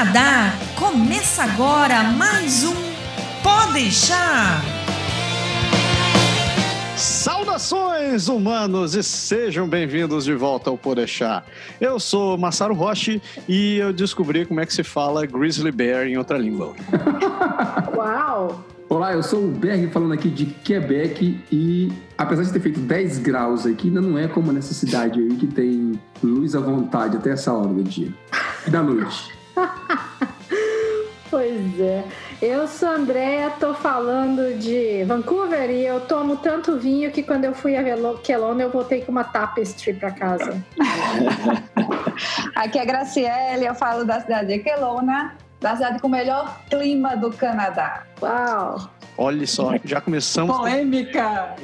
Canadá, 0.00 0.54
começa 0.78 1.42
agora 1.42 2.02
mais 2.04 2.64
um 2.64 2.72
Pode 3.42 3.74
deixar. 3.74 4.62
Saudações 6.96 8.26
humanos 8.26 8.94
e 8.94 9.02
sejam 9.02 9.68
bem-vindos 9.68 10.24
de 10.24 10.32
volta 10.32 10.70
ao 10.70 10.78
Podeixar. 10.78 11.44
Eu 11.78 12.00
sou 12.00 12.38
Massaro 12.38 12.72
Roche 12.72 13.20
e 13.46 13.76
eu 13.76 13.92
descobri 13.92 14.46
como 14.46 14.60
é 14.60 14.64
que 14.64 14.72
se 14.72 14.82
fala 14.82 15.26
grizzly 15.26 15.70
bear 15.70 16.06
em 16.06 16.16
outra 16.16 16.38
língua. 16.38 16.74
Uau! 17.94 18.64
Olá, 18.88 19.12
eu 19.12 19.22
sou 19.22 19.44
o 19.44 19.48
Berg 19.48 19.86
falando 19.88 20.14
aqui 20.14 20.30
de 20.30 20.46
Quebec 20.46 21.38
e 21.52 21.92
apesar 22.16 22.44
de 22.44 22.52
ter 22.54 22.60
feito 22.60 22.80
10 22.80 23.18
graus 23.18 23.66
aqui, 23.66 23.88
ainda 23.88 24.00
não 24.00 24.16
é 24.16 24.26
como 24.26 24.50
nessa 24.50 24.72
cidade 24.72 25.20
aí 25.20 25.36
que 25.36 25.46
tem 25.46 26.00
luz 26.24 26.54
à 26.54 26.60
vontade 26.60 27.18
até 27.18 27.32
essa 27.32 27.52
hora 27.52 27.68
do 27.68 27.82
dia 27.82 28.08
e 28.66 28.70
da 28.70 28.82
noite. 28.82 29.39
pois 31.30 31.80
é. 31.80 32.04
Eu 32.40 32.66
sou 32.66 32.88
a 32.88 32.92
Andréa, 32.92 33.50
tô 33.60 33.74
falando 33.74 34.58
de 34.58 35.04
Vancouver 35.04 35.70
e 35.70 35.84
eu 35.84 36.00
tomo 36.00 36.36
tanto 36.36 36.78
vinho 36.78 37.10
que 37.10 37.22
quando 37.22 37.44
eu 37.44 37.54
fui 37.54 37.76
a 37.76 37.84
Kelowna 38.22 38.62
eu 38.62 38.70
voltei 38.70 39.02
com 39.02 39.12
uma 39.12 39.24
tapestry 39.24 39.94
para 39.94 40.10
casa. 40.10 40.64
Aqui 42.54 42.78
é 42.78 42.82
a 42.82 42.84
Graciele, 42.84 43.66
eu 43.66 43.74
falo 43.74 44.04
da 44.04 44.20
cidade 44.20 44.48
de 44.48 44.58
Kelowna, 44.60 45.36
da 45.60 45.74
cidade 45.74 46.00
com 46.00 46.08
o 46.08 46.10
melhor 46.10 46.60
clima 46.68 47.16
do 47.16 47.30
Canadá. 47.30 48.04
Uau! 48.22 48.99
Olha 49.22 49.46
só, 49.46 49.74
já 49.84 50.00
começamos. 50.00 50.56
Polêmica! 50.56 51.54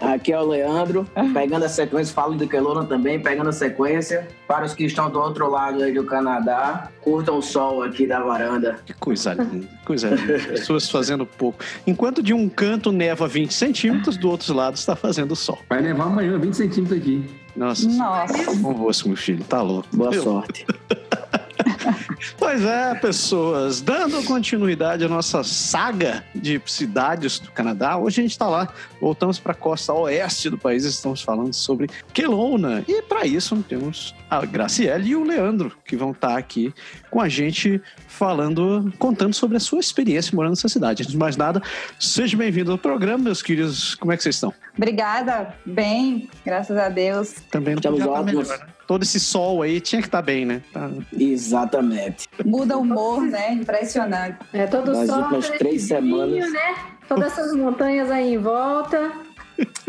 Aqui 0.00 0.32
é 0.32 0.38
o 0.40 0.44
Leandro, 0.46 1.04
pegando 1.34 1.64
a 1.64 1.68
sequência, 1.68 2.14
falo 2.14 2.36
do 2.36 2.46
Kelowna 2.46 2.84
também, 2.84 3.18
pegando 3.20 3.48
a 3.48 3.52
sequência. 3.52 4.28
Para 4.46 4.64
os 4.64 4.74
que 4.74 4.84
estão 4.84 5.10
do 5.10 5.18
outro 5.18 5.50
lado 5.50 5.82
aí 5.82 5.92
do 5.92 6.04
Canadá, 6.04 6.88
curtam 7.00 7.38
o 7.38 7.42
sol 7.42 7.82
aqui 7.82 8.06
da 8.06 8.20
varanda. 8.20 8.78
Que 8.86 8.92
coisa 8.94 9.34
linda, 9.34 9.66
coisa 9.84 10.08
linda. 10.10 10.38
Pessoas 10.38 10.88
fazendo 10.88 11.26
pouco. 11.26 11.58
Enquanto 11.84 12.22
de 12.22 12.32
um 12.32 12.48
canto 12.48 12.92
neva 12.92 13.26
20 13.26 13.52
centímetros, 13.52 14.16
do 14.16 14.30
outro 14.30 14.54
lado 14.54 14.76
está 14.76 14.94
fazendo 14.94 15.34
sol. 15.34 15.58
Vai 15.68 15.82
nevar 15.82 16.06
amanhã 16.06 16.38
20 16.38 16.54
centímetros 16.54 17.00
aqui. 17.00 17.24
Nossa, 17.56 17.88
Nossa. 17.88 18.54
Nossa. 18.54 19.08
meu 19.08 19.16
filho, 19.16 19.42
tá 19.42 19.60
louco. 19.60 19.88
Boa 19.92 20.14
Eu- 20.14 20.22
sorte. 20.22 20.64
Pois 22.36 22.62
é, 22.64 22.94
pessoas, 22.94 23.80
dando 23.80 24.22
continuidade 24.24 25.04
à 25.04 25.08
nossa 25.08 25.42
saga 25.44 26.24
de 26.34 26.60
cidades 26.66 27.38
do 27.38 27.50
Canadá, 27.52 27.96
hoje 27.96 28.20
a 28.20 28.22
gente 28.22 28.32
está 28.32 28.46
lá, 28.48 28.68
voltamos 29.00 29.38
para 29.38 29.52
a 29.52 29.54
costa 29.54 29.92
oeste 29.92 30.50
do 30.50 30.58
país, 30.58 30.84
estamos 30.84 31.22
falando 31.22 31.52
sobre 31.52 31.88
Kelowna. 32.12 32.84
E 32.88 33.02
para 33.02 33.26
isso 33.26 33.56
temos 33.68 34.14
a 34.30 34.44
Graciele 34.44 35.10
e 35.10 35.16
o 35.16 35.24
Leandro, 35.24 35.72
que 35.84 35.96
vão 35.96 36.10
estar 36.10 36.36
aqui 36.36 36.72
com 37.10 37.20
a 37.20 37.28
gente 37.28 37.80
falando, 38.06 38.92
contando 38.98 39.34
sobre 39.34 39.56
a 39.56 39.60
sua 39.60 39.80
experiência 39.80 40.34
morando 40.34 40.52
nessa 40.52 40.68
cidade. 40.68 41.02
Antes 41.02 41.12
de 41.12 41.18
mais 41.18 41.36
nada, 41.36 41.62
seja 41.98 42.36
bem-vindo 42.36 42.72
ao 42.72 42.78
programa, 42.78 43.24
meus 43.24 43.42
queridos. 43.42 43.94
Como 43.94 44.12
é 44.12 44.16
que 44.16 44.22
vocês 44.22 44.34
estão? 44.36 44.52
Obrigada, 44.76 45.54
bem, 45.64 46.28
graças 46.44 46.76
a 46.76 46.88
Deus. 46.88 47.34
Também 47.50 47.74
não 47.74 47.78
Estamos 47.80 48.00
podia 48.00 48.12
estar 48.12 48.22
ótimos. 48.22 48.48
melhor, 48.48 48.66
né? 48.66 48.72
Todo 48.86 49.02
esse 49.02 49.20
sol 49.20 49.60
aí 49.60 49.82
tinha 49.82 50.00
que 50.00 50.08
estar 50.08 50.22
bem, 50.22 50.46
né? 50.46 50.62
Tá- 50.72 50.90
Exatamente. 51.12 52.07
Muda 52.44 52.76
o 52.76 52.80
humor, 52.82 53.22
né? 53.22 53.52
Impressionante. 53.52 54.38
É 54.52 54.66
todo 54.66 54.94
sol, 54.94 55.18
últimas 55.18 55.48
esse 55.48 55.58
três 55.58 55.82
semanas. 55.82 56.52
né? 56.52 56.76
Todas 57.08 57.32
essas 57.32 57.54
montanhas 57.54 58.10
aí 58.10 58.34
em 58.34 58.38
volta. 58.38 59.12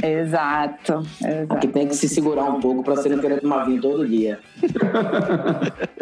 Exato, 0.01 1.05
exato. 1.21 1.53
Aqui 1.53 1.67
tem 1.67 1.87
que 1.87 1.95
se 1.95 2.07
segurar 2.07 2.45
um 2.45 2.59
pouco 2.59 2.83
para 2.83 2.95
você 2.95 3.09
não 3.09 3.19
querer 3.19 3.41
tomar 3.41 3.65
vinho 3.65 3.81
todo 3.81 4.07
dia. 4.07 4.39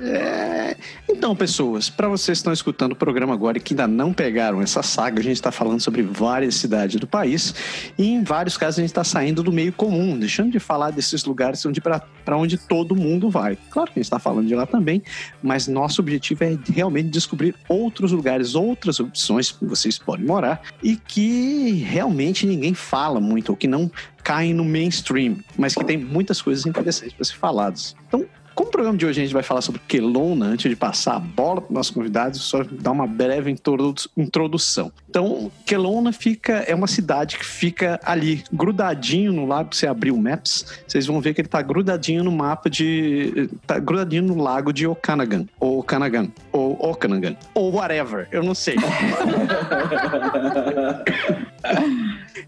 É, 0.00 0.76
Então, 1.08 1.34
pessoas, 1.34 1.90
para 1.90 2.08
vocês 2.08 2.38
que 2.38 2.40
estão 2.40 2.52
escutando 2.52 2.92
o 2.92 2.96
programa 2.96 3.34
agora 3.34 3.58
e 3.58 3.60
que 3.60 3.74
ainda 3.74 3.86
não 3.88 4.12
pegaram 4.12 4.62
essa 4.62 4.82
saga, 4.82 5.20
a 5.20 5.22
gente 5.22 5.34
está 5.34 5.50
falando 5.50 5.80
sobre 5.80 6.02
várias 6.02 6.54
cidades 6.54 7.00
do 7.00 7.06
país 7.06 7.54
e 7.98 8.06
em 8.06 8.22
vários 8.22 8.56
casos 8.56 8.78
a 8.78 8.82
gente 8.82 8.90
está 8.90 9.02
saindo 9.02 9.42
do 9.42 9.52
meio 9.52 9.72
comum, 9.72 10.16
deixando 10.16 10.52
de 10.52 10.60
falar 10.60 10.90
desses 10.90 11.24
lugares 11.24 11.64
onde 11.66 11.80
para 11.80 12.36
onde 12.36 12.56
todo 12.56 12.94
mundo 12.94 13.30
vai. 13.30 13.58
Claro 13.70 13.90
que 13.90 13.98
a 13.98 14.02
gente 14.02 14.06
está 14.06 14.18
falando 14.18 14.46
de 14.46 14.54
lá 14.54 14.66
também, 14.66 15.02
mas 15.42 15.66
nosso 15.66 16.00
objetivo 16.00 16.44
é 16.44 16.56
realmente 16.72 17.08
descobrir 17.08 17.54
outros 17.68 18.12
lugares, 18.12 18.54
outras 18.54 19.00
opções 19.00 19.50
que 19.50 19.64
vocês 19.64 19.98
podem 19.98 20.26
morar 20.26 20.62
e 20.82 20.96
que 20.96 21.72
realmente 21.88 22.46
ninguém 22.46 22.73
fala 22.74 23.20
muito 23.20 23.50
ou 23.50 23.56
que 23.56 23.66
não 23.68 23.90
caem 24.22 24.52
no 24.54 24.64
mainstream, 24.64 25.36
mas 25.58 25.74
que 25.74 25.84
tem 25.84 25.96
muitas 25.98 26.40
coisas 26.42 26.66
interessantes 26.66 27.14
para 27.14 27.24
ser 27.24 27.36
faladas. 27.36 27.94
Então, 28.08 28.24
como 28.54 28.68
o 28.68 28.70
programa 28.72 28.96
de 28.96 29.04
hoje 29.04 29.20
a 29.20 29.24
gente 29.24 29.34
vai 29.34 29.42
falar 29.42 29.60
sobre 29.62 29.80
Kelowna, 29.88 30.46
antes 30.46 30.70
de 30.70 30.76
passar 30.76 31.16
a 31.16 31.18
bola 31.18 31.60
para 31.60 31.72
o 31.72 31.74
nosso 31.74 31.92
convidado, 31.92 32.38
só 32.38 32.62
dar 32.62 32.92
uma 32.92 33.04
breve 33.04 33.50
introdu- 33.50 34.08
introdução. 34.16 34.92
Então, 35.10 35.50
Kelowna 35.66 36.12
fica, 36.12 36.52
é 36.68 36.72
uma 36.72 36.86
cidade 36.86 37.36
que 37.36 37.44
fica 37.44 37.98
ali, 38.04 38.44
grudadinho 38.52 39.32
no 39.32 39.44
lago. 39.44 39.74
Você 39.74 39.88
abrir 39.88 40.12
o 40.12 40.16
Maps, 40.16 40.66
vocês 40.86 41.04
vão 41.04 41.20
ver 41.20 41.34
que 41.34 41.40
ele 41.40 41.48
está 41.48 41.60
grudadinho 41.62 42.22
no 42.22 42.30
mapa 42.30 42.70
de. 42.70 43.50
tá 43.66 43.80
grudadinho 43.80 44.22
no 44.22 44.40
lago 44.40 44.72
de 44.72 44.86
Okanagan, 44.86 45.46
ou 45.58 45.80
Okanagan, 45.80 46.28
ou 46.52 46.74
Okanagan, 46.90 47.36
ou 47.54 47.72
whatever, 47.74 48.28
eu 48.30 48.44
não 48.44 48.54
sei. 48.54 48.76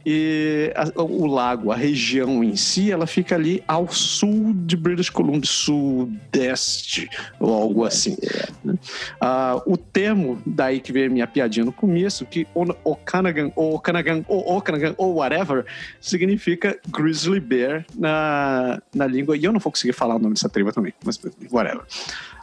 E 0.09 0.72
a- 0.77 1.03
o 1.03 1.27
lago, 1.27 1.72
a 1.72 1.77
região 1.77 2.44
em 2.44 2.55
si, 2.55 2.93
ela 2.93 3.09
fica 3.09 3.34
ali 3.34 3.61
ao 3.67 3.89
sul 3.89 4.55
de 4.55 4.77
British 4.77 5.11
Columbia, 5.11 5.41
sudeste, 5.44 7.09
ou 7.41 7.53
algo 7.53 7.84
assim. 7.84 8.17
né? 8.65 8.75
Ah, 9.21 9.61
o 9.67 9.77
termo, 9.77 10.41
daí 10.47 10.78
que 10.81 10.93
veio 10.93 11.06
a 11.09 11.12
minha 11.12 11.27
piadinha 11.27 11.65
no 11.65 11.72
começo, 11.72 12.25
que 12.25 12.47
Okanagan, 12.84 13.50
ou 13.56 13.75
Okanagan, 13.75 14.25
ou 14.28 14.56
Okanagan, 14.56 14.94
ou 14.97 15.15
whatever, 15.17 15.67
significa 16.00 16.78
grizzly 16.88 17.41
bear 17.41 17.84
na, 17.94 18.81
na 18.94 19.06
língua. 19.09 19.37
E 19.37 19.43
eu 19.44 19.53
não 19.53 19.59
vou 19.59 19.73
conseguir 19.73 19.93
falar 19.93 20.15
o 20.15 20.19
nome 20.21 20.34
dessa 20.34 20.49
tribo 20.49 20.73
também, 20.73 20.93
mas 21.05 21.19
whatever. 21.50 21.83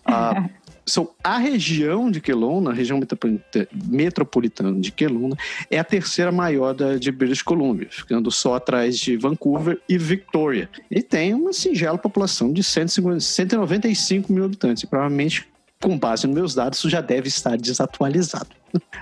Ah, 0.05 0.49
So, 0.85 1.11
a 1.23 1.37
região 1.37 2.11
de 2.11 2.19
Kelowna, 2.19 2.71
a 2.71 2.73
região 2.73 2.97
metropolita- 2.99 3.67
metropolitana 3.85 4.79
de 4.79 4.91
Kelowna, 4.91 5.37
é 5.71 5.79
a 5.79 5.83
terceira 5.83 6.31
maior 6.31 6.73
da, 6.73 6.97
de 6.97 7.11
British 7.11 7.41
Columbia, 7.41 7.87
ficando 7.89 8.29
só 8.29 8.55
atrás 8.55 8.97
de 8.97 9.15
Vancouver 9.15 9.79
e 9.87 9.97
Victoria. 9.97 10.69
E 10.91 11.01
tem 11.01 11.33
uma 11.33 11.53
singela 11.53 11.97
população 11.97 12.51
de 12.51 12.61
150 12.63 13.19
195 13.21 14.31
mil 14.33 14.43
habitantes, 14.43 14.83
e 14.83 14.87
provavelmente, 14.87 15.47
com 15.81 15.97
base 15.97 16.27
nos 16.27 16.35
meus 16.35 16.55
dados, 16.55 16.79
isso 16.79 16.89
já 16.89 17.01
deve 17.01 17.27
estar 17.27 17.57
desatualizado. 17.57 18.49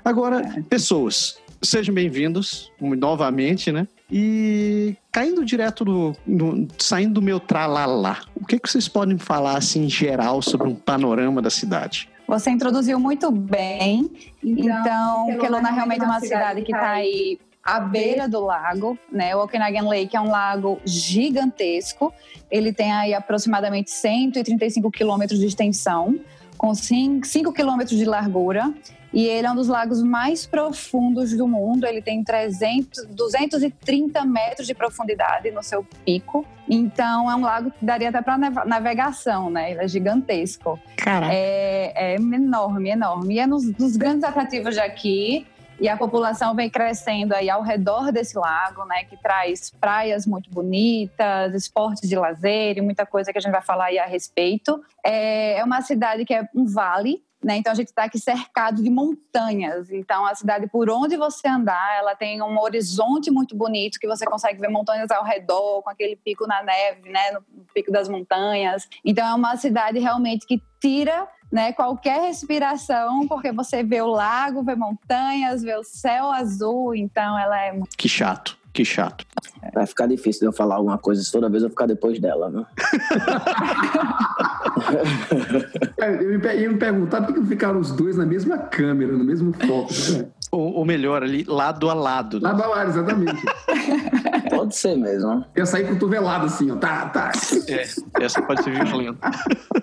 Agora, 0.03 0.63
pessoas, 0.69 1.37
sejam 1.61 1.93
bem-vindos 1.93 2.71
novamente, 2.79 3.71
né? 3.71 3.87
E 4.11 4.95
caindo 5.11 5.45
direto 5.45 5.85
do, 5.85 6.13
no- 6.27 6.67
saindo 6.77 7.13
do 7.15 7.21
meu 7.21 7.39
tralalá, 7.39 8.19
o 8.35 8.45
que, 8.45 8.59
que 8.59 8.69
vocês 8.69 8.87
podem 8.89 9.17
falar 9.17 9.57
assim 9.57 9.85
em 9.85 9.89
geral 9.89 10.41
sobre 10.41 10.67
um 10.67 10.75
panorama 10.75 11.41
da 11.41 11.49
cidade? 11.49 12.09
Você 12.27 12.49
introduziu 12.49 12.99
muito 12.99 13.31
bem. 13.31 14.09
Então, 14.43 15.37
Kelowna 15.39 15.71
realmente 15.71 16.01
é 16.01 16.05
uma 16.05 16.19
cidade 16.19 16.61
que 16.61 16.73
está 16.73 16.91
aí 16.91 17.39
à 17.63 17.79
beira 17.79 18.27
do 18.27 18.39
lago, 18.41 18.97
né? 19.11 19.35
O 19.35 19.43
Okanagan 19.43 19.87
Lake 19.87 20.15
é 20.15 20.19
um 20.21 20.29
lago 20.29 20.79
gigantesco. 20.85 22.13
Ele 22.49 22.73
tem 22.73 22.91
aí 22.91 23.13
aproximadamente 23.13 23.91
135 23.91 24.89
quilômetros 24.91 25.39
de 25.39 25.45
extensão, 25.45 26.19
com 26.57 26.73
5 26.73 27.53
quilômetros 27.53 27.97
de 27.97 28.05
largura. 28.05 28.73
E 29.13 29.27
ele 29.27 29.45
é 29.45 29.51
um 29.51 29.55
dos 29.55 29.67
lagos 29.67 30.01
mais 30.01 30.45
profundos 30.45 31.35
do 31.35 31.47
mundo. 31.47 31.85
Ele 31.85 32.01
tem 32.01 32.23
300, 32.23 33.07
230 33.07 34.23
metros 34.25 34.65
de 34.65 34.73
profundidade 34.73 35.51
no 35.51 35.61
seu 35.61 35.85
pico. 36.05 36.45
Então, 36.69 37.29
é 37.29 37.35
um 37.35 37.41
lago 37.41 37.71
que 37.71 37.83
daria 37.83 38.09
até 38.09 38.21
para 38.21 38.37
navegação, 38.65 39.49
né? 39.49 39.71
Ele 39.71 39.81
é 39.81 39.87
gigantesco. 39.87 40.79
Caraca. 40.95 41.33
É, 41.33 42.13
é 42.13 42.15
enorme, 42.15 42.89
enorme. 42.89 43.35
E 43.35 43.39
é 43.39 43.47
nos, 43.47 43.69
dos 43.71 43.97
grandes 43.97 44.23
atrativos 44.23 44.75
daqui. 44.77 45.45
E 45.81 45.89
a 45.89 45.97
população 45.97 46.55
vem 46.55 46.69
crescendo 46.69 47.33
aí 47.33 47.49
ao 47.49 47.63
redor 47.63 48.11
desse 48.11 48.37
lago, 48.37 48.85
né? 48.85 49.03
Que 49.03 49.17
traz 49.17 49.71
praias 49.71 50.27
muito 50.27 50.49
bonitas, 50.51 51.55
esportes 51.55 52.07
de 52.07 52.15
lazer 52.15 52.77
e 52.77 52.81
muita 52.81 53.03
coisa 53.03 53.31
que 53.33 53.39
a 53.39 53.41
gente 53.41 53.51
vai 53.51 53.63
falar 53.63 53.85
aí 53.85 53.97
a 53.97 54.05
respeito. 54.05 54.79
É, 55.03 55.57
é 55.57 55.63
uma 55.63 55.81
cidade 55.81 56.23
que 56.23 56.35
é 56.35 56.47
um 56.55 56.65
vale, 56.65 57.23
né? 57.43 57.57
Então 57.57 57.71
a 57.71 57.75
gente 57.75 57.87
está 57.87 58.03
aqui 58.03 58.19
cercado 58.19 58.81
de 58.83 58.89
montanhas. 58.89 59.91
Então 59.91 60.25
a 60.25 60.35
cidade, 60.35 60.67
por 60.67 60.89
onde 60.89 61.17
você 61.17 61.47
andar, 61.47 61.97
ela 61.97 62.15
tem 62.15 62.41
um 62.41 62.59
horizonte 62.59 63.31
muito 63.31 63.55
bonito 63.55 63.99
que 63.99 64.07
você 64.07 64.25
consegue 64.25 64.59
ver 64.59 64.69
montanhas 64.69 65.09
ao 65.11 65.23
redor, 65.23 65.81
com 65.81 65.89
aquele 65.89 66.15
pico 66.15 66.45
na 66.47 66.61
neve, 66.63 67.09
né? 67.09 67.31
No 67.31 67.43
pico 67.73 67.91
das 67.91 68.07
montanhas. 68.07 68.87
Então 69.03 69.27
é 69.27 69.33
uma 69.33 69.55
cidade 69.57 69.99
realmente 69.99 70.45
que 70.45 70.61
tira 70.79 71.27
né, 71.51 71.73
qualquer 71.73 72.21
respiração, 72.21 73.27
porque 73.27 73.51
você 73.51 73.83
vê 73.83 74.01
o 74.01 74.07
lago, 74.07 74.63
vê 74.63 74.73
montanhas, 74.73 75.61
vê 75.61 75.75
o 75.75 75.83
céu 75.83 76.31
azul, 76.31 76.95
então 76.95 77.37
ela 77.37 77.59
é 77.59 77.73
muito 77.73 77.97
Que 77.97 78.07
chato, 78.07 78.57
que 78.73 78.85
chato. 78.85 79.25
Vai 79.73 79.85
ficar 79.85 80.07
difícil 80.07 80.39
de 80.39 80.45
eu 80.45 80.53
falar 80.53 80.75
alguma 80.75 80.97
coisa 80.97 81.21
se 81.21 81.31
toda 81.31 81.49
vez 81.49 81.61
eu 81.61 81.69
ficar 81.69 81.87
depois 81.87 82.19
dela, 82.19 82.49
né? 82.49 82.65
É, 85.97 86.15
eu 86.15 86.31
ia 86.31 86.69
me 86.69 86.77
perguntar 86.77 87.21
por 87.21 87.33
que 87.33 87.43
ficaram 87.45 87.79
os 87.79 87.91
dois 87.91 88.17
na 88.17 88.25
mesma 88.25 88.57
câmera, 88.57 89.11
no 89.11 89.23
mesmo 89.23 89.53
foco. 89.53 89.93
Né? 90.11 90.25
Ou, 90.51 90.73
ou, 90.73 90.85
melhor, 90.85 91.23
ali, 91.23 91.45
lado 91.47 91.89
a 91.89 91.93
lado. 91.93 92.39
Lado 92.41 92.63
a 92.63 92.67
lado, 92.67 92.89
exatamente. 92.89 93.41
Pode 94.49 94.75
ser 94.75 94.97
mesmo. 94.97 95.45
Eu 95.55 95.65
sair 95.65 95.87
cotovelado 95.87 96.47
assim, 96.47 96.71
ó. 96.71 96.75
Tá, 96.75 97.07
tá. 97.09 97.31
É, 97.67 98.23
essa 98.23 98.41
pode 98.41 98.63
ser 98.63 98.71
violenta. 98.71 99.31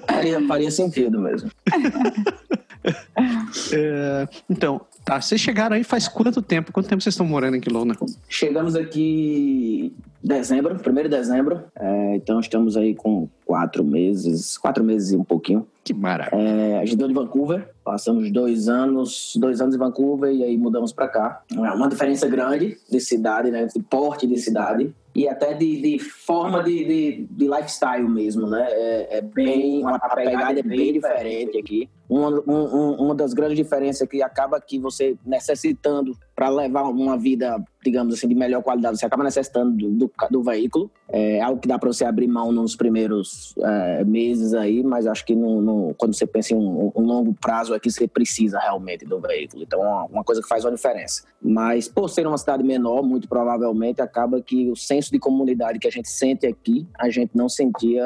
Faria, 0.06 0.46
faria 0.46 0.70
sentido 0.70 1.20
mesmo. 1.20 1.50
É, 3.72 4.28
então, 4.48 4.80
tá. 5.04 5.20
Vocês 5.20 5.40
chegaram 5.40 5.74
aí 5.74 5.82
faz 5.82 6.06
quanto 6.06 6.42
tempo? 6.42 6.70
Quanto 6.70 6.88
tempo 6.88 7.02
vocês 7.02 7.14
estão 7.14 7.26
morando 7.26 7.56
em 7.56 7.60
Quilona? 7.60 7.96
Chegamos 8.28 8.76
aqui 8.76 9.92
dezembro, 10.22 10.78
primeiro 10.78 11.08
de 11.08 11.16
dezembro. 11.16 11.62
É, 11.74 12.16
então 12.16 12.40
estamos 12.40 12.76
aí 12.76 12.94
com 12.94 13.28
quatro 13.44 13.82
meses, 13.84 14.58
quatro 14.58 14.84
meses 14.84 15.12
e 15.12 15.16
um 15.16 15.24
pouquinho. 15.24 15.66
Que 15.82 15.94
maravilha. 15.94 16.38
É, 16.38 16.78
a 16.78 16.84
gente 16.84 16.98
deu 16.98 17.08
de 17.08 17.14
Vancouver, 17.14 17.70
passamos 17.82 18.30
dois 18.30 18.68
anos, 18.68 19.32
dois 19.36 19.60
anos 19.60 19.74
em 19.74 19.78
Vancouver 19.78 20.30
e 20.30 20.44
aí 20.44 20.56
mudamos 20.56 20.92
para 20.92 21.08
cá. 21.08 21.42
É 21.50 21.58
uma 21.58 21.88
diferença 21.88 22.28
grande 22.28 22.76
de 22.90 23.00
cidade, 23.00 23.50
né? 23.50 23.66
De 23.66 23.82
porte 23.82 24.26
de 24.26 24.36
cidade 24.38 24.94
e 25.14 25.26
até 25.26 25.54
de, 25.54 25.80
de 25.80 25.98
forma 25.98 26.62
de, 26.62 26.84
de, 26.84 27.26
de, 27.30 27.48
lifestyle 27.48 28.08
mesmo, 28.08 28.46
né? 28.46 28.66
É, 28.70 29.18
é 29.18 29.20
bem, 29.20 29.82
a 29.84 29.98
pegada 30.14 30.60
é 30.60 30.62
bem 30.62 30.92
diferente 30.92 31.58
aqui. 31.58 31.88
Uma, 32.08 32.30
um, 32.46 32.94
uma 32.94 33.14
das 33.14 33.34
grandes 33.34 33.56
diferenças 33.56 34.02
é 34.02 34.06
que 34.06 34.22
acaba 34.22 34.60
que 34.60 34.78
você 34.78 35.16
necessitando 35.24 36.16
para 36.34 36.48
levar 36.48 36.84
uma 36.84 37.18
vida, 37.18 37.60
digamos 37.84 38.14
assim, 38.14 38.28
de 38.28 38.34
melhor 38.34 38.62
qualidade, 38.62 38.96
você 38.96 39.04
acaba 39.04 39.24
necessitando 39.24 39.76
do, 39.76 39.90
do, 39.90 40.12
do 40.30 40.42
veículo. 40.42 40.88
É 41.10 41.40
algo 41.40 41.60
que 41.60 41.66
dá 41.66 41.78
para 41.78 41.92
você 41.92 42.04
abrir 42.04 42.28
mão 42.28 42.52
nos 42.52 42.76
primeiros 42.76 43.54
é, 43.58 44.04
meses 44.04 44.54
aí, 44.54 44.84
mas 44.84 45.06
acho 45.06 45.24
que 45.24 45.34
no, 45.34 45.60
no, 45.60 45.94
quando 45.94 46.14
você 46.14 46.26
pensa 46.26 46.54
em 46.54 46.56
um, 46.56 46.92
um, 46.94 47.02
longo 47.02 47.34
prazo 47.34 47.74
é 47.74 47.80
que 47.80 47.90
você 47.90 48.06
precisa 48.06 48.58
realmente 48.58 49.04
do 49.04 49.18
veículo. 49.18 49.62
Então, 49.64 49.82
é 49.82 49.88
uma, 49.88 50.04
uma 50.04 50.24
coisa 50.24 50.40
que 50.40 50.46
faz 50.46 50.64
uma 50.64 50.70
diferença. 50.70 51.24
Mas 51.42 51.88
por 51.88 52.08
ser 52.08 52.26
uma 52.26 52.38
cidade 52.38 52.62
menor, 52.62 53.02
muito 53.02 53.28
provavelmente, 53.28 54.00
acaba 54.00 54.40
que 54.40 54.70
o 54.70 54.76
senso 54.76 55.10
de 55.10 55.18
comunidade 55.18 55.78
que 55.78 55.88
a 55.88 55.90
gente 55.90 56.08
sente 56.08 56.46
aqui, 56.46 56.86
a 56.96 57.10
gente 57.10 57.30
não 57.34 57.48
sentia 57.48 58.04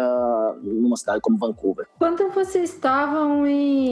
numa 0.63 0.97
cidade 0.97 1.21
como 1.21 1.37
Vancouver. 1.37 1.87
Quando 1.99 2.31
vocês 2.31 2.71
estavam 2.71 3.47
em. 3.47 3.92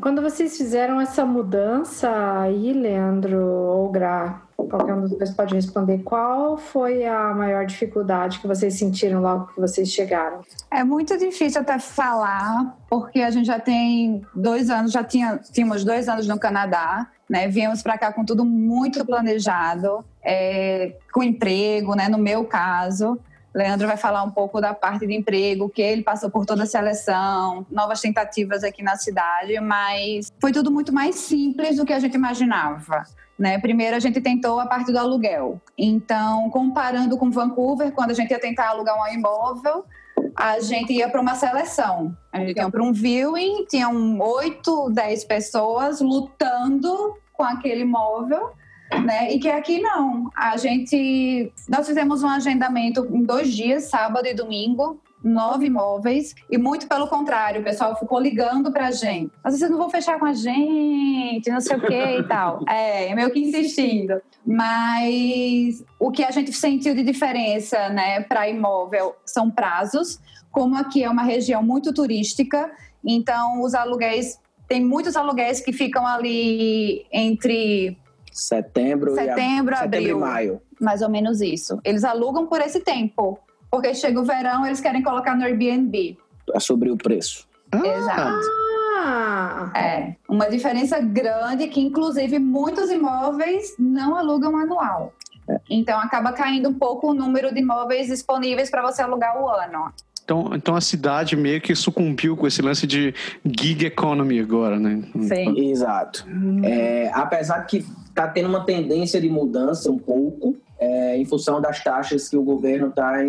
Quando 0.00 0.22
vocês 0.22 0.56
fizeram 0.56 1.00
essa 1.00 1.24
mudança 1.24 2.10
aí, 2.40 2.72
Leandro, 2.72 3.44
ou 3.44 3.90
Gra, 3.90 4.42
qualquer 4.68 4.94
um 4.94 5.00
dos 5.02 5.10
dois 5.10 5.30
pode 5.30 5.54
responder. 5.54 5.98
Qual 5.98 6.56
foi 6.56 7.04
a 7.04 7.34
maior 7.34 7.66
dificuldade 7.66 8.38
que 8.38 8.46
vocês 8.46 8.74
sentiram 8.74 9.20
logo 9.20 9.46
que 9.48 9.60
vocês 9.60 9.88
chegaram? 9.88 10.40
É 10.70 10.84
muito 10.84 11.16
difícil 11.18 11.60
até 11.60 11.78
falar, 11.78 12.76
porque 12.88 13.20
a 13.20 13.30
gente 13.30 13.46
já 13.46 13.58
tem 13.58 14.24
dois 14.34 14.70
anos, 14.70 14.92
já 14.92 15.02
tinha, 15.02 15.38
tínhamos 15.52 15.84
dois 15.84 16.08
anos 16.08 16.26
no 16.26 16.38
Canadá, 16.38 17.08
né? 17.28 17.48
Viemos 17.48 17.82
para 17.82 17.98
cá 17.98 18.12
com 18.12 18.24
tudo 18.24 18.44
muito 18.44 19.04
planejado, 19.04 20.04
é, 20.22 20.96
com 21.12 21.22
emprego, 21.22 21.94
né? 21.94 22.08
No 22.08 22.18
meu 22.18 22.44
caso. 22.44 23.18
Leandro 23.54 23.86
vai 23.86 23.96
falar 23.96 24.22
um 24.22 24.30
pouco 24.30 24.60
da 24.60 24.72
parte 24.72 25.06
de 25.06 25.14
emprego, 25.14 25.68
que 25.68 25.82
ele 25.82 26.02
passou 26.02 26.30
por 26.30 26.46
toda 26.46 26.62
a 26.62 26.66
seleção, 26.66 27.66
novas 27.70 28.00
tentativas 28.00 28.62
aqui 28.62 28.82
na 28.82 28.96
cidade, 28.96 29.58
mas 29.60 30.32
foi 30.40 30.52
tudo 30.52 30.70
muito 30.70 30.92
mais 30.92 31.16
simples 31.16 31.76
do 31.76 31.84
que 31.84 31.92
a 31.92 31.98
gente 31.98 32.14
imaginava. 32.14 33.04
Né? 33.38 33.58
Primeiro, 33.58 33.96
a 33.96 34.00
gente 34.00 34.20
tentou 34.20 34.60
a 34.60 34.66
parte 34.66 34.92
do 34.92 34.98
aluguel. 34.98 35.60
Então, 35.76 36.50
comparando 36.50 37.16
com 37.16 37.30
Vancouver, 37.30 37.90
quando 37.92 38.10
a 38.10 38.14
gente 38.14 38.30
ia 38.30 38.38
tentar 38.38 38.68
alugar 38.68 38.94
um 38.96 39.12
imóvel, 39.12 39.84
a 40.36 40.60
gente 40.60 40.92
ia 40.92 41.08
para 41.08 41.20
uma 41.20 41.34
seleção. 41.34 42.16
A 42.32 42.38
gente 42.40 42.56
ia 42.56 42.70
para 42.70 42.82
um 42.82 42.92
viewing, 42.92 43.64
tinham 43.66 44.18
oito, 44.20 44.90
dez 44.90 45.24
pessoas 45.24 46.00
lutando 46.00 47.16
com 47.32 47.42
aquele 47.42 47.80
imóvel 47.80 48.52
né? 48.98 49.32
E 49.32 49.38
que 49.38 49.48
aqui 49.48 49.80
não. 49.80 50.30
A 50.34 50.56
gente. 50.56 51.52
Nós 51.68 51.86
fizemos 51.86 52.22
um 52.22 52.28
agendamento 52.28 53.06
em 53.10 53.22
dois 53.22 53.52
dias, 53.52 53.84
sábado 53.84 54.26
e 54.26 54.34
domingo, 54.34 55.00
nove 55.22 55.66
imóveis 55.66 56.34
e 56.50 56.56
muito 56.56 56.88
pelo 56.88 57.06
contrário, 57.06 57.60
o 57.60 57.64
pessoal 57.64 57.96
ficou 57.98 58.18
ligando 58.18 58.72
pra 58.72 58.90
gente. 58.90 59.30
Mas 59.44 59.58
vocês 59.58 59.70
não 59.70 59.78
vão 59.78 59.90
fechar 59.90 60.18
com 60.18 60.24
a 60.24 60.32
gente, 60.32 61.50
não 61.50 61.60
sei 61.60 61.76
o 61.76 61.80
que 61.80 61.94
e 61.94 62.22
tal. 62.24 62.64
É, 62.70 63.14
meio 63.14 63.30
que 63.30 63.40
insistindo. 63.40 64.20
Mas 64.46 65.84
o 65.98 66.10
que 66.10 66.24
a 66.24 66.30
gente 66.30 66.52
sentiu 66.52 66.94
de 66.94 67.02
diferença, 67.02 67.88
né, 67.90 68.20
para 68.22 68.48
imóvel 68.48 69.14
são 69.24 69.50
prazos. 69.50 70.18
Como 70.50 70.76
aqui 70.76 71.04
é 71.04 71.10
uma 71.10 71.22
região 71.22 71.62
muito 71.62 71.92
turística, 71.92 72.70
então 73.04 73.62
os 73.62 73.74
aluguéis 73.74 74.38
tem 74.68 74.84
muitos 74.84 75.16
aluguéis 75.16 75.60
que 75.60 75.72
ficam 75.72 76.06
ali 76.06 77.04
entre 77.12 77.98
Setembro, 78.40 79.14
setembro, 79.14 79.74
e, 79.74 79.76
a... 79.76 79.82
abril, 79.82 80.00
setembro 80.00 80.10
e 80.10 80.14
maio. 80.14 80.62
Mais 80.80 81.02
ou 81.02 81.10
menos 81.10 81.42
isso. 81.42 81.78
Eles 81.84 82.04
alugam 82.04 82.46
por 82.46 82.60
esse 82.60 82.80
tempo. 82.80 83.38
Porque 83.70 83.94
chega 83.94 84.18
o 84.18 84.24
verão, 84.24 84.66
eles 84.66 84.80
querem 84.80 85.02
colocar 85.02 85.36
no 85.36 85.44
Airbnb. 85.44 86.18
É 86.54 86.58
sobre 86.58 86.90
o 86.90 86.96
preço. 86.96 87.46
Ah. 87.70 87.86
Exato. 87.86 88.60
É. 89.76 90.16
Uma 90.28 90.48
diferença 90.48 90.98
grande 91.00 91.68
que, 91.68 91.80
inclusive, 91.80 92.38
muitos 92.38 92.90
imóveis 92.90 93.74
não 93.78 94.16
alugam 94.16 94.56
anual. 94.56 95.12
É. 95.48 95.60
Então, 95.68 96.00
acaba 96.00 96.32
caindo 96.32 96.70
um 96.70 96.74
pouco 96.74 97.10
o 97.10 97.14
número 97.14 97.52
de 97.52 97.60
imóveis 97.60 98.08
disponíveis 98.08 98.70
para 98.70 98.82
você 98.82 99.02
alugar 99.02 99.40
o 99.40 99.48
ano. 99.48 99.92
Então, 100.24 100.50
então 100.54 100.76
a 100.76 100.80
cidade 100.80 101.36
meio 101.36 101.60
que 101.60 101.74
sucumbiu 101.74 102.36
com 102.36 102.46
esse 102.46 102.62
lance 102.62 102.86
de 102.86 103.12
gig 103.44 103.84
economy 103.84 104.38
agora, 104.38 104.78
né? 104.78 105.02
Sim. 105.22 105.70
Exato. 105.70 106.24
É, 106.62 107.10
apesar 107.12 107.60
que 107.66 107.84
está 108.10 108.28
tendo 108.28 108.48
uma 108.48 108.64
tendência 108.64 109.20
de 109.20 109.28
mudança 109.28 109.90
um 109.90 109.98
pouco, 109.98 110.56
é, 110.80 111.16
em 111.18 111.24
função 111.26 111.60
das 111.60 111.84
taxas 111.84 112.28
que 112.28 112.36
o 112.36 112.42
governo 112.42 112.88
está 112.88 113.22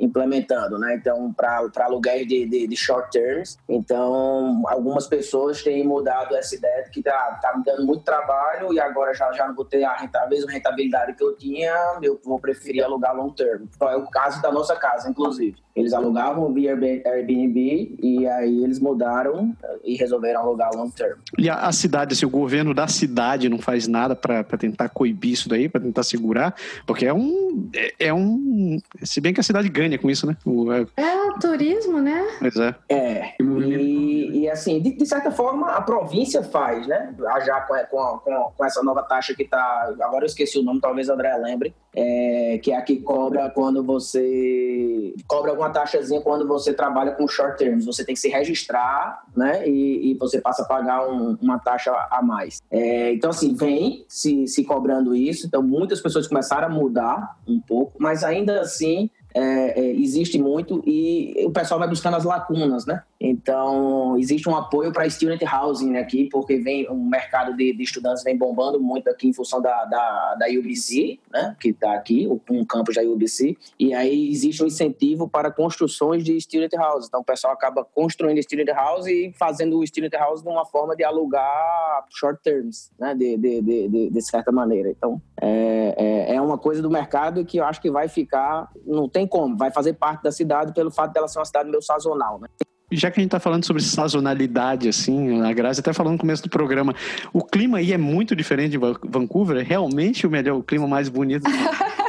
implementando, 0.00 0.78
né? 0.78 0.94
Então, 0.94 1.32
para 1.32 1.68
aluguéis 1.80 2.26
de, 2.28 2.46
de, 2.46 2.68
de, 2.68 2.76
short 2.76 3.10
terms. 3.10 3.58
Então, 3.68 4.62
algumas 4.66 5.08
pessoas 5.08 5.62
têm 5.62 5.84
mudado 5.84 6.36
essa 6.36 6.54
ideia 6.54 6.84
de 6.84 6.90
que 6.90 7.00
está 7.00 7.40
tá 7.42 7.56
me 7.56 7.64
dando 7.64 7.84
muito 7.84 8.04
trabalho 8.04 8.72
e 8.72 8.78
agora 8.78 9.12
já, 9.12 9.30
já 9.32 9.48
não 9.48 9.54
vou 9.54 9.64
ter 9.64 9.82
a, 9.82 9.96
renta, 9.96 10.24
mesma 10.28 10.52
rentabilidade 10.52 11.14
que 11.14 11.24
eu 11.24 11.36
tinha, 11.36 11.98
eu 12.00 12.20
vou 12.24 12.38
preferir 12.38 12.84
alugar 12.84 13.16
long 13.16 13.30
term. 13.30 13.64
Então, 13.74 13.88
é 13.88 13.96
o 13.96 14.06
caso 14.06 14.40
da 14.40 14.52
nossa 14.52 14.76
casa, 14.76 15.10
inclusive. 15.10 15.56
Eles 15.74 15.92
alugavam 15.92 16.52
via 16.52 16.72
Airbnb 16.72 17.96
e 18.00 18.26
aí 18.26 18.62
eles 18.62 18.78
mudaram 18.78 19.56
e 19.82 19.96
resolveram 19.96 20.42
alugar 20.42 20.70
long 20.76 20.90
term. 20.90 21.18
E 21.38 21.48
a, 21.48 21.66
a 21.66 21.72
cidade, 21.72 22.12
assim, 22.12 22.26
o 22.26 22.30
governo 22.30 22.74
da 22.74 22.86
cidade 22.86 23.48
não 23.48 23.58
faz 23.58 23.88
nada 23.88 24.14
para 24.14 24.44
tentar 24.58 24.90
coibir 24.90 25.32
isso 25.32 25.48
daí, 25.48 25.68
para 25.68 25.80
tentar 25.80 26.02
segurar? 26.02 26.51
Porque 26.86 27.06
é 27.06 27.12
um. 27.12 27.70
É, 27.74 28.06
é, 28.06 28.14
um. 28.14 28.78
Se 29.02 29.20
bem 29.20 29.32
que 29.32 29.40
a 29.40 29.44
cidade 29.44 29.68
ganha 29.68 29.98
com 29.98 30.10
isso, 30.10 30.26
né? 30.26 30.36
O, 30.44 30.72
é... 30.72 30.86
é 30.96 31.22
o 31.24 31.38
turismo, 31.38 32.00
né? 32.00 32.26
Pois 32.38 32.56
é. 32.56 32.74
É. 32.88 33.34
E, 33.40 34.40
e 34.40 34.50
assim, 34.50 34.80
de, 34.80 34.96
de, 34.96 35.06
certa 35.06 35.30
forma, 35.30 35.70
a 35.70 35.80
província 35.80 36.42
faz, 36.42 36.86
né? 36.86 37.14
Já 37.44 37.60
com, 37.62 37.74
com, 37.90 38.18
com, 38.18 38.52
com 38.56 38.64
essa 38.64 38.82
nova 38.82 39.02
taxa 39.02 39.34
que 39.34 39.44
tá. 39.44 39.94
Agora 40.00 40.24
eu 40.24 40.26
esqueci 40.26 40.58
o 40.58 40.62
nome, 40.62 40.80
talvez 40.80 41.08
a 41.08 41.14
André 41.14 41.36
lembre. 41.36 41.74
É, 41.94 42.58
que 42.62 42.72
é 42.72 42.76
a 42.76 42.82
que 42.82 42.96
cobra 42.96 43.50
quando 43.50 43.82
você. 43.82 45.14
Cobra 45.26 45.50
alguma 45.50 45.70
taxazinha 45.70 46.20
quando 46.20 46.46
você 46.48 46.72
trabalha 46.72 47.12
com 47.12 47.28
short 47.28 47.58
terms. 47.58 47.84
Você 47.84 48.04
tem 48.04 48.14
que 48.14 48.20
se 48.20 48.28
registrar, 48.28 49.24
né? 49.36 49.68
E, 49.68 50.10
e 50.10 50.14
você 50.14 50.40
passa 50.40 50.62
a 50.62 50.66
pagar 50.66 51.06
um, 51.08 51.36
uma 51.40 51.58
taxa 51.58 51.92
a 52.10 52.22
mais. 52.22 52.62
É, 52.70 53.12
então, 53.12 53.30
assim, 53.30 53.54
vem 53.54 54.04
se, 54.08 54.46
se 54.46 54.64
cobrando 54.64 55.14
isso. 55.14 55.46
Então, 55.46 55.62
muitas 55.62 56.00
pessoas 56.00 56.26
começaram 56.26 56.68
a 56.68 56.70
mudar 56.70 57.38
um 57.46 57.60
pouco, 57.60 57.92
mas 57.98 58.24
ainda 58.24 58.60
assim 58.60 59.10
é, 59.34 59.80
é, 59.80 59.92
existe 59.94 60.38
muito 60.38 60.82
e 60.86 61.44
o 61.46 61.50
pessoal 61.50 61.78
vai 61.78 61.88
buscando 61.88 62.16
as 62.16 62.24
lacunas, 62.24 62.86
né? 62.86 63.02
Então, 63.20 64.16
existe 64.18 64.48
um 64.48 64.56
apoio 64.56 64.92
para 64.92 65.08
student 65.08 65.40
housing 65.42 65.96
aqui, 65.96 66.28
porque 66.30 66.58
vem 66.58 66.88
o 66.88 66.94
mercado 66.94 67.56
de, 67.56 67.72
de, 67.72 67.82
estudantes 67.82 68.24
vem 68.24 68.36
bombando 68.36 68.80
muito 68.80 69.08
aqui 69.08 69.28
em 69.28 69.32
função 69.32 69.62
da, 69.62 69.84
da, 69.84 70.34
da 70.34 70.46
UBC, 70.46 71.18
né? 71.30 71.56
Que 71.60 71.68
está 71.68 71.94
aqui, 71.94 72.28
um 72.50 72.64
campus 72.64 72.96
da 72.96 73.02
UBC, 73.02 73.56
e 73.78 73.94
aí 73.94 74.28
existe 74.28 74.62
um 74.62 74.66
incentivo 74.66 75.28
para 75.28 75.50
construções 75.50 76.24
de 76.24 76.40
student 76.40 76.72
house. 76.74 77.06
Então, 77.06 77.20
o 77.20 77.24
pessoal 77.24 77.52
acaba 77.52 77.84
construindo 77.84 78.42
student 78.42 78.68
house 78.68 79.06
e 79.06 79.32
fazendo 79.38 79.78
o 79.78 79.86
student 79.86 80.12
house 80.14 80.42
de 80.42 80.48
uma 80.48 80.66
forma 80.66 80.96
de 80.96 81.04
alugar 81.04 82.04
short 82.10 82.42
terms, 82.42 82.90
né? 82.98 83.14
De, 83.14 83.36
de, 83.36 83.62
de, 83.62 84.10
de 84.10 84.22
certa 84.22 84.50
maneira. 84.50 84.90
Então, 84.90 85.22
é, 85.40 85.94
é, 85.96 86.34
é 86.36 86.40
uma 86.40 86.58
coisa 86.58 86.82
do 86.82 86.90
mercado 86.90 87.44
que 87.44 87.58
eu 87.58 87.64
acho 87.64 87.80
que 87.80 87.90
vai 87.90 88.08
ficar, 88.08 88.70
não 88.84 89.08
tem 89.08 89.21
tem 89.22 89.26
como, 89.26 89.56
vai 89.56 89.70
fazer 89.70 89.94
parte 89.94 90.22
da 90.22 90.32
cidade 90.32 90.72
pelo 90.72 90.90
fato 90.90 91.12
dela 91.12 91.28
ser 91.28 91.38
uma 91.38 91.44
cidade 91.44 91.70
meio 91.70 91.82
sazonal, 91.82 92.40
né? 92.40 92.48
já 92.94 93.10
que 93.10 93.18
a 93.18 93.22
gente 93.22 93.28
está 93.28 93.40
falando 93.40 93.64
sobre 93.64 93.82
sazonalidade, 93.82 94.86
assim, 94.86 95.40
a 95.40 95.50
Grazi 95.54 95.80
até 95.80 95.94
falando 95.94 96.12
no 96.12 96.18
começo 96.18 96.42
do 96.42 96.50
programa, 96.50 96.94
o 97.32 97.42
clima 97.42 97.78
aí 97.78 97.90
é 97.90 97.96
muito 97.96 98.36
diferente 98.36 98.72
de 98.72 98.78
Vancouver, 98.78 99.56
é 99.56 99.62
realmente 99.62 100.26
o 100.26 100.30
melhor, 100.30 100.58
o 100.58 100.62
clima 100.62 100.86
mais 100.86 101.08
bonito. 101.08 101.44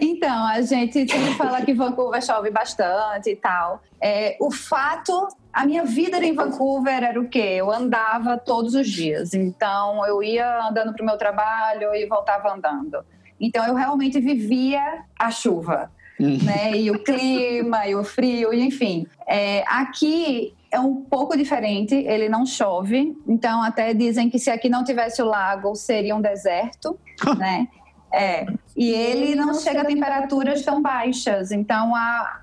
Então, 0.00 0.46
a 0.46 0.60
gente 0.62 0.92
sempre 0.92 1.34
fala 1.34 1.60
que 1.60 1.74
Vancouver 1.74 2.22
chove 2.22 2.50
bastante 2.50 3.30
e 3.30 3.36
tal. 3.36 3.82
É, 4.00 4.36
o 4.40 4.50
fato, 4.50 5.28
a 5.52 5.66
minha 5.66 5.84
vida 5.84 6.16
em 6.24 6.34
Vancouver 6.34 7.02
era 7.02 7.20
o 7.20 7.28
quê? 7.28 7.56
Eu 7.58 7.70
andava 7.70 8.38
todos 8.38 8.74
os 8.74 8.88
dias. 8.88 9.34
Então, 9.34 10.04
eu 10.06 10.22
ia 10.22 10.66
andando 10.66 10.94
para 10.94 11.02
o 11.02 11.06
meu 11.06 11.18
trabalho 11.18 11.94
e 11.94 12.06
voltava 12.06 12.54
andando. 12.54 13.04
Então, 13.42 13.66
eu 13.66 13.74
realmente 13.74 14.20
vivia 14.20 15.02
a 15.18 15.30
chuva. 15.30 15.90
Né? 16.18 16.76
E 16.76 16.90
o 16.90 17.02
clima, 17.02 17.86
e 17.86 17.94
o 17.94 18.04
frio, 18.04 18.54
e 18.54 18.62
enfim. 18.62 19.06
É, 19.26 19.64
aqui 19.66 20.54
é 20.70 20.80
um 20.80 21.02
pouco 21.02 21.36
diferente, 21.36 21.94
ele 21.94 22.28
não 22.28 22.46
chove, 22.46 23.14
então 23.28 23.62
até 23.62 23.92
dizem 23.92 24.30
que 24.30 24.38
se 24.38 24.50
aqui 24.50 24.70
não 24.70 24.82
tivesse 24.82 25.20
o 25.20 25.26
lago, 25.26 25.74
seria 25.74 26.16
um 26.16 26.20
deserto, 26.20 26.98
né? 27.36 27.68
É. 28.10 28.46
E 28.76 28.90
ele 28.90 29.34
não 29.34 29.54
chega 29.54 29.82
a 29.82 29.84
temperaturas 29.84 30.62
tão 30.62 30.80
baixas, 30.80 31.50
então 31.50 31.94
a, 31.94 32.40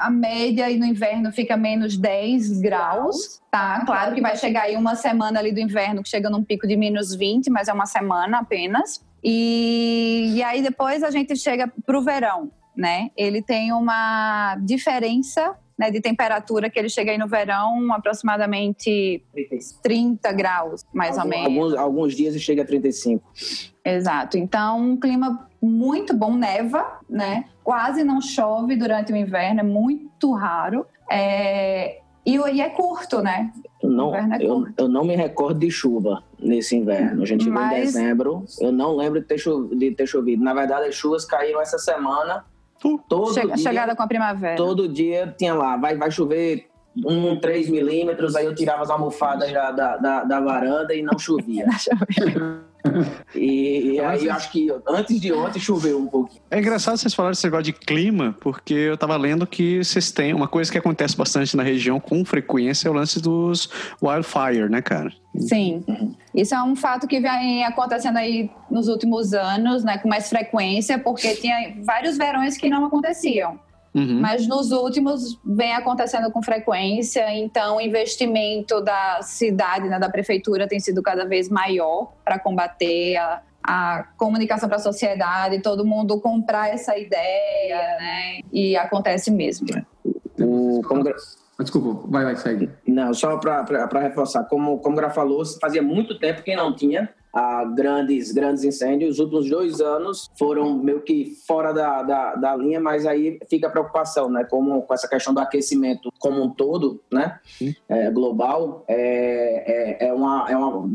a 0.00 0.10
média 0.10 0.66
aí 0.66 0.76
no 0.76 0.84
inverno 0.84 1.30
fica 1.30 1.56
menos 1.56 1.96
10 1.96 2.60
graus, 2.60 3.40
tá? 3.50 3.84
Claro 3.84 4.14
que 4.14 4.20
vai 4.20 4.36
chegar 4.36 4.62
aí 4.62 4.76
uma 4.76 4.96
semana 4.96 5.38
ali 5.38 5.52
do 5.52 5.60
inverno 5.60 6.02
que 6.02 6.08
chega 6.08 6.28
num 6.28 6.42
pico 6.42 6.66
de 6.66 6.76
menos 6.76 7.14
20, 7.14 7.50
mas 7.50 7.68
é 7.68 7.72
uma 7.72 7.86
semana 7.86 8.38
apenas. 8.38 9.04
E, 9.22 10.32
e 10.36 10.42
aí 10.42 10.62
depois 10.62 11.02
a 11.02 11.10
gente 11.10 11.36
chega 11.36 11.70
para 11.84 11.98
o 11.98 12.02
verão, 12.02 12.50
né? 12.76 13.10
Ele 13.16 13.42
tem 13.42 13.72
uma 13.72 14.56
diferença 14.56 15.54
né, 15.80 15.90
de 15.90 15.98
temperatura 15.98 16.68
que 16.68 16.78
ele 16.78 16.90
chega 16.90 17.10
aí 17.10 17.16
no 17.16 17.26
verão 17.26 17.90
aproximadamente 17.94 19.24
30 19.82 20.30
graus, 20.32 20.84
mais 20.92 21.16
alguns, 21.16 21.24
ou 21.24 21.42
menos. 21.42 21.46
Alguns, 21.46 21.74
alguns 21.74 22.14
dias 22.14 22.34
ele 22.34 22.42
chega 22.44 22.62
a 22.62 22.66
35. 22.66 23.24
Exato. 23.82 24.36
Então, 24.36 24.78
um 24.78 24.96
clima 25.00 25.48
muito 25.60 26.14
bom, 26.14 26.36
neva, 26.36 27.00
né? 27.08 27.46
Quase 27.64 28.04
não 28.04 28.20
chove 28.20 28.76
durante 28.76 29.10
o 29.10 29.16
inverno, 29.16 29.60
é 29.60 29.62
muito 29.62 30.34
raro. 30.34 30.84
É... 31.10 32.00
E, 32.26 32.36
e 32.36 32.60
é 32.60 32.68
curto, 32.68 33.22
né? 33.22 33.50
Não, 33.82 34.14
é 34.14 34.38
eu, 34.40 34.66
eu, 34.76 34.88
não 34.88 35.04
me 35.04 35.16
recordo 35.16 35.60
de 35.60 35.70
chuva 35.70 36.22
nesse 36.38 36.76
inverno. 36.76 37.22
A 37.22 37.26
gente 37.26 37.48
Mas... 37.48 37.72
em 37.72 37.80
dezembro. 37.82 38.44
Eu 38.60 38.70
não 38.70 38.94
lembro 38.94 39.20
de 39.20 39.26
ter, 39.26 39.38
chovido, 39.38 39.76
de 39.76 39.90
ter 39.92 40.06
chovido. 40.06 40.44
Na 40.44 40.52
verdade, 40.52 40.88
as 40.88 40.94
chuvas 40.94 41.24
caíram 41.24 41.60
essa 41.60 41.78
semana 41.78 42.44
Todo 43.08 43.34
Chega, 43.34 43.54
dia, 43.54 43.56
chegada 43.58 43.94
com 43.94 44.02
a 44.02 44.06
primavera. 44.06 44.56
Todo 44.56 44.88
dia 44.88 45.34
tinha 45.36 45.52
lá, 45.52 45.76
vai, 45.76 45.96
vai 45.96 46.10
chover 46.10 46.69
um, 46.96 47.38
três 47.38 47.68
milímetros, 47.68 48.34
aí 48.34 48.44
eu 48.44 48.54
tirava 48.54 48.82
as 48.82 48.90
almofadas 48.90 49.52
da, 49.52 49.70
da, 49.70 49.96
da, 49.96 50.24
da 50.24 50.40
varanda 50.40 50.94
e 50.94 51.02
não 51.02 51.18
chovia. 51.18 51.66
E, 53.34 53.92
e 53.92 54.00
aí 54.00 54.26
eu 54.26 54.32
acho 54.32 54.50
que 54.50 54.68
antes 54.88 55.20
de 55.20 55.32
ontem 55.32 55.58
choveu 55.60 55.98
um 55.98 56.06
pouquinho. 56.06 56.40
É 56.50 56.58
engraçado 56.58 56.96
vocês 56.96 57.14
falarem 57.14 57.32
esse 57.32 57.44
negócio 57.44 57.64
de 57.64 57.72
clima, 57.72 58.34
porque 58.40 58.74
eu 58.74 58.96
tava 58.96 59.16
lendo 59.16 59.46
que 59.46 59.84
vocês 59.84 60.10
têm 60.10 60.32
uma 60.32 60.48
coisa 60.48 60.70
que 60.70 60.78
acontece 60.78 61.16
bastante 61.16 61.56
na 61.56 61.62
região 61.62 62.00
com 62.00 62.24
frequência 62.24 62.88
é 62.88 62.90
o 62.90 62.94
lance 62.94 63.20
dos 63.20 63.68
wildfire, 64.02 64.68
né, 64.70 64.80
cara? 64.80 65.12
Sim. 65.36 65.84
Isso 66.34 66.54
é 66.54 66.62
um 66.62 66.74
fato 66.74 67.06
que 67.06 67.20
vem 67.20 67.64
acontecendo 67.64 68.16
aí 68.16 68.50
nos 68.70 68.88
últimos 68.88 69.32
anos, 69.32 69.84
né, 69.84 69.98
com 69.98 70.08
mais 70.08 70.28
frequência, 70.28 70.98
porque 70.98 71.34
tinha 71.36 71.74
vários 71.84 72.16
verões 72.16 72.56
que 72.56 72.68
não 72.68 72.86
aconteciam. 72.86 73.58
Uhum. 73.94 74.20
Mas 74.20 74.46
nos 74.46 74.70
últimos 74.70 75.38
vem 75.44 75.74
acontecendo 75.74 76.30
com 76.30 76.42
frequência, 76.42 77.34
então 77.34 77.78
o 77.78 77.80
investimento 77.80 78.80
da 78.80 79.20
cidade, 79.22 79.88
né, 79.88 79.98
da 79.98 80.08
prefeitura, 80.08 80.68
tem 80.68 80.78
sido 80.78 81.02
cada 81.02 81.24
vez 81.24 81.48
maior 81.48 82.12
para 82.24 82.38
combater 82.38 83.16
a, 83.16 83.42
a 83.62 84.04
comunicação 84.16 84.68
para 84.68 84.76
a 84.76 84.80
sociedade, 84.80 85.60
todo 85.60 85.84
mundo 85.84 86.20
comprar 86.20 86.72
essa 86.72 86.96
ideia, 86.96 87.76
né? 87.98 88.40
E 88.52 88.76
acontece 88.76 89.30
mesmo. 89.30 89.66
O, 90.38 90.82
como, 90.86 91.02
Desculpa, 91.58 92.08
vai, 92.08 92.24
vai, 92.24 92.36
segue. 92.36 92.70
Não, 92.86 93.12
só 93.12 93.36
para 93.36 94.00
reforçar, 94.00 94.44
como, 94.44 94.78
como 94.78 94.94
o 94.94 94.98
Gra 94.98 95.10
falou, 95.10 95.42
fazia 95.60 95.82
muito 95.82 96.18
tempo 96.18 96.42
que 96.42 96.56
não 96.56 96.74
tinha 96.74 97.08
a 97.32 97.64
grandes, 97.64 98.32
grandes 98.32 98.64
incêndios. 98.64 99.14
Os 99.14 99.20
últimos 99.20 99.48
dois 99.48 99.80
anos 99.80 100.30
foram 100.38 100.76
meio 100.78 101.00
que 101.00 101.34
fora 101.46 101.72
da, 101.72 102.02
da, 102.02 102.34
da, 102.34 102.56
linha, 102.56 102.80
mas 102.80 103.06
aí 103.06 103.38
fica 103.48 103.68
a 103.68 103.70
preocupação, 103.70 104.30
né? 104.30 104.44
Como 104.44 104.82
com 104.82 104.94
essa 104.94 105.08
questão 105.08 105.32
do 105.32 105.40
aquecimento 105.40 106.12
como 106.18 106.42
um 106.42 106.50
todo, 106.50 107.02
né? 107.12 107.38
É, 107.88 108.10
global, 108.10 108.84
é, 108.88 110.02
é, 110.02 110.08
é, 110.08 110.12
uma, 110.12 110.46
é 110.48 110.56
uma 110.56 110.90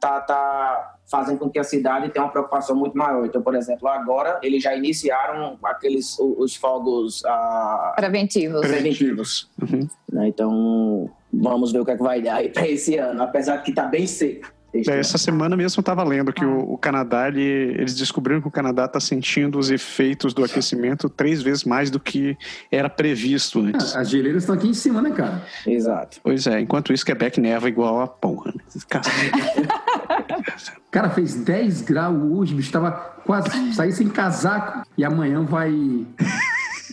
tá, 0.00 0.20
tá 0.20 0.98
fazendo 1.10 1.38
com 1.38 1.50
que 1.50 1.58
a 1.58 1.64
cidade 1.64 2.10
tenha 2.10 2.24
uma 2.24 2.30
preocupação 2.30 2.76
muito 2.76 2.96
maior. 2.96 3.24
Então, 3.24 3.42
por 3.42 3.54
exemplo, 3.54 3.88
agora 3.88 4.38
eles 4.42 4.62
já 4.62 4.74
iniciaram 4.74 5.58
aqueles 5.62 6.18
os 6.18 6.54
fogos 6.54 7.24
ah, 7.24 7.94
preventivos. 7.96 8.60
preventivos. 8.60 9.50
Uhum. 9.60 9.88
Né? 10.12 10.28
Então, 10.28 11.10
vamos 11.32 11.72
ver 11.72 11.80
o 11.80 11.84
que, 11.84 11.92
é 11.92 11.96
que 11.96 12.02
vai 12.02 12.20
dar 12.20 12.36
aí 12.36 12.50
para 12.50 12.68
esse 12.68 12.96
ano, 12.96 13.22
apesar 13.22 13.56
de 13.56 13.64
que 13.64 13.70
está 13.70 13.84
bem 13.84 14.06
seco. 14.06 14.57
É, 14.72 14.98
essa 14.98 15.16
semana 15.16 15.56
mesmo 15.56 15.78
eu 15.78 15.80
estava 15.80 16.04
lendo 16.04 16.32
que 16.32 16.44
ah. 16.44 16.48
o, 16.48 16.74
o, 16.74 16.78
Canadá, 16.78 17.28
ele, 17.28 17.42
eles 17.42 17.94
descobriram 17.94 18.40
que 18.40 18.48
o 18.48 18.50
Canadá 18.50 18.84
está 18.84 19.00
sentindo 19.00 19.58
os 19.58 19.70
efeitos 19.70 20.34
do 20.34 20.44
aquecimento 20.44 21.08
três 21.08 21.40
vezes 21.40 21.64
mais 21.64 21.90
do 21.90 21.98
que 21.98 22.36
era 22.70 22.90
previsto 22.90 23.60
antes. 23.60 23.96
Ah, 23.96 24.00
as 24.00 24.10
geleiras 24.10 24.42
estão 24.42 24.54
aqui 24.54 24.68
em 24.68 24.74
cima, 24.74 25.00
né, 25.00 25.10
cara? 25.10 25.42
Exato. 25.66 26.20
Pois 26.22 26.46
é, 26.46 26.60
enquanto 26.60 26.92
isso, 26.92 27.04
Quebec 27.04 27.40
neva 27.40 27.68
igual 27.68 28.02
a 28.02 28.06
porra. 28.06 28.52
Né? 28.54 28.62
cara, 30.90 31.10
fez 31.10 31.34
10 31.34 31.82
graus 31.82 32.32
hoje, 32.32 32.54
bicho, 32.54 32.70
tava 32.70 32.92
quase 33.24 33.72
sair 33.72 33.92
sem 33.92 34.08
casaco 34.08 34.86
e 34.96 35.04
amanhã 35.04 35.44
vai. 35.44 35.72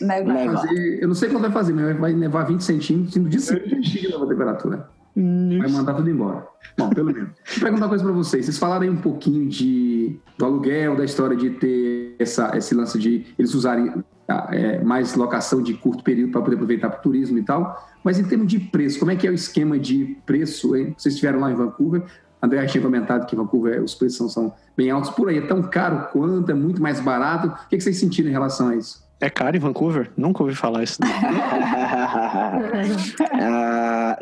Nevar. 0.02 0.56
Fazer, 0.56 1.02
eu 1.02 1.08
não 1.08 1.16
sei 1.16 1.30
quando 1.30 1.44
vai 1.44 1.52
fazer, 1.52 1.72
mas 1.72 1.98
vai 1.98 2.14
nevar 2.14 2.46
20 2.46 2.62
centímetros 2.62 3.16
e 3.16 3.20
no 3.20 3.30
dia 3.30 3.40
seguinte 3.40 4.08
a 4.14 4.26
temperatura. 4.26 4.90
Vai 5.16 5.70
mandar 5.70 5.94
tudo 5.94 6.10
embora. 6.10 6.46
Bom, 6.78 6.90
pelo 6.90 7.14
menos. 7.14 7.30
Vou 7.30 7.62
perguntar 7.62 7.86
uma 7.86 7.90
coisa 7.90 8.04
para 8.04 8.14
vocês. 8.14 8.46
Vocês 8.46 8.58
falaram 8.58 8.84
aí 8.84 8.90
um 8.90 8.98
pouquinho 8.98 9.48
de, 9.48 10.20
do 10.38 10.46
aluguel, 10.46 10.96
da 10.96 11.06
história 11.06 11.38
de 11.38 11.52
ter 11.52 12.16
essa, 12.20 12.56
esse 12.58 12.76
lance 12.76 13.00
de 13.00 13.26
eles 13.40 13.54
usarem 13.54 14.04
ah, 14.28 14.50
é, 14.52 14.84
mais 14.84 15.16
locação 15.16 15.62
de 15.62 15.74
curto 15.74 16.04
período 16.04 16.32
para 16.32 16.42
poder 16.42 16.56
aproveitar 16.56 16.90
para 16.90 17.00
o 17.00 17.02
turismo 17.02 17.38
e 17.38 17.44
tal. 17.44 17.88
Mas 18.04 18.20
em 18.20 18.26
termos 18.26 18.48
de 18.48 18.60
preço, 18.60 19.00
como 19.00 19.12
é 19.12 19.16
que 19.16 19.26
é 19.26 19.32
o 19.32 19.34
esquema 19.34 19.80
de 19.80 20.18
preço? 20.26 20.76
Hein? 20.76 20.94
Vocês 20.98 21.14
estiveram 21.14 21.40
lá 21.40 21.50
em 21.50 21.56
Vancouver. 21.56 22.04
André 22.42 22.66
tinha 22.66 22.84
comentado 22.84 23.26
que 23.26 23.36
em 23.36 23.38
Vancouver 23.38 23.82
os 23.82 23.96
preços 23.96 24.18
são, 24.18 24.30
são 24.30 24.54
bem 24.76 24.92
altos. 24.92 25.12
Por 25.12 25.30
aí, 25.30 25.38
é 25.38 25.48
tão 25.48 25.64
caro 25.64 26.10
quanto? 26.12 26.52
É 26.52 26.54
muito 26.54 26.82
mais 26.82 27.00
barato? 27.00 27.48
O 27.48 27.70
que, 27.70 27.78
que 27.78 27.84
vocês 27.84 27.98
sentiram 27.98 28.30
em 28.30 28.34
relação 28.34 28.68
a 28.68 28.76
isso? 28.76 29.05
É 29.26 29.30
caro 29.32 29.58
em 29.58 29.60
Vancouver? 29.60 30.12
Nunca 30.16 30.44
ouvi 30.44 30.54
falar 30.54 30.84
isso. 30.84 31.00
uh, 31.02 31.08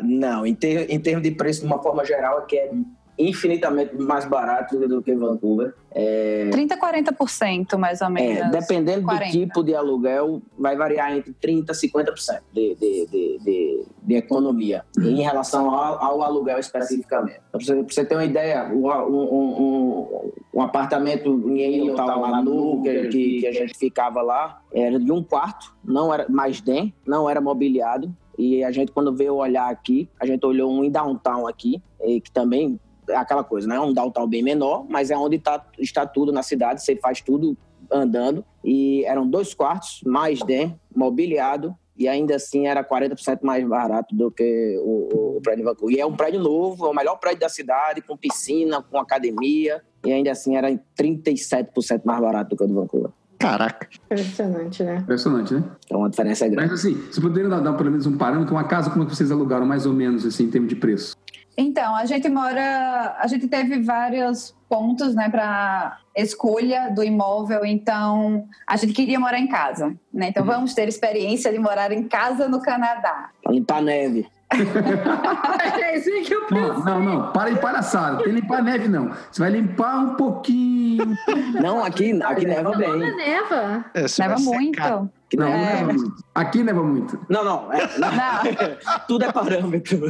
não, 0.02 0.46
em, 0.46 0.54
ter, 0.54 0.90
em 0.90 0.98
termos 0.98 1.22
de 1.22 1.30
preço, 1.30 1.60
de 1.60 1.66
uma 1.66 1.78
forma 1.82 2.02
geral, 2.06 2.38
é 2.38 2.46
que 2.46 2.56
é 2.56 2.72
infinitamente 3.18 3.96
mais 3.96 4.24
barato 4.24 4.76
do 4.76 5.02
que 5.02 5.14
Vancouver. 5.14 5.74
É... 5.90 6.50
30% 6.52 6.76
40% 6.78 7.76
mais 7.78 8.00
ou 8.00 8.10
menos. 8.10 8.38
É, 8.38 8.50
dependendo 8.50 9.04
40. 9.04 9.24
do 9.24 9.30
tipo 9.30 9.62
de 9.62 9.74
aluguel, 9.74 10.42
vai 10.58 10.76
variar 10.76 11.16
entre 11.16 11.32
30% 11.32 11.70
e 11.70 11.88
50% 11.88 12.40
de, 12.52 12.74
de, 12.74 13.06
de, 13.06 13.38
de, 13.38 13.84
de 14.02 14.14
economia 14.14 14.84
em 14.98 15.22
relação 15.22 15.70
ao, 15.70 16.02
ao 16.02 16.22
aluguel 16.22 16.58
especificamente. 16.58 17.40
Para 17.50 17.60
você, 17.60 17.82
você, 17.82 18.04
ter 18.04 18.14
uma 18.16 18.24
ideia, 18.24 18.68
um, 18.72 18.88
um, 18.88 19.62
um, 19.62 20.32
um 20.54 20.62
apartamento 20.62 21.30
em 21.48 21.86
Utah, 21.86 22.16
lá 22.16 22.42
no 22.42 22.82
que, 22.82 23.08
que, 23.08 23.40
que 23.40 23.46
a 23.46 23.52
gente 23.52 23.78
ficava 23.78 24.20
lá, 24.22 24.60
era 24.72 24.98
de 24.98 25.12
um 25.12 25.22
quarto, 25.22 25.74
não 25.84 26.12
era 26.12 26.26
mais 26.28 26.60
DEM, 26.60 26.92
não 27.06 27.30
era 27.30 27.40
mobiliado, 27.40 28.14
e 28.36 28.64
a 28.64 28.70
gente, 28.70 28.90
quando 28.90 29.14
veio 29.14 29.36
olhar 29.36 29.70
aqui, 29.70 30.08
a 30.20 30.26
gente 30.26 30.44
olhou 30.44 30.70
um 30.70 30.84
em 30.84 30.90
downtown 30.90 31.46
aqui, 31.46 31.80
que 32.00 32.30
também 32.32 32.78
é 32.83 32.83
aquela 33.10 33.44
coisa, 33.44 33.66
né? 33.66 33.76
É 33.76 33.80
um 33.80 33.92
downtown 33.92 34.26
bem 34.26 34.42
menor, 34.42 34.86
mas 34.88 35.10
é 35.10 35.16
onde 35.16 35.38
tá, 35.38 35.64
está 35.78 36.06
tudo 36.06 36.32
na 36.32 36.42
cidade, 36.42 36.82
você 36.82 36.96
faz 36.96 37.20
tudo 37.20 37.56
andando. 37.90 38.44
E 38.62 39.04
eram 39.04 39.28
dois 39.28 39.54
quartos, 39.54 40.00
mais 40.04 40.40
den, 40.40 40.78
mobiliado, 40.94 41.74
e 41.96 42.08
ainda 42.08 42.34
assim 42.34 42.66
era 42.66 42.82
40% 42.82 43.40
mais 43.42 43.66
barato 43.66 44.14
do 44.14 44.30
que 44.30 44.78
o, 44.82 45.36
o 45.36 45.40
prédio 45.40 45.64
Vancouver. 45.64 45.96
E 45.96 46.00
é 46.00 46.06
um 46.06 46.16
prédio 46.16 46.40
novo, 46.40 46.86
é 46.86 46.88
o 46.88 46.94
melhor 46.94 47.16
prédio 47.16 47.40
da 47.40 47.48
cidade, 47.48 48.00
com 48.02 48.16
piscina, 48.16 48.82
com 48.82 48.98
academia, 48.98 49.82
e 50.04 50.12
ainda 50.12 50.32
assim 50.32 50.56
era 50.56 50.68
37% 50.98 52.02
mais 52.04 52.20
barato 52.20 52.50
do 52.50 52.56
que 52.56 52.64
o 52.64 52.66
do 52.66 52.74
Vancouver. 52.74 53.10
Caraca. 53.38 53.88
Impressionante, 54.06 54.82
né? 54.82 54.96
Impressionante, 54.98 55.54
né? 55.54 55.64
Então 55.84 56.04
a 56.04 56.08
diferença 56.08 56.46
é 56.46 56.48
grande. 56.48 56.70
Mas 56.70 56.80
assim, 56.80 56.94
você 56.94 57.20
poderia 57.20 57.48
dar, 57.48 57.60
dar 57.60 57.74
pelo 57.74 57.90
menos 57.90 58.06
um 58.06 58.16
parâmetro, 58.16 58.54
uma 58.54 58.64
casa, 58.64 58.90
como 58.90 59.04
é 59.04 59.06
que 59.06 59.14
vocês 59.14 59.30
alugaram 59.30 59.66
mais 59.66 59.86
ou 59.86 59.92
menos 59.92 60.24
assim, 60.24 60.44
em 60.44 60.50
termos 60.50 60.70
de 60.70 60.76
preço? 60.76 61.14
Então, 61.56 61.94
a 61.94 62.04
gente 62.04 62.28
mora, 62.28 63.16
a 63.18 63.26
gente 63.26 63.46
teve 63.46 63.80
vários 63.80 64.54
pontos, 64.68 65.14
né, 65.14 65.28
para 65.28 65.98
escolha 66.16 66.90
do 66.90 67.02
imóvel. 67.02 67.64
Então, 67.64 68.46
a 68.66 68.76
gente 68.76 68.92
queria 68.92 69.20
morar 69.20 69.38
em 69.38 69.46
casa, 69.46 69.94
né? 70.12 70.28
Então, 70.28 70.42
uhum. 70.42 70.50
vamos 70.50 70.74
ter 70.74 70.88
experiência 70.88 71.52
de 71.52 71.58
morar 71.58 71.92
em 71.92 72.02
casa 72.08 72.48
no 72.48 72.60
Canadá. 72.60 73.30
Pra 73.42 73.52
limpar 73.52 73.82
neve. 73.82 74.26
é 75.80 75.98
isso 75.98 76.08
aí 76.10 76.22
que 76.22 76.34
eu 76.34 76.40
Não, 76.42 76.48
penso. 76.48 76.84
não, 76.84 77.00
não. 77.00 77.32
Para 77.32 77.50
de 77.50 77.58
palhaçada. 77.60 78.22
Tem 78.22 78.32
limpar 78.32 78.62
neve, 78.62 78.88
não. 78.88 79.10
Você 79.30 79.40
vai 79.40 79.50
limpar 79.50 79.96
um 79.96 80.14
pouquinho. 80.14 81.16
Não, 81.60 81.82
aqui, 81.82 82.20
aqui 82.22 82.46
neva 82.46 82.76
bem. 82.76 83.16
neva. 83.16 83.84
É, 83.94 84.06
você 84.06 84.22
Leva 84.22 84.36
vai 84.36 84.44
muito. 84.44 84.80
Não, 84.80 85.10
não 85.36 85.48
neva. 85.48 85.86
neva 85.86 85.92
muito. 85.92 86.23
Aqui 86.34 86.64
neva 86.64 86.82
muito. 86.82 87.18
Não, 87.28 87.44
não. 87.44 87.72
é- 87.72 87.86
não. 87.98 88.10
Não. 88.10 89.00
Tudo 89.06 89.24
é 89.24 89.32
parâmetro. 89.32 90.00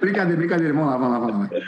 Brincadeira, 0.00 0.36
brincadeira. 0.36 0.74
Vamos 0.74 0.90
lá, 0.90 0.96
vamos 0.98 1.12
lá, 1.12 1.18
vamos 1.26 1.50
lá. 1.50 1.60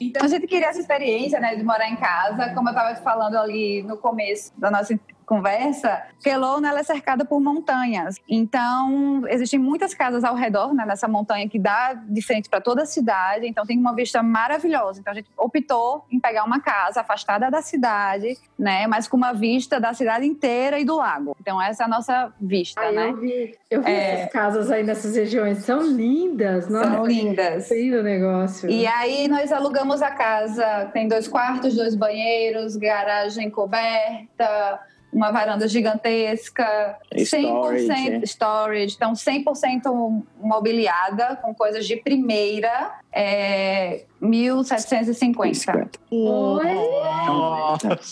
Então 0.00 0.24
a 0.24 0.28
gente 0.28 0.46
queria 0.46 0.68
essa 0.68 0.80
experiência, 0.80 1.40
né, 1.40 1.56
de 1.56 1.62
morar 1.62 1.88
em 1.88 1.96
casa, 1.96 2.52
como 2.54 2.68
eu 2.68 2.72
estava 2.74 2.94
falando 2.96 3.36
ali 3.36 3.82
no 3.82 3.96
começo 3.96 4.52
da 4.58 4.70
nossa 4.70 4.98
conversa, 5.28 6.02
Kelowna 6.24 6.70
ela 6.70 6.80
é 6.80 6.82
cercada 6.82 7.22
por 7.22 7.38
montanhas. 7.38 8.16
Então, 8.26 9.22
existem 9.28 9.58
muitas 9.58 9.92
casas 9.92 10.24
ao 10.24 10.34
redor, 10.34 10.72
né, 10.72 10.86
nessa 10.86 11.06
montanha 11.06 11.46
que 11.46 11.58
dá 11.58 11.92
de 11.92 12.22
frente 12.22 12.48
para 12.48 12.62
toda 12.62 12.82
a 12.82 12.86
cidade, 12.86 13.46
então 13.46 13.66
tem 13.66 13.78
uma 13.78 13.94
vista 13.94 14.22
maravilhosa. 14.22 15.00
Então 15.00 15.12
a 15.12 15.14
gente 15.14 15.28
optou 15.36 16.06
em 16.10 16.18
pegar 16.18 16.44
uma 16.44 16.60
casa 16.60 17.02
afastada 17.02 17.50
da 17.50 17.60
cidade, 17.60 18.38
né, 18.58 18.86
mas 18.86 19.06
com 19.06 19.18
uma 19.18 19.34
vista 19.34 19.78
da 19.78 19.92
cidade 19.92 20.24
inteira 20.26 20.80
e 20.80 20.84
do 20.84 20.96
lago. 20.96 21.36
Então 21.38 21.60
essa 21.60 21.77
é 21.77 21.77
a 21.84 21.88
nossa 21.88 22.32
vista, 22.40 22.80
Aí 22.80 22.94
né? 22.94 23.10
eu 23.10 23.16
vi, 23.16 23.54
eu 23.70 23.82
vi 23.82 23.90
É. 23.90 24.10
essas 24.20 24.32
casas 24.32 24.70
aí 24.70 24.82
nessas 24.82 25.16
regiões, 25.16 25.58
são 25.58 25.80
lindas, 25.82 26.68
nossa, 26.68 26.90
São 26.90 27.06
lindas. 27.06 27.70
lindo 27.70 27.98
o 27.98 28.02
negócio. 28.02 28.68
E 28.70 28.86
aí 28.86 29.28
nós 29.28 29.52
alugamos 29.52 30.02
a 30.02 30.10
casa, 30.10 30.90
tem 30.92 31.08
dois 31.08 31.26
quartos, 31.28 31.74
dois 31.76 31.94
banheiros, 31.94 32.76
garagem 32.76 33.50
coberta, 33.50 34.80
uma 35.12 35.30
varanda 35.30 35.66
gigantesca, 35.66 36.96
Storage, 37.16 37.86
100% 37.88 38.22
é. 38.22 38.26
storage, 38.26 38.94
então 38.94 39.12
100% 39.14 40.22
mobiliada, 40.40 41.36
com 41.36 41.54
coisas 41.54 41.86
de 41.86 41.96
primeira, 41.96 42.92
é, 43.12 44.04
1.750. 44.22 45.88
Oi, 46.10 46.64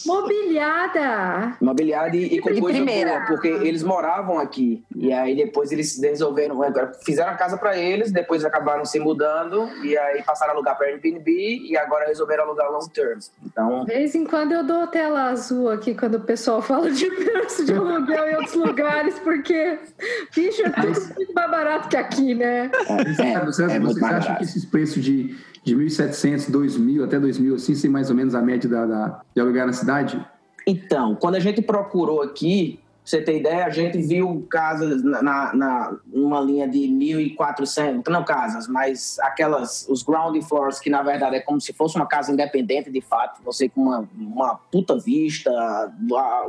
mobiliada. 0.07 1.57
Mobiliário 1.61 2.21
e, 2.21 2.37
e 2.37 2.41
com 2.41 2.53
De 2.53 2.61
coisa 2.61 2.77
primeira. 2.79 3.11
boa, 3.15 3.27
porque 3.27 3.49
eles 3.49 3.83
moravam 3.83 4.39
aqui. 4.39 4.85
E 4.95 5.13
aí 5.13 5.35
depois 5.37 5.73
eles 5.73 6.01
resolveram, 6.01 6.61
fizeram 7.05 7.33
a 7.33 7.35
casa 7.35 7.57
para 7.57 7.77
eles, 7.77 8.13
depois 8.13 8.45
acabaram 8.45 8.85
se 8.85 8.99
mudando, 9.01 9.69
e 9.85 9.97
aí 9.97 10.23
passaram 10.23 10.53
a 10.53 10.55
alugar 10.57 10.77
para 10.77 10.87
Airbnb, 10.89 11.31
e 11.69 11.77
agora 11.77 12.07
resolveram 12.07 12.45
alugar 12.45 12.71
long 12.71 12.87
term. 12.89 13.19
Então, 13.45 13.85
De 13.85 13.93
vez 13.93 14.15
em 14.15 14.25
quando 14.25 14.53
eu 14.53 14.65
dou 14.65 14.87
tela 14.87 15.31
azul 15.31 15.71
aqui 15.71 15.95
quando 15.95 16.17
o 16.17 16.21
pessoal 16.21 16.63
fala 16.63 16.91
de 16.91 17.07
preço 17.11 17.65
de 17.65 17.73
aluguel 17.75 18.29
em 18.29 18.37
outros 18.37 18.55
lugares, 18.55 19.19
porque, 19.21 19.79
bicho, 20.35 20.63
é 20.63 20.71
tudo 20.71 21.15
muito 21.17 21.33
mais 21.35 21.51
barato 21.51 21.89
que 21.89 21.97
aqui, 21.97 22.35
né? 22.35 22.71
é, 22.89 23.41
Você, 23.45 23.63
é 23.65 23.79
muito 23.79 23.95
vocês 23.95 23.99
mais 24.01 24.15
acham 24.15 24.21
barato. 24.29 24.37
que 24.39 24.45
esses 24.45 24.65
preços 24.65 24.86
de, 24.95 25.35
de 25.65 25.77
1.700, 25.77 26.51
2.000 26.51 27.05
até 27.05 27.19
2.000, 27.19 27.55
assim, 27.55 27.75
sem 27.75 27.91
mais 27.91 28.11
ou 28.11 28.17
menos 28.17 28.35
a 28.35 28.43
média 28.43 28.69
da, 28.69 28.87
da, 28.87 29.21
de 29.35 29.41
alugar 29.41 29.67
na 29.67 29.73
cidade? 29.73 30.25
Então, 30.67 31.15
quando 31.15 31.37
a 31.37 31.41
gente 31.41 31.63
procurou 31.63 32.23
aqui, 32.23 32.81
você 33.07 33.23
ter 33.23 33.39
ideia, 33.39 33.65
a 33.67 33.71
gente 33.71 33.99
viu 33.99 34.45
casas 34.51 35.01
na, 35.05 35.23
na, 35.23 35.55
na- 35.55 35.97
numa 36.13 36.41
linha 36.41 36.67
de 36.67 36.81
1.400, 36.81 38.03
não 38.09 38.25
casas, 38.25 38.67
mas 38.67 39.17
aquelas, 39.21 39.87
os 39.89 40.03
ground 40.03 40.37
floors, 40.43 40.81
que 40.81 40.91
na 40.91 41.03
verdade 41.03 41.37
é 41.37 41.41
como 41.41 41.61
se 41.61 41.73
fosse 41.73 41.95
uma 41.95 42.07
casa 42.07 42.33
independente 42.33 42.91
de 42.91 43.01
fato, 43.01 43.41
você 43.45 43.69
com 43.69 43.81
uma, 43.83 44.09
uma 44.19 44.55
puta 44.73 44.99
vista, 44.99 45.51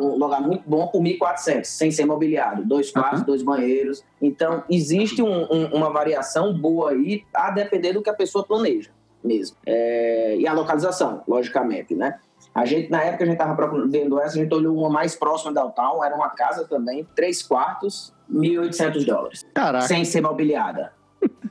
um 0.02 0.16
lugar 0.18 0.42
muito 0.42 0.64
bom 0.68 0.88
por 0.88 1.00
1.400, 1.02 1.66
sem 1.66 1.92
ser 1.92 2.06
mobiliado, 2.06 2.66
dois 2.66 2.90
quartos, 2.90 3.20
Uhum. 3.20 3.26
dois 3.28 3.44
banheiros. 3.44 4.04
Então, 4.20 4.64
existe 4.68 5.22
um- 5.22 5.44
um- 5.52 5.68
uma 5.76 5.92
variação 5.92 6.54
boa 6.58 6.90
aí, 6.92 7.24
a 7.34 7.52
depender 7.52 7.94
do 7.94 8.02
que 8.02 8.10
a 8.10 8.14
pessoa 8.16 8.44
planeja 8.44 8.90
mesmo. 9.24 9.58
É, 9.66 10.36
e 10.40 10.48
a 10.48 10.54
localização, 10.54 11.22
logicamente, 11.28 11.94
né? 11.94 12.18
A 12.58 12.66
gente, 12.66 12.90
na 12.90 13.04
época, 13.04 13.24
a 13.24 13.28
gente 13.28 13.40
estava 13.40 13.86
vendo 13.88 14.20
essa, 14.20 14.36
a 14.38 14.42
gente 14.42 14.54
olhou 14.54 14.76
uma 14.78 14.90
mais 14.90 15.16
próxima 15.16 15.54
da 15.54 15.62
downtown, 15.62 16.04
era 16.04 16.16
uma 16.16 16.30
casa 16.30 16.66
também, 16.68 17.08
três 17.16 17.44
quartos, 17.44 18.14
1.800 18.34 19.06
dólares, 19.06 19.46
Caraca. 19.54 19.86
sem 19.88 20.04
ser 20.04 20.22
mobiliada. 20.22 20.92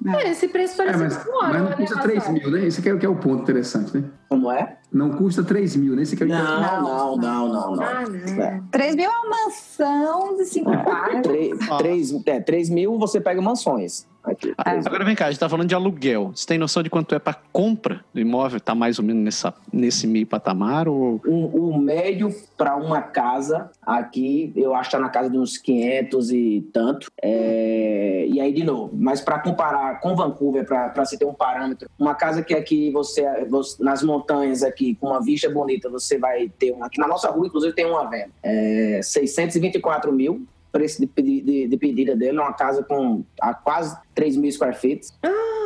É, 0.09 0.31
esse 0.31 0.47
preço 0.49 0.81
É, 0.81 0.87
parece 0.87 1.03
mas, 1.03 1.15
muito 1.17 1.31
mas 1.33 1.45
hora, 1.51 1.59
não 1.59 1.69
né, 1.71 1.77
custa 1.77 2.01
3 2.01 2.19
Rafael? 2.19 2.35
mil, 2.35 2.51
né? 2.53 2.67
Esse 2.67 2.81
que 2.83 2.89
é, 2.89 2.97
que 2.97 3.05
é 3.07 3.09
o 3.09 3.17
ponto 3.17 3.43
interessante, 3.43 3.97
né? 3.97 4.05
Como 4.29 4.51
é? 4.53 4.79
Não 4.93 5.11
custa 5.11 5.43
3 5.43 5.75
mil, 5.77 5.97
né? 5.97 6.03
Esse 6.03 6.17
que 6.17 6.23
é 6.23 6.27
o 6.27 6.29
Não, 6.29 6.61
Não, 6.61 6.83
não, 6.83 7.17
não, 7.17 7.49
não, 7.49 7.77
não. 7.77 7.83
Ah, 7.83 8.05
não. 8.09 8.43
É. 8.43 8.63
3 8.71 8.95
mil 8.95 9.05
é 9.05 9.09
uma 9.09 9.45
mansão 9.45 10.37
de 10.37 10.45
cinco 10.45 10.71
quartos. 10.85 11.23
Três, 11.23 11.59
Ah. 11.71 11.77
três, 11.79 12.27
é, 12.27 12.41
três 12.41 12.71
mil 12.71 12.97
você 12.99 13.21
pega 13.21 13.43
mansões. 13.43 14.07
Aqui, 14.27 14.53
mil. 14.59 14.87
Agora 14.87 15.05
vem 15.05 15.15
cá, 15.15 15.27
a 15.27 15.31
gente 15.31 15.39
tá 15.41 15.49
falando 15.49 15.69
de 15.69 15.75
aluguel. 15.75 16.33
Você 16.35 16.47
tem 16.47 16.59
noção 16.59 16.83
de 16.83 16.91
quanto 16.91 17.15
é 17.15 17.19
para 17.19 17.35
compra 17.53 18.05
do 18.13 18.21
imóvel? 18.21 18.59
Tá 18.61 18.75
mais 18.75 18.99
ou 18.99 19.05
menos 19.05 19.23
nessa, 19.23 19.55
nesse 19.73 20.07
meio 20.07 20.27
patamar? 20.27 20.89
Ou... 20.89 21.21
O, 21.25 21.71
o 21.71 21.79
médio 21.79 22.35
para 22.57 22.77
uma 22.77 23.01
casa 23.01 23.71
aqui, 23.87 24.53
eu 24.57 24.75
acho 24.75 24.91
que 24.91 24.97
está 24.97 24.99
na 24.99 25.11
casa 25.11 25.31
de 25.31 25.39
uns 25.39 25.57
500 25.57 26.31
e 26.33 26.69
tanto. 26.73 27.09
É, 27.23 28.27
e 28.29 28.41
aí, 28.41 28.53
de 28.53 28.65
novo, 28.65 28.91
mas 28.97 29.21
para 29.21 29.39
comparar 29.39 30.01
com 30.01 30.17
Vancouver, 30.17 30.67
para 30.67 31.05
se 31.05 31.17
ter 31.17 31.25
um 31.25 31.35
parâmetro, 31.35 31.89
uma 31.99 32.15
casa 32.15 32.43
que 32.43 32.55
aqui 32.55 32.91
você, 32.91 33.45
você- 33.47 33.83
nas 33.83 34.03
montanhas 34.03 34.63
aqui, 34.63 34.97
com 34.97 35.09
uma 35.09 35.23
vista 35.23 35.49
bonita, 35.49 35.89
você 35.89 36.19
vai 36.19 36.49
ter 36.49 36.73
uma. 36.73 36.87
Aqui 36.87 36.99
na 36.99 37.07
nossa 37.07 37.31
rua, 37.31 37.47
inclusive, 37.47 37.75
tem 37.75 37.87
uma 37.87 38.09
venda. 38.09 38.31
É, 38.43 39.01
624 39.03 40.13
mil. 40.13 40.45
Preço 40.77 41.01
de, 41.01 41.41
de, 41.43 41.69
de 41.69 41.77
pedida 41.77 42.15
dele, 42.15 42.39
é 42.39 42.41
uma 42.41 42.53
casa 42.53 42.83
com 42.83 43.25
a 43.41 43.55
quase 43.55 43.97
3 44.15 44.37
mil 44.37 44.51
square 44.53 44.77
feet, 44.77 45.09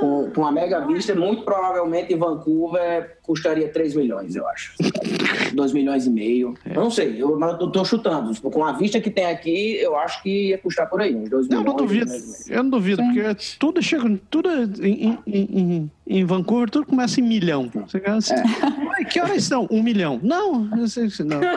com, 0.01 0.31
com 0.35 0.41
uma 0.41 0.53
mega 0.53 0.81
vista, 0.87 1.15
muito 1.15 1.45
provavelmente 1.45 2.13
em 2.13 2.17
Vancouver 2.17 3.19
custaria 3.23 3.69
3 3.69 3.95
milhões, 3.95 4.35
eu 4.35 4.47
acho. 4.49 4.75
2 5.55 5.73
milhões 5.73 6.07
e 6.07 6.11
meio. 6.11 6.55
Eu 6.65 6.83
não 6.83 6.91
sei, 6.91 7.23
eu, 7.23 7.39
mas 7.39 7.61
eu 7.61 7.71
tô 7.71 7.85
chutando. 7.85 8.33
Com 8.51 8.65
a 8.65 8.73
vista 8.73 9.01
que 9.01 9.11
tem 9.11 9.27
aqui, 9.27 9.77
eu 9.77 9.97
acho 9.97 10.23
que 10.23 10.49
ia 10.49 10.59
custar 10.59 10.89
por 10.89 11.01
aí, 11.01 11.15
uns 11.15 11.29
2 11.29 11.47
Eu 11.47 11.59
milhões. 11.61 11.65
não 11.67 11.77
duvido. 11.77 12.13
Eu 12.49 12.63
não 12.65 12.71
duvido, 12.71 13.03
porque 13.03 13.23
tudo 13.59 13.83
chega. 13.83 14.19
Tudo 14.31 14.49
em, 14.83 15.19
em, 15.27 15.43
em, 15.43 15.91
em 16.07 16.25
Vancouver, 16.25 16.69
tudo 16.71 16.87
começa 16.87 17.21
em 17.21 17.25
milhão. 17.25 17.71
Você 17.73 17.99
fica 17.99 18.15
assim, 18.15 18.35
"Ué, 18.35 19.05
que 19.05 19.21
horas 19.21 19.45
são? 19.45 19.69
Um 19.71 19.83
milhão. 19.83 20.19
Não, 20.23 20.69
eu 20.77 20.89
sei 20.89 21.09
que 21.09 21.23
não. 21.23 21.41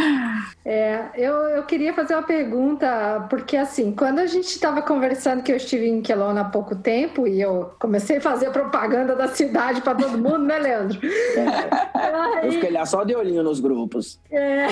É, 0.70 1.10
eu, 1.16 1.34
eu 1.34 1.64
queria 1.64 1.92
fazer 1.92 2.14
uma 2.14 2.22
pergunta, 2.22 3.26
porque 3.28 3.56
assim, 3.56 3.90
quando 3.90 4.20
a 4.20 4.26
gente 4.26 4.46
estava 4.46 4.80
conversando 4.80 5.42
que 5.42 5.50
eu 5.50 5.56
estive 5.56 5.88
em 5.88 6.00
Kelowna 6.00 6.42
há 6.42 6.44
pouco 6.44 6.76
tempo 6.76 7.26
e 7.26 7.40
eu 7.40 7.72
comecei 7.80 8.18
a 8.18 8.20
fazer 8.20 8.52
propaganda 8.52 9.16
da 9.16 9.26
cidade 9.26 9.80
para 9.82 9.96
todo 9.96 10.16
mundo, 10.16 10.38
né, 10.44 10.60
Leandro? 10.60 11.00
Eu 12.42 12.48
Aí, 12.48 12.52
fiquei 12.52 12.70
lá 12.70 12.86
só 12.86 13.04
de 13.04 13.14
olhinho 13.14 13.42
nos 13.42 13.60
grupos. 13.60 14.18
é, 14.30 14.66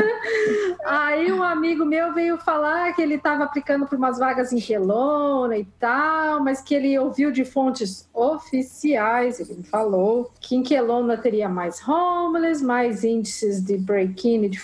aí 0.86 1.32
um 1.32 1.42
amigo 1.42 1.84
meu 1.84 2.12
veio 2.12 2.38
falar 2.38 2.92
que 2.94 3.02
ele 3.02 3.14
estava 3.14 3.44
aplicando 3.44 3.86
para 3.86 3.98
umas 3.98 4.18
vagas 4.18 4.52
em 4.52 4.60
Kelowna 4.60 5.56
e 5.56 5.64
tal, 5.78 6.40
mas 6.42 6.60
que 6.60 6.74
ele 6.74 6.96
ouviu 6.98 7.32
de 7.32 7.44
fontes 7.44 8.08
oficiais, 8.14 9.40
ele 9.40 9.54
me 9.54 9.64
falou, 9.64 10.30
que 10.40 10.54
em 10.54 10.62
Kelowna 10.62 11.16
teria 11.16 11.48
mais 11.48 11.86
homeless, 11.86 12.62
mais 12.64 13.02
índices 13.02 13.60
de 13.60 13.76
break-in 13.76 14.44
e 14.44 14.48
de 14.48 14.60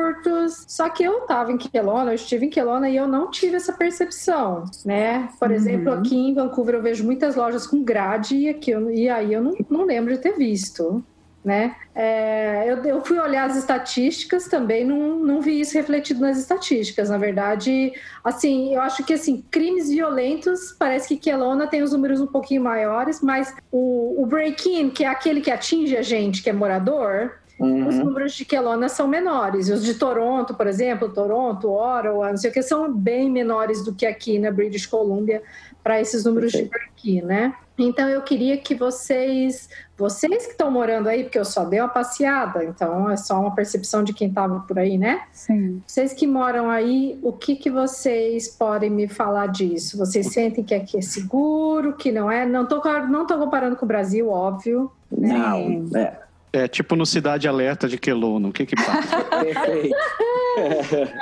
furtos. 0.00 0.64
Só 0.68 0.88
que 0.88 1.02
eu 1.02 1.18
estava 1.22 1.52
em 1.52 1.58
Kelowna, 1.58 2.10
eu 2.10 2.14
estive 2.14 2.46
em 2.46 2.50
Kelowna 2.50 2.88
e 2.88 2.96
eu 2.96 3.06
não 3.06 3.30
tive 3.30 3.56
essa 3.56 3.72
percepção, 3.72 4.64
né? 4.84 5.28
Por 5.38 5.50
exemplo, 5.50 5.92
aqui 5.92 6.16
em 6.16 6.34
Vancouver 6.34 6.74
eu 6.76 6.82
vejo 6.82 7.04
muitas 7.04 7.36
lojas 7.36 7.66
com 7.66 7.82
grade 7.82 8.36
e, 8.36 8.48
aqui 8.48 8.70
eu- 8.70 8.90
e 8.90 9.08
aí 9.08 9.32
eu 9.32 9.42
não, 9.42 9.54
não 9.68 9.84
lembro 9.84 10.12
de 10.14 10.20
ter 10.20 10.36
visto 10.36 11.04
né? 11.42 11.74
É, 11.94 12.64
eu, 12.70 12.76
eu 12.84 13.02
fui 13.02 13.18
olhar 13.18 13.48
as 13.48 13.56
estatísticas 13.56 14.46
também, 14.46 14.84
não, 14.84 15.18
não 15.18 15.40
vi 15.40 15.58
isso 15.58 15.74
refletido 15.74 16.20
nas 16.20 16.38
estatísticas. 16.38 17.08
Na 17.08 17.16
verdade, 17.16 17.92
assim, 18.22 18.74
eu 18.74 18.80
acho 18.82 19.02
que 19.04 19.14
assim, 19.14 19.42
crimes 19.50 19.88
violentos, 19.88 20.72
parece 20.78 21.08
que 21.08 21.16
Kelowna 21.16 21.66
tem 21.66 21.82
os 21.82 21.92
números 21.92 22.20
um 22.20 22.26
pouquinho 22.26 22.62
maiores, 22.62 23.22
mas 23.22 23.54
o, 23.72 24.22
o 24.22 24.26
break-in, 24.26 24.90
que 24.90 25.02
é 25.04 25.08
aquele 25.08 25.40
que 25.40 25.50
atinge 25.50 25.96
a 25.96 26.02
gente 26.02 26.42
que 26.42 26.50
é 26.50 26.52
morador, 26.52 27.39
os 27.60 27.96
Uhum. 27.96 28.04
números 28.04 28.32
de 28.32 28.44
Kelowna 28.44 28.88
são 28.88 29.06
menores. 29.06 29.68
Os 29.68 29.84
de 29.84 29.94
Toronto, 29.94 30.54
por 30.54 30.66
exemplo, 30.66 31.10
Toronto, 31.10 31.70
Ottawa, 31.70 32.30
não 32.30 32.36
sei 32.36 32.50
o 32.50 32.52
que, 32.52 32.62
são 32.62 32.92
bem 32.92 33.30
menores 33.30 33.84
do 33.84 33.94
que 33.94 34.06
aqui 34.06 34.38
na 34.38 34.50
British 34.50 34.86
Columbia 34.86 35.42
para 35.82 36.00
esses 36.00 36.24
números 36.24 36.52
de 36.52 36.64
break-in, 36.64 37.22
né? 37.22 37.54
Então 37.78 38.06
eu 38.08 38.20
queria 38.20 38.58
que 38.58 38.74
vocês, 38.74 39.70
vocês 39.96 40.44
que 40.44 40.52
estão 40.52 40.70
morando 40.70 41.08
aí, 41.08 41.22
porque 41.24 41.38
eu 41.38 41.44
só 41.46 41.64
dei 41.64 41.80
uma 41.80 41.88
passeada, 41.88 42.62
então 42.62 43.10
é 43.10 43.16
só 43.16 43.40
uma 43.40 43.54
percepção 43.54 44.04
de 44.04 44.12
quem 44.12 44.28
estava 44.28 44.60
por 44.60 44.78
aí, 44.78 44.98
né? 44.98 45.22
Sim. 45.32 45.82
Vocês 45.86 46.12
que 46.12 46.26
moram 46.26 46.68
aí, 46.68 47.18
o 47.22 47.32
que, 47.32 47.56
que 47.56 47.70
vocês 47.70 48.48
podem 48.48 48.90
me 48.90 49.08
falar 49.08 49.46
disso? 49.46 49.96
Vocês 49.96 50.30
sentem 50.30 50.62
que 50.62 50.74
aqui 50.74 50.98
é 50.98 51.00
seguro, 51.02 51.94
que 51.94 52.12
não 52.12 52.30
é? 52.30 52.44
Não 52.44 52.66
tô, 52.66 52.82
não 53.08 53.26
tô 53.26 53.38
comparando 53.38 53.76
com 53.76 53.86
o 53.86 53.88
Brasil, 53.88 54.28
óbvio. 54.28 54.92
Não, 55.10 55.88
é. 55.96 56.18
É 56.52 56.66
tipo 56.66 56.96
no 56.96 57.06
Cidade 57.06 57.46
Alerta 57.46 57.88
de 57.88 57.96
Quelono, 57.96 58.48
o 58.48 58.52
que 58.52 58.66
que 58.66 58.76
passa? 58.76 59.24
Perfeito. 59.42 59.96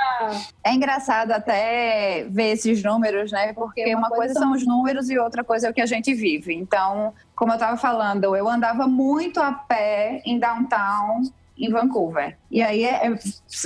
É 0.63 0.73
engraçado 0.73 1.31
até 1.31 2.25
ver 2.29 2.51
esses 2.51 2.83
números, 2.83 3.31
né? 3.31 3.53
Porque 3.53 3.95
uma 3.95 4.09
coisa 4.09 4.33
são 4.33 4.51
os 4.51 4.65
números 4.65 5.09
e 5.09 5.17
outra 5.17 5.43
coisa 5.43 5.67
é 5.67 5.69
o 5.69 5.73
que 5.73 5.81
a 5.81 5.85
gente 5.85 6.13
vive. 6.13 6.53
Então, 6.53 7.13
como 7.35 7.51
eu 7.51 7.55
estava 7.55 7.77
falando, 7.77 8.35
eu 8.35 8.47
andava 8.47 8.87
muito 8.87 9.39
a 9.39 9.51
pé 9.53 10.21
em 10.25 10.37
downtown 10.37 11.21
em 11.57 11.69
Vancouver. 11.69 12.37
E 12.49 12.61
aí 12.61 12.83
é, 12.83 13.07
é, 13.07 13.15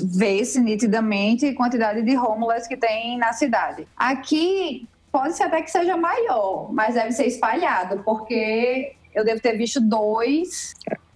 vê-se 0.03 0.59
nitidamente 0.59 1.45
a 1.45 1.55
quantidade 1.55 2.01
de 2.01 2.17
homeless 2.17 2.67
que 2.67 2.77
tem 2.77 3.17
na 3.17 3.33
cidade. 3.33 3.87
Aqui 3.95 4.87
pode 5.11 5.35
ser 5.35 5.43
até 5.43 5.61
que 5.61 5.71
seja 5.71 5.95
maior, 5.95 6.71
mas 6.73 6.95
deve 6.95 7.11
ser 7.11 7.25
espalhado, 7.25 8.03
porque 8.03 8.95
eu 9.13 9.23
devo 9.23 9.39
ter 9.41 9.55
visto 9.57 9.79
dois 9.79 10.73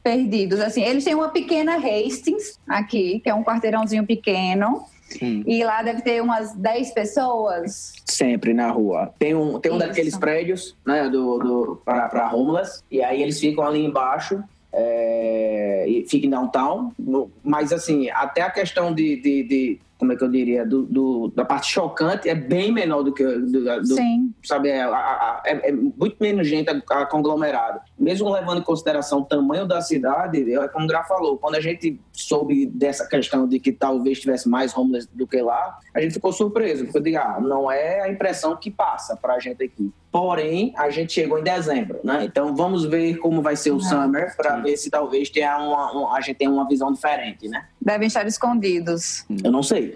perdidos. 0.07 0.61
Assim, 0.61 0.81
eles 0.83 1.03
têm 1.03 1.13
uma 1.13 1.27
pequena 1.27 1.75
Hastings 1.75 2.57
aqui, 2.65 3.19
que 3.19 3.29
é 3.29 3.33
um 3.33 3.43
quarteirãozinho 3.43 4.05
pequeno. 4.05 4.85
Hum. 5.21 5.43
E 5.45 5.63
lá 5.65 5.81
deve 5.83 6.01
ter 6.01 6.21
umas 6.21 6.53
10 6.53 6.91
pessoas. 6.91 7.93
Sempre 8.05 8.53
na 8.53 8.69
rua. 8.71 9.13
Tem 9.19 9.35
um, 9.35 9.59
tem 9.59 9.69
um 9.71 9.77
Isso. 9.77 9.87
daqueles 9.87 10.17
prédios, 10.17 10.77
né, 10.85 11.09
do, 11.09 11.37
do, 11.39 11.81
para 11.83 12.33
homeless, 12.33 12.81
e 12.89 13.03
aí 13.03 13.21
eles 13.21 13.37
ficam 13.39 13.65
ali 13.65 13.83
embaixo, 13.85 14.41
é, 14.71 15.85
e 15.87 16.05
fica 16.07 16.25
em 16.25 16.29
downtown. 16.29 16.91
No- 16.97 17.29
Mas, 17.43 17.73
assim, 17.73 18.09
até 18.09 18.41
a 18.41 18.49
questão 18.49 18.93
de, 18.93 19.17
de, 19.17 19.43
de- 19.43 19.79
como 19.97 20.13
é 20.13 20.15
que 20.15 20.23
eu 20.23 20.29
diria, 20.29 20.65
do, 20.65 20.83
do- 20.83 21.27
da 21.35 21.43
parte 21.43 21.71
chocante 21.71 22.29
é 22.29 22.35
bem 22.35 22.71
menor 22.71 23.01
do 23.03 23.11
que 23.13 23.23
do, 23.23 23.63
do- 23.81 23.85
Sim. 23.95 24.31
sabe, 24.43 24.69
é, 24.69 24.81
a- 24.83 24.89
a- 24.89 25.41
é- 25.45 25.69
é 25.69 25.71
muito 25.71 26.17
menos 26.19 26.47
gente 26.47 26.69
a- 26.69 26.81
a 27.01 27.05
conglomerado. 27.05 27.79
Mesmo 27.97 28.29
levando 28.29 28.59
em 28.59 28.63
consideração 28.63 29.19
o 29.21 29.25
tamanho 29.25 29.65
da 29.67 29.81
cidade, 29.81 30.53
é 30.53 30.67
como 30.67 30.85
o 30.85 30.87
Gra 30.87 31.03
falou, 31.03 31.37
quando 31.37 31.55
a 31.55 31.61
gente 31.61 31.99
soube 32.13 32.65
dessa 32.67 33.07
questão 33.07 33.47
de 33.47 33.59
que 33.59 33.71
talvez 33.71 34.19
tivesse 34.19 34.47
mais 34.47 34.75
homeless 34.77 35.07
do 35.13 35.25
que 35.27 35.41
lá, 35.41 35.77
a 35.95 36.01
gente 36.01 36.13
ficou 36.13 36.31
surpreso, 36.31 36.83
porque 36.85 36.97
eu 36.97 37.01
digo, 37.03 37.17
ah, 37.17 37.39
não 37.41 37.71
é 37.71 38.01
a 38.01 38.09
impressão 38.09 38.55
que 38.55 38.69
passa 38.69 39.15
pra 39.15 39.39
gente 39.39 39.63
aqui. 39.63 39.91
Porém, 40.11 40.73
a 40.77 40.89
gente 40.89 41.13
chegou 41.13 41.37
em 41.37 41.43
dezembro, 41.43 41.99
né? 42.03 42.23
Então 42.23 42.55
vamos 42.55 42.85
ver 42.85 43.17
como 43.17 43.41
vai 43.41 43.55
ser 43.55 43.71
o 43.71 43.79
summer 43.79 44.35
para 44.35 44.57
ver 44.57 44.75
se 44.77 44.89
talvez 44.89 45.29
tenha 45.29 45.57
uma, 45.59 45.95
um- 45.95 46.11
a 46.11 46.21
gente 46.21 46.37
tenha 46.37 46.49
uma 46.49 46.67
visão 46.67 46.91
diferente, 46.91 47.47
né? 47.47 47.65
Devem 47.79 48.07
estar 48.07 48.25
escondidos. 48.25 49.25
Eu 49.43 49.51
não 49.51 49.61
sei. 49.61 49.86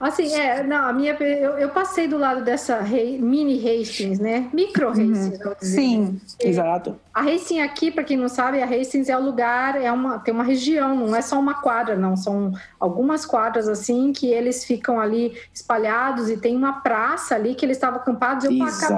Assim, 0.00 0.34
é, 0.34 0.62
não, 0.62 0.88
a 0.88 0.92
minha, 0.92 1.14
eu, 1.14 1.52
eu 1.58 1.68
passei 1.70 2.06
do 2.06 2.16
lado 2.18 2.42
dessa 2.44 2.80
rei- 2.80 3.18
mini 3.18 3.58
Hastings, 3.58 4.18
né? 4.18 4.48
Micro 4.52 4.88
Hastings, 4.90 5.38
vou 5.42 5.54
dizer. 5.60 5.74
Sim. 5.80 6.20
Exato. 6.40 6.98
A 7.12 7.20
Hastings 7.22 7.64
aqui, 7.64 7.90
para 7.90 8.04
quem 8.04 8.16
não 8.16 8.28
sabe, 8.28 8.62
a 8.62 8.66
Hastings 8.66 9.08
é 9.08 9.16
o 9.16 9.20
lugar, 9.20 9.80
é 9.80 9.90
uma, 9.90 10.18
tem 10.20 10.32
uma 10.32 10.44
região, 10.44 10.94
não 10.94 11.16
é 11.16 11.20
só 11.20 11.38
uma 11.38 11.54
quadra, 11.54 11.96
não. 11.96 12.16
São 12.16 12.52
algumas 12.78 13.26
quadras 13.26 13.68
assim 13.68 14.12
que 14.12 14.28
eles 14.28 14.64
ficam 14.64 15.00
ali 15.00 15.36
espalhados 15.52 16.30
e 16.30 16.36
tem 16.36 16.56
uma 16.56 16.80
praça 16.80 17.34
ali 17.34 17.54
que 17.54 17.66
eles 17.66 17.76
estavam 17.76 17.98
acampados. 18.00 18.44
Eu 18.44 18.50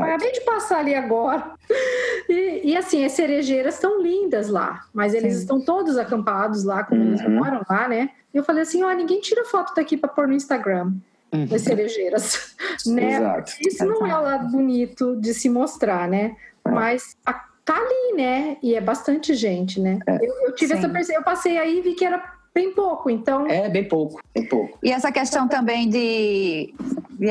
acabei 0.09 0.33
de 0.33 0.41
passar 0.43 0.79
ali 0.81 0.95
agora. 0.95 1.53
E, 2.29 2.71
e, 2.73 2.77
assim, 2.77 3.05
as 3.05 3.13
cerejeiras 3.13 3.75
estão 3.75 4.01
lindas 4.01 4.49
lá, 4.49 4.85
mas 4.95 5.15
eles 5.15 5.35
Sim. 5.35 5.39
estão 5.41 5.61
todos 5.61 5.97
acampados 5.99 6.65
lá, 6.65 6.85
como 6.85 7.03
eles 7.03 7.21
Uhum. 7.23 7.37
moram 7.37 7.63
lá, 7.69 7.89
né? 7.89 8.11
E 8.33 8.37
eu 8.37 8.45
falei 8.45 8.63
assim: 8.63 8.83
ó, 8.85 8.93
ninguém 8.93 9.21
tira 9.21 9.45
foto 9.45 9.75
daqui 9.75 9.97
para 9.97 10.09
pôr 10.11 10.29
no 10.29 10.35
Instagram. 10.35 10.93
Uhum. 11.33 11.47
Das 11.47 11.63
cerejeiras, 11.63 12.55
né? 12.87 13.15
Exato. 13.17 13.53
Isso 13.67 13.85
não 13.85 14.05
é 14.07 14.19
o 14.19 14.23
lado 14.23 14.49
bonito 14.51 15.17
de 15.17 15.33
se 15.33 15.49
mostrar, 15.49 16.09
né? 16.09 16.37
É. 16.65 16.71
Mas 16.71 17.17
a- 17.25 17.45
tá 17.65 17.75
ali, 17.77 18.17
né? 18.17 18.57
E 18.63 18.75
é 18.75 18.81
bastante 18.81 19.33
gente, 19.35 19.81
né? 19.81 19.99
É. 20.07 20.17
Eu, 20.17 20.35
eu 20.47 20.55
tive 20.55 20.73
Sim. 20.75 20.79
essa 20.79 20.89
percepção, 20.89 21.21
eu 21.21 21.25
passei 21.25 21.57
aí 21.59 21.79
e 21.79 21.83
vi 21.83 21.95
que 21.95 22.05
era 22.05 22.23
bem 22.55 22.73
pouco, 22.73 23.09
então. 23.11 23.47
É 23.47 23.69
bem 23.69 23.87
pouco, 23.89 24.21
bem 24.35 24.45
pouco. 24.49 24.77
E 24.83 24.91
essa 24.93 25.13
questão 25.13 25.47
também 25.47 25.89
de, 25.89 26.75
de 27.13 27.29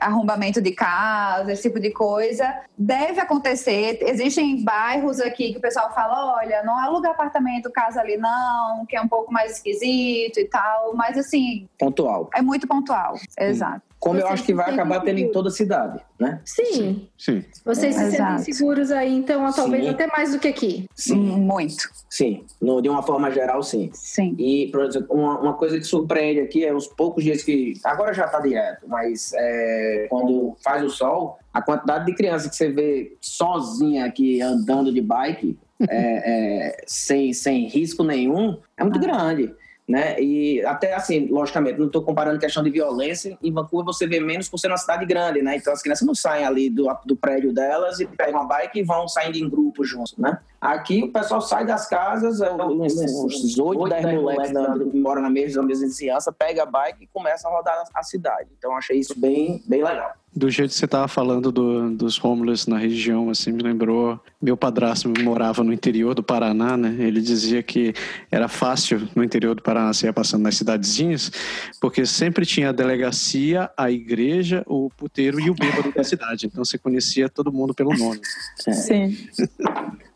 arrombamento 0.00 0.60
de 0.60 0.72
casa, 0.72 1.52
esse 1.52 1.62
tipo 1.62 1.80
de 1.80 1.90
coisa, 1.90 2.62
deve 2.76 3.20
acontecer. 3.20 3.98
Existem 4.02 4.62
bairros 4.62 5.20
aqui 5.20 5.52
que 5.52 5.58
o 5.58 5.60
pessoal 5.60 5.92
fala: 5.94 6.36
olha, 6.36 6.62
não 6.62 6.78
aluga 6.78 7.10
apartamento, 7.10 7.70
casa 7.70 8.00
ali 8.00 8.16
não, 8.16 8.86
que 8.86 8.96
é 8.96 9.00
um 9.00 9.08
pouco 9.08 9.32
mais 9.32 9.52
esquisito 9.52 10.38
e 10.38 10.44
tal. 10.44 10.94
Mas 10.94 11.16
assim, 11.16 11.68
Pontual. 11.78 12.30
é 12.34 12.42
muito 12.42 12.66
pontual. 12.66 13.14
Exato. 13.38 13.82
Como 14.06 14.20
eu 14.20 14.22
Vocês 14.22 14.34
acho 14.34 14.44
que 14.44 14.54
vai 14.54 14.72
acabar 14.72 15.00
tendo 15.00 15.18
em 15.18 15.32
toda 15.32 15.48
a 15.48 15.50
cidade, 15.50 16.00
né? 16.16 16.40
Sim, 16.44 17.08
Sim. 17.18 17.44
vocês 17.64 17.92
se 17.92 18.02
sentem 18.02 18.14
Exato. 18.14 18.44
seguros 18.44 18.92
aí, 18.92 19.12
então, 19.12 19.52
talvez 19.52 19.82
Sim. 19.82 19.90
até 19.90 20.06
mais 20.06 20.30
do 20.30 20.38
que 20.38 20.46
aqui. 20.46 20.88
Sim, 20.94 21.16
Muito. 21.16 21.90
sim. 22.08 22.44
No, 22.62 22.80
de 22.80 22.88
uma 22.88 23.02
forma 23.02 23.32
geral, 23.32 23.64
sim. 23.64 23.90
Sim. 23.92 24.36
E, 24.38 24.68
por 24.68 24.84
exemplo, 24.84 25.08
uma, 25.10 25.40
uma 25.40 25.54
coisa 25.54 25.76
que 25.76 25.84
surpreende 25.84 26.38
aqui 26.38 26.64
é 26.64 26.72
os 26.72 26.86
poucos 26.86 27.24
dias 27.24 27.42
que. 27.42 27.72
Agora 27.84 28.14
já 28.14 28.26
está 28.26 28.38
direto, 28.38 28.86
mas 28.86 29.32
é, 29.34 30.06
quando 30.08 30.56
faz 30.62 30.84
o 30.84 30.88
sol, 30.88 31.40
a 31.52 31.60
quantidade 31.60 32.06
de 32.06 32.14
crianças 32.14 32.48
que 32.48 32.54
você 32.54 32.70
vê 32.70 33.16
sozinha 33.20 34.04
aqui 34.04 34.40
andando 34.40 34.94
de 34.94 35.00
bike, 35.00 35.58
é, 35.90 36.68
é, 36.68 36.84
sem, 36.86 37.32
sem 37.32 37.66
risco 37.66 38.04
nenhum, 38.04 38.56
é 38.76 38.84
muito 38.84 39.00
grande. 39.00 39.52
Né? 39.88 40.20
E 40.20 40.64
até 40.66 40.94
assim, 40.94 41.28
logicamente, 41.28 41.78
não 41.78 41.86
estou 41.86 42.02
comparando 42.02 42.40
questão 42.40 42.60
de 42.60 42.70
violência. 42.70 43.38
Em 43.40 43.52
Vancouver 43.52 43.86
você 43.86 44.04
vê 44.04 44.18
menos 44.18 44.48
por 44.48 44.58
ser 44.58 44.66
uma 44.66 44.76
cidade 44.76 45.06
grande, 45.06 45.40
né? 45.42 45.54
Então 45.56 45.72
as 45.72 45.80
crianças 45.80 46.04
não 46.04 46.14
saem 46.14 46.44
ali 46.44 46.68
do, 46.68 46.88
do 47.04 47.14
prédio 47.14 47.52
delas 47.52 48.00
e 48.00 48.06
pegam 48.06 48.40
uma 48.40 48.48
bike 48.48 48.80
e 48.80 48.82
vão 48.82 49.06
saindo 49.06 49.38
em 49.38 49.48
grupo 49.48 49.84
juntos, 49.84 50.16
né? 50.18 50.40
Aqui 50.60 51.04
o 51.04 51.12
pessoal 51.12 51.40
sai 51.40 51.64
das 51.64 51.88
casas, 51.88 52.40
é, 52.40 52.50
uns 52.52 52.94
uns 53.00 53.58
oito, 53.60 53.88
dez 53.88 54.04
moleques 54.12 54.52
da- 54.52 54.74
que 54.76 54.98
moram 54.98 55.22
na 55.22 55.30
mesma, 55.30 55.62
na 55.62 55.68
mesma 55.68 55.86
vizinhança, 55.86 56.32
pega 56.32 56.64
a 56.64 56.66
bike 56.66 57.04
e 57.04 57.06
começa 57.06 57.46
a 57.46 57.50
rodar 57.52 57.84
a 57.94 58.02
cidade. 58.02 58.48
Então 58.58 58.76
achei 58.76 58.98
isso 58.98 59.16
bem, 59.16 59.62
bem 59.68 59.84
legal. 59.84 60.14
Do 60.36 60.50
jeito 60.50 60.68
que 60.70 60.76
você 60.76 60.84
estava 60.84 61.08
falando 61.08 61.50
do- 61.50 61.88
dos 61.90 62.22
homeless 62.22 62.68
na 62.68 62.76
região, 62.76 63.30
assim, 63.30 63.52
me 63.52 63.62
lembrou. 63.62 64.20
Meu 64.40 64.54
padrasto 64.54 65.10
morava 65.24 65.64
no 65.64 65.72
interior 65.72 66.14
do 66.14 66.22
Paraná, 66.22 66.76
né? 66.76 66.94
Ele 66.98 67.22
dizia 67.22 67.62
que 67.62 67.94
era 68.30 68.46
fácil 68.46 69.08
no 69.16 69.24
interior 69.24 69.54
do 69.54 69.62
Paraná, 69.62 69.94
você 69.94 70.06
ia 70.06 70.12
passando 70.12 70.42
nas 70.42 70.54
cidadezinhas, 70.56 71.32
porque 71.80 72.04
sempre 72.04 72.44
tinha 72.44 72.68
a 72.68 72.72
delegacia, 72.72 73.70
a 73.78 73.90
igreja, 73.90 74.62
o 74.66 74.90
puteiro 74.94 75.40
e 75.40 75.48
o 75.48 75.54
bêbado 75.54 75.90
da 75.90 76.04
cidade. 76.04 76.46
Então 76.46 76.62
você 76.62 76.76
conhecia 76.76 77.30
todo 77.30 77.50
mundo 77.50 77.72
pelo 77.72 77.96
nome. 77.96 78.20
Sim. 78.58 79.16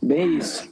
Bem 0.02 0.36
isso. 0.38 0.68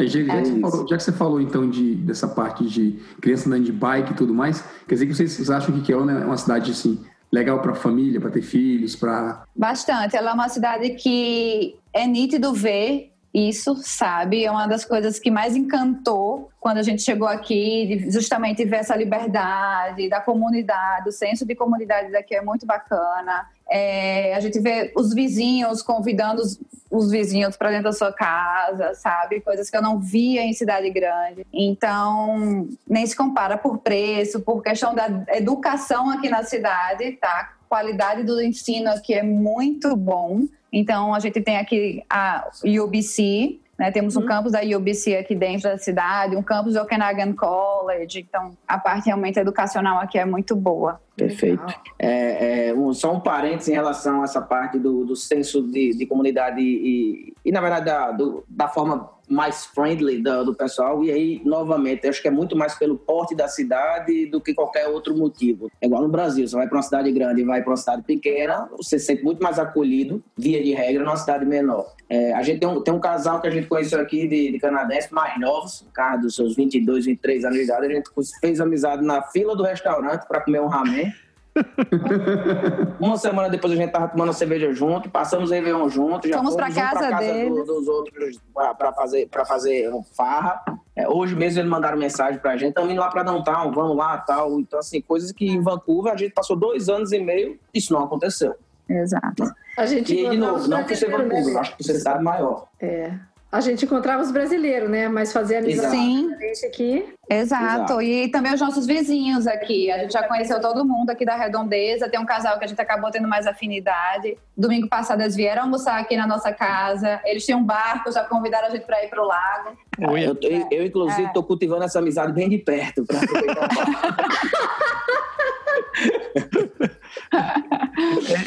Já, 0.00 0.06
já 0.08 0.18
É 0.34 0.42
que 0.42 0.48
você 0.48 0.52
isso. 0.52 0.60
falou, 0.60 0.88
já 0.88 0.96
que 0.96 1.02
você 1.04 1.12
falou, 1.12 1.40
então 1.40 1.70
de, 1.70 1.94
dessa 1.94 2.26
parte 2.26 2.64
de 2.64 2.98
criança 3.20 3.48
andando 3.48 3.64
de 3.64 3.72
bike 3.72 4.12
e 4.12 4.16
tudo 4.16 4.34
mais, 4.34 4.64
quer 4.88 4.94
dizer 4.96 5.06
que 5.06 5.14
vocês, 5.14 5.30
vocês 5.30 5.50
acham 5.50 5.72
que 5.72 5.82
Kelowna 5.82 6.12
é 6.20 6.24
uma 6.24 6.36
cidade 6.36 6.72
assim, 6.72 6.98
legal 7.32 7.60
para 7.60 7.74
família, 7.74 8.20
para 8.20 8.30
ter 8.30 8.42
filhos, 8.42 8.94
para 8.94 9.44
Bastante. 9.56 10.16
Ela 10.16 10.32
é 10.32 10.34
uma 10.34 10.48
cidade 10.48 10.90
que 10.90 11.76
é 11.92 12.06
nítido 12.06 12.52
ver 12.52 13.12
isso, 13.32 13.76
sabe? 13.76 14.44
É 14.44 14.50
uma 14.50 14.66
das 14.66 14.84
coisas 14.84 15.18
que 15.18 15.30
mais 15.30 15.56
encantou 15.56 16.50
quando 16.60 16.78
a 16.78 16.82
gente 16.82 17.02
chegou 17.02 17.26
aqui, 17.26 18.06
justamente 18.10 18.64
ver 18.64 18.76
essa 18.76 18.94
liberdade 18.94 20.08
da 20.08 20.20
comunidade, 20.20 21.08
o 21.08 21.12
senso 21.12 21.46
de 21.46 21.54
comunidade 21.54 22.12
daqui 22.12 22.34
é 22.34 22.42
muito 22.42 22.66
bacana. 22.66 23.48
É, 23.74 24.34
a 24.34 24.40
gente 24.40 24.60
vê 24.60 24.92
os 24.94 25.14
vizinhos 25.14 25.80
convidando 25.80 26.42
os, 26.42 26.60
os 26.90 27.10
vizinhos 27.10 27.56
para 27.56 27.70
dentro 27.70 27.84
da 27.84 27.92
sua 27.92 28.12
casa, 28.12 28.92
sabe? 28.94 29.40
Coisas 29.40 29.70
que 29.70 29.76
eu 29.76 29.80
não 29.80 29.98
via 29.98 30.42
em 30.42 30.52
cidade 30.52 30.90
grande. 30.90 31.46
Então, 31.50 32.68
nem 32.86 33.06
se 33.06 33.16
compara 33.16 33.56
por 33.56 33.78
preço, 33.78 34.40
por 34.40 34.62
questão 34.62 34.94
da 34.94 35.24
educação 35.28 36.10
aqui 36.10 36.28
na 36.28 36.42
cidade, 36.42 37.12
tá? 37.12 37.54
Qualidade 37.66 38.24
do 38.24 38.42
ensino 38.42 38.90
aqui 38.90 39.14
é 39.14 39.22
muito 39.22 39.96
bom. 39.96 40.42
Então, 40.70 41.14
a 41.14 41.18
gente 41.18 41.40
tem 41.40 41.56
aqui 41.56 42.04
a 42.10 42.50
UBC, 42.62 43.58
né? 43.82 43.90
temos 43.90 44.16
um 44.16 44.24
campus 44.24 44.52
da 44.52 44.60
UBC 44.60 45.16
aqui 45.16 45.34
dentro 45.34 45.64
da 45.68 45.76
cidade, 45.76 46.36
um 46.36 46.42
campus 46.42 46.74
do 46.74 46.80
Okanagan 46.80 47.32
College. 47.32 48.20
Então, 48.20 48.52
a 48.66 48.78
parte 48.78 49.06
realmente 49.06 49.38
educacional 49.40 49.98
aqui 49.98 50.18
é 50.18 50.24
muito 50.24 50.54
boa. 50.54 51.00
Perfeito. 51.16 51.62
É, 51.98 52.68
é, 52.68 52.74
um- 52.74 52.94
só 52.94 53.12
um 53.12 53.18
parênteses 53.20 53.68
em 53.68 53.72
relação 53.72 54.22
a 54.22 54.24
essa 54.24 54.40
parte 54.40 54.78
do, 54.78 55.04
do 55.04 55.16
senso 55.16 55.62
de, 55.62 55.90
de 55.96 56.06
comunidade 56.06 56.60
e, 56.60 57.34
e, 57.44 57.50
na 57.50 57.60
verdade, 57.60 57.86
da, 57.86 58.12
do- 58.12 58.44
da 58.48 58.68
forma 58.68 59.10
mais 59.28 59.66
friendly 59.66 60.22
do, 60.22 60.44
do 60.44 60.54
pessoal. 60.54 61.02
E 61.04 61.10
aí, 61.10 61.42
novamente, 61.44 62.06
acho 62.06 62.20
que 62.20 62.28
é 62.28 62.30
muito 62.30 62.56
mais 62.56 62.74
pelo 62.74 62.96
porte 62.98 63.34
da 63.34 63.48
cidade 63.48 64.26
do 64.26 64.40
que 64.40 64.54
qualquer 64.54 64.88
outro 64.88 65.16
motivo. 65.16 65.70
É 65.80 65.86
igual 65.86 66.02
no 66.02 66.08
Brasil, 66.08 66.46
você 66.46 66.56
vai 66.56 66.68
para 66.68 66.76
uma 66.76 66.82
cidade 66.82 67.10
grande 67.12 67.42
e 67.42 67.44
vai 67.44 67.62
para 67.62 67.70
uma 67.70 67.76
cidade 67.76 68.02
pequena, 68.02 68.68
você 68.76 68.98
se 68.98 69.06
sente 69.06 69.22
muito 69.22 69.42
mais 69.42 69.58
acolhido, 69.58 70.22
via 70.36 70.62
de 70.62 70.72
regra, 70.72 71.04
numa 71.04 71.16
cidade 71.16 71.44
menor. 71.44 71.94
É, 72.08 72.32
a 72.34 72.42
gente 72.42 72.60
tem 72.60 72.68
um, 72.68 72.82
tem 72.82 72.92
um 72.92 73.00
casal 73.00 73.40
que 73.40 73.46
a 73.46 73.50
gente 73.50 73.66
conheceu 73.66 74.00
aqui 74.00 74.28
de, 74.28 74.52
de 74.52 74.58
canadense, 74.58 75.12
mais 75.12 75.38
novos, 75.40 75.86
cara 75.92 76.16
dos 76.16 76.34
seus 76.34 76.54
22, 76.54 77.06
23 77.06 77.44
anos 77.44 77.56
de 77.56 77.64
idade. 77.64 77.86
A 77.86 77.90
gente 77.90 78.10
fez 78.40 78.60
amizade 78.60 79.02
na 79.04 79.22
fila 79.22 79.56
do 79.56 79.62
restaurante 79.62 80.26
para 80.26 80.40
comer 80.40 80.60
um 80.60 80.66
ramen. 80.66 81.12
Uma 83.00 83.16
semana 83.16 83.48
depois 83.48 83.72
a 83.72 83.76
gente 83.76 83.90
tava 83.90 84.08
tomando 84.08 84.32
cerveja 84.32 84.72
junto, 84.72 85.10
passamos 85.10 85.50
o 85.50 85.52
Réveillon 85.52 85.88
junto, 85.88 86.28
já 86.28 86.38
Fomos 86.38 86.54
pra 86.56 86.68
um 86.68 86.72
casa 86.72 87.10
do- 87.48 87.64
dos 87.64 87.88
outros 87.88 88.38
pra, 88.54 88.74
pra 88.74 88.92
fazer, 88.92 89.28
pra 89.28 89.44
fazer 89.44 89.92
um 89.92 90.02
farra. 90.02 90.62
É, 90.94 91.08
hoje 91.08 91.34
mesmo 91.34 91.60
eles 91.60 91.70
mandaram 91.70 91.98
mensagem 91.98 92.38
pra 92.40 92.56
gente, 92.56 92.70
estamos 92.70 92.90
indo 92.90 93.00
lá 93.00 93.08
pra 93.08 93.22
Downtown, 93.22 93.72
vamos 93.72 93.96
lá 93.96 94.18
tal. 94.18 94.60
Então, 94.60 94.78
assim, 94.78 95.00
coisas 95.00 95.32
que 95.32 95.46
em 95.46 95.60
Vancouver 95.60 96.12
a 96.12 96.16
gente 96.16 96.32
passou 96.32 96.56
dois 96.56 96.88
anos 96.88 97.12
e 97.12 97.18
meio, 97.18 97.58
isso 97.72 97.92
não 97.92 98.04
aconteceu. 98.04 98.54
Exato. 98.88 99.44
A 99.78 99.86
gente 99.86 100.12
E, 100.14 100.28
de 100.28 100.36
novo, 100.36 100.68
não 100.68 100.84
por 100.84 100.94
ser 100.96 101.06
brasileiros, 101.06 101.28
Vancouver, 101.28 101.54
né? 101.54 101.60
acho 101.60 101.70
que 101.72 101.76
por 101.78 101.84
ser 101.84 101.94
cidade 101.94 102.22
maior. 102.22 102.66
É. 102.80 103.12
A 103.52 103.60
gente 103.60 103.84
encontrava 103.84 104.22
os 104.22 104.30
brasileiros, 104.30 104.88
né? 104.88 105.08
Mas 105.10 105.30
fazia 105.30 105.58
amizade 105.58 105.94
com 105.94 106.34
a 106.34 106.38
gente 106.38 106.64
aqui. 106.66 107.04
Exato. 107.28 107.64
Exato. 107.74 108.02
E 108.02 108.28
também 108.30 108.54
os 108.54 108.60
nossos 108.60 108.86
vizinhos 108.86 109.46
aqui. 109.46 109.90
A 109.90 109.98
gente 109.98 110.12
já 110.14 110.26
conheceu 110.26 110.58
todo 110.58 110.82
mundo 110.86 111.10
aqui 111.10 111.22
da 111.26 111.36
Redondeza. 111.36 112.08
Tem 112.08 112.18
um 112.18 112.24
casal 112.24 112.58
que 112.58 112.64
a 112.64 112.66
gente 112.66 112.80
acabou 112.80 113.10
tendo 113.10 113.28
mais 113.28 113.46
afinidade. 113.46 114.38
Domingo 114.56 114.88
passado 114.88 115.20
eles 115.20 115.36
vieram 115.36 115.64
almoçar 115.64 116.00
aqui 116.00 116.16
na 116.16 116.26
nossa 116.26 116.50
casa. 116.50 117.20
Eles 117.26 117.44
tinham 117.44 117.60
um 117.60 117.64
barco, 117.64 118.10
já 118.10 118.24
convidaram 118.24 118.68
a 118.68 118.70
gente 118.70 118.86
para 118.86 119.04
ir 119.04 119.08
para 119.10 119.22
o 119.22 119.26
lago. 119.26 119.76
Oi, 120.10 120.26
Eu, 120.26 120.38
eu, 120.40 120.68
eu, 120.70 120.86
inclusive, 120.86 121.22
É. 121.24 121.26
estou 121.26 121.42
cultivando 121.44 121.84
essa 121.84 121.98
amizade 121.98 122.32
bem 122.32 122.48
de 122.48 122.56
perto. 122.56 123.04
pra. 123.04 123.18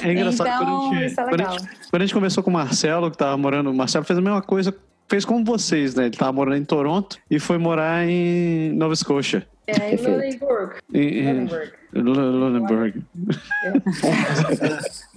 É, 0.04 0.10
é 0.10 0.12
engraçado 0.12 0.48
Então, 0.48 0.65
quando, 0.65 0.91
a 0.94 0.96
gente, 0.96 1.06
isso 1.06 1.22
é 1.22 1.24
quando, 1.26 1.41
a 1.41 1.52
gente, 1.52 1.70
quando 1.89 2.02
a 2.02 2.06
gente 2.06 2.13
conversou 2.13 2.44
com 2.44 2.50
o 2.50 2.54
Marcelo, 2.54 3.12
que 3.12 3.18
tava 3.18 3.38
morando. 3.38 3.70
O 3.70 3.74
Marcelo 3.74 4.06
fez 4.06 4.18
a 4.18 4.22
mesma 4.22 4.41
coisa, 4.41 4.76
fez 5.08 5.24
como 5.26 5.44
vocês, 5.46 5.96
né? 5.96 6.06
Ele 6.08 6.18
tava 6.18 6.32
morando 6.32 6.58
em 6.58 6.65
Toronto 6.65 7.18
e 7.30 7.39
foi 7.39 7.58
morar 7.58 8.08
em 8.08 8.72
Nova 8.74 8.96
Scotia. 8.96 9.46
É, 9.68 9.96
em. 9.96 9.98
Lunenburg. 9.98 10.76
Lunenburg. 10.94 11.72
Lu- 11.94 12.39
Lunenburg. 12.39 13.04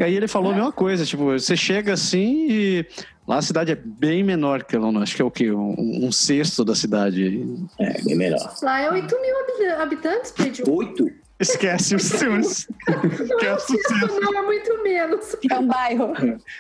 Aí 0.01 0.15
ele 0.15 0.29
falou 0.29 0.53
a 0.53 0.55
mesma 0.55 0.73
coisa, 0.73 1.05
tipo, 1.05 1.25
você 1.25 1.57
chega 1.57 1.93
assim 1.93 2.47
e 2.49 2.87
lá 3.27 3.39
a 3.39 3.43
cidade 3.43 3.73
é 3.73 3.75
bem 3.75 4.23
menor 4.23 4.63
que 4.65 4.77
Londres, 4.77 5.03
acho 5.03 5.17
que 5.17 5.23
é 5.23 5.25
o 5.25 5.31
quê? 5.31 5.51
Um, 5.51 6.07
um 6.07 6.13
sexto 6.13 6.65
da 6.65 6.75
cidade. 6.75 7.45
É, 7.79 8.01
bem 8.03 8.17
melhor. 8.17 8.55
Lá 8.63 8.81
é 8.81 8.91
8 8.91 9.21
mil 9.21 9.39
habita- 9.41 9.83
habitantes, 9.83 10.31
Pedro. 10.33 10.73
Oito? 10.75 11.11
Esquece 11.41 11.95
os 11.95 12.03
seus. 12.03 12.69
Esquece 12.89 13.77
os 13.77 13.83
seus. 13.83 14.21
Não, 14.21 14.39
é 14.39 14.43
muito 14.43 14.83
menos. 14.83 15.37
É 15.51 15.59
um 15.59 15.67
bairro. 15.67 16.13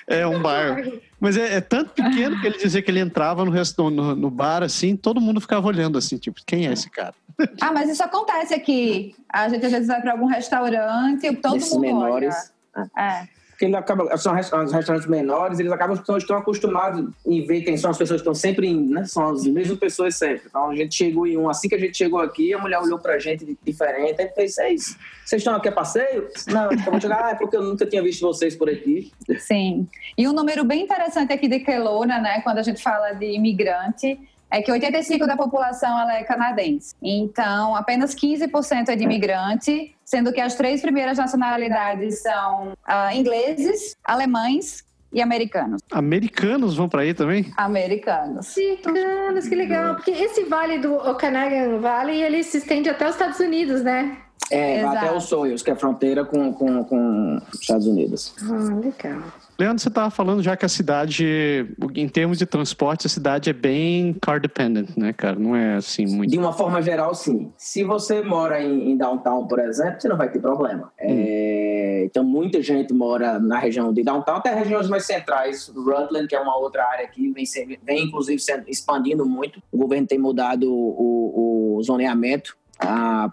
É 0.06 0.26
um 0.26 0.40
bairro. 0.40 1.00
Mas 1.18 1.36
é, 1.36 1.56
é 1.56 1.60
tanto 1.60 1.90
pequeno 1.92 2.40
que 2.40 2.46
ele 2.46 2.58
dizia 2.58 2.80
que 2.80 2.90
ele 2.90 3.00
entrava 3.00 3.44
no, 3.44 3.50
resto, 3.50 3.90
no, 3.90 4.14
no 4.14 4.30
bar 4.30 4.62
assim, 4.62 4.96
todo 4.96 5.20
mundo 5.20 5.40
ficava 5.40 5.66
olhando 5.66 5.98
assim, 5.98 6.16
tipo, 6.16 6.40
quem 6.46 6.68
é 6.68 6.72
esse 6.72 6.88
cara? 6.88 7.14
Ah, 7.60 7.72
mas 7.72 7.90
isso 7.90 8.02
acontece 8.02 8.54
aqui. 8.54 9.14
A 9.28 9.48
gente 9.48 9.64
às 9.66 9.72
vezes 9.72 9.88
vai 9.88 10.00
para 10.00 10.12
algum 10.12 10.26
restaurante 10.26 11.26
e 11.26 11.36
todo 11.36 11.56
Esses 11.56 11.72
mundo 11.72 11.82
menores. 11.82 12.52
olha. 12.76 12.90
É. 12.96 13.37
Porque 13.58 13.64
ele 13.64 13.74
acaba, 13.74 14.16
são 14.16 14.32
restaurantes 14.32 15.06
menores, 15.06 15.58
eles 15.58 15.72
acabam 15.72 15.96
estão, 15.96 16.16
estão 16.16 16.36
acostumados 16.36 17.12
em 17.26 17.44
ver 17.44 17.62
quem 17.62 17.76
são 17.76 17.90
as 17.90 17.98
pessoas 17.98 18.20
que 18.20 18.22
estão 18.22 18.32
sempre 18.32 18.72
né? 18.72 19.04
São 19.04 19.30
as 19.30 19.44
mesmas 19.46 19.76
pessoas 19.76 20.14
sempre. 20.14 20.42
Então 20.46 20.70
a 20.70 20.76
gente 20.76 20.94
chegou 20.94 21.26
em 21.26 21.36
um, 21.36 21.50
assim 21.50 21.68
que 21.68 21.74
a 21.74 21.78
gente 21.78 21.96
chegou 21.96 22.20
aqui, 22.20 22.54
a 22.54 22.58
mulher 22.58 22.78
olhou 22.78 23.00
pra 23.00 23.18
gente 23.18 23.58
diferente, 23.66 24.22
aí 24.22 24.28
fez, 24.28 24.54
vocês, 24.54 24.96
estão 25.32 25.56
aqui 25.56 25.70
a 25.70 25.72
passeio? 25.72 26.28
Não, 26.46 26.66
acabou 26.66 27.00
de 27.00 27.02
chegar, 27.02 27.24
ah, 27.24 27.30
é 27.30 27.34
porque 27.34 27.56
eu 27.56 27.64
nunca 27.64 27.84
tinha 27.84 28.00
visto 28.00 28.20
vocês 28.20 28.54
por 28.54 28.70
aqui. 28.70 29.10
Sim. 29.40 29.88
E 30.16 30.28
um 30.28 30.32
número 30.32 30.62
bem 30.62 30.84
interessante 30.84 31.32
aqui 31.32 31.48
de 31.48 31.58
Kelowna, 31.58 32.20
né, 32.20 32.40
quando 32.42 32.58
a 32.58 32.62
gente 32.62 32.80
fala 32.80 33.10
de 33.10 33.26
imigrante, 33.26 34.20
é 34.50 34.62
que 34.62 34.72
85% 34.72 35.26
da 35.26 35.36
população 35.36 35.98
ela 35.98 36.14
é 36.14 36.24
canadense. 36.24 36.94
Então, 37.02 37.74
apenas 37.76 38.14
15% 38.14 38.88
é 38.88 38.96
de 38.96 39.04
imigrante, 39.04 39.94
sendo 40.04 40.32
que 40.32 40.40
as 40.40 40.54
três 40.54 40.80
primeiras 40.80 41.18
nacionalidades 41.18 42.22
são 42.22 42.72
ah, 42.86 43.14
ingleses, 43.14 43.96
alemães 44.04 44.84
e 45.12 45.20
americanos. 45.20 45.80
Americanos 45.90 46.76
vão 46.76 46.88
pra 46.88 47.02
aí 47.02 47.14
também? 47.14 47.52
Americanos. 47.56 48.46
Cicanos, 48.48 49.48
que 49.48 49.54
legal. 49.54 49.94
Porque 49.96 50.10
esse 50.10 50.44
vale 50.44 50.78
do 50.78 50.94
Okanagan 50.94 51.78
Valley, 51.78 52.22
ele 52.22 52.42
se 52.42 52.58
estende 52.58 52.88
até 52.88 53.06
os 53.06 53.14
Estados 53.14 53.40
Unidos, 53.40 53.82
né? 53.82 54.18
É, 54.50 54.82
vai 54.82 54.92
Exato. 54.92 55.06
até 55.06 55.16
o 55.16 55.20
Soyuz, 55.20 55.62
que 55.62 55.70
é 55.70 55.72
a 55.74 55.76
fronteira 55.76 56.24
com, 56.24 56.52
com, 56.52 56.84
com 56.84 57.36
os 57.52 57.60
Estados 57.60 57.86
Unidos. 57.86 58.34
Ah, 58.42 58.74
legal. 58.74 59.22
Leandro, 59.60 59.80
você 59.82 59.88
estava 59.88 60.08
falando 60.08 60.40
já 60.40 60.56
que 60.56 60.64
a 60.64 60.68
cidade, 60.68 61.66
em 61.96 62.08
termos 62.08 62.38
de 62.38 62.46
transporte, 62.46 63.08
a 63.08 63.10
cidade 63.10 63.50
é 63.50 63.52
bem 63.52 64.14
car 64.22 64.40
dependent, 64.40 64.90
né, 64.96 65.12
cara? 65.12 65.36
Não 65.36 65.56
é 65.56 65.74
assim 65.74 66.06
muito. 66.06 66.30
De 66.30 66.38
uma 66.38 66.52
forma 66.52 66.80
geral, 66.80 67.12
sim. 67.12 67.52
Se 67.56 67.82
você 67.82 68.22
mora 68.22 68.62
em, 68.62 68.92
em 68.92 68.96
downtown, 68.96 69.48
por 69.48 69.58
exemplo, 69.58 70.00
você 70.00 70.08
não 70.08 70.16
vai 70.16 70.30
ter 70.30 70.38
problema. 70.38 70.92
É, 70.96 72.04
então, 72.04 72.22
muita 72.22 72.62
gente 72.62 72.94
mora 72.94 73.40
na 73.40 73.58
região 73.58 73.92
de 73.92 74.04
downtown, 74.04 74.36
até 74.36 74.54
regiões 74.54 74.88
mais 74.88 75.04
centrais. 75.04 75.66
Rutland, 75.74 76.28
que 76.28 76.36
é 76.36 76.40
uma 76.40 76.56
outra 76.56 76.84
área 76.84 77.08
que 77.08 77.28
vem, 77.32 77.44
se- 77.44 77.80
vem 77.82 78.04
inclusive, 78.04 78.38
sendo, 78.40 78.62
expandindo 78.68 79.26
muito. 79.26 79.60
O 79.72 79.78
governo 79.78 80.06
tem 80.06 80.20
mudado 80.20 80.72
o, 80.72 81.76
o 81.78 81.82
zoneamento 81.82 82.56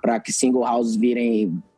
para 0.01 0.19
que 0.19 0.33
single 0.33 0.63
houses 0.63 0.95
virem 0.95 1.53
ah, 1.55 1.74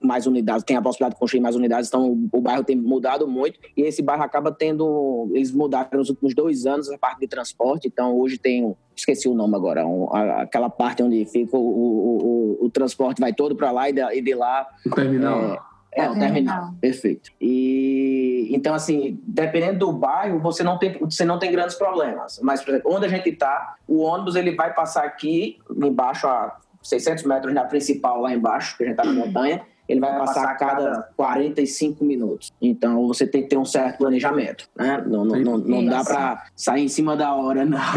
mais 0.00 0.26
unidades, 0.26 0.62
tem 0.64 0.76
a 0.76 0.82
possibilidade 0.82 1.14
de 1.14 1.18
construir 1.20 1.40
mais 1.40 1.56
unidades, 1.56 1.88
então 1.88 2.28
o, 2.32 2.40
bairro 2.40 2.62
tem 2.64 2.76
mudado 2.76 3.26
muito 3.26 3.58
e 3.76 3.82
esse 3.82 4.02
bairro 4.02 4.22
acaba 4.22 4.52
tendo, 4.52 5.30
eles 5.32 5.50
mudaram 5.52 5.88
nos 5.98 6.10
últimos 6.10 6.34
dois 6.34 6.66
anos 6.66 6.90
a 6.90 6.98
parte 6.98 7.20
de 7.20 7.26
transporte, 7.28 7.88
então 7.88 8.16
hoje 8.18 8.38
tem, 8.38 8.76
esqueci 8.94 9.28
o 9.28 9.34
nome 9.34 9.54
agora, 9.56 9.86
um, 9.86 10.14
aquela 10.14 10.68
parte 10.68 11.02
onde 11.02 11.24
fica 11.24 11.56
o, 11.56 11.60
o, 11.60 12.58
o, 12.62 12.66
o 12.66 12.70
transporte 12.70 13.20
vai 13.20 13.32
todo 13.32 13.56
para 13.56 13.70
lá 13.70 13.88
e, 13.88 13.92
da- 13.92 14.14
e 14.14 14.20
de 14.20 14.34
lá 14.34 14.66
O 14.86 14.90
terminal. 14.90 15.40
é, 15.92 16.02
é, 16.04 16.10
o 16.10 16.18
terminal, 16.18 16.74
perfeito. 16.80 17.30
E 17.40 18.48
então 18.50 18.74
assim, 18.74 19.18
dependendo 19.26 19.78
do 19.80 19.92
bairro, 19.92 20.38
você 20.40 20.62
não 20.62 20.78
tem 20.78 20.98
você 21.00 21.24
não 21.24 21.38
tem 21.38 21.50
grandes 21.50 21.74
problemas. 21.76 22.38
Mas 22.42 22.62
por 22.62 22.70
exemplo, 22.74 22.92
onde 22.94 23.06
a 23.06 23.08
gente 23.08 23.28
está, 23.30 23.76
o 23.86 24.00
ônibus 24.02 24.36
ele 24.36 24.54
vai 24.54 24.72
passar 24.74 25.04
aqui 25.04 25.58
embaixo 25.76 26.26
a 26.26 26.58
600 26.88 27.24
metros 27.24 27.52
na 27.52 27.64
principal 27.64 28.20
lá 28.20 28.32
embaixo, 28.32 28.76
que 28.76 28.84
a 28.84 28.86
gente 28.86 28.98
está 28.98 29.04
na 29.04 29.12
montanha. 29.12 29.60
Ele 29.88 30.00
vai 30.00 30.18
passar 30.18 30.44
a 30.50 30.54
cada 30.54 31.08
45 31.16 32.04
minutos. 32.04 32.52
Então 32.60 33.06
você 33.06 33.26
tem 33.26 33.42
que 33.42 33.48
ter 33.48 33.56
um 33.56 33.64
certo 33.64 33.98
planejamento, 33.98 34.68
né? 34.76 35.02
Não, 35.06 35.24
não, 35.24 35.40
não, 35.40 35.58
não 35.58 35.84
dá 35.86 36.04
para 36.04 36.44
sair 36.54 36.84
em 36.84 36.88
cima 36.88 37.16
da 37.16 37.34
hora, 37.34 37.64
não. 37.64 37.78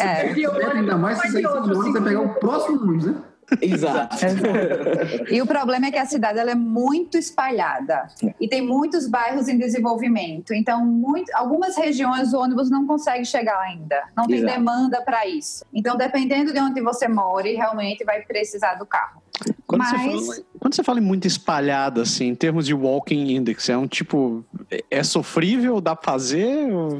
É. 0.00 0.32
é, 0.32 0.66
ainda 0.72 0.96
mais 0.96 1.18
se 1.18 1.30
Vai 1.30 1.42
de 1.42 1.48
você 1.48 1.58
outro, 1.58 1.74
você 1.74 1.84
cinco 1.84 2.02
pegar 2.02 2.20
o 2.20 2.34
próximo 2.34 2.82
ônibus, 2.82 3.06
né? 3.06 3.14
Exato. 3.60 4.16
E 5.30 5.40
o 5.40 5.46
problema 5.46 5.86
é 5.86 5.90
que 5.90 5.98
a 5.98 6.04
cidade 6.06 6.38
ela 6.38 6.50
é 6.50 6.54
muito 6.54 7.16
espalhada 7.18 8.08
e 8.40 8.48
tem 8.48 8.60
muitos 8.60 9.06
bairros 9.08 9.48
em 9.48 9.56
desenvolvimento. 9.58 10.52
Então, 10.52 10.84
muito, 10.84 11.30
algumas 11.34 11.76
regiões 11.76 12.32
o 12.32 12.38
ônibus 12.38 12.70
não 12.70 12.86
consegue 12.86 13.24
chegar 13.24 13.58
ainda, 13.60 14.02
não 14.16 14.26
tem 14.26 14.38
Exato. 14.38 14.52
demanda 14.54 15.00
para 15.02 15.26
isso. 15.26 15.64
Então, 15.72 15.96
dependendo 15.96 16.52
de 16.52 16.58
onde 16.60 16.80
você 16.80 17.06
mora, 17.08 17.46
realmente 17.48 18.04
vai 18.04 18.22
precisar 18.22 18.74
do 18.74 18.86
carro. 18.86 19.22
Quando, 19.66 19.80
Mas- 19.80 19.90
você 19.90 20.26
fala, 20.34 20.46
quando 20.60 20.74
você 20.74 20.82
fala 20.82 20.98
em 20.98 21.02
muito 21.02 21.26
espalhada, 21.26 22.02
assim, 22.02 22.26
em 22.28 22.34
termos 22.34 22.66
de 22.66 22.72
walking 22.74 23.34
index, 23.34 23.68
é 23.68 23.76
um 23.76 23.86
tipo. 23.86 24.44
é- 24.70 24.84
É 24.90 25.02
sofrível? 25.02 25.80
Dá 25.80 25.94
pra 25.94 26.12
fazer? 26.12 26.72
Ou- 26.72 26.96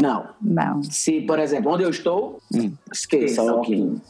Não. 0.00 0.28
Não. 0.40 0.82
Se, 0.82 1.20
por 1.22 1.38
exemplo, 1.38 1.72
onde 1.72 1.82
eu 1.84 1.90
estou, 1.90 2.40
Hum. 2.52 2.72
esqueça 2.92 3.42
o 3.42 3.46
walking. 3.56 4.00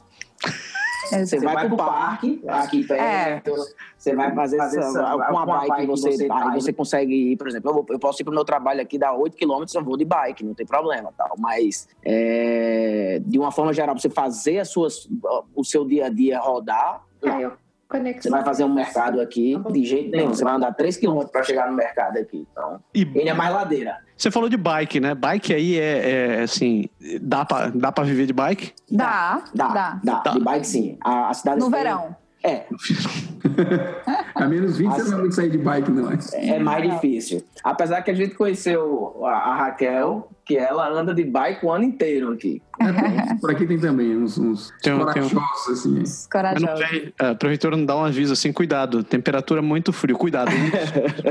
Você 1.26 1.38
vai 1.54 1.54
pro 1.68 1.76
parque, 1.76 2.42
aqui 2.48 2.84
perto, 2.84 3.52
você 3.96 4.14
vai 4.14 4.34
fazer, 4.34 4.56
essa, 4.58 4.78
essa- 4.80 5.00
com 5.30 5.38
a 5.38 5.46
bike, 5.46 5.86
você, 5.86 6.10
você- 6.16 6.28
aí 6.52 6.60
você 6.60 6.72
consegue 6.72 7.14
ir, 7.32 7.36
por 7.36 7.48
exemplo, 7.48 7.70
eu, 7.70 7.74
vou- 7.74 7.86
eu 7.90 7.98
posso 7.98 8.20
ir 8.22 8.24
pro 8.24 8.34
meu 8.34 8.44
trabalho 8.44 8.80
aqui, 8.80 8.98
dá 8.98 9.12
8 9.12 9.36
km, 9.36 9.64
eu 9.74 9.84
vou 9.84 9.96
de 9.96 10.04
bike, 10.04 10.44
não 10.44 10.54
tem 10.54 10.66
problema, 10.66 11.12
tal. 11.16 11.34
Mas, 11.38 11.88
é, 12.04 13.20
de 13.24 13.38
uma 13.38 13.50
forma 13.50 13.72
geral, 13.72 13.98
você 13.98 14.08
fazer 14.10 14.58
as 14.60 14.68
suas, 14.70 15.08
o 15.54 15.64
seu 15.64 15.84
dia 15.84 16.06
a 16.06 16.08
dia 16.08 16.38
rodar, 16.40 17.02
Aí, 17.22 17.50
ó, 17.90 17.94
você 17.94 17.98
conexão. 17.98 18.30
vai 18.32 18.44
fazer 18.44 18.64
um 18.64 18.72
mercado 18.74 19.20
aqui, 19.20 19.56
de 19.70 19.84
jeito 19.84 20.10
nenhum, 20.10 20.28
você 20.28 20.44
vai 20.44 20.54
andar 20.54 20.72
3 20.72 20.96
km 20.96 21.24
para 21.32 21.42
chegar 21.42 21.68
no 21.70 21.76
mercado 21.76 22.18
aqui, 22.18 22.46
então, 22.52 22.80
E 22.94 23.02
ele 23.14 23.28
é 23.28 23.34
mais 23.34 23.52
ladeira. 23.52 23.96
você 24.16 24.30
falou 24.30 24.48
de 24.48 24.56
bike, 24.56 25.00
né? 25.00 25.14
Bike 25.14 25.54
aí 25.54 25.78
é, 25.78 26.10
é, 26.38 26.42
assim. 26.42 26.88
Dá 27.20 27.44
pra, 27.44 27.68
dá 27.68 27.90
pra 27.92 28.04
viver 28.04 28.26
de 28.26 28.32
bike? 28.32 28.72
Dá, 28.90 29.42
Dá, 29.54 29.68
dá. 29.68 30.00
dá, 30.04 30.16
Tá. 30.20 30.30
de 30.32 30.40
bike 30.40 30.66
sim. 30.66 30.98
A, 31.02 31.30
a 31.30 31.34
cidade 31.34 31.58
No 31.60 31.70
tem- 31.70 31.78
verão. 31.82 32.16
É, 32.44 32.66
A 34.34 34.46
menos 34.46 34.76
20 34.78 34.92
você 34.92 35.02
não 35.02 35.10
vai 35.10 35.18
muito 35.20 35.34
sair 35.34 35.50
de 35.50 35.58
bike, 35.58 35.90
não. 35.90 36.08
é 36.34 36.58
mais 36.60 36.88
difícil. 36.92 37.42
Apesar 37.64 38.00
que 38.02 38.10
a 38.10 38.14
gente 38.14 38.34
conheceu 38.36 39.24
a, 39.24 39.30
a 39.32 39.54
Raquel, 39.56 40.28
que 40.48 40.56
ela 40.56 40.88
anda 40.90 41.14
de 41.14 41.22
bike 41.24 41.64
o 41.66 41.70
ano 41.70 41.84
inteiro 41.84 42.32
aqui. 42.32 42.62
É, 42.80 43.34
por 43.38 43.50
aqui 43.50 43.66
tem 43.66 43.78
também 43.78 44.16
uns, 44.16 44.38
uns 44.38 44.72
Tem 44.82 44.94
um- 44.94 44.98
corajosos, 45.00 45.28
tem 45.28 45.38
um- 45.38 45.72
assim. 45.72 45.94
Mas 45.98 46.22
não 46.22 46.30
Corajoso. 46.68 46.76
vem, 46.90 47.12
a 47.18 47.34
prefeitura 47.34 47.76
não 47.76 47.84
dá 47.84 47.96
um 47.96 48.04
aviso 48.04 48.32
assim, 48.32 48.50
cuidado, 48.50 49.04
temperatura 49.04 49.60
muito 49.60 49.92
frio, 49.92 50.16
cuidado. 50.16 50.50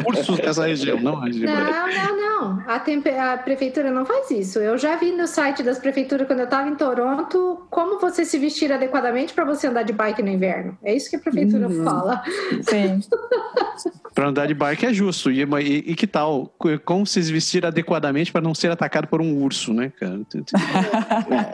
Ursos 0.07 0.37
dessa 0.39 0.67
região, 0.67 0.99
não 1.01 1.19
região. 1.19 1.51
Não, 1.51 1.87
não, 1.87 2.17
não. 2.17 2.63
A, 2.67 2.79
tempe- 2.79 3.09
a 3.09 3.37
prefeitura 3.37 3.89
não 3.89 4.05
faz 4.05 4.29
isso. 4.29 4.59
Eu 4.59 4.77
já 4.77 4.95
vi 4.97 5.11
no 5.11 5.25
site 5.25 5.63
das 5.63 5.79
prefeituras 5.79 6.27
quando 6.27 6.39
eu 6.39 6.45
estava 6.45 6.69
em 6.69 6.75
Toronto 6.75 7.65
como 7.71 7.99
você 7.99 8.23
se 8.23 8.37
vestir 8.37 8.71
adequadamente 8.71 9.33
para 9.33 9.43
você 9.45 9.65
andar 9.67 9.81
de 9.83 9.93
bike 9.93 10.21
no 10.21 10.29
inverno. 10.29 10.77
É 10.83 10.93
isso 10.95 11.09
que 11.09 11.15
a 11.15 11.19
prefeitura 11.19 11.67
fala. 11.83 12.21
Sim. 12.69 12.99
Para 14.17 14.29
andar 14.29 14.47
de 14.47 14.55
bike 14.55 14.83
é 14.83 14.91
justo. 14.91 15.29
E, 15.29 15.43
e- 15.43 15.91
e 15.91 15.95
que 15.95 16.07
tal? 16.07 16.51
Como 16.83 17.05
se 17.05 17.21
vestir 17.31 17.63
adequadamente 17.63 18.31
para 18.31 18.41
não 18.41 18.55
ser 18.55 18.71
atacado 18.71 19.05
por 19.07 19.21
um 19.21 19.31
urso, 19.43 19.71
né, 19.75 19.91
cara? 19.99 20.19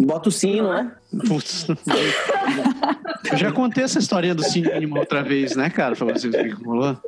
Bota 0.00 0.28
o 0.28 0.32
sino, 0.32 0.72
né? 0.72 0.90
Putz. 1.28 1.68
Eu 3.30 3.36
já 3.36 3.52
contei 3.52 3.84
essa 3.84 4.00
historinha 4.00 4.34
do 4.34 4.42
sininho 4.42 4.88
uma 4.88 4.98
outra 4.98 5.22
vez, 5.22 5.54
né, 5.54 5.70
cara? 5.70 5.94
Pra 5.94 6.06
vocês 6.14 6.34
que 6.34 6.48
rolou. 6.64 7.00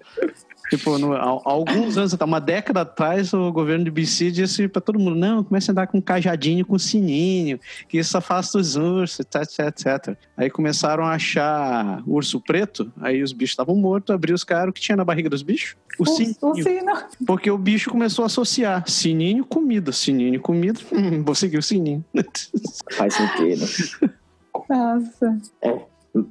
Tipo, 0.70 0.96
no- 0.98 1.12
há, 1.14 1.20
há 1.22 1.50
alguns 1.50 1.98
anos, 1.98 2.12
uma 2.12 2.40
década 2.40 2.83
atrás, 2.83 3.35
o 3.35 3.50
governo 3.52 3.85
de 3.85 3.90
BC 3.90 4.30
disse 4.30 4.68
pra 4.68 4.80
todo 4.80 4.98
mundo: 5.00 5.16
não, 5.16 5.42
comece 5.42 5.70
a 5.70 5.72
andar 5.72 5.87
com 5.88 5.98
um 5.98 6.00
cajadinho 6.00 6.64
com 6.64 6.78
sininho, 6.78 7.59
que 7.88 7.98
isso 7.98 8.16
afasta 8.16 8.56
os 8.56 8.76
ursos, 8.76 9.18
etc, 9.20 9.66
etc. 9.66 10.16
Aí 10.37 10.48
começaram 10.48 11.04
a 11.04 11.14
achar 11.14 12.02
urso 12.06 12.40
preto, 12.40 12.92
aí 13.00 13.20
os 13.22 13.33
bichos 13.33 13.50
estavam 13.52 13.74
mortos, 13.74 14.14
abriu 14.14 14.35
os 14.35 14.44
caras, 14.44 14.70
o 14.70 14.72
que 14.72 14.80
tinha 14.80 14.94
na 14.96 15.04
barriga 15.04 15.28
dos 15.28 15.42
bichos? 15.42 15.76
O, 15.98 16.06
sininho. 16.06 16.37
O 16.40 16.54
sino. 16.54 16.92
Porque 17.26 17.50
o 17.50 17.59
bicho 17.59 17.90
começou 17.90 18.22
a 18.22 18.26
associar 18.26 18.88
sininho, 18.88 19.44
comida, 19.44 19.90
sininho, 19.92 20.40
comida, 20.40 20.78
hum, 20.92 21.22
vou 21.24 21.35
seguir 21.35 21.59
o 21.59 21.62
sininho. 21.62 22.04
Faz 22.96 23.14
sentido. 23.14 23.66
Nossa. 24.68 25.38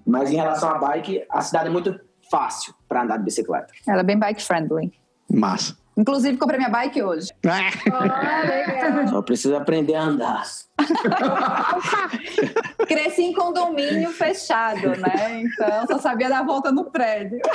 Mas 0.06 0.32
em 0.32 0.36
relação 0.36 0.70
à 0.70 0.78
bike, 0.78 1.24
a 1.30 1.42
cidade 1.42 1.68
é 1.68 1.72
muito 1.72 2.00
fácil 2.30 2.74
para 2.88 3.04
andar 3.04 3.18
de 3.18 3.24
bicicleta. 3.24 3.74
Ela 3.88 4.02
é 4.02 4.04
bem 4.04 4.18
bike 4.18 4.44
friendly. 4.44 4.92
Massa. 5.32 5.80
Inclusive, 6.00 6.38
comprei 6.38 6.58
minha 6.58 6.70
bike 6.70 7.04
hoje. 7.04 7.30
Ah. 7.92 9.08
Só 9.08 9.22
precisa 9.22 9.58
aprender 9.58 9.96
a 9.96 10.04
andar. 10.04 10.44
Cresci 12.88 13.24
em 13.24 13.34
condomínio 13.34 14.12
fechado, 14.12 14.90
né? 14.98 15.42
Então, 15.42 15.88
só 15.88 15.98
sabia 15.98 16.30
dar 16.30 16.40
a 16.40 16.44
volta 16.44 16.72
no 16.72 16.86
prédio. 16.86 17.40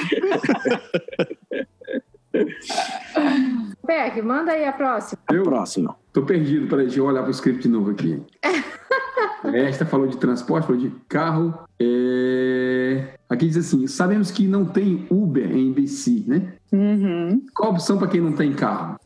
Beck, 3.87 4.21
manda 4.23 4.53
aí 4.53 4.65
a 4.65 4.73
próxima. 4.73 5.21
Eu 5.31 5.43
Próximo. 5.45 5.95
tô 6.13 6.23
perdido, 6.23 6.67
peraí, 6.69 6.87
deixa 6.87 7.01
eu 7.01 7.05
olhar 7.07 7.23
pro 7.23 7.31
script 7.31 7.63
de 7.63 7.69
novo 7.69 7.91
aqui. 7.91 8.23
Esta 9.55 9.85
falou 9.85 10.07
de 10.07 10.17
transporte, 10.17 10.67
falou 10.67 10.81
de 10.81 10.91
carro. 11.09 11.59
É, 11.79 13.15
Aqui 13.29 13.47
diz 13.47 13.59
assim: 13.59 13.87
sabemos 13.87 14.31
que 14.31 14.47
não 14.47 14.65
tem 14.65 15.07
Uber 15.11 15.55
em 15.55 15.71
BC, 15.73 16.25
né? 16.27 16.55
Uhum. 16.73 17.43
Qual 17.55 17.71
a 17.71 17.73
opção 17.73 17.99
para 17.99 18.09
quem 18.09 18.21
não 18.23 18.33
tem 18.33 18.53
carro? 18.55 18.99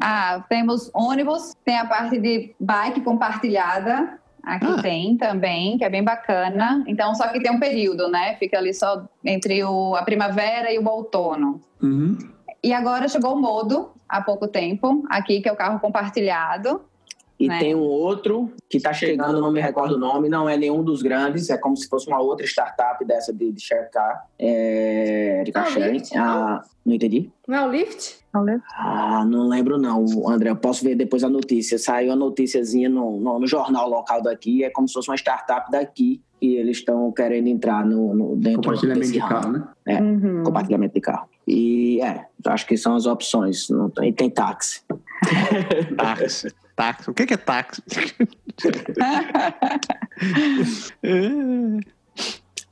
Ah, 0.00 0.44
temos 0.48 0.90
ônibus, 0.94 1.54
tem 1.64 1.76
a 1.78 1.84
parte 1.86 2.18
de 2.18 2.54
bike 2.60 3.00
compartilhada. 3.02 4.18
Aqui 4.42 4.66
Ah. 4.66 4.82
tem 4.82 5.16
também, 5.16 5.76
que 5.78 5.84
é 5.84 5.90
bem 5.90 6.04
bacana. 6.04 6.84
Então, 6.86 7.14
só 7.14 7.28
que 7.28 7.40
tem 7.40 7.50
um 7.50 7.58
período, 7.58 8.08
né? 8.08 8.36
Fica 8.36 8.58
ali 8.58 8.72
só 8.74 9.08
entre 9.24 9.64
o, 9.64 9.94
a 9.96 10.02
primavera 10.02 10.72
e 10.72 10.78
o 10.78 10.86
outono. 10.86 11.60
Uhum. 11.82 12.16
E 12.64 12.72
agora 12.72 13.06
chegou 13.08 13.34
o 13.34 13.38
Modo, 13.38 13.90
há 14.08 14.22
pouco 14.22 14.48
tempo, 14.48 15.04
aqui, 15.10 15.42
que 15.42 15.48
é 15.50 15.52
o 15.52 15.56
carro 15.56 15.78
compartilhado. 15.78 16.80
E 17.38 17.46
Né? 17.46 17.58
tem 17.58 17.74
um 17.74 17.82
outro 17.82 18.50
que 18.70 18.78
está 18.78 18.90
chegando, 18.90 19.38
não 19.38 19.52
me 19.52 19.60
recordo 19.60 19.96
o 19.96 19.98
nome, 19.98 20.30
não 20.30 20.48
é 20.48 20.56
nenhum 20.56 20.82
dos 20.82 21.02
grandes, 21.02 21.50
é 21.50 21.58
como 21.58 21.76
se 21.76 21.86
fosse 21.88 22.08
uma 22.08 22.20
outra 22.20 22.46
startup 22.46 23.04
dessa 23.04 23.34
de, 23.34 23.52
de 23.52 23.60
share 23.60 23.90
car, 23.90 24.24
é, 24.38 25.42
de 25.44 25.52
car. 25.52 25.66
Lyft, 25.78 26.16
Ah, 26.16 26.62
não 26.86 26.94
entendi? 26.94 27.30
Não 27.46 27.58
é 27.58 27.66
o 27.66 27.70
lift? 27.70 28.24
Ah, 28.78 29.26
não 29.26 29.46
lembro 29.46 29.76
não, 29.76 30.06
André. 30.26 30.48
Eu 30.48 30.56
posso 30.56 30.82
ver 30.82 30.94
depois 30.94 31.22
a 31.22 31.28
notícia. 31.28 31.78
Saiu 31.78 32.12
a 32.12 32.16
noticiazinha 32.16 32.88
no, 32.88 33.20
no, 33.20 33.40
no 33.40 33.46
jornal 33.46 33.90
local 33.90 34.22
daqui. 34.22 34.64
É 34.64 34.70
como 34.70 34.88
se 34.88 34.94
fosse 34.94 35.10
uma 35.10 35.16
startup 35.16 35.70
daqui 35.70 36.22
e 36.40 36.56
eles 36.56 36.78
estão 36.78 37.12
querendo 37.12 37.46
entrar 37.48 37.84
no, 37.84 38.14
no 38.14 38.36
dentro 38.36 38.62
Compartilhamento 38.62 39.00
desse 39.00 39.12
de 39.12 39.18
carro, 39.20 39.52
né? 39.52 39.68
É. 39.86 40.00
Uhum. 40.00 40.42
Compartilhamento 40.44 40.94
de 40.94 41.00
carro. 41.00 41.28
E 41.46 42.00
é, 42.00 42.24
acho 42.46 42.66
que 42.66 42.76
são 42.76 42.94
as 42.96 43.06
opções. 43.06 43.68
Não 43.68 43.90
tem, 43.90 44.08
e 44.08 44.12
tem 44.12 44.30
táxi. 44.30 44.82
Táxi. 45.96 46.54
Táxi. 46.76 47.10
O 47.10 47.14
que 47.14 47.34
é 47.34 47.36
táxi? 47.36 47.82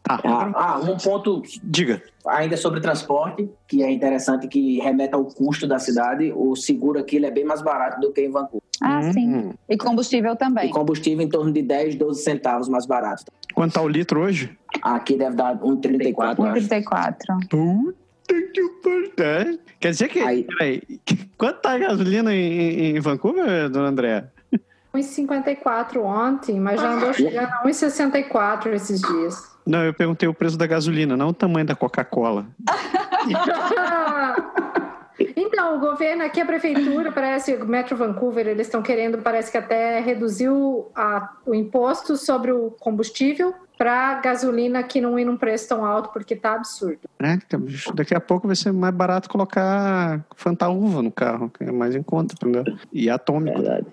tá. 0.02 0.20
Ah, 0.24 0.52
ah, 0.54 0.80
um 0.80 0.96
ponto 0.96 1.42
Diga. 1.62 2.02
ainda 2.26 2.56
sobre 2.56 2.80
transporte, 2.80 3.48
que 3.68 3.82
é 3.82 3.90
interessante 3.90 4.48
que 4.48 4.80
remete 4.80 5.14
ao 5.14 5.24
custo 5.24 5.66
da 5.66 5.78
cidade. 5.78 6.32
O 6.35 6.56
seguro 6.56 6.98
aqui 6.98 7.16
ele 7.16 7.26
é 7.26 7.30
bem 7.30 7.44
mais 7.44 7.62
barato 7.62 8.00
do 8.00 8.12
que 8.12 8.20
em 8.22 8.30
Vancouver. 8.30 8.62
Ah, 8.82 9.12
sim. 9.12 9.32
Hum. 9.32 9.54
E 9.68 9.76
combustível 9.76 10.32
E 10.32 10.37
também. 10.37 10.70
combustível 10.70 11.24
em 11.24 11.28
torno 11.28 11.52
de 11.52 11.62
10, 11.62 11.94
12 11.94 12.22
centavos 12.22 12.68
mais 12.68 12.85
barato. 12.85 13.24
Quanto 13.54 13.74
tá 13.74 13.82
o 13.82 13.88
litro 13.88 14.22
hoje? 14.22 14.56
Aqui 14.82 15.16
deve 15.16 15.37
dar 15.37 15.56
1,34, 15.58 16.38
eu 16.38 16.44
acho. 16.46 17.94
34. 18.32 18.72
Puta 18.82 19.10
que 19.10 19.22
pariu. 19.22 19.58
Quer 19.80 19.90
dizer 19.90 20.08
que. 20.08 20.20
Aí- 20.20 20.44
Peraí. 20.44 20.82
Quanto 21.36 21.60
tá 21.60 21.72
a 21.72 21.78
gasolina 21.78 22.34
em, 22.34 22.96
em 22.96 23.00
Vancouver, 23.00 23.68
dona 23.68 23.88
André? 23.88 24.24
1,54 24.94 25.96
ontem, 26.02 26.60
mas 26.60 26.80
já 26.80 26.92
andou 26.92 27.12
chegando 27.14 27.46
a 27.46 27.62
1,64 27.64 28.66
esses 28.74 29.00
dias. 29.00 29.50
Não, 29.66 29.82
eu 29.84 29.94
perguntei 29.94 30.28
o 30.28 30.34
preço 30.34 30.58
da 30.58 30.66
gasolina, 30.66 31.16
não 31.16 31.28
o 31.28 31.32
tamanho 31.34 31.64
da 31.66 31.74
Coca-Cola. 31.74 32.46
Então, 35.36 35.76
o 35.76 35.80
governo 35.80 36.24
aqui, 36.24 36.40
a 36.40 36.46
prefeitura, 36.46 37.12
parece, 37.12 37.54
o 37.54 37.66
Metro 37.66 37.96
Vancouver, 37.96 38.46
eles 38.48 38.66
estão 38.66 38.82
querendo, 38.82 39.18
parece 39.18 39.52
que 39.52 39.58
até 39.58 40.00
reduziu 40.00 40.90
a- 40.96 41.30
o 41.46 41.54
imposto 41.54 42.16
sobre 42.16 42.50
o 42.50 42.70
combustível 42.80 43.54
para 43.82 44.20
gasolina 44.20 44.80
que 44.84 45.00
não 45.00 45.18
ir 45.18 45.24
num 45.24 45.36
preço 45.36 45.70
tão 45.70 45.84
alto, 45.84 46.10
porque 46.12 46.36
tá 46.36 46.54
absurdo. 46.54 47.00
Né? 47.20 47.40
Daqui 47.96 48.14
a 48.14 48.20
pouco 48.20 48.46
vai 48.46 48.54
ser 48.54 48.70
mais 48.70 48.94
barato 48.94 49.28
colocar 49.28 50.24
fantaúva 50.36 51.02
no 51.02 51.10
carro, 51.10 51.50
que 51.50 51.64
é 51.64 51.72
mais 51.72 51.96
em 51.96 52.02
conta, 52.02 52.32
entendeu? 52.32 52.62
E 52.92 53.10
atômico. 53.10 53.60
Verdade. 53.60 53.86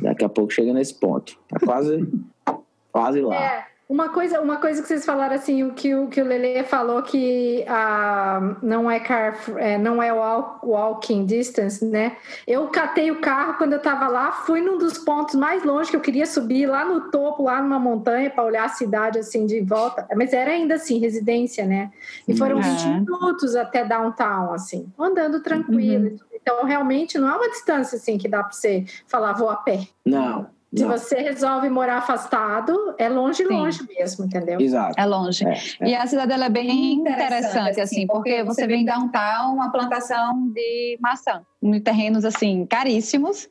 Daqui 0.00 0.24
a 0.24 0.28
pouco 0.28 0.52
chega 0.52 0.72
nesse 0.72 0.94
ponto. 0.94 1.36
Tá 1.48 1.58
quase, 1.58 2.08
quase 2.92 3.20
lá. 3.20 3.34
É, 3.34 3.66
uma 3.88 4.08
coisa, 4.08 4.40
uma 4.40 4.56
coisa 4.56 4.82
que 4.82 4.88
vocês 4.88 5.04
falaram 5.04 5.36
assim, 5.36 5.62
o 5.62 5.72
que 5.72 5.94
o, 5.94 6.08
que 6.08 6.20
o 6.20 6.24
Lele 6.24 6.64
falou 6.64 7.00
que 7.02 7.64
ah, 7.68 8.56
não 8.60 8.90
é 8.90 8.98
car, 8.98 9.36
é, 9.58 9.78
não 9.78 10.02
é 10.02 10.12
walk- 10.12 10.66
walking 10.66 11.24
distance, 11.24 11.84
né? 11.84 12.16
Eu 12.46 12.66
catei 12.68 13.12
o 13.12 13.20
carro 13.20 13.54
quando 13.58 13.74
eu 13.74 13.78
tava 13.80 14.08
lá, 14.08 14.32
fui 14.32 14.60
num 14.60 14.76
dos 14.76 14.98
pontos 14.98 15.36
mais 15.36 15.62
longe 15.62 15.88
que 15.90 15.96
eu 15.96 16.00
queria 16.00 16.26
subir, 16.26 16.66
lá 16.66 16.84
no 16.84 17.10
topo, 17.12 17.44
lá 17.44 17.62
numa 17.62 17.78
montanha, 17.78 18.28
para 18.28 18.42
olhar 18.42 18.64
a 18.64 18.68
cidade 18.70 19.20
assim 19.20 19.46
de 19.46 19.60
volta. 19.60 20.04
Mas 20.16 20.32
era 20.32 20.50
ainda 20.50 20.74
assim, 20.74 20.98
residência, 20.98 21.64
né? 21.64 21.92
E 22.26 22.36
foram 22.36 22.56
Uhum. 22.56 22.62
20 22.62 22.88
minutos 22.88 23.54
até 23.54 23.84
downtown, 23.84 24.52
assim, 24.52 24.92
andando 24.98 25.40
tranquilo. 25.40 26.18
Então, 26.34 26.64
realmente, 26.64 27.18
não 27.18 27.28
é 27.28 27.36
uma 27.36 27.48
distância 27.50 27.96
assim 27.96 28.18
que 28.18 28.26
dá 28.28 28.42
para 28.42 28.52
você 28.52 28.84
falar, 29.06 29.32
vou 29.34 29.48
a 29.48 29.56
pé. 29.56 29.86
Não, 30.04 30.46
Se 30.76 30.82
não. 30.84 30.90
você 30.90 31.16
resolve 31.16 31.68
morar 31.70 31.98
afastado, 31.98 32.94
é 32.98 33.08
longe, 33.08 33.44
Sim. 33.46 33.52
longe 33.54 33.80
mesmo, 33.88 34.26
entendeu? 34.26 34.60
Exato. 34.60 34.94
É 35.00 35.06
longe. 35.06 35.46
É, 35.46 35.54
é. 35.80 35.88
E 35.88 35.94
a 35.94 36.06
cidade 36.06 36.32
ela 36.32 36.46
é 36.46 36.50
bem 36.50 36.92
interessante, 36.94 37.80
assim, 37.80 38.06
porque 38.06 38.42
você 38.44 38.66
vê 38.66 38.76
em 38.76 38.84
downtown 38.84 39.54
uma 39.54 39.70
plantação 39.72 40.48
de 40.52 40.98
maçã, 41.00 41.42
em 41.62 41.80
terrenos, 41.80 42.24
assim, 42.24 42.66
caríssimos. 42.66 43.48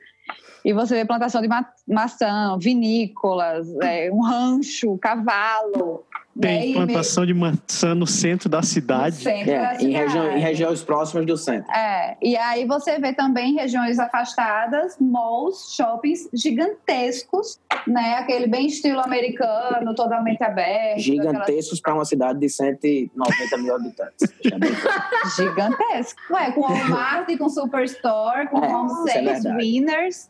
E 0.63 0.73
você 0.73 0.95
vê 0.95 1.05
plantação 1.05 1.41
de 1.41 1.47
ma- 1.47 1.67
maçã, 1.88 2.57
vinícolas, 2.59 3.67
é, 3.81 4.11
um 4.11 4.21
rancho, 4.21 4.97
cavalo. 4.97 6.03
Tem 6.39 6.71
E 6.71 6.74
plantação 6.74 7.26
de 7.26 7.34
maçã 7.34 7.95
no 7.95 8.06
centro 8.06 8.50
da 8.50 8.58
no 8.58 8.63
cidade. 8.65 9.15
centro 9.15 9.45
da 9.45 9.74
É, 9.74 9.78
em, 9.82 9.91
região, 9.91 10.10
cidade. 10.24 10.38
em 10.38 10.41
regiões 10.41 10.84
próximas 10.84 11.26
do 11.26 11.38
centro. 11.38 11.71
É, 11.71 12.17
e 12.21 12.36
aí 12.36 12.65
você 12.65 13.00
vê 13.00 13.13
também 13.13 13.56
regiões 13.56 13.98
afastadas, 14.00 14.98
malls, 15.00 15.74
shoppings 15.76 16.28
gigantescos, 16.34 17.58
né? 17.88 18.15
Aquele 18.15 18.48
bem 18.48 18.67
estilo 18.67 19.00
americano, 19.00 19.95
totalmente 19.95 20.43
aberto. 20.43 21.00
Gigantescos 21.00 21.80
para 21.80 21.93
uma 21.93 22.06
cidade 22.06 22.39
de 22.39 22.50
190 22.50 23.58
mil 23.58 23.76
habitantes. 23.76 24.28
Gigantesco. 25.38 26.21
Ué, 26.32 26.52
com 26.52 26.62
Walmart, 26.62 27.38
com 27.38 27.50
Superstore, 27.50 28.48
com 28.50 28.63
É, 28.63 28.76
Home 28.76 29.10
é. 29.10 29.56
Winners. 29.56 30.30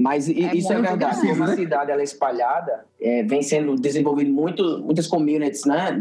Mas 0.00 0.28
É 0.28 0.32
isso 0.54 0.72
é 0.72 0.80
verdade. 0.80 1.20
Como 1.28 1.44
a 1.44 1.54
cidade 1.54 1.90
ela 1.90 2.00
é 2.00 2.04
espalhada, 2.04 2.84
é, 3.00 3.22
vem 3.22 3.42
sendo 3.42 3.76
desenvolvido 3.76 4.32
muito, 4.32 4.80
muitas 4.80 5.06
communities, 5.06 5.64
né? 5.64 6.00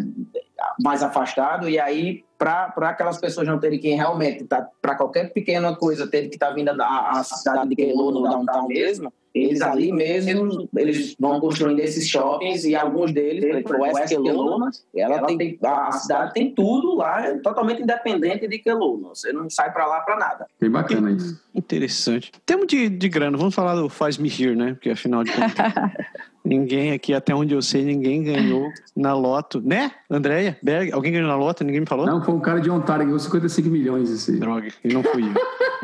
Mais 0.82 1.04
afastado, 1.04 1.70
e 1.70 1.80
aí 1.80 2.24
para 2.38 2.74
aquelas 2.78 3.18
pessoas 3.18 3.46
não 3.46 3.60
terem 3.60 3.80
que 3.80 3.90
realmente, 3.90 4.46
tá, 4.46 4.66
para 4.82 4.96
qualquer 4.96 5.34
pequena 5.34 5.76
coisa, 5.76 6.08
ter 6.08 6.30
que 6.30 6.36
estar 6.36 6.48
tá 6.48 6.54
vindo 6.54 6.70
à 6.70 7.22
cidade 7.24 7.70
de 7.70 7.76
Keilo, 7.76 8.12
no 8.12 8.24
downtown 8.24 8.68
mesmo, 8.68 9.12
eles 9.44 9.62
ali 9.62 9.92
mesmo, 9.92 10.70
eles 10.76 11.16
vão 11.20 11.40
construindo 11.40 11.80
esses 11.80 12.08
shoppings 12.08 12.64
e 12.66 12.76
alguns 12.76 13.12
deles, 13.12 13.64
o 13.66 13.82
West 13.82 14.10
Kelowna, 14.10 14.70
ela 14.96 15.26
tem, 15.26 15.58
a 15.64 15.92
cidade 15.92 16.34
tem 16.34 16.54
tudo 16.54 16.96
lá, 16.96 17.26
é 17.26 17.38
totalmente 17.38 17.82
independente 17.82 18.48
de 18.48 18.60
Kelowna. 18.60 19.10
Você 19.10 19.32
não 19.34 19.50
sai 19.50 19.72
para 19.72 19.86
lá 19.86 20.02
para 20.02 20.18
nada. 20.18 20.48
Bem 20.60 20.70
bacana 20.70 21.12
isso. 21.12 21.40
Interessante. 21.54 22.32
Temos 22.46 22.68
de, 22.68 22.90
de 22.90 23.10
grana, 23.10 23.38
vamos 23.38 23.56
falar 23.56 23.76
do 23.76 23.90
Faz 23.90 24.18
Me 24.18 24.30
Here, 24.30 24.56
né? 24.56 24.74
Porque 24.74 24.90
afinal 24.90 25.24
de 25.24 25.32
contas... 25.32 25.52
Ninguém 26.44 26.94
aqui, 26.94 27.14
até 27.14 27.36
onde 27.36 27.54
eu 27.54 27.62
sei, 27.62 27.84
ninguém 27.84 28.24
ganhou 28.24 28.72
na 28.96 29.14
loto. 29.14 29.62
Né, 29.62 29.92
Andréia? 30.10 30.58
Berg? 30.64 30.92
Alguém 30.92 31.12
ganhou 31.12 31.28
na 31.28 31.36
loto? 31.36 31.64
Ninguém 31.64 31.82
me 31.82 31.86
falou? 31.86 32.06
Não, 32.06 32.24
foi 32.24 32.34
um 32.34 32.40
cara 32.40 32.60
de 32.60 32.70
Ontário, 32.72 33.06
ganhou 33.06 33.20
55 33.20 33.70
milhões 33.70 34.10
esse. 34.10 34.40
Droga, 34.40 34.70
e 34.84 34.92
não 34.92 35.04
fui 35.04 35.24
eu. 35.24 35.34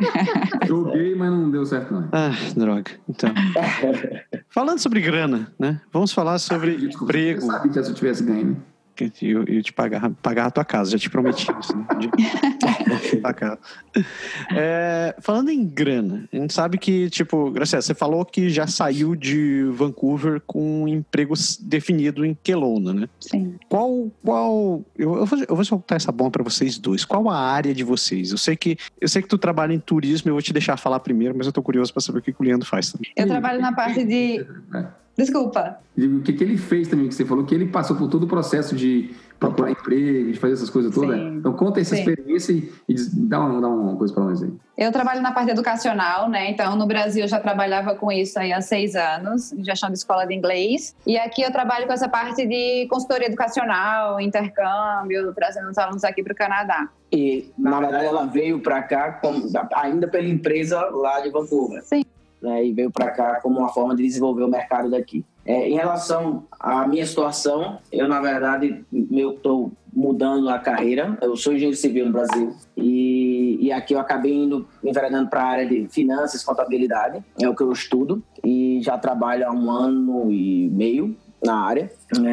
Joguei, 0.68 1.14
mas 1.14 1.30
não 1.30 1.52
deu 1.52 1.66
certo, 1.66 1.94
não. 1.94 2.10
Ah, 2.12 2.32
droga. 2.56 2.92
Então. 3.08 3.32
Falando 4.50 4.80
sobre 4.80 5.02
grana, 5.02 5.54
né? 5.60 5.82
Vamos 5.92 6.12
falar 6.12 6.40
sobre 6.40 6.78
Desculpa, 6.78 7.12
emprego. 7.12 7.42
Eu 7.42 7.48
sabia 7.48 7.72
que 7.72 7.80
eu 7.80 7.94
tivesse 7.94 8.24
ganho, 8.24 8.58
né? 9.04 9.12
eu, 9.22 9.44
eu 9.44 9.64
te 9.64 9.74
pagar, 9.74 10.10
pagar 10.22 10.48
a 10.48 10.52
tua 10.52 10.66
casa, 10.66 10.92
já 10.92 10.98
te 10.98 11.10
prometi 11.10 11.48
isso. 11.60 11.76
Né? 11.76 11.86
De, 12.00 12.10
é, 14.56 15.16
falando 15.20 15.50
em 15.50 15.66
grana, 15.66 16.28
a 16.32 16.36
gente 16.36 16.54
sabe 16.54 16.78
que, 16.78 17.10
tipo, 17.10 17.52
Graciela, 17.52 17.82
você 17.82 17.94
falou 17.94 18.26
que 18.26 18.50
já 18.50 18.68
saiu 18.68 19.16
de 19.16 19.64
Vancouver 19.74 20.42
com 20.46 20.84
um 20.84 20.88
emprego 20.88 21.34
definido 21.62 22.26
em 22.26 22.38
Kelowna, 22.44 22.94
né? 22.94 23.10
Sim. 23.20 23.56
Qual, 23.70 24.12
qual, 24.24 24.84
eu, 24.98 25.18
eu, 25.18 25.26
vou, 25.26 25.40
eu 25.50 25.56
vou 25.56 25.66
soltar 25.66 25.98
essa 25.98 26.12
bomba 26.12 26.32
para 26.32 26.44
vocês 26.44 26.78
dois. 26.78 27.06
Qual 27.06 27.30
a 27.30 27.38
área 27.38 27.74
de 27.74 27.84
vocês? 27.84 28.32
Eu 28.32 28.38
sei 28.38 28.56
que 28.56 28.78
eu 29.00 29.08
sei 29.08 29.22
que 29.22 29.28
tu 29.28 29.38
trabalha 29.38 29.74
em 29.74 29.80
turismo, 29.80 30.30
eu 30.30 30.36
vou 30.36 30.42
te 30.42 30.54
deixar 30.54 30.78
falar 30.78 31.00
primeiro, 31.00 31.36
mas 31.38 31.48
eu 31.48 31.54
tô 31.54 31.62
curioso 31.62 31.94
para 31.94 32.02
saber 32.02 32.20
o 32.20 32.22
que 32.22 32.32
o 32.32 32.44
Leandro 32.44 32.68
faz 32.68 32.92
também. 32.92 33.12
Eu 33.16 33.28
trabalho 33.28 33.62
na 33.62 33.74
parte 33.74 34.04
de 34.04 34.46
é. 34.74 35.05
Desculpa. 35.18 35.80
O 35.98 36.22
que, 36.22 36.34
que 36.34 36.44
ele 36.44 36.58
fez 36.58 36.88
também, 36.88 37.08
que 37.08 37.16
você 37.16 37.26
falou 37.26 37.46
que 37.46 37.56
ele 37.56 37.68
passou 37.68 37.96
por 37.96 38.10
todo 38.10 38.24
o 38.24 38.28
processo 38.28 38.76
de 38.76 39.16
procurar 39.40 39.72
emprego, 39.72 40.32
de 40.32 40.40
fazer 40.40 40.54
essas 40.54 40.70
coisas 40.70 40.94
todas. 40.94 41.18
Sim. 41.18 41.38
Então 41.38 41.54
conta 41.54 41.80
essa 41.80 41.96
Sim. 41.96 42.02
experiência 42.02 42.54
e, 42.54 42.72
e 42.88 42.96
dá, 43.28 43.40
uma, 43.40 43.62
dá 43.62 43.68
uma 43.68 43.96
coisa 43.96 44.14
para 44.14 44.24
nós 44.24 44.42
aí. 44.42 44.52
Eu 44.78 44.92
trabalho 44.92 45.22
na 45.22 45.32
parte 45.32 45.52
educacional, 45.52 46.30
né? 46.30 46.50
Então 46.52 46.76
no 46.76 46.86
Brasil 46.86 47.24
eu 47.24 47.28
já 47.28 47.40
trabalhava 47.40 47.96
com 47.96 48.12
isso 48.12 48.40
aí 48.40 48.52
há 48.52 48.62
seis 48.62 48.96
anos, 48.96 49.54
gestão 49.60 49.90
de 49.90 49.98
escola 49.98 50.26
de 50.26 50.34
inglês. 50.34 50.96
E 51.06 51.18
aqui 51.18 51.42
eu 51.42 51.52
trabalho 51.52 51.86
com 51.86 51.94
essa 51.94 52.10
parte 52.10 52.46
de 52.46 52.88
consultoria 52.90 53.28
educacional, 53.28 54.20
intercâmbio, 54.20 55.34
trazendo 55.34 55.70
os 55.70 55.78
alunos 55.78 56.04
aqui 56.04 56.24
para 56.24 56.34
o 56.34 56.36
Canadá. 56.36 56.90
E 57.12 57.52
na 57.58 57.80
verdade 57.80 58.06
ela 58.06 58.26
veio 58.26 58.60
para 58.60 58.82
cá 58.84 59.22
ainda 59.76 60.08
pela 60.08 60.28
empresa 60.28 60.80
lá 60.92 61.22
de 61.22 61.30
Vancouver. 61.30 61.84
Sim 61.84 62.04
né, 62.42 62.66
e 62.66 62.74
veio 62.74 62.92
para 62.92 63.12
cá 63.12 63.40
como 63.42 63.60
uma 63.60 63.70
forma 63.70 63.96
de 63.96 64.04
desenvolver 64.04 64.44
o 64.44 64.48
mercado 64.48 64.90
daqui. 64.90 65.26
É, 65.46 65.70
em 65.70 65.76
relação 65.76 66.46
à 66.60 66.88
minha 66.88 67.06
situação, 67.06 67.78
eu, 67.92 68.08
na 68.08 68.20
verdade, 68.20 68.84
estou 68.92 69.72
mudando 69.94 70.50
a 70.50 70.60
carreira. 70.60 71.18
Eu 71.22 71.36
sou 71.38 71.54
engenheiro 71.54 71.78
civil 71.78 72.08
no 72.08 72.12
Brasil 72.12 72.56
e, 72.76 73.58
e 73.62 73.72
aqui 73.72 73.94
eu 73.94 74.00
acabei 74.00 74.34
indo 74.34 74.68
enveredando 74.84 75.30
para 75.30 75.42
a 75.42 75.48
área 75.48 75.68
de 75.68 75.88
finanças, 75.88 76.44
contabilidade, 76.44 77.24
é 77.40 77.48
o 77.48 77.56
que 77.56 77.64
eu 77.64 77.72
estudo 77.72 78.22
e 78.44 78.80
já 78.82 78.98
trabalho 78.98 79.48
há 79.48 79.52
um 79.52 79.70
ano 79.70 80.32
e 80.32 80.70
meio 80.70 81.16
na 81.46 81.56
área. 81.56 81.92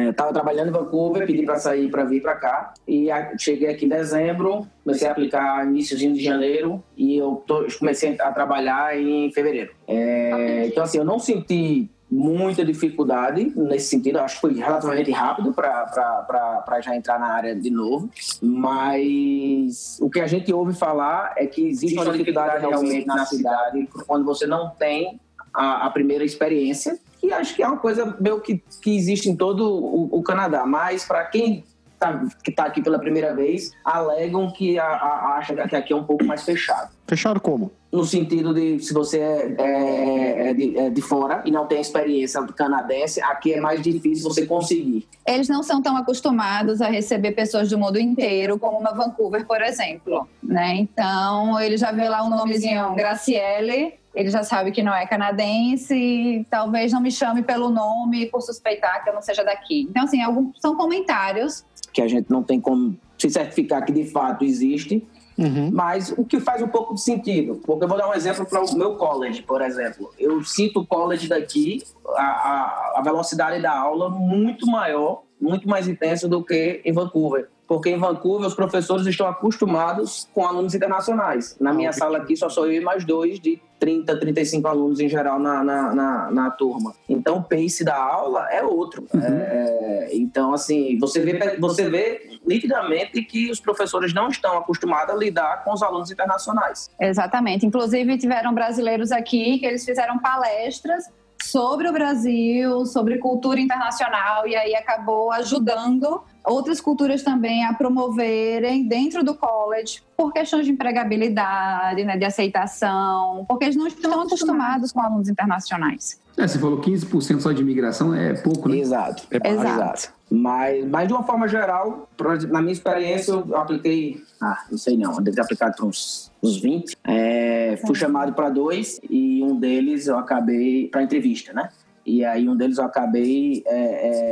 Estava 0.09 0.29
é, 0.29 0.33
trabalhando 0.33 0.69
em 0.69 0.71
Vancouver, 0.71 1.25
pedi 1.25 1.43
para 1.43 1.57
sair 1.57 1.89
para 1.89 2.03
vir 2.03 2.21
para 2.21 2.35
cá 2.35 2.73
e 2.87 3.11
a, 3.11 3.37
cheguei 3.37 3.69
aqui 3.69 3.85
em 3.85 3.89
dezembro, 3.89 4.67
comecei 4.83 5.07
a 5.07 5.11
aplicar 5.11 5.65
iníciozinho 5.65 6.13
de 6.13 6.23
janeiro 6.23 6.83
e 6.97 7.17
eu 7.17 7.43
tô, 7.47 7.65
comecei 7.79 8.15
a 8.19 8.31
trabalhar 8.31 8.97
em 8.97 9.31
fevereiro. 9.31 9.71
É, 9.87 10.67
então 10.67 10.83
assim, 10.83 10.97
eu 10.97 11.05
não 11.05 11.19
senti 11.19 11.89
muita 12.13 12.63
dificuldade 12.63 13.51
nesse 13.55 13.87
sentido, 13.87 14.19
acho 14.19 14.35
que 14.35 14.41
foi 14.41 14.53
relativamente 14.53 15.09
rápido 15.11 15.51
para 15.51 16.79
já 16.81 16.95
entrar 16.95 17.19
na 17.19 17.27
área 17.27 17.55
de 17.55 17.71
novo, 17.71 18.07
mas 18.41 19.97
o 19.99 20.09
que 20.09 20.19
a 20.19 20.27
gente 20.27 20.53
ouve 20.53 20.73
falar 20.75 21.33
é 21.35 21.47
que 21.47 21.67
existe 21.67 21.95
uma 21.95 22.11
dificuldade 22.11 22.59
realmente 22.59 23.07
na 23.07 23.25
cidade 23.25 23.89
quando 24.05 24.23
você 24.23 24.45
não 24.45 24.69
tem 24.69 25.19
a, 25.53 25.87
a 25.87 25.89
primeira 25.89 26.23
experiência 26.23 26.97
que 27.19 27.31
acho 27.31 27.55
que 27.55 27.63
é 27.63 27.67
uma 27.67 27.77
coisa 27.77 28.17
meio 28.19 28.41
que, 28.41 28.61
que 28.81 28.95
existe 28.95 29.29
em 29.29 29.35
todo 29.35 29.65
o, 29.65 30.19
o 30.19 30.21
Canadá, 30.21 30.65
mas 30.65 31.05
para 31.05 31.23
quem 31.25 31.63
tá, 32.03 32.25
que 32.43 32.49
está 32.49 32.65
aqui 32.65 32.81
pela 32.81 32.99
primeira 32.99 33.33
vez, 33.33 33.71
alegam 33.83 34.51
que 34.51 34.77
a, 34.77 34.85
a, 34.85 35.37
acha 35.37 35.55
que 35.67 35.75
aqui 35.75 35.93
é 35.93 35.95
um 35.95 36.03
pouco 36.03 36.25
mais 36.25 36.43
fechado. 36.43 36.91
Fechado 37.07 37.39
como? 37.39 37.71
No 37.91 38.03
sentido 38.03 38.53
de 38.53 38.79
se 38.79 38.93
você 38.93 39.19
é, 39.19 39.55
é, 39.57 40.49
é, 40.49 40.53
de, 40.53 40.77
é, 40.77 40.89
de, 40.89 41.01
fora 41.01 41.41
e 41.45 41.51
não 41.51 41.65
tem 41.65 41.79
experiência 41.79 42.41
canadense, 42.47 43.21
aqui 43.21 43.53
é 43.53 43.61
mais 43.61 43.81
difícil 43.81 44.23
você 44.23 44.45
conseguir. 44.45 45.07
Eles 45.25 45.47
não 45.47 45.63
são 45.63 45.81
tão 45.81 45.95
acostumados 45.95 46.81
a 46.81 46.87
receber 46.87 47.31
pessoas 47.31 47.69
do 47.69 47.77
mundo 47.77 47.99
inteiro 47.99 48.59
como 48.59 48.79
uma 48.79 48.93
Vancouver, 48.93 49.45
por 49.45 49.61
exemplo. 49.61 50.27
Né? 50.41 50.75
Então, 50.75 51.59
ele 51.59 51.77
já 51.77 51.91
vê 51.91 52.09
lá 52.09 52.23
um 52.23 52.29
nomezinho 52.29 52.95
Graciele, 52.95 53.93
ele 54.13 54.29
já 54.29 54.43
sabe 54.43 54.71
que 54.71 54.83
não 54.83 54.93
é 54.93 55.07
canadense 55.07 55.95
e 55.95 56.45
talvez 56.49 56.91
não 56.91 57.01
me 57.01 57.11
chame 57.11 57.41
pelo 57.41 57.69
nome 57.69 58.27
por 58.27 58.41
suspeitar 58.41 59.03
que 59.03 59.09
eu 59.09 59.13
não 59.13 59.21
seja 59.21 59.43
daqui. 59.43 59.87
Então, 59.89 60.03
assim, 60.03 60.21
alguns, 60.21 60.59
são 60.59 60.75
comentários. 60.75 61.65
Que 61.91 62.01
a 62.01 62.07
gente 62.07 62.29
não 62.29 62.43
tem 62.43 62.61
como 62.61 62.97
se 63.17 63.29
certificar 63.29 63.83
que 63.83 63.91
de 63.91 64.05
fato 64.05 64.45
existe, 64.45 65.07
uhum. 65.37 65.71
mas 65.71 66.13
o 66.15 66.23
que 66.23 66.39
faz 66.39 66.61
um 66.61 66.67
pouco 66.67 66.93
de 66.93 67.01
sentido. 67.01 67.59
Porque 67.65 67.85
eu 67.85 67.87
vou 67.87 67.97
dar 67.97 68.07
um 68.07 68.13
exemplo 68.13 68.45
para 68.45 68.63
o 68.63 68.77
meu 68.77 68.95
college, 68.97 69.41
por 69.41 69.61
exemplo. 69.61 70.11
Eu 70.19 70.43
sinto 70.43 70.81
o 70.81 70.85
college 70.85 71.27
daqui, 71.27 71.83
a, 72.15 72.21
a, 72.21 72.93
a 72.97 73.01
velocidade 73.01 73.61
da 73.61 73.75
aula 73.75 74.09
muito 74.09 74.67
maior, 74.67 75.23
muito 75.41 75.67
mais 75.67 75.87
intensa 75.87 76.27
do 76.27 76.43
que 76.43 76.81
em 76.85 76.91
Vancouver 76.91 77.49
porque 77.67 77.89
em 77.89 77.97
Vancouver 77.97 78.47
os 78.47 78.53
professores 78.53 79.07
estão 79.07 79.27
acostumados 79.27 80.29
com 80.33 80.45
alunos 80.45 80.75
internacionais. 80.75 81.57
Na 81.59 81.73
minha 81.73 81.91
sala 81.91 82.19
aqui 82.19 82.35
só 82.35 82.49
sou 82.49 82.67
eu 82.67 82.73
e 82.73 82.79
mais 82.79 83.03
dois 83.03 83.39
de 83.39 83.59
30, 83.83 84.17
35 84.17 84.65
alunos 84.65 85.01
em 85.01 85.09
geral 85.09 85.37
na, 85.37 85.61
na, 85.61 85.93
na, 85.93 86.31
na 86.31 86.49
turma. 86.51 86.95
Então 87.09 87.39
o 87.39 87.43
pace 87.43 87.83
da 87.83 88.01
aula 88.01 88.47
é 88.49 88.63
outro. 88.63 89.05
Uhum. 89.13 89.21
É, 89.21 90.09
então, 90.13 90.53
assim, 90.53 90.97
você 90.99 91.19
vê, 91.19 91.57
você 91.59 91.89
vê 91.89 92.39
nitidamente 92.47 93.21
que 93.23 93.51
os 93.51 93.59
professores 93.59 94.13
não 94.13 94.29
estão 94.29 94.57
acostumados 94.57 95.13
a 95.13 95.17
lidar 95.17 95.65
com 95.65 95.73
os 95.73 95.83
alunos 95.83 96.09
internacionais. 96.09 96.89
Exatamente. 96.97 97.65
Inclusive 97.65 98.17
tiveram 98.17 98.53
brasileiros 98.53 99.11
aqui 99.11 99.59
que 99.59 99.65
eles 99.65 99.83
fizeram 99.83 100.17
palestras 100.17 101.03
sobre 101.43 101.87
o 101.89 101.93
Brasil, 101.93 102.85
sobre 102.85 103.17
cultura 103.17 103.59
internacional, 103.59 104.47
e 104.47 104.55
aí 104.55 104.75
acabou 104.75 105.31
ajudando 105.31 106.21
outras 106.43 106.81
culturas 106.81 107.23
também 107.23 107.65
a 107.65 107.73
promoverem 107.73 108.87
dentro 108.87 109.23
do 109.23 109.33
college 109.33 110.01
por 110.15 110.31
questões 110.31 110.65
de 110.65 110.71
empregabilidade, 110.71 112.03
né, 112.03 112.17
de 112.17 112.25
aceitação, 112.25 113.45
porque 113.47 113.65
eles 113.65 113.75
não 113.75 113.87
estão 113.87 114.21
acostumados 114.21 114.91
com 114.91 115.01
alunos 115.01 115.29
internacionais. 115.29 116.21
É, 116.37 116.47
você 116.47 116.57
falou 116.57 116.81
15% 116.81 117.39
só 117.39 117.51
de 117.51 117.61
imigração, 117.61 118.13
é 118.13 118.33
pouco, 118.33 118.67
né? 118.67 118.77
Exato. 118.77 119.27
É 119.29 119.49
Exato. 119.49 119.67
Exato. 119.67 120.13
Mas, 120.31 120.85
mas 120.87 121.07
de 121.07 121.13
uma 121.13 121.23
forma 121.23 121.47
geral, 121.47 122.09
na 122.49 122.59
minha 122.59 122.73
experiência, 122.73 123.31
eu 123.31 123.55
apliquei, 123.55 124.23
ah, 124.41 124.65
não 124.71 124.77
sei 124.77 124.97
não, 124.97 125.13
eu 125.13 125.21
devo 125.21 125.35
ter 125.35 125.41
aplicado 125.41 125.75
para 125.75 125.85
uns, 125.85 126.31
uns 126.43 126.57
20. 126.57 126.97
É, 127.05 127.77
fui 127.85 127.95
chamado 127.95 128.33
para 128.33 128.49
dois 128.49 128.99
e 129.09 129.41
um 129.41 129.57
deles 129.57 130.07
eu 130.07 130.17
acabei 130.17 130.89
para 130.89 131.01
entrevista, 131.01 131.53
né? 131.53 131.69
E 132.05 132.25
aí 132.25 132.49
um 132.49 132.55
deles 132.55 132.77
eu 132.77 132.83
acabei 132.83 133.63
é, 133.65 133.77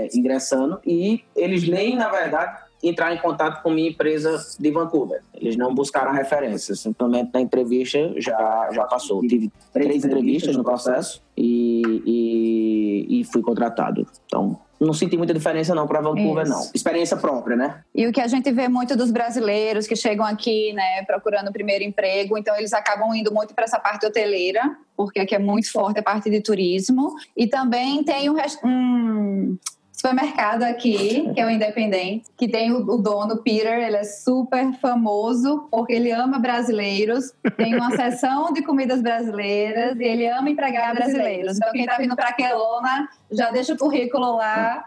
é, 0.05 0.09
ingressando 0.13 0.79
e 0.85 1.23
eles 1.33 1.65
nem, 1.67 1.95
na 1.95 2.09
verdade, 2.09 2.59
entraram 2.83 3.15
em 3.15 3.19
contato 3.19 3.61
com 3.63 3.69
minha 3.69 3.89
empresa 3.89 4.37
de 4.59 4.71
Vancouver. 4.71 5.21
Eles 5.33 5.55
não 5.55 5.73
buscaram 5.73 6.11
referências. 6.11 6.81
Simplesmente 6.81 7.31
na 7.33 7.39
entrevista 7.39 8.13
já, 8.17 8.69
já 8.73 8.83
passou. 8.85 9.21
Tive 9.21 9.49
três 9.71 10.03
entrevistas 10.03 10.57
no 10.57 10.63
processo 10.63 11.21
e, 11.37 11.81
e, 12.05 13.21
e 13.21 13.23
fui 13.23 13.41
contratado. 13.41 14.05
Então, 14.25 14.59
não 14.85 14.93
senti 14.93 15.15
muita 15.15 15.33
diferença 15.33 15.75
não 15.75 15.87
para 15.87 16.01
Vancouver 16.01 16.43
Isso. 16.43 16.51
não. 16.51 16.69
Experiência 16.73 17.15
própria, 17.15 17.55
né? 17.55 17.81
E 17.93 18.07
o 18.07 18.11
que 18.11 18.19
a 18.19 18.27
gente 18.27 18.51
vê 18.51 18.67
muito 18.67 18.97
dos 18.97 19.11
brasileiros 19.11 19.85
que 19.85 19.95
chegam 19.95 20.25
aqui, 20.25 20.73
né, 20.73 21.03
procurando 21.05 21.49
o 21.49 21.53
primeiro 21.53 21.83
emprego, 21.83 22.37
então 22.37 22.55
eles 22.57 22.73
acabam 22.73 23.13
indo 23.13 23.31
muito 23.31 23.53
para 23.53 23.63
essa 23.63 23.79
parte 23.79 24.05
hoteleira, 24.05 24.75
porque 24.97 25.19
aqui 25.19 25.35
é 25.35 25.39
muito 25.39 25.71
forte 25.71 25.99
a 25.99 26.03
parte 26.03 26.29
de 26.29 26.41
turismo, 26.41 27.13
e 27.37 27.45
também 27.47 28.03
tem 28.03 28.29
um, 28.29 28.35
um 28.63 29.57
supermercado 29.91 30.63
aqui, 30.63 31.31
que 31.33 31.39
é 31.39 31.45
o 31.45 31.49
Independente, 31.49 32.25
que 32.37 32.47
tem 32.47 32.71
o, 32.71 32.79
o, 32.79 32.97
dono, 32.97 33.37
Peter, 33.37 33.79
ele 33.79 33.97
é 33.97 34.03
super 34.03 34.73
famoso 34.79 35.67
porque 35.69 35.93
ele 35.93 36.11
ama 36.11 36.39
brasileiros, 36.39 37.33
tem 37.55 37.75
uma 37.75 37.91
seção 37.95 38.51
de 38.51 38.63
comidas 38.63 39.01
brasileiras 39.01 39.99
e 39.99 40.03
ele 40.03 40.27
ama 40.27 40.49
empregar 40.49 40.95
brasileiros. 40.95 41.57
Então, 41.57 41.71
quem 41.71 41.81
está 41.81 41.97
vindo 41.97 42.15
para 42.15 42.33
Quelona, 42.33 43.09
já 43.31 43.51
deixa 43.51 43.73
o 43.73 43.77
currículo 43.77 44.37
lá. 44.37 44.85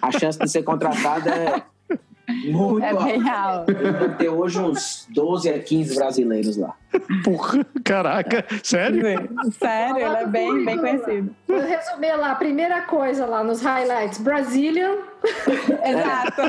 A 0.00 0.10
chance 0.12 0.38
de 0.38 0.48
ser 0.48 0.62
contratado 0.62 1.28
é 1.28 1.62
Muito 2.44 2.84
É 2.84 3.28
alto. 3.28 3.72
Deve 3.72 4.08
ter 4.16 4.28
hoje 4.28 4.58
uns 4.58 5.06
12 5.10 5.50
a 5.50 5.58
15 5.58 5.94
brasileiros 5.94 6.56
lá. 6.56 6.74
Porra, 7.24 7.66
caraca, 7.84 8.44
sério? 8.62 9.02
Sério, 9.58 9.96
ele 9.96 10.16
é 10.16 10.26
bem, 10.26 10.64
bem 10.64 10.78
conhecido. 10.78 11.34
Vou 11.46 11.60
resumir 11.60 12.14
lá, 12.16 12.32
a 12.32 12.36
primeira 12.36 12.82
coisa 12.82 13.26
lá 13.26 13.42
nos 13.42 13.60
highlights, 13.62 14.18
Brazilian, 14.18 14.96
Exato. 15.84 16.42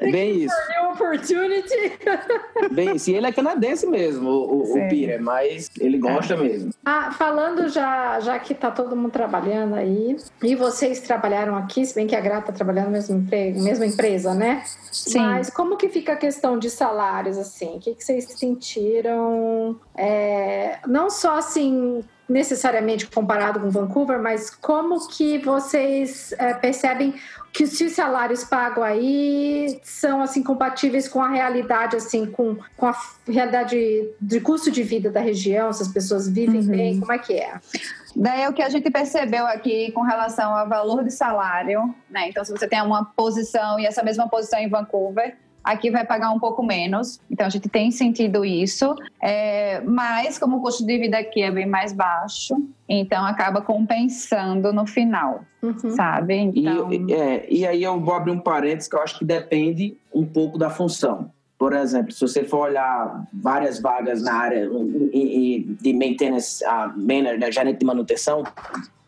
É 0.00 0.10
bem 0.10 0.44
isso. 0.44 0.54
New 0.70 0.92
Opportunity. 0.92 1.98
Bem 2.70 2.96
isso. 2.96 3.10
E 3.10 3.14
ele 3.14 3.26
é 3.26 3.32
canadense 3.32 3.86
mesmo, 3.86 4.28
o, 4.28 4.62
o, 4.62 4.88
Peter, 4.88 5.20
mas 5.20 5.70
ele 5.78 5.98
gosta 5.98 6.36
mesmo. 6.36 6.72
Ah, 6.84 7.10
falando 7.10 7.68
já, 7.68 8.20
já 8.20 8.38
que 8.38 8.54
tá 8.54 8.70
todo 8.70 8.94
mundo 8.94 9.10
trabalhando 9.10 9.74
aí, 9.74 10.16
e 10.42 10.54
vocês 10.54 11.00
trabalharam 11.00 11.56
aqui, 11.56 11.84
se 11.84 11.94
bem 11.94 12.06
que 12.06 12.14
a 12.14 12.20
Gra 12.20 12.40
tá 12.40 12.52
trabalhando 12.52 12.86
na 12.86 12.92
mesma, 12.92 13.16
emprego, 13.16 13.62
mesma 13.62 13.86
empresa, 13.86 14.34
né? 14.34 14.62
Sim. 14.92 15.18
Mas 15.18 15.50
como 15.50 15.76
que 15.76 15.88
fica 15.88 16.12
a 16.12 16.16
questão 16.16 16.58
de 16.58 16.70
salários, 16.70 17.38
assim? 17.38 17.76
O 17.76 17.80
que, 17.80 17.94
que 17.94 18.04
vocês 18.04 18.24
sentiram? 18.24 19.80
É, 20.00 20.78
não 20.86 21.10
só, 21.10 21.36
assim, 21.36 22.02
necessariamente 22.26 23.06
comparado 23.06 23.60
com 23.60 23.68
Vancouver, 23.68 24.18
mas 24.18 24.48
como 24.48 25.06
que 25.08 25.36
vocês 25.38 26.32
é, 26.38 26.54
percebem 26.54 27.12
que 27.52 27.66
se 27.66 27.84
os 27.84 27.92
salários 27.92 28.44
pagos 28.44 28.82
aí 28.82 29.78
são, 29.82 30.22
assim, 30.22 30.42
compatíveis 30.42 31.06
com 31.06 31.20
a 31.22 31.28
realidade, 31.28 31.96
assim, 31.96 32.24
com, 32.24 32.56
com 32.76 32.86
a 32.86 32.96
realidade 33.28 34.08
de 34.18 34.40
custo 34.40 34.70
de 34.70 34.82
vida 34.82 35.10
da 35.10 35.20
região, 35.20 35.70
se 35.72 35.82
as 35.82 35.88
pessoas 35.88 36.26
vivem 36.28 36.60
Uhum. 36.60 36.66
bem, 36.68 37.00
como 37.00 37.12
é 37.12 37.18
que 37.18 37.34
é? 37.34 37.60
Daí 38.16 38.48
o 38.48 38.52
que 38.54 38.62
a 38.62 38.68
gente 38.68 38.90
percebeu 38.90 39.46
aqui 39.46 39.92
com 39.92 40.02
relação 40.02 40.56
ao 40.56 40.68
valor 40.68 41.04
de 41.04 41.12
salário, 41.12 41.94
né? 42.08 42.28
Então, 42.28 42.44
se 42.44 42.50
você 42.52 42.66
tem 42.66 42.80
uma 42.80 43.04
posição 43.04 43.78
e 43.78 43.86
essa 43.86 44.02
mesma 44.02 44.28
posição 44.28 44.58
em 44.58 44.68
Vancouver, 44.68 45.36
aqui 45.70 45.90
vai 45.90 46.04
pagar 46.04 46.30
um 46.30 46.38
pouco 46.38 46.62
menos. 46.62 47.20
Então, 47.30 47.46
a 47.46 47.50
gente 47.50 47.68
tem 47.68 47.90
sentido 47.90 48.44
isso. 48.44 48.94
É, 49.22 49.80
mas, 49.82 50.38
como 50.38 50.58
o 50.58 50.60
custo 50.60 50.84
de 50.84 50.98
vida 50.98 51.18
aqui 51.18 51.42
é 51.42 51.50
bem 51.50 51.66
mais 51.66 51.92
baixo, 51.92 52.54
então 52.88 53.24
acaba 53.24 53.60
compensando 53.62 54.72
no 54.72 54.86
final, 54.86 55.44
Uhum. 55.62 55.90
sabe? 55.90 56.34
E, 56.54 56.60
Então, 56.60 56.90
é, 57.10 57.46
e 57.48 57.66
aí 57.66 57.82
eu 57.82 58.00
vou 58.00 58.14
abrir 58.14 58.32
um 58.32 58.40
parênteses 58.40 58.88
que 58.88 58.96
eu 58.96 59.02
acho 59.02 59.18
que 59.18 59.24
depende 59.24 59.96
um 60.14 60.24
pouco 60.24 60.58
da 60.58 60.70
função. 60.70 61.30
Por 61.58 61.74
exemplo, 61.74 62.10
se 62.10 62.20
você 62.22 62.42
for 62.42 62.68
olhar 62.68 63.26
várias 63.32 63.80
vagas 63.82 64.22
na 64.22 64.32
área 64.34 64.66
e- 65.12 65.56
e- 65.58 65.76
de 65.80 65.92
maintenance, 65.92 66.64
a 66.64 66.88
manager, 66.96 67.38
né, 67.38 67.52
gerente 67.52 67.78
de 67.80 67.84
manutenção, 67.84 68.42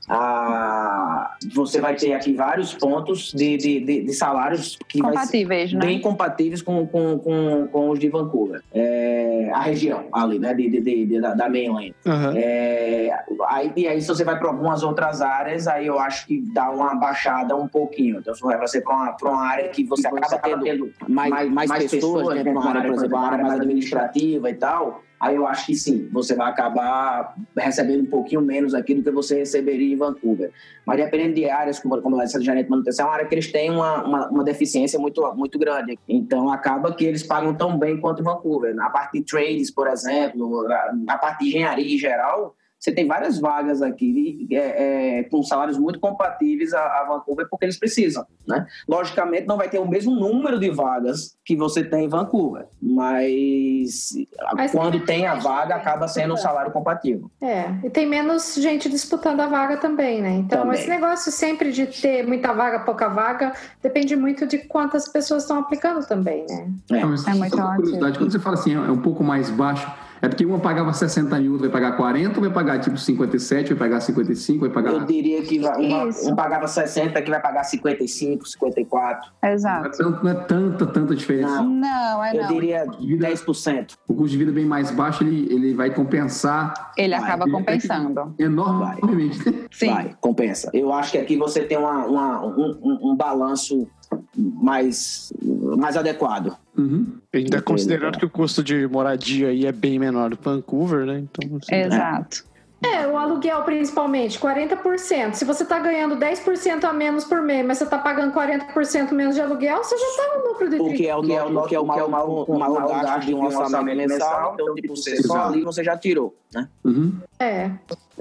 ah, 0.09 1.37
você 1.55 1.81
vai 1.81 1.95
ter 1.95 2.13
aqui 2.13 2.35
vários 2.35 2.75
pontos 2.75 3.33
de, 3.33 3.57
de, 3.57 3.81
de, 3.81 4.03
de 4.05 4.13
salários 4.13 4.79
que 4.89 5.01
vai 5.01 5.11
ser 5.13 5.17
compatíveis, 5.19 5.73
né? 5.73 5.81
bem 5.81 6.01
compatíveis 6.01 6.63
com, 6.63 6.87
com, 6.87 7.19
com, 7.19 7.69
com 7.69 7.91
os 7.91 7.99
de 7.99 8.09
Vancouver. 8.09 8.63
É, 8.73 9.51
a 9.53 9.61
região 9.61 10.05
ali, 10.13 10.39
né, 10.39 10.53
de, 10.55 10.69
de, 10.69 10.81
de- 10.81 11.07
de- 11.07 11.21
da, 11.21 11.35
da 11.35 11.49
mainland. 11.49 11.95
Aham. 12.07 12.35
É, 12.37 13.11
aí, 13.49 13.73
e 13.77 13.87
aí, 13.89 14.01
se 14.01 14.09
você 14.09 14.25
vai 14.25 14.39
para 14.39 14.49
algumas 14.49 14.83
outras 14.83 15.21
áreas, 15.23 15.67
aí 15.67 15.87
eu 15.87 15.99
acho 15.99 16.27
que 16.27 16.41
dá 16.53 16.71
uma 16.71 16.95
baixada 16.95 17.57
um 17.57 17.69
pouquinho. 17.69 18.19
Então, 18.19 18.35
se 18.35 18.41
você 18.43 18.81
para 18.81 18.95
uma, 18.95 19.13
pra 19.13 19.31
uma 19.31 19.43
área 19.43 19.69
que 19.69 19.85
você 19.85 20.07
acaba 20.07 20.39
tendo 20.63 20.91
mais, 21.09 21.31
mais, 21.51 21.71
pessoas, 21.91 22.43
né, 22.45 22.51
uma 22.51 22.69
área, 22.69 22.83
por 22.83 22.95
exemplo, 22.95 23.17
uma 23.17 23.27
área 23.31 23.45
mais 23.45 23.61
administrativa 23.61 24.51
e 24.51 24.55
tal, 24.55 25.03
aí 25.23 25.37
eu 25.37 25.47
acho 25.47 25.67
que 25.67 25.75
sim, 25.77 26.09
você 26.13 26.35
vai 26.35 26.51
acabar 26.51 27.37
recebendo 27.57 28.03
um 28.03 28.11
pouquinho 28.11 28.43
menos 28.43 28.75
aqui 28.75 28.93
do 28.93 29.05
que 29.05 29.11
você 29.13 29.39
receberia 29.39 29.95
em 29.95 29.97
Vancouver. 29.97 30.51
Mas 30.85 30.97
dependendo 30.97 31.35
de 31.35 31.49
áreas, 31.49 31.79
como, 31.79 32.03
como 32.03 32.21
de 32.21 32.45
gerente 32.45 32.65
de 32.65 32.71
manutenção, 32.71 33.07
é 33.07 33.09
uma 33.09 33.15
área 33.15 33.27
que 33.27 33.35
eles 33.37 33.53
têm 33.53 33.71
uma, 33.71 34.03
uma, 34.05 34.29
uma 34.29 34.45
deficiência 34.45 34.99
muito, 34.99 35.23
muito 35.37 35.61
grande. 35.61 35.97
Então, 36.09 36.51
acaba 36.51 36.93
que 36.93 37.05
eles 37.05 37.23
pagam 37.23 37.55
tão 37.55 37.79
bem 37.79 38.01
quanto 38.01 38.25
Vancouver. 38.25 38.75
Na 38.75 38.91
parte 38.91 39.21
de 39.21 39.25
trades, 39.25 39.71
por 39.71 39.87
exemplo, 39.87 40.67
na 41.05 41.17
parte 41.17 41.45
de 41.45 41.51
engenharia 41.51 41.95
em 41.95 41.99
geral, 41.99 42.57
você 42.83 42.91
tem 42.91 43.07
várias 43.07 43.39
vagas 43.39 43.81
aqui 43.81 44.49
é, 44.51 45.19
é, 45.19 45.23
com 45.23 45.41
salários 45.45 45.79
muito 45.79 46.01
compatíveis 46.01 46.75
a, 46.75 46.81
a, 46.81 47.05
Vancouver 47.05 47.47
porque 47.49 47.65
eles 47.65 47.79
precisam, 47.79 48.27
né? 48.45 48.67
Logicamente 48.89 49.47
não 49.47 49.57
vai 49.57 49.69
ter 49.69 49.79
o 49.79 49.87
mesmo 49.87 50.13
número 50.17 50.59
de 50.59 50.69
vagas 50.69 51.37
que 51.45 51.55
você 51.55 51.85
tem 51.85 52.07
em 52.07 52.09
Vancouver, 52.09 52.67
mas, 52.83 54.09
mas 54.57 54.73
quando 54.73 54.99
tem 54.99 55.27
a 55.27 55.37
vaga 55.37 55.77
acaba 55.77 56.09
sendo 56.09 56.35
um 56.35 56.37
salário 56.37 56.73
compatível. 56.73 57.31
É, 57.41 57.73
e 57.85 57.91
tem 57.91 58.05
menos 58.05 58.57
gente 58.57 58.89
disputando 58.89 59.39
a 59.39 59.47
vaga 59.47 59.77
também, 59.77 60.21
né? 60.21 60.33
Então 60.33 60.63
também. 60.63 60.81
esse 60.81 60.89
negócio 60.89 61.31
sempre 61.31 61.71
de 61.71 61.87
ter 61.87 62.27
muita 62.27 62.53
vaga, 62.53 62.81
pouca 62.81 63.09
vaga, 63.09 63.53
depende 63.81 64.17
muito 64.17 64.45
de 64.45 64.59
quantas 64.59 65.07
pessoas 65.07 65.45
estão 65.45 65.61
aplicando 65.61 66.05
também, 66.05 66.45
né? 66.51 66.69
É, 66.91 66.99
é 66.99 67.35
muito 67.35 67.57
curiosidade, 67.57 68.19
quando 68.19 68.33
você 68.33 68.41
fala 68.41 68.57
assim, 68.57 68.75
é 68.75 68.91
um 68.91 69.01
pouco 69.01 69.23
mais 69.23 69.51
baixo, 69.51 69.89
é 70.23 70.29
porque 70.29 70.47
uma 70.47 70.61
pagava 70.61 70.93
60 70.93 71.37
mil, 71.41 71.59
vai 71.59 71.69
pagar 71.69 71.97
40, 71.97 72.37
ou 72.37 72.41
vai 72.43 72.53
pagar 72.53 72.79
tipo 72.79 72.97
57, 72.97 73.75
vai 73.75 73.89
pagar 73.89 74.01
55, 74.01 74.61
vai 74.61 74.71
pagar. 74.71 74.93
Eu 74.93 75.05
diria 75.05 75.43
que 75.43 75.59
vai, 75.59 75.77
uma, 75.85 76.05
um 76.05 76.37
pagava 76.37 76.69
60, 76.69 77.21
que 77.21 77.29
vai 77.29 77.43
pagar 77.43 77.65
55, 77.65 78.47
54. 78.47 79.33
Exato. 79.43 80.01
Não 80.01 80.17
é, 80.17 80.23
não 80.23 80.31
é 80.31 80.35
tanta, 80.45 80.87
tanta 80.87 81.17
diferença. 81.17 81.61
Não, 81.61 81.69
não 81.69 82.25
é 82.25 82.37
Eu 82.37 82.43
não. 82.43 82.49
diria 82.49 82.87
10%. 82.87 83.95
O 84.07 84.15
custo 84.15 84.31
de 84.31 84.39
vida 84.39 84.53
bem 84.53 84.65
mais 84.65 84.93
baixo, 84.93 85.25
ele, 85.25 85.53
ele 85.53 85.75
vai 85.75 85.93
compensar. 85.93 86.93
Ele 86.97 87.19
vai, 87.19 87.25
acaba 87.25 87.51
compensando. 87.51 88.33
Enormemente. 88.39 89.41
Sim. 89.73 89.91
Vai, 89.91 90.17
compensa. 90.21 90.71
Eu 90.73 90.93
acho 90.93 91.11
que 91.11 91.19
aqui 91.19 91.37
você 91.37 91.65
tem 91.65 91.77
uma, 91.77 92.07
uma 92.07 92.47
um, 92.47 92.79
um, 92.81 93.11
um 93.11 93.17
balanço 93.17 93.89
mais, 94.37 95.33
mais 95.77 95.97
adequado. 95.97 96.57
Uhum. 96.77 97.19
Ainda 97.35 97.61
considerando 97.61 98.19
que 98.19 98.25
o 98.25 98.31
custo 98.31 98.63
de 98.63 98.87
moradia 98.87 99.49
aí 99.49 99.67
é 99.67 99.73
bem 99.73 99.99
menor 99.99 100.31
do 100.31 100.37
que 100.37 100.45
Vancouver, 100.45 101.05
né? 101.05 101.19
Então, 101.19 101.59
assim, 101.59 101.75
Exato. 101.75 102.53
É, 102.85 103.07
o 103.07 103.17
aluguel 103.17 103.63
principalmente, 103.63 104.41
40%. 104.41 105.35
Se 105.35 105.45
você 105.45 105.63
está 105.63 105.79
ganhando 105.79 106.17
10% 106.17 106.83
a 106.83 106.93
menos 106.93 107.25
por 107.25 107.41
mês, 107.41 107.65
mas 107.65 107.79
você 107.79 107.85
está 107.85 107.97
pagando 107.97 108.35
40% 108.35 109.13
menos 109.13 109.37
de 109.37 109.41
aluguel, 109.41 109.85
você 109.85 109.97
já 109.97 110.07
está 110.07 110.37
no 110.37 110.49
lucro 110.49 110.67
é 110.75 110.81
o 110.81 110.91
que 110.93 111.07
é 111.07 111.15
o, 111.17 111.63
que 111.67 111.75
é 111.77 111.79
o 111.79 111.87
maior, 111.87 112.09
maior, 112.09 112.49
maior 112.49 112.89
gasto 112.89 113.27
de 113.27 113.35
um 113.35 113.45
orçamento 113.45 113.97
mensal, 113.97 114.55
então 114.55 114.75
tipo, 114.75 114.97
você 114.97 115.23
só 115.23 115.47
ali 115.47 115.63
você 115.63 115.85
já 115.85 115.97
tirou, 115.97 116.37
né? 116.53 116.69
Uhum. 116.85 117.13
É. 117.39 117.71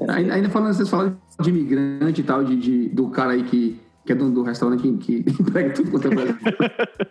Ainda, 0.07 0.33
ainda 0.35 0.49
falando, 0.49 0.73
vocês 0.73 0.89
falaram 0.89 1.17
de 1.39 1.49
imigrante 1.49 2.21
e 2.21 2.23
tal, 2.23 2.43
de, 2.43 2.55
de, 2.55 2.89
do 2.89 3.09
cara 3.09 3.31
aí 3.31 3.43
que 3.43 3.81
que 4.05 4.11
é 4.11 4.15
dono 4.15 4.31
do 4.33 4.43
restaurante 4.43 4.81
que, 4.81 5.23
que 5.23 5.31
emprega 5.41 5.73
tudo 5.73 5.91
quanto 5.91 6.07
é 6.07 6.11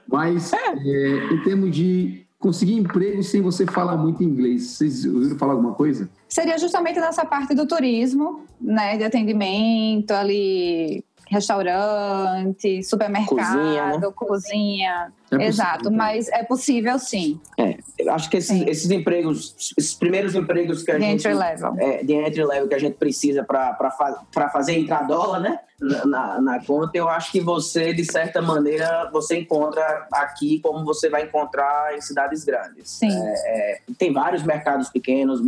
Mas, 0.09 0.53
é, 0.53 1.35
em 1.35 1.43
termos 1.43 1.71
de 1.71 2.27
conseguir 2.39 2.75
emprego 2.75 3.23
sem 3.23 3.43
você 3.43 3.67
falar 3.67 3.97
muito 3.97 4.23
inglês, 4.23 4.63
vocês 4.63 5.05
ouviram 5.05 5.39
falar 5.39 5.53
alguma 5.53 5.75
coisa? 5.75 6.09
Seria 6.29 6.59
justamente 6.59 6.99
nessa 6.99 7.25
parte 7.25 7.55
do 7.55 7.67
turismo, 7.67 8.45
né? 8.61 8.97
De 8.97 9.05
atendimento 9.05 10.13
ali, 10.13 11.05
restaurante, 11.29 12.83
supermercado, 12.83 13.37
cozinha. 13.37 13.99
Né? 13.99 14.13
cozinha. 14.17 15.13
É 15.33 15.47
Exato, 15.47 15.85
possível. 15.85 15.99
mas 15.99 16.29
é 16.29 16.43
possível 16.43 16.99
sim. 16.99 17.41
É, 17.59 17.77
eu 17.99 18.13
acho 18.13 18.29
que 18.29 18.39
esses, 18.39 18.61
esses, 18.63 18.91
empregos, 18.91 19.75
esses 19.79 19.95
primeiros 19.95 20.35
empregos 20.35 20.83
que 20.83 20.91
a 20.91 20.99
de 20.99 21.05
gente. 21.05 21.27
Entry 21.27 21.35
level. 21.35 21.75
É, 21.79 22.03
de 22.03 22.13
entry 22.15 22.45
level 22.45 22.69
que 22.69 22.75
a 22.75 22.79
gente 22.79 22.95
precisa 22.95 23.45
para 23.45 24.51
fazer 24.53 24.73
entrar 24.73 25.07
dólar, 25.07 25.41
né? 25.41 25.59
Na, 25.81 26.39
na, 26.41 26.63
conta, 26.63 26.91
eu 26.95 27.09
acho 27.09 27.33
que 27.33 27.41
você, 27.41 27.95
de 27.95 28.05
certa 28.05 28.43
maneira, 28.43 29.09
você 29.11 29.39
encontra 29.39 30.07
aqui 30.13 30.61
como 30.61 30.85
você 30.85 31.09
vai 31.09 31.23
encontrar 31.23 31.97
em 31.97 32.03
cidades 32.03 32.45
grandes. 32.45 32.91
Sim. 32.91 33.11
É, 33.11 33.77
é, 33.77 33.81
tem 33.97 34.13
vários 34.13 34.43
mercados 34.43 34.91
pequenos, 34.91 35.41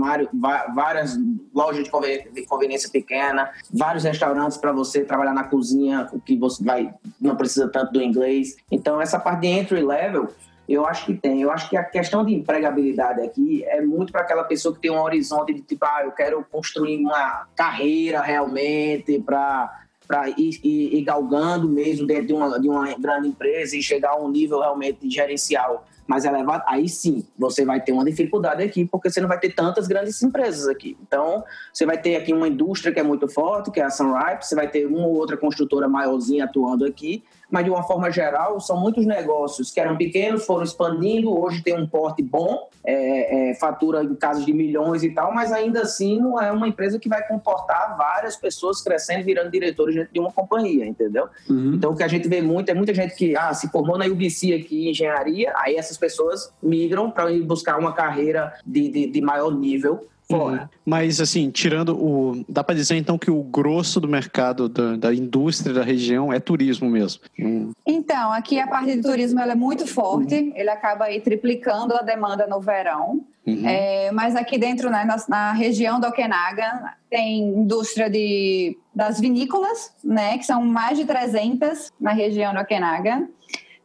várias 0.75 1.19
lojas 1.55 1.85
de 1.85 2.47
conveniência 2.47 2.89
pequena, 2.89 3.51
vários 3.71 4.05
restaurantes 4.05 4.57
para 4.57 4.73
você 4.73 5.05
trabalhar 5.05 5.35
na 5.35 5.45
cozinha, 5.45 6.09
que 6.25 6.35
você 6.35 6.65
vai 6.65 6.95
não 7.21 7.37
precisa 7.37 7.69
tanto 7.69 7.93
do 7.93 8.03
inglês. 8.03 8.57
Então, 8.71 9.01
essa 9.01 9.19
parte 9.19 9.43
de 9.43 9.49
entry 9.49 9.72
level, 9.81 10.29
eu 10.69 10.87
acho 10.87 11.07
que 11.07 11.15
tem. 11.15 11.43
Eu 11.43 11.51
acho 11.51 11.69
que 11.69 11.77
a 11.77 11.85
questão 11.85 12.25
de 12.25 12.35
empregabilidade 12.35 13.21
aqui 13.21 13.65
é 13.65 13.81
muito 13.81 14.13
para 14.13 14.23
aquela 14.23 14.45
pessoa 14.45 14.75
que 14.75 14.81
tem 14.81 14.91
um 14.91 15.01
horizonte 15.01 15.53
de 15.53 15.61
tipo, 15.61 15.85
ah, 15.85 16.03
eu 16.05 16.13
quero 16.13 16.45
construir 16.51 16.99
uma 16.99 17.47
carreira 17.57 18.21
realmente 18.21 19.19
para 19.21 19.79
para 20.07 20.29
ir, 20.29 20.61
ir, 20.63 20.97
ir, 20.97 21.05
galgando 21.05 21.67
mesmo 21.67 22.07
dentro 22.07 22.27
de 22.27 22.33
uma, 22.35 22.61
de 22.61 22.69
uma 22.69 22.93
grande 22.99 23.29
empresa 23.29 23.77
e 23.77 23.83
chegar 23.83 24.11
a 24.11 24.17
um 24.17 24.29
nível 24.29 24.61
realmente 24.61 25.09
gerencial 25.09 25.87
mais 26.07 26.25
elevado, 26.25 26.63
aí 26.67 26.89
sim 26.89 27.25
você 27.39 27.65
vai 27.65 27.81
ter 27.81 27.93
uma 27.93 28.05
dificuldade 28.05 28.63
aqui, 28.63 28.85
porque 28.85 29.09
você 29.09 29.21
não 29.21 29.29
vai 29.29 29.39
ter 29.39 29.55
tantas 29.55 29.87
grandes 29.87 30.23
empresas 30.23 30.69
aqui. 30.69 30.97
Então, 31.01 31.45
você 31.73 31.87
vai 31.87 31.97
ter 31.97 32.17
aqui 32.17 32.33
uma 32.33 32.49
indústria 32.49 32.93
que 32.93 33.01
é 33.01 33.03
muito 33.03 33.29
forte, 33.29 33.71
que 33.71 33.81
é 33.81 33.85
a 33.85 33.91
Sunripe, 33.91 34.45
você 34.45 34.55
vai 34.55 34.69
ter 34.69 34.85
uma 34.87 35.07
ou 35.07 35.15
outra 35.15 35.37
construtora 35.37 35.89
maiorzinha 35.89 36.45
atuando 36.45 36.85
aqui, 36.85 37.23
mas 37.53 37.67
de 37.67 37.71
uma 37.71 37.83
forma 37.83 38.11
geral, 38.11 38.59
são 38.59 38.81
muitos 38.81 39.05
negócios 39.05 39.71
que 39.71 39.79
eram 39.79 39.95
pequenos, 39.95 40.47
foram 40.47 40.63
expandindo, 40.63 41.39
hoje 41.39 41.63
tem 41.63 41.79
um 41.79 41.87
porte 41.87 42.23
bom, 42.23 42.71
é, 42.83 43.51
é, 43.51 43.55
fatura 43.57 44.03
em 44.03 44.15
casos 44.15 44.47
de 44.47 44.55
milhões 44.55 45.05
e 45.05 45.11
tal, 45.11 45.35
mas 45.35 45.53
ainda 45.53 45.83
assim 45.83 46.19
não 46.19 46.41
é 46.41 46.51
uma 46.51 46.67
empresa 46.67 46.99
que 46.99 47.11
vai 47.11 47.23
comportar 47.29 47.95
várias 47.99 48.37
pessoas 48.37 48.81
crescendo, 48.81 49.23
virando 49.23 49.51
diretores 49.51 50.09
de 50.11 50.19
uma 50.19 50.33
companhia, 50.33 50.87
entendeu? 50.87 51.29
Uhum. 51.47 51.75
Então 51.75 51.93
o 51.93 51.97
que 51.97 52.03
a 52.03 52.09
gente 52.09 52.27
vê 52.27 52.41
muito 52.41 52.71
é 52.71 52.75
muita 52.75 52.95
gente 52.95 53.15
que 53.15 53.37
ah, 53.37 53.53
se 53.53 53.69
formou 53.69 53.99
na 53.99 54.07
UBC 54.07 54.55
aqui 54.55 54.87
em 54.87 54.91
engenharia, 54.91 55.53
aí 55.57 55.77
essas 55.77 55.99
pessoas 55.99 56.51
migram 56.63 57.11
para 57.11 57.31
ir 57.31 57.43
buscar 57.43 57.79
uma 57.79 57.93
carreira 57.93 58.55
de, 58.65 58.89
de, 58.89 59.07
de 59.09 59.21
maior 59.21 59.51
nível 59.51 60.09
fora. 60.39 60.71
Mas, 60.85 61.21
assim, 61.21 61.51
tirando 61.51 61.97
o. 61.97 62.45
Dá 62.49 62.65
para 62.65 62.75
dizer 62.75 62.97
então 62.97 63.19
que 63.19 63.31
o 63.31 63.43
grosso 63.43 64.01
do 64.01 64.09
mercado 64.09 64.69
da, 64.69 64.97
da 64.97 65.15
indústria 65.15 65.75
da 65.75 65.83
região 65.83 66.33
é 66.33 66.41
turismo 66.41 66.89
mesmo? 66.89 67.23
Hum. 67.39 67.73
Então, 67.87 68.33
aqui 68.33 68.59
a 68.59 68.67
parte 68.67 68.97
de 68.97 69.03
turismo 69.03 69.41
ela 69.41 69.53
é 69.53 69.57
muito 69.57 69.87
forte, 69.87 70.35
uhum. 70.35 70.53
ele 70.55 70.71
acaba 70.71 71.07
aí 71.07 71.21
triplicando 71.21 71.95
a 71.95 72.03
demanda 72.03 72.47
no 72.47 72.61
verão. 72.61 73.25
Uhum. 73.47 73.67
É, 73.67 74.13
mas 74.13 74.37
aqui 74.37 74.57
dentro, 74.57 74.89
né, 74.89 75.05
na, 75.05 75.17
na, 75.29 75.53
região 75.53 75.99
do 75.99 76.07
Okanagan, 76.07 76.85
tem 77.11 77.41
indústria 77.41 78.09
de, 78.09 78.79
das 78.95 79.19
vinícolas, 79.19 79.93
né, 80.05 80.39
que 80.39 80.47
são 80.47 80.65
mais 80.65 80.97
de 80.97 81.05
300 81.05 81.91
na 82.01 82.13
região 82.13 82.55
do 82.55 82.61
Okanagan. 82.61 83.27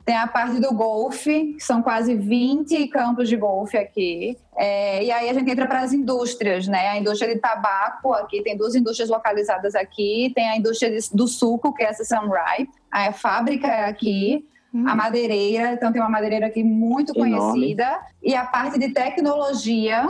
Tem 0.06 0.16
a 0.16 0.28
parte 0.28 0.62
do 0.62 0.74
golfe, 0.74 1.56
que 1.56 1.64
são 1.64 1.82
quase 1.82 2.16
20 2.16 2.88
campos 2.88 3.28
de 3.28 3.36
golfe 3.36 3.78
aqui. 3.78 4.38
É, 4.58 5.04
e 5.04 5.12
aí 5.12 5.30
a 5.30 5.34
gente 5.34 5.52
entra 5.52 5.68
para 5.68 5.82
as 5.82 5.94
indústrias, 5.94 6.68
né? 6.68 6.90
A 6.90 6.98
indústria 6.98 7.34
de 7.34 7.40
tabaco, 7.40 8.12
aqui 8.14 8.42
tem 8.42 8.58
duas 8.58 8.74
indústrias 8.74 9.08
localizadas 9.08 9.76
aqui. 9.76 10.32
Tem 10.34 10.50
a 10.50 10.58
indústria 10.58 10.90
de, 10.90 10.98
do 11.14 11.28
suco, 11.28 11.74
que 11.74 11.84
é 11.84 11.88
essa 11.88 12.04
Sunripe. 12.04 12.72
A 12.92 13.12
fábrica 13.12 13.68
é 13.68 13.86
aqui. 13.86 14.46
Hum. 14.74 14.88
A 14.88 14.96
madeireira, 14.96 15.74
então 15.74 15.92
tem 15.94 16.02
uma 16.02 16.10
madeireira 16.10 16.48
aqui 16.48 16.64
muito 16.64 17.14
conhecida. 17.14 17.84
Enorme. 17.84 18.08
E 18.24 18.36
a 18.36 18.46
parte 18.46 18.80
de 18.80 18.90
tecnologia, 18.90 20.08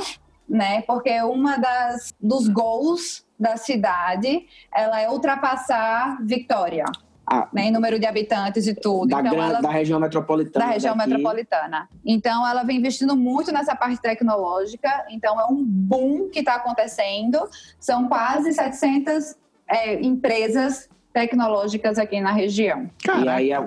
né? 0.48 0.82
Porque 0.84 1.22
uma 1.24 1.58
das 1.58 2.14
dos 2.20 2.48
goals 2.48 3.26
da 3.38 3.58
cidade, 3.58 4.48
ela 4.74 5.02
é 5.02 5.10
ultrapassar 5.10 6.18
Victoria 6.26 6.86
a, 7.28 7.49
né, 7.51 7.65
em 7.65 7.71
número 7.71 7.99
de 7.99 8.05
habitantes 8.05 8.65
e 8.67 8.73
tudo. 8.73 9.09
Da, 9.09 9.19
então, 9.19 9.34
gran, 9.34 9.49
ela, 9.49 9.61
da 9.61 9.69
região 9.69 9.99
metropolitana. 9.99 10.65
Da 10.65 10.71
região 10.71 10.95
daqui. 10.95 11.09
metropolitana. 11.09 11.89
Então, 12.05 12.47
ela 12.47 12.63
vem 12.63 12.78
investindo 12.78 13.17
muito 13.17 13.51
nessa 13.51 13.75
parte 13.75 14.01
tecnológica. 14.01 15.05
Então, 15.09 15.39
é 15.39 15.45
um 15.45 15.61
boom 15.61 16.30
que 16.30 16.39
está 16.39 16.55
acontecendo. 16.55 17.38
São 17.80 18.07
quase 18.07 18.53
700 18.53 19.36
é, 19.67 20.01
empresas 20.01 20.89
tecnológicas 21.11 21.99
aqui 21.99 22.21
na 22.21 22.32
região. 22.32 22.89
E 23.21 23.28
aí, 23.28 23.51
é 23.51 23.59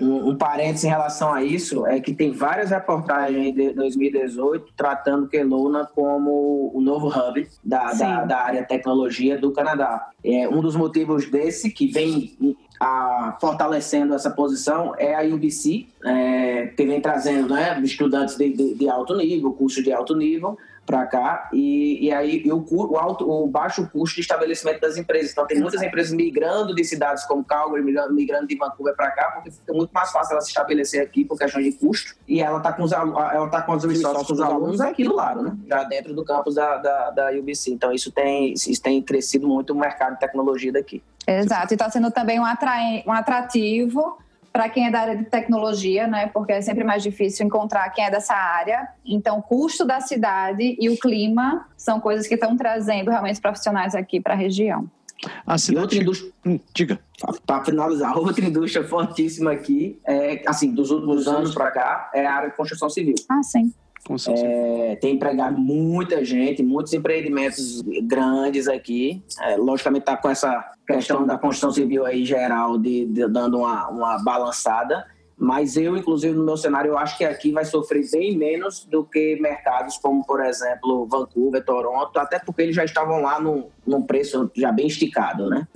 um, 0.00 0.30
um 0.30 0.36
parênteses 0.36 0.84
em 0.84 0.88
relação 0.88 1.32
a 1.32 1.42
isso 1.42 1.86
é 1.86 2.00
que 2.00 2.14
tem 2.14 2.32
várias 2.32 2.70
reportagens 2.70 3.54
de 3.54 3.72
2018 3.72 4.72
tratando 4.76 5.28
Kelowna 5.28 5.88
como 5.94 6.70
o 6.74 6.80
novo 6.80 7.08
hub 7.08 7.46
da, 7.62 7.92
da, 7.92 8.24
da, 8.24 8.38
área 8.38 8.64
tecnologia 8.64 9.38
do 9.38 9.52
Canadá. 9.52 10.10
É, 10.24 10.48
um 10.48 10.60
dos 10.60 10.76
motivos 10.76 11.30
desse, 11.30 11.70
que 11.70 11.86
vem 11.86 12.56
a, 12.80 13.36
fortalecendo 13.40 14.14
essa 14.14 14.30
posição 14.30 14.94
é 14.98 15.14
a 15.14 15.34
UBC, 15.34 15.86
é, 16.04 16.66
que 16.68 16.86
vem 16.86 17.00
trazendo 17.00 17.54
né, 17.54 17.78
estudantes 17.82 18.36
de, 18.36 18.50
de, 18.50 18.74
de 18.74 18.88
alto 18.88 19.14
nível, 19.16 19.52
curso 19.52 19.82
de 19.82 19.92
alto 19.92 20.16
nível, 20.16 20.56
para 20.90 21.06
cá 21.06 21.48
e, 21.52 22.06
e 22.06 22.12
aí 22.12 22.42
e 22.44 22.52
o, 22.52 22.66
o, 22.68 22.96
alto, 22.96 23.30
o 23.30 23.46
baixo 23.46 23.88
custo 23.92 24.16
de 24.16 24.22
estabelecimento 24.22 24.80
das 24.80 24.96
empresas. 24.96 25.30
Então, 25.30 25.46
tem 25.46 25.60
muitas 25.60 25.80
empresas 25.80 26.12
migrando 26.12 26.74
de 26.74 26.82
cidades 26.84 27.24
como 27.24 27.44
Calgary, 27.44 27.82
migrando, 27.82 28.46
de 28.46 28.56
Vancouver 28.56 28.96
para 28.96 29.10
cá, 29.12 29.30
porque 29.34 29.52
fica 29.52 29.72
muito 29.72 29.92
mais 29.92 30.10
fácil 30.10 30.32
ela 30.32 30.40
se 30.40 30.48
estabelecer 30.48 31.00
aqui 31.00 31.24
por 31.24 31.38
questão 31.38 31.62
de 31.62 31.72
custo. 31.72 32.16
E 32.26 32.40
ela 32.40 32.58
está 32.58 32.72
com 32.72 32.82
os, 32.82 32.92
ela 32.92 33.48
tá 33.48 33.62
com 33.62 33.72
os, 33.72 33.84
com 33.84 34.32
os 34.32 34.40
alunos 34.40 34.80
aqui 34.80 35.04
do 35.04 35.14
lado, 35.14 35.42
né? 35.42 35.56
já 35.68 35.84
dentro 35.84 36.12
do 36.12 36.24
campus 36.24 36.56
da, 36.56 36.76
da, 36.78 37.10
da 37.10 37.30
UBC. 37.30 37.70
Então, 37.70 37.92
isso 37.92 38.10
tem, 38.10 38.52
isso 38.52 38.82
tem 38.82 39.00
crescido 39.00 39.46
muito 39.46 39.72
o 39.72 39.78
mercado 39.78 40.14
de 40.14 40.20
tecnologia 40.20 40.72
daqui. 40.72 41.02
Exato, 41.26 41.72
e 41.72 41.76
está 41.76 41.88
sendo 41.88 42.10
também 42.10 42.40
um, 42.40 42.44
atrai, 42.44 43.04
um 43.06 43.12
atrativo 43.12 44.18
para 44.52 44.68
quem 44.68 44.86
é 44.86 44.90
da 44.90 45.00
área 45.00 45.16
de 45.16 45.24
tecnologia, 45.24 46.06
né? 46.06 46.26
Porque 46.26 46.52
é 46.52 46.60
sempre 46.60 46.84
mais 46.84 47.02
difícil 47.02 47.46
encontrar 47.46 47.88
quem 47.90 48.04
é 48.04 48.10
dessa 48.10 48.34
área. 48.34 48.88
Então, 49.04 49.38
o 49.38 49.42
custo 49.42 49.84
da 49.84 50.00
cidade 50.00 50.76
e 50.78 50.88
o 50.88 50.98
clima 50.98 51.66
são 51.76 52.00
coisas 52.00 52.26
que 52.26 52.34
estão 52.34 52.56
trazendo 52.56 53.10
realmente 53.10 53.40
profissionais 53.40 53.94
aqui 53.94 54.20
para 54.20 54.34
a 54.34 54.36
região. 54.36 54.90
A 55.46 55.58
cidade... 55.58 55.82
outra 55.82 55.98
indústria... 55.98 56.32
Hum, 56.44 56.58
diga. 56.74 56.98
Para 57.46 57.64
finalizar, 57.64 58.16
outra 58.18 58.44
indústria 58.44 58.86
fortíssima 58.86 59.52
aqui, 59.52 60.00
é, 60.04 60.42
assim, 60.46 60.72
dos 60.72 60.90
últimos 60.90 61.28
anos 61.28 61.54
para 61.54 61.70
cá, 61.70 62.10
é 62.14 62.26
a 62.26 62.34
área 62.34 62.50
de 62.50 62.56
construção 62.56 62.88
civil. 62.88 63.14
Ah, 63.28 63.42
sim. 63.42 63.72
É, 64.28 64.96
tem 64.96 65.14
empregado 65.14 65.58
muita 65.58 66.24
gente, 66.24 66.62
muitos 66.62 66.92
empreendimentos 66.92 67.82
grandes 68.02 68.66
aqui. 68.66 69.22
É, 69.42 69.56
logicamente 69.56 70.02
está 70.02 70.16
com 70.16 70.28
essa 70.28 70.72
questão 70.86 71.26
da 71.26 71.38
construção 71.38 71.70
civil 71.70 72.04
aí 72.04 72.24
geral 72.24 72.78
de, 72.78 73.06
de 73.06 73.28
dando 73.28 73.58
uma, 73.58 73.88
uma 73.88 74.22
balançada. 74.22 75.06
Mas 75.42 75.74
eu, 75.74 75.96
inclusive, 75.96 76.36
no 76.36 76.44
meu 76.44 76.56
cenário, 76.58 76.90
eu 76.90 76.98
acho 76.98 77.16
que 77.16 77.24
aqui 77.24 77.50
vai 77.50 77.64
sofrer 77.64 78.04
bem 78.12 78.36
menos 78.36 78.84
do 78.84 79.02
que 79.02 79.40
mercados 79.40 79.96
como, 79.96 80.22
por 80.22 80.44
exemplo, 80.44 81.06
Vancouver, 81.06 81.64
Toronto, 81.64 82.18
até 82.18 82.38
porque 82.38 82.60
eles 82.60 82.76
já 82.76 82.84
estavam 82.84 83.22
lá 83.22 83.40
num, 83.40 83.64
num 83.86 84.02
preço 84.02 84.50
já 84.54 84.70
bem 84.70 84.86
esticado, 84.86 85.48
né? 85.48 85.66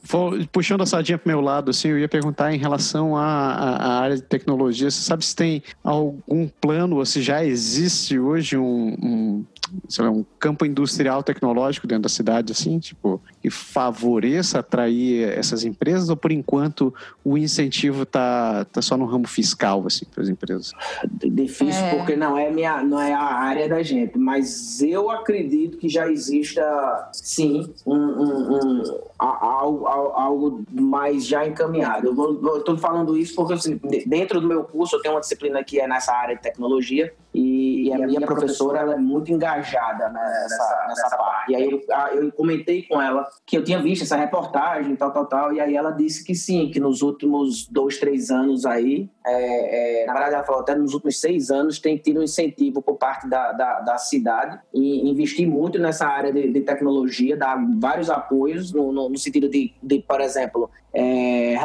Puxando 0.53 0.83
a 0.83 0.87
sardinha 0.87 1.17
para 1.17 1.31
o 1.31 1.33
meu 1.33 1.41
lado, 1.41 1.71
assim, 1.71 1.89
eu 1.89 1.99
ia 1.99 2.09
perguntar 2.09 2.53
em 2.53 2.59
relação 2.59 3.17
à, 3.17 3.25
à, 3.25 4.01
área 4.01 4.17
de 4.17 4.23
tecnologia, 4.23 4.91
você 4.91 5.01
sabe 5.01 5.25
se 5.25 5.35
tem 5.35 5.63
algum 5.83 6.47
plano, 6.61 6.97
ou 6.97 7.07
se 7.07 7.23
já 7.23 7.43
existe 7.43 8.19
hoje 8.19 8.59
um, 8.59 8.95
um 9.03 9.45
sei 9.89 10.05
lá, 10.05 10.11
um 10.11 10.25
campo 10.39 10.65
industrial 10.65 11.23
tecnológico 11.23 11.87
dentro 11.87 12.03
da 12.03 12.09
cidade, 12.09 12.53
assim, 12.53 12.79
tipo, 12.79 13.21
que 13.41 13.51
favoreça 13.51 14.59
atrair 14.59 15.29
essas 15.29 15.65
empresas, 15.65 16.09
ou 16.09 16.17
por 16.17 16.33
enquanto 16.33 16.95
o 17.25 17.37
incentivo 17.39 18.03
está 18.03 18.65
tá 18.67 18.83
só 18.83 18.97
no 18.97 19.05
ramo 19.05 19.27
fiscal, 19.27 19.85
assim, 19.87 20.05
para 20.05 20.23
as 20.23 20.29
empresas? 20.29 20.73
Difícil, 21.13 21.83
é. 21.83 21.97
porque 21.97 22.17
não 22.17 22.37
é, 22.37 22.51
minha, 22.51 22.83
não 22.83 23.01
é 23.01 23.13
a 23.13 23.23
área 23.23 23.69
da 23.69 23.83
gente, 23.83 24.19
mas 24.19 24.83
eu 24.83 25.11
acredito 25.11 25.79
que 25.79 25.89
já 25.89 26.11
exista, 26.11 27.11
sim, 27.13 27.73
um, 27.87 27.95
um, 27.95 28.55
um 28.55 28.83
algo, 29.19 29.87
algo 29.87 30.65
mais 30.71 31.27
já 31.27 31.47
encaminhado. 31.47 32.09
Eu 32.09 32.59
estou 32.59 32.77
falando 32.79 33.17
isso 33.17 33.35
porque, 33.35 33.55
assim, 33.55 33.81
dentro 34.07 34.41
do 34.41 34.47
meu 34.47 34.65
curso, 34.65 34.97
eu 34.97 35.03
tenho 35.03 35.15
uma 35.15 35.21
disciplina 35.21 35.63
que 35.65 35.81
é 35.81 35.87
nessa 35.87 36.13
área 36.13 36.37
de 36.37 36.43
tecnologia, 36.43 37.13
e, 37.35 37.89
e 37.89 37.93
a 37.93 37.99
minha 38.07 38.21
professora 38.21 38.79
ela 38.79 38.95
é 38.95 38.97
muito 38.97 39.33
engajada 39.33 40.09
nessa, 40.09 40.85
nessa 40.89 41.17
parte. 41.17 41.51
E 41.51 41.57
aí 41.57 41.69
eu, 41.69 41.83
eu 42.23 42.33
comentei 42.33 42.83
com 42.85 43.03
ela 43.03 43.29
que 43.45 43.57
eu 43.59 43.65
tinha 43.65 43.83
visto 43.83 44.03
essa 44.03 44.17
reportagem, 44.17 44.95
tal, 44.95 45.11
tal, 45.11 45.27
tal, 45.27 45.53
e 45.53 45.61
aí 45.61 45.75
ela 45.75 45.91
disse 45.91 46.25
que 46.25 46.35
sim, 46.35 46.71
que 46.71 46.79
nos 46.79 47.03
últimos 47.03 47.67
dois, 47.67 47.99
três 47.99 48.31
anos 48.31 48.65
aí, 48.65 49.11
é, 49.27 50.03
é, 50.03 50.07
na 50.07 50.13
verdade 50.13 50.35
ela 50.37 50.45
falou 50.45 50.61
até 50.61 50.77
nos 50.77 50.95
últimos 50.95 51.21
seis 51.21 51.51
anos, 51.51 51.81
tem 51.81 51.97
tido 51.97 52.21
um 52.21 52.23
incentivo 52.23 52.81
por 52.81 52.97
parte 52.97 53.29
da, 53.29 53.51
da, 53.53 53.81
da 53.81 53.99
cidade 53.99 54.61
e 54.73 55.11
investir 55.11 55.49
muito 55.49 55.79
nessa 55.79 56.07
área 56.07 56.33
de, 56.33 56.53
de 56.53 56.61
tecnologia, 56.61 57.37
dar 57.37 57.59
vários 57.81 58.09
apoios 58.11 58.73
no, 58.73 58.93
no, 58.93 59.09
no 59.09 59.19
sentido 59.19 59.49
de, 59.49 59.75
de, 59.83 59.99
por 60.01 60.21
exemplo, 60.21 60.71
é, 60.93 61.57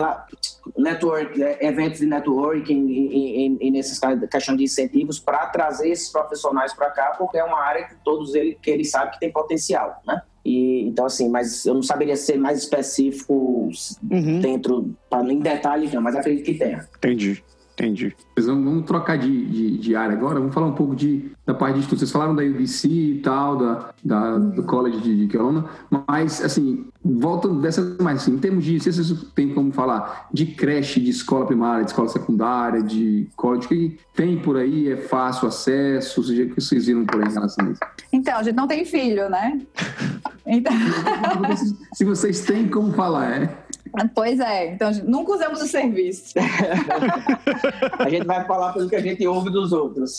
network, 0.90 1.42
é, 1.42 1.66
eventos 1.66 2.00
de 2.00 2.06
networking 2.06 2.88
e, 2.88 3.48
e, 3.48 3.58
e 3.68 3.72
nesses 3.72 4.00
questão 4.32 4.56
de 4.56 4.64
incentivos 4.64 5.20
para 5.20 5.46
trazer 5.48 5.90
esses 5.90 6.10
profissionais 6.10 6.74
para 6.74 6.90
cá, 6.92 7.16
porque 7.18 7.38
é 7.38 7.44
uma 7.44 7.60
área 7.60 7.88
que 7.88 7.96
todos 8.04 8.36
eles 8.36 8.58
que 8.62 8.70
ele 8.70 8.86
sabe 8.86 9.12
que 9.12 9.20
tem 9.20 9.32
potencial, 9.32 10.02
né? 10.06 10.22
E, 10.44 10.88
então, 10.88 11.06
assim, 11.06 11.30
mas 11.30 11.66
eu 11.66 11.74
não 11.74 11.84
saberia 11.84 12.16
ser 12.16 12.38
mais 12.38 12.60
específico 12.60 13.70
uhum. 14.10 14.40
dentro, 14.40 14.96
para 15.10 15.32
em 15.32 15.40
detalhes 15.40 15.94
não, 15.94 16.02
mas 16.02 16.16
acredito 16.16 16.46
que 16.46 16.54
tenha. 16.56 16.88
Entendi. 16.98 17.44
Entendi. 17.80 18.14
Vamos 18.38 18.86
trocar 18.86 19.18
de, 19.18 19.46
de, 19.46 19.78
de, 19.78 19.96
área 19.96 20.14
agora, 20.14 20.38
vamos 20.38 20.54
falar 20.54 20.68
um 20.68 20.74
pouco 20.74 20.94
de, 20.94 21.32
da 21.46 21.54
parte 21.54 21.76
de 21.76 21.82
estudo. 21.82 22.00
Vocês 22.00 22.12
falaram 22.12 22.36
da 22.36 22.44
UBC 22.44 22.88
e 22.90 23.20
tal, 23.24 23.56
da, 23.56 23.90
da 24.04 24.38
do 24.38 24.64
College 24.64 25.00
de, 25.00 25.18
de 25.18 25.28
Kelowna, 25.28 25.66
mas, 26.08 26.44
assim, 26.44 26.88
voltando 27.04 27.62
dessa 27.62 27.96
mais, 28.02 28.22
assim, 28.22 28.34
em 28.34 28.38
termos 28.38 28.66
de, 28.66 28.80
se 28.82 28.92
vocês 28.92 29.24
têm 29.34 29.54
como 29.54 29.72
falar, 29.72 30.28
de 30.34 30.48
creche, 30.48 31.00
de 31.00 31.10
escola 31.10 31.46
primária, 31.46 31.86
de 31.86 31.92
escola 31.92 32.10
secundária, 32.10 32.84
de 32.84 33.30
college, 33.38 33.66
o 33.66 33.70
que 33.70 34.00
tem 34.14 34.38
por 34.38 34.58
aí? 34.58 34.92
É 34.92 34.98
fácil 34.98 35.48
acesso? 35.48 36.20
Ou 36.20 36.28
seja, 36.28 36.44
o 36.44 36.50
que 36.50 36.62
vocês 36.62 36.86
viram 36.86 37.06
por 37.06 37.24
aí 37.24 37.30
em 37.30 37.34
relação 37.34 37.66
a 37.66 37.72
isso? 37.72 37.82
Então, 38.12 38.38
a 38.38 38.44
gente 38.44 38.56
não 38.56 38.68
tem 38.68 38.84
filho, 38.84 39.30
né? 39.30 39.60
Então... 40.52 40.74
se 41.94 42.04
vocês 42.04 42.42
têm 42.42 42.68
como 42.68 42.92
falar, 42.94 43.30
é... 43.30 43.58
Pois 44.14 44.40
é, 44.40 44.74
então 44.74 44.92
nunca 45.04 45.34
usamos 45.34 45.62
o 45.62 45.68
serviço. 45.68 46.34
a 48.00 48.10
gente 48.10 48.26
vai 48.26 48.46
falar 48.46 48.74
pelo 48.74 48.90
que 48.90 48.96
a 48.96 49.02
gente 49.02 49.26
ouve 49.28 49.50
dos 49.50 49.72
outros. 49.72 50.18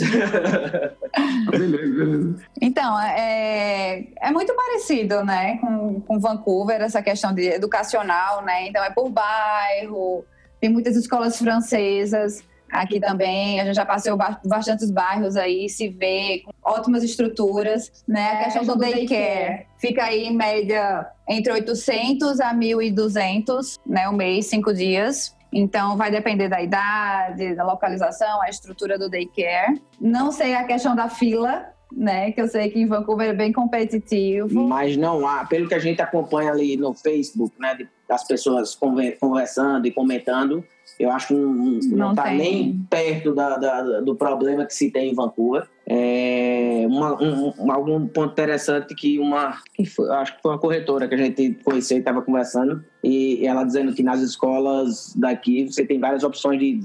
beleza, 1.50 1.94
beleza. 2.04 2.36
Então, 2.60 3.00
é, 3.00 4.06
é 4.20 4.30
muito 4.30 4.54
parecido, 4.54 5.24
né, 5.24 5.58
com, 5.58 6.00
com 6.00 6.18
Vancouver, 6.18 6.80
essa 6.80 7.02
questão 7.02 7.34
de 7.34 7.48
educacional, 7.48 8.44
né? 8.44 8.68
Então 8.68 8.82
é 8.82 8.90
por 8.90 9.08
bairro, 9.10 10.24
Tem 10.60 10.70
muitas 10.70 10.96
escolas 10.96 11.38
francesas 11.38 12.42
aqui 12.70 13.00
também. 13.00 13.60
A 13.60 13.64
gente 13.64 13.76
já 13.76 13.84
passou 13.84 14.16
bastantes 14.44 14.90
bairros 14.90 15.36
aí, 15.36 15.68
se 15.68 15.88
vê 15.88 16.42
com 16.44 16.52
ótimas 16.62 17.02
estruturas, 17.02 18.04
né? 18.06 18.32
A 18.32 18.44
questão 18.44 18.64
do 18.64 18.76
daycare 18.76 19.66
fica 19.78 20.04
aí 20.04 20.24
em 20.24 20.36
média 20.36 21.06
entre 21.28 21.52
800 21.52 22.40
a 22.40 22.54
1.200, 22.54 23.78
né? 23.86 24.08
O 24.08 24.12
mês, 24.12 24.46
cinco 24.46 24.72
dias. 24.72 25.36
Então, 25.52 25.96
vai 25.96 26.10
depender 26.10 26.48
da 26.48 26.62
idade, 26.62 27.54
da 27.56 27.64
localização, 27.64 28.40
a 28.40 28.48
estrutura 28.48 28.96
do 28.96 29.10
daycare. 29.10 29.82
Não 30.00 30.30
sei 30.30 30.54
a 30.54 30.64
questão 30.64 30.94
da 30.94 31.08
fila, 31.08 31.66
né? 31.92 32.30
Que 32.30 32.40
eu 32.40 32.48
sei 32.48 32.70
que 32.70 32.78
em 32.78 32.86
Vancouver 32.86 33.30
é 33.30 33.32
bem 33.32 33.52
competitivo. 33.52 34.62
Mas 34.68 34.96
não 34.96 35.26
há, 35.26 35.44
pelo 35.44 35.68
que 35.68 35.74
a 35.74 35.78
gente 35.78 36.00
acompanha 36.00 36.52
ali 36.52 36.76
no 36.76 36.94
Facebook, 36.94 37.54
né? 37.58 37.76
Das 38.08 38.24
pessoas 38.24 38.78
conversando 39.20 39.86
e 39.86 39.90
comentando, 39.90 40.64
eu 41.00 41.10
acho 41.10 41.28
que 41.28 41.34
não 41.34 42.10
está 42.10 42.30
nem 42.30 42.78
perto 42.90 43.34
da, 43.34 43.56
da, 43.56 44.00
do 44.00 44.14
problema 44.14 44.66
que 44.66 44.74
se 44.74 44.90
tem 44.90 45.10
em 45.10 45.14
Vancouver. 45.14 45.66
É 45.86 46.84
uma, 46.86 47.20
um, 47.22 47.72
algum 47.72 48.06
ponto 48.06 48.32
interessante 48.32 48.94
que 48.94 49.18
uma, 49.18 49.56
foi, 49.94 50.10
acho 50.10 50.36
que 50.36 50.42
foi 50.42 50.52
uma 50.52 50.58
corretora 50.58 51.08
que 51.08 51.14
a 51.14 51.18
gente 51.18 51.56
conheceu 51.64 51.96
e 51.96 52.00
estava 52.00 52.20
conversando, 52.20 52.84
e 53.02 53.46
ela 53.46 53.64
dizendo 53.64 53.94
que 53.94 54.02
nas 54.02 54.20
escolas 54.20 55.14
daqui 55.16 55.64
você 55.64 55.86
tem 55.86 55.98
várias 55.98 56.22
opções 56.22 56.60
de 56.60 56.80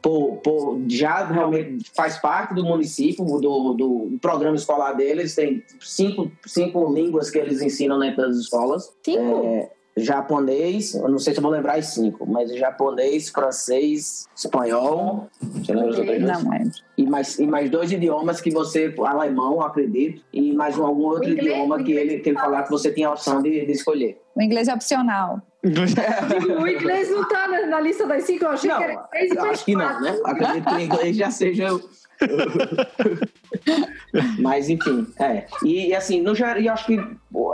por, 0.00 0.36
por, 0.38 0.80
já 0.88 1.26
realmente 1.26 1.90
faz 1.94 2.18
parte 2.18 2.54
do 2.54 2.64
município, 2.64 3.24
do, 3.24 3.74
do 3.74 4.18
programa 4.20 4.56
escolar 4.56 4.92
deles, 4.92 5.34
tem 5.34 5.62
cinco, 5.80 6.30
cinco 6.46 6.92
línguas 6.92 7.30
que 7.30 7.38
eles 7.38 7.60
ensinam 7.60 7.98
dentro 7.98 8.22
das 8.22 8.36
escolas. 8.36 8.92
Cinco? 9.04 9.44
É, 9.44 9.70
japonês, 9.96 10.94
eu 10.94 11.08
não 11.08 11.18
sei 11.18 11.34
se 11.34 11.38
eu 11.38 11.42
vou 11.42 11.52
lembrar 11.52 11.74
as 11.74 11.86
cinco, 11.86 12.26
mas 12.26 12.54
japonês, 12.56 13.28
francês, 13.28 14.26
espanhol, 14.34 15.28
você 15.40 15.72
lembra 15.72 15.90
os 15.90 15.98
outros 15.98 16.20
Não 16.20 16.50
lembro. 16.50 16.70
E 16.96 17.06
mais, 17.06 17.38
e 17.38 17.46
mais 17.46 17.70
dois 17.70 17.92
idiomas 17.92 18.40
que 18.40 18.50
você, 18.50 18.94
alemão, 19.04 19.60
acredito, 19.60 20.22
e 20.32 20.52
mais 20.52 20.78
algum 20.78 21.04
outro 21.04 21.30
inglês, 21.30 21.46
idioma 21.46 21.82
que 21.82 21.92
ele, 21.92 22.18
que 22.20 22.30
ele 22.30 22.38
falar 22.38 22.62
que 22.62 22.70
você 22.70 22.90
tem 22.90 23.04
a 23.04 23.10
opção 23.10 23.42
de, 23.42 23.66
de 23.66 23.72
escolher. 23.72 24.20
O 24.34 24.42
inglês 24.42 24.68
é 24.68 24.74
opcional. 24.74 25.42
o 25.62 26.66
inglês 26.66 27.10
não 27.10 27.22
está 27.22 27.46
na, 27.46 27.66
na, 27.66 27.80
lista 27.80 28.06
das 28.06 28.24
cinco, 28.24 28.44
eu 28.44 28.50
achei 28.50 28.68
não, 28.68 28.78
que 28.78 28.84
era 28.84 29.08
inglês 29.14 29.36
Acho 29.36 29.64
que 29.64 29.76
não, 29.76 30.00
né? 30.00 30.20
Acredito 30.24 30.64
que 30.64 30.74
o 30.74 30.80
inglês 30.80 31.16
já 31.16 31.30
seja 31.30 31.68
Mas, 34.38 34.68
enfim, 34.68 35.06
é. 35.18 35.46
E, 35.64 35.94
assim, 35.94 36.20
no 36.20 36.34
geral, 36.34 36.58
eu 36.58 36.72
acho 36.72 36.86
que 36.86 36.98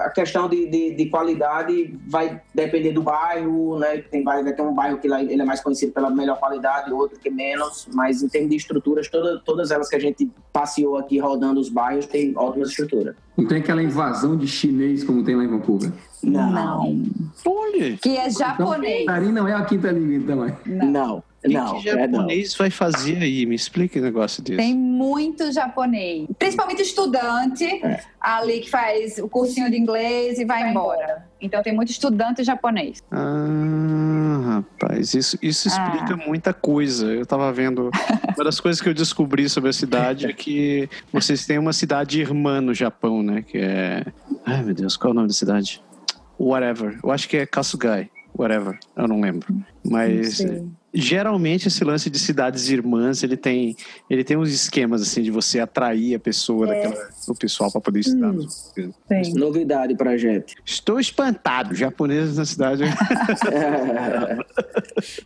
a 0.01 0.11
questão 0.11 0.49
de, 0.49 0.67
de, 0.67 0.95
de, 0.95 1.07
qualidade 1.07 1.95
vai 2.07 2.41
depender 2.55 2.93
do 2.93 3.03
bairro, 3.03 3.79
né? 3.79 3.99
Tem 3.99 4.23
bairro, 4.23 4.45
vai 4.45 4.53
ter 4.53 4.63
um 4.63 4.75
bairro 4.75 4.99
que 4.99 5.07
ele 5.07 5.41
é 5.41 5.45
mais 5.45 5.61
conhecido 5.61 5.93
pela 5.93 6.11
melhor 6.11 6.39
qualidade, 6.39 6.93
outro 6.93 7.19
que 7.19 7.31
menos, 7.31 7.89
mas 7.93 8.23
em 8.23 8.29
termos 8.29 8.51
de 8.51 8.57
estruturas, 8.57 9.09
toda, 9.09 9.41
todas 9.45 9.71
elas 9.71 9.89
que 9.89 9.97
a 9.97 10.01
gente 10.01 10.31
passeou 10.53 10.97
aqui 10.97 11.19
rodando 11.19 11.61
os 11.61 11.69
bairros 11.69 12.07
tem 12.07 12.33
ótimas 12.37 12.71
estruturas. 12.71 13.15
Não 13.37 13.47
tem 13.47 13.59
aquela 13.59 13.83
invasão 13.83 14.37
de 14.37 14.49
chinês 14.49 15.05
como 15.05 15.23
tem 15.23 15.37
lá 15.37 15.45
em 15.45 15.49
Vancouver? 15.49 15.93
Não. 16.23 16.51
não. 16.51 17.03
Olha! 17.47 17.97
Que 17.99 18.17
é 18.17 18.29
japonês. 18.29 19.03
Então, 19.03 19.33
não 19.33 19.47
é 19.47 19.55
a 19.55 19.65
quinta 19.65 19.93
língua, 19.93 20.17
então. 20.17 20.45
É. 20.45 20.57
Não. 20.67 20.91
não. 20.91 21.23
O 21.57 21.75
que, 21.77 21.83
que 21.83 21.91
japonês 21.91 22.55
é 22.55 22.59
vai 22.59 22.71
fazer 22.71 23.23
aí? 23.23 23.47
Me 23.47 23.55
explica 23.55 23.99
o 23.99 24.03
negócio 24.03 24.43
desse. 24.43 24.57
Tem 24.57 24.75
muito 24.75 25.51
japonês. 25.53 26.27
Principalmente 26.39 26.83
estudante 26.83 27.65
é. 27.65 28.01
ali 28.21 28.61
que 28.61 28.71
faz 28.71 29.19
o 29.19 29.29
cursinho 29.29 29.71
de 29.71 29.77
inglês 29.77 30.39
e 30.39 30.45
vai, 30.45 30.61
vai 30.61 30.71
embora. 30.71 31.03
embora. 31.03 31.29
Então 31.41 31.63
tem 31.63 31.73
muito 31.73 31.91
estudante 31.91 32.43
japonês. 32.43 33.03
Ah, 33.11 34.63
rapaz, 34.79 35.15
isso, 35.15 35.39
isso 35.41 35.69
explica 35.69 36.15
ah. 36.15 36.27
muita 36.27 36.53
coisa. 36.53 37.07
Eu 37.07 37.25
tava 37.25 37.53
vendo. 37.53 37.91
Uma 38.35 38.45
das 38.45 38.61
coisas 38.61 38.81
que 38.81 38.89
eu 38.89 38.95
descobri 38.95 39.49
sobre 39.49 39.71
a 39.71 39.73
cidade 39.73 40.27
é 40.27 40.33
que 40.33 40.89
vocês 41.13 41.47
têm 41.47 41.59
uma 41.59 41.73
cidade 41.73 42.21
irmã 42.21 42.61
no 42.61 42.75
Japão, 42.75 43.23
né? 43.23 43.43
Que 43.43 43.59
é. 43.59 44.05
Ai, 44.45 44.63
meu 44.63 44.75
Deus, 44.75 44.97
qual 44.97 45.11
é 45.11 45.13
o 45.13 45.15
nome 45.15 45.29
da 45.29 45.35
cidade? 45.35 45.83
Whatever. 46.39 46.99
Eu 47.03 47.11
acho 47.11 47.29
que 47.29 47.37
é 47.37 47.47
Kasugai. 47.47 48.11
Whatever. 48.39 48.79
Eu 48.97 49.09
não 49.09 49.21
lembro. 49.21 49.53
Mas 49.85 50.41
geralmente 50.93 51.69
esse 51.69 51.85
lance 51.85 52.09
de 52.09 52.19
cidades 52.19 52.71
irmãs 52.71 53.23
ele 53.23 53.37
tem 53.37 53.77
ele 54.09 54.25
tem 54.25 54.39
uns 54.39 54.51
esquemas 54.51 55.03
assim 55.03 55.23
de 55.23 55.31
você 55.31 55.61
atrair 55.61 56.15
a 56.15 56.19
pessoa 56.19 56.67
é. 56.67 56.83
daquela, 56.83 57.09
o 57.29 57.35
pessoal 57.35 57.71
para 57.71 57.81
poder 57.81 58.01
estudar. 58.01 58.31
Hum, 58.31 58.47
novidade 59.35 59.95
para 59.95 60.17
gente. 60.17 60.57
Estou 60.65 60.99
espantado 60.99 61.75
japoneses 61.75 62.39
na 62.39 62.45
cidade. 62.45 62.85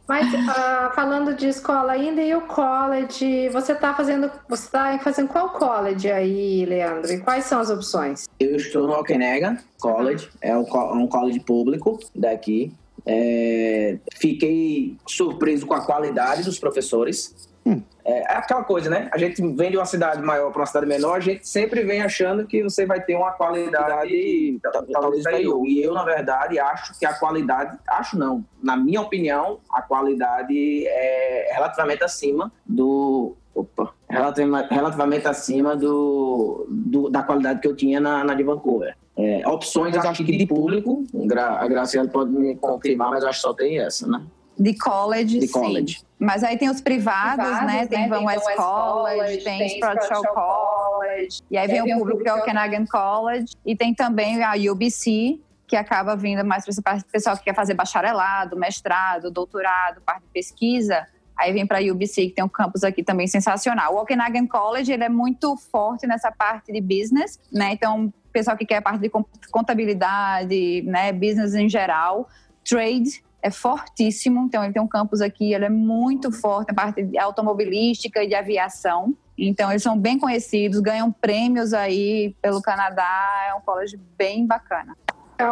Mas 0.08 0.34
uh, 0.34 0.94
falando 0.94 1.34
de 1.34 1.46
escola 1.48 1.92
ainda 1.92 2.22
e 2.22 2.34
o 2.34 2.42
college? 2.42 3.48
Você 3.50 3.72
está 3.72 3.94
fazendo 3.94 4.30
você 4.48 4.64
está 4.66 4.98
fazendo 4.98 5.28
qual 5.28 5.50
college 5.50 6.10
aí 6.10 6.64
Leandro? 6.66 7.12
E 7.12 7.20
quais 7.20 7.44
são 7.44 7.60
as 7.60 7.70
opções? 7.70 8.24
Eu 8.40 8.56
estou 8.56 8.86
no 8.86 8.94
Okanagan 8.94 9.58
College. 9.80 10.28
É 10.40 10.56
um, 10.56 10.62
um 10.94 11.06
college 11.06 11.40
público 11.40 12.00
daqui 12.14 12.72
é, 13.06 13.98
fiquei 14.14 14.96
surpreso 15.06 15.66
com 15.66 15.74
a 15.74 15.84
qualidade 15.84 16.44
dos 16.44 16.58
professores. 16.58 17.50
Hum. 17.64 17.80
É, 18.04 18.20
é, 18.20 18.36
aquela 18.36 18.64
coisa, 18.64 18.90
né? 18.90 19.08
A 19.12 19.18
gente 19.18 19.40
vem 19.54 19.70
de 19.70 19.76
uma 19.76 19.86
cidade 19.86 20.20
maior 20.20 20.50
para 20.50 20.60
uma 20.60 20.66
cidade 20.66 20.86
menor, 20.86 21.16
a 21.16 21.20
gente 21.20 21.46
sempre 21.46 21.84
vem 21.84 22.02
achando 22.02 22.46
que 22.46 22.62
você 22.62 22.84
vai 22.84 23.00
ter 23.00 23.14
uma 23.14 23.32
qualidade 23.32 24.58
talvez 24.92 25.20
inferior. 25.20 25.64
E 25.66 25.80
eu, 25.82 25.94
na 25.94 26.04
verdade, 26.04 26.58
acho 26.58 26.98
que 26.98 27.06
a 27.06 27.14
qualidade, 27.14 27.78
acho 27.88 28.18
não, 28.18 28.44
na 28.62 28.76
minha 28.76 29.00
opinião, 29.00 29.60
a 29.72 29.80
qualidade 29.82 30.86
é 30.86 31.52
relativamente 31.52 32.02
acima 32.02 32.52
do. 32.66 33.36
Opa, 33.54 33.92
relativamente 34.08 35.28
acima 35.28 35.76
do, 35.76 36.66
do 36.70 37.10
da 37.10 37.22
qualidade 37.22 37.60
que 37.60 37.68
eu 37.68 37.76
tinha 37.76 38.00
na, 38.00 38.24
na 38.24 38.34
de 38.34 38.42
Vancouver. 38.42 38.96
É, 39.16 39.46
opções, 39.46 39.94
acho 39.94 40.24
que 40.24 40.36
de 40.36 40.46
público, 40.46 41.04
a 41.38 41.68
Graciela 41.68 42.08
pode 42.08 42.30
me 42.30 42.56
confirmar, 42.56 43.10
mas 43.10 43.24
acho 43.24 43.38
que 43.38 43.42
só 43.42 43.52
tem 43.52 43.78
essa, 43.78 44.06
né? 44.06 44.22
De 44.58 44.76
college, 44.78 45.38
de 45.38 45.48
college. 45.48 45.98
Sim. 45.98 46.04
Mas 46.18 46.42
aí 46.42 46.56
tem 46.56 46.70
os 46.70 46.80
privados, 46.80 47.44
privados 47.44 47.66
né? 47.66 47.86
Tem, 47.86 48.00
né? 48.00 48.08
Van 48.08 48.24
West, 48.24 48.44
College, 48.54 49.16
College, 49.16 49.44
tem 49.44 49.66
Spratt 49.66 50.08
College, 50.08 51.42
e 51.50 51.58
aí, 51.58 51.66
vem 51.66 51.82
o 51.82 51.98
público 51.98 52.22
que 52.22 52.28
é 52.28 52.34
o 52.34 52.38
Okanagan 52.38 52.86
College, 52.86 53.54
e 53.66 53.76
tem 53.76 53.94
também 53.94 54.42
a 54.42 54.52
UBC, 54.54 55.40
que 55.66 55.76
acaba 55.76 56.16
vindo 56.16 56.44
mais 56.44 56.64
para 56.64 56.96
o 56.96 57.04
pessoal 57.10 57.36
que 57.36 57.44
quer 57.44 57.54
fazer 57.54 57.74
bacharelado, 57.74 58.56
mestrado, 58.56 59.30
doutorado, 59.30 60.00
parte 60.02 60.22
de 60.22 60.28
pesquisa, 60.32 61.06
Aí 61.36 61.52
vem 61.52 61.66
para 61.66 61.78
a 61.78 61.82
UBC, 61.82 62.28
que 62.28 62.34
tem 62.34 62.44
um 62.44 62.48
campus 62.48 62.84
aqui 62.84 63.02
também 63.02 63.26
sensacional. 63.26 63.94
O 63.94 64.00
Okanagan 64.00 64.46
College, 64.46 64.92
ele 64.92 65.04
é 65.04 65.08
muito 65.08 65.56
forte 65.56 66.06
nessa 66.06 66.30
parte 66.30 66.72
de 66.72 66.80
business, 66.80 67.40
né? 67.50 67.72
Então, 67.72 68.12
pessoal 68.32 68.56
que 68.56 68.66
quer 68.66 68.76
a 68.76 68.82
parte 68.82 69.00
de 69.00 69.10
contabilidade, 69.50 70.82
né, 70.82 71.12
business 71.12 71.54
em 71.54 71.68
geral, 71.68 72.28
trade 72.64 73.22
é 73.42 73.50
fortíssimo, 73.50 74.44
então 74.46 74.62
ele 74.62 74.72
tem 74.72 74.80
um 74.80 74.86
campus 74.86 75.20
aqui, 75.20 75.52
ele 75.52 75.64
é 75.64 75.68
muito 75.68 76.30
forte 76.30 76.68
na 76.68 76.74
parte 76.74 77.02
de 77.02 77.18
automobilística 77.18 78.22
e 78.22 78.28
de 78.28 78.34
aviação. 78.34 79.14
Então 79.36 79.70
eles 79.70 79.82
são 79.82 79.98
bem 79.98 80.18
conhecidos, 80.18 80.78
ganham 80.78 81.10
prêmios 81.10 81.74
aí 81.74 82.36
pelo 82.40 82.62
Canadá, 82.62 83.48
é 83.48 83.54
um 83.54 83.60
college 83.60 83.98
bem 84.16 84.46
bacana. 84.46 84.96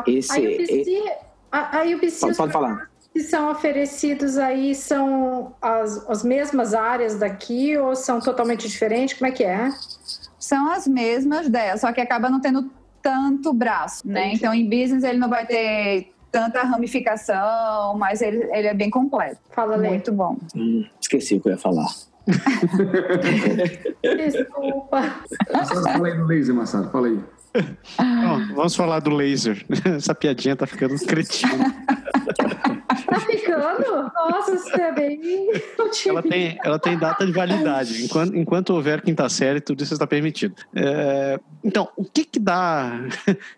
Esse, 0.07 0.33
a 0.33 0.37
UBC, 0.37 1.19
a, 1.51 1.79
a 1.79 1.83
UBC 1.83 2.21
pode, 2.21 2.37
pode 2.37 2.53
falar 2.53 2.91
que 3.13 3.21
são 3.21 3.51
oferecidos 3.51 4.39
aí 4.39 4.75
são 4.75 5.55
as, 5.61 6.09
as 6.09 6.23
mesmas 6.23 6.75
áreas 6.75 7.19
daqui 7.19 7.77
ou 7.77 7.97
são 7.97 8.21
totalmente 8.21 8.69
diferentes? 8.69 9.19
Como 9.19 9.29
é 9.29 9.33
que 9.33 9.43
é? 9.45 9.69
São 10.41 10.71
as 10.71 10.89
mesmas 10.89 11.49
delas, 11.49 11.83
só 11.83 11.93
que 11.93 12.01
acaba 12.01 12.29
não 12.29 12.41
tendo 12.41 12.71
tanto 13.03 13.53
braço, 13.53 14.09
né? 14.09 14.33
Então, 14.35 14.53
em 14.53 14.65
business 14.69 15.05
ele 15.05 15.19
não 15.19 15.29
vai 15.29 15.47
ter 15.47 16.13
tanta 16.33 16.63
ramificação, 16.63 17.97
mas 17.99 18.23
ele, 18.23 18.45
ele 18.53 18.67
é 18.67 18.75
bem 18.75 18.91
completo. 18.91 19.39
Fala, 19.51 19.77
Lê. 19.77 19.91
Muito 19.91 20.13
bom. 20.13 20.37
Hum, 20.57 20.85
esqueci 21.01 21.37
o 21.37 21.41
que 21.41 21.49
eu 21.49 21.53
ia 21.53 21.59
falar. 21.59 21.89
Desculpa. 24.03 25.03
Fala 25.83 26.07
aí 26.09 26.19
no 26.19 26.27
laser, 26.27 26.55
Massado, 26.55 26.91
fala 26.91 27.09
aí. 27.09 27.21
Bom, 27.99 28.55
vamos 28.55 28.77
falar 28.77 29.01
do 29.01 29.11
laser. 29.11 29.65
Essa 29.97 30.15
piadinha 30.15 30.57
tá 30.57 30.67
ficando 30.67 30.95
cretina. 31.05 31.75
Tá 33.07 33.21
ficando? 33.21 34.11
Nossa, 34.15 34.57
você 34.57 34.81
é 34.81 34.93
bem. 34.93 35.21
Ela 36.07 36.23
tem, 36.23 36.59
ela 36.65 36.79
tem 36.79 36.97
data 36.97 37.27
de 37.27 37.33
validade. 37.33 38.05
Enquanto, 38.05 38.37
enquanto 38.37 38.71
houver 38.71 39.03
quinta 39.03 39.29
série, 39.29 39.61
tudo 39.61 39.83
isso 39.83 39.93
está 39.93 40.07
permitido. 40.07 40.55
É, 40.75 41.39
então, 41.65 41.89
o 41.97 42.05
que 42.05 42.25
que 42.25 42.39
dá? 42.39 43.01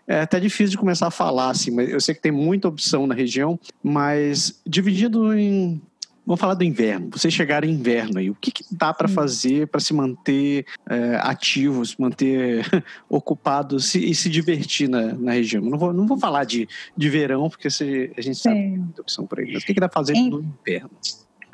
É 0.07 0.21
até 0.21 0.39
difícil 0.39 0.71
de 0.71 0.77
começar 0.77 1.07
a 1.07 1.11
falar, 1.11 1.51
assim, 1.51 1.71
mas 1.71 1.89
eu 1.89 2.01
sei 2.01 2.15
que 2.15 2.21
tem 2.21 2.31
muita 2.31 2.67
opção 2.67 3.05
na 3.05 3.13
região, 3.13 3.59
mas 3.83 4.59
dividido 4.65 5.37
em 5.37 5.81
vamos 6.25 6.39
falar 6.39 6.53
do 6.53 6.63
inverno. 6.63 7.09
Vocês 7.11 7.33
chegaram 7.33 7.67
em 7.67 7.71
inverno 7.71 8.19
aí. 8.19 8.29
O 8.29 8.35
que, 8.35 8.51
que 8.51 8.63
dá 8.71 8.93
para 8.93 9.07
fazer 9.07 9.67
para 9.67 9.79
se 9.79 9.93
manter 9.93 10.65
é, 10.89 11.15
ativos, 11.21 11.95
manter 11.97 12.65
ocupados 13.09 13.93
e, 13.95 14.09
e, 14.09 14.15
se 14.15 14.29
divertir 14.29 14.89
na, 14.89 15.13
na 15.13 15.33
região? 15.33 15.63
Não 15.63 15.77
vou, 15.77 15.93
não 15.93 16.07
vou 16.07 16.17
falar 16.17 16.45
de, 16.45 16.67
de 16.95 17.09
verão, 17.09 17.49
porque 17.49 17.69
se, 17.69 18.11
a 18.17 18.21
gente 18.21 18.37
sabe 18.37 18.55
que 18.55 18.69
tem 18.69 18.77
muita 18.79 19.01
opção 19.01 19.25
por 19.27 19.39
aí. 19.39 19.51
Mas 19.53 19.63
o 19.63 19.65
que, 19.65 19.73
que 19.73 19.79
dá 19.79 19.89
para 19.89 19.99
fazer 19.99 20.15
em... 20.15 20.29
no 20.29 20.41
inverno? 20.41 20.91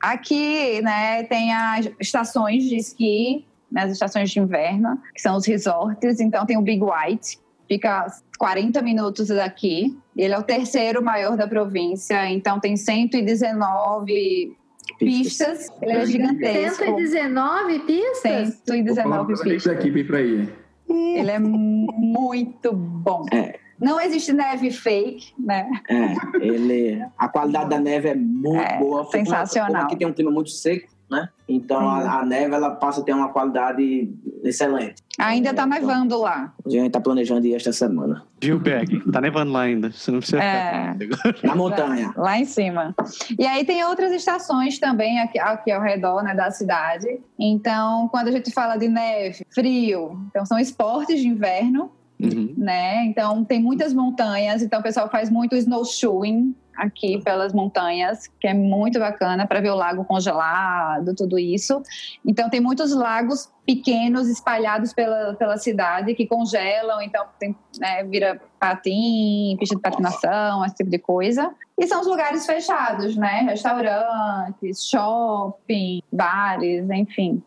Aqui, 0.01 0.82
né, 0.82 1.24
tem 1.24 1.53
as 1.53 1.89
estações 1.99 2.63
de 2.63 2.78
esqui, 2.78 3.45
né, 3.70 3.84
as 3.84 3.91
estações 3.91 4.32
de 4.32 4.39
inverno, 4.39 4.97
que 5.13 5.22
são 5.22 5.36
os 5.36 5.45
resorts. 5.45 6.20
Então, 6.20 6.45
tem 6.45 6.57
o 6.57 6.61
Big 6.61 6.82
White, 6.82 7.38
fica 7.67 8.07
40 8.38 8.82
minutos 8.82 9.28
daqui. 9.28 9.97
Ele 10.15 10.34
é 10.34 10.38
o 10.38 10.43
terceiro 10.43 11.03
maior 11.03 11.36
da 11.36 11.47
província, 11.47 12.30
então 12.30 12.59
tem 12.59 12.78
119 12.78 14.57
pistas. 15.00 15.68
Ele 15.82 15.91
é 15.93 16.06
gigantesco. 16.06 16.84
119 16.86 17.80
pistas? 17.80 18.62
119 18.68 19.41
pistas. 19.41 19.74
Aqui 19.74 20.04
para 20.04 20.22
ir. 20.22 20.54
Ele 20.88 21.32
é 21.32 21.39
muito 21.39 22.74
bom. 22.74 23.26
É. 23.32 23.58
Não 23.80 24.00
existe 24.02 24.34
neve 24.34 24.72
fake, 24.72 25.34
né? 25.39 25.70
É, 25.89 26.14
ele, 26.45 27.02
a 27.18 27.30
qualidade 27.30 27.70
da 27.70 27.80
neve 27.80 28.10
é 28.10 28.16
muito 28.16 28.60
É, 28.60 28.78
boa. 28.78 29.06
sensacional. 29.10 29.84
Aqui 29.86 29.95
tem 29.95 30.06
um 30.06 30.12
clima 30.14 30.32
muito 30.32 30.50
seco, 30.50 30.89
né? 31.10 31.30
Então 31.47 31.89
a, 31.89 32.20
a 32.20 32.26
neve 32.26 32.53
ela 32.53 32.72
passa 32.72 33.01
a 33.01 33.03
ter 33.03 33.14
uma 33.14 33.30
qualidade 33.30 34.10
excelente. 34.43 35.01
Ainda 35.18 35.53
tá 35.53 35.66
nevando 35.66 36.18
lá. 36.20 36.53
A 36.66 36.70
gente 36.70 36.88
está 36.88 37.01
planejando 37.01 37.45
ir 37.47 37.55
esta 37.55 37.74
semana. 37.74 38.24
Viu, 38.41 38.60
Berg? 38.60 39.01
Tá 39.12 39.20
nevando 39.20 39.51
lá 39.51 39.62
ainda. 39.62 39.91
Você 39.91 40.12
não 40.12 40.20
precisa 40.20 40.41
É. 40.41 40.95
ficar. 40.97 41.36
Na 41.43 41.55
montanha. 41.55 42.14
Lá 42.16 42.38
em 42.39 42.45
cima. 42.45 42.95
E 43.38 43.45
aí 43.45 43.66
tem 43.66 43.84
outras 43.84 44.12
estações 44.14 44.80
também 44.80 45.20
aqui, 45.20 45.38
aqui 45.39 45.72
ao 45.72 45.82
redor 45.82 46.24
né, 46.24 46.34
da 46.34 46.49
cidade. 46.51 47.20
Então, 47.38 48.07
quando 48.10 48.30
a 48.30 48.32
gente 48.32 48.49
fala 48.51 48.78
de 48.78 48.88
neve, 48.88 49.45
frio, 49.53 50.18
então 50.30 50.45
são 50.45 50.57
esportes 50.57 51.20
de 51.20 51.28
inverno, 51.28 51.91
Uhum. 52.22 52.53
né? 52.57 53.05
Então 53.05 53.45
tem 53.45 53.62
muitas 53.62 53.93
montanhas, 53.93 54.62
então 54.62 54.82
o 54.82 54.84
pessoal 54.84 55.10
faz 55.10 55.30
muito 55.30 55.55
snowshoeing 55.55 56.53
aqui 56.80 57.21
pelas 57.23 57.53
montanhas, 57.53 58.27
que 58.39 58.47
é 58.47 58.53
muito 58.53 58.97
bacana 58.99 59.45
para 59.45 59.59
ver 59.59 59.69
o 59.71 59.75
lago 59.75 60.03
congelado, 60.05 61.13
tudo 61.15 61.38
isso. 61.38 61.82
Então 62.25 62.49
tem 62.49 62.59
muitos 62.59 62.93
lagos 62.93 63.51
pequenos 63.65 64.27
espalhados 64.30 64.93
pela, 64.93 65.36
pela 65.36 65.57
cidade 65.57 66.15
que 66.15 66.25
congelam, 66.25 67.01
então 67.01 67.25
tem, 67.39 67.55
né, 67.80 68.03
vira 68.05 68.41
patim, 68.59 69.55
pista 69.59 69.75
de 69.75 69.82
patinação, 69.82 70.65
esse 70.65 70.75
tipo 70.75 70.89
de 70.89 70.97
coisa. 70.99 71.51
E 71.77 71.86
são 71.88 72.01
os 72.01 72.07
lugares 72.07 72.45
fechados, 72.45 73.15
né? 73.15 73.41
Restaurantes, 73.49 74.88
shopping, 74.89 76.01
bares, 76.11 76.89
enfim. 76.89 77.43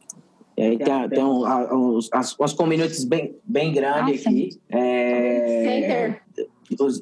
E 0.56 0.62
aí 0.62 0.78
tem, 0.78 1.08
tem 1.08 1.24
um, 1.24 1.44
a- 1.46 1.74
uns- 1.74 2.08
as, 2.12 2.38
umas 2.38 2.52
communities 2.52 3.04
bem, 3.04 3.34
bem 3.44 3.72
grandes 3.72 4.26
aqui. 4.26 4.60
É, 4.70 6.14
os- 6.38 6.51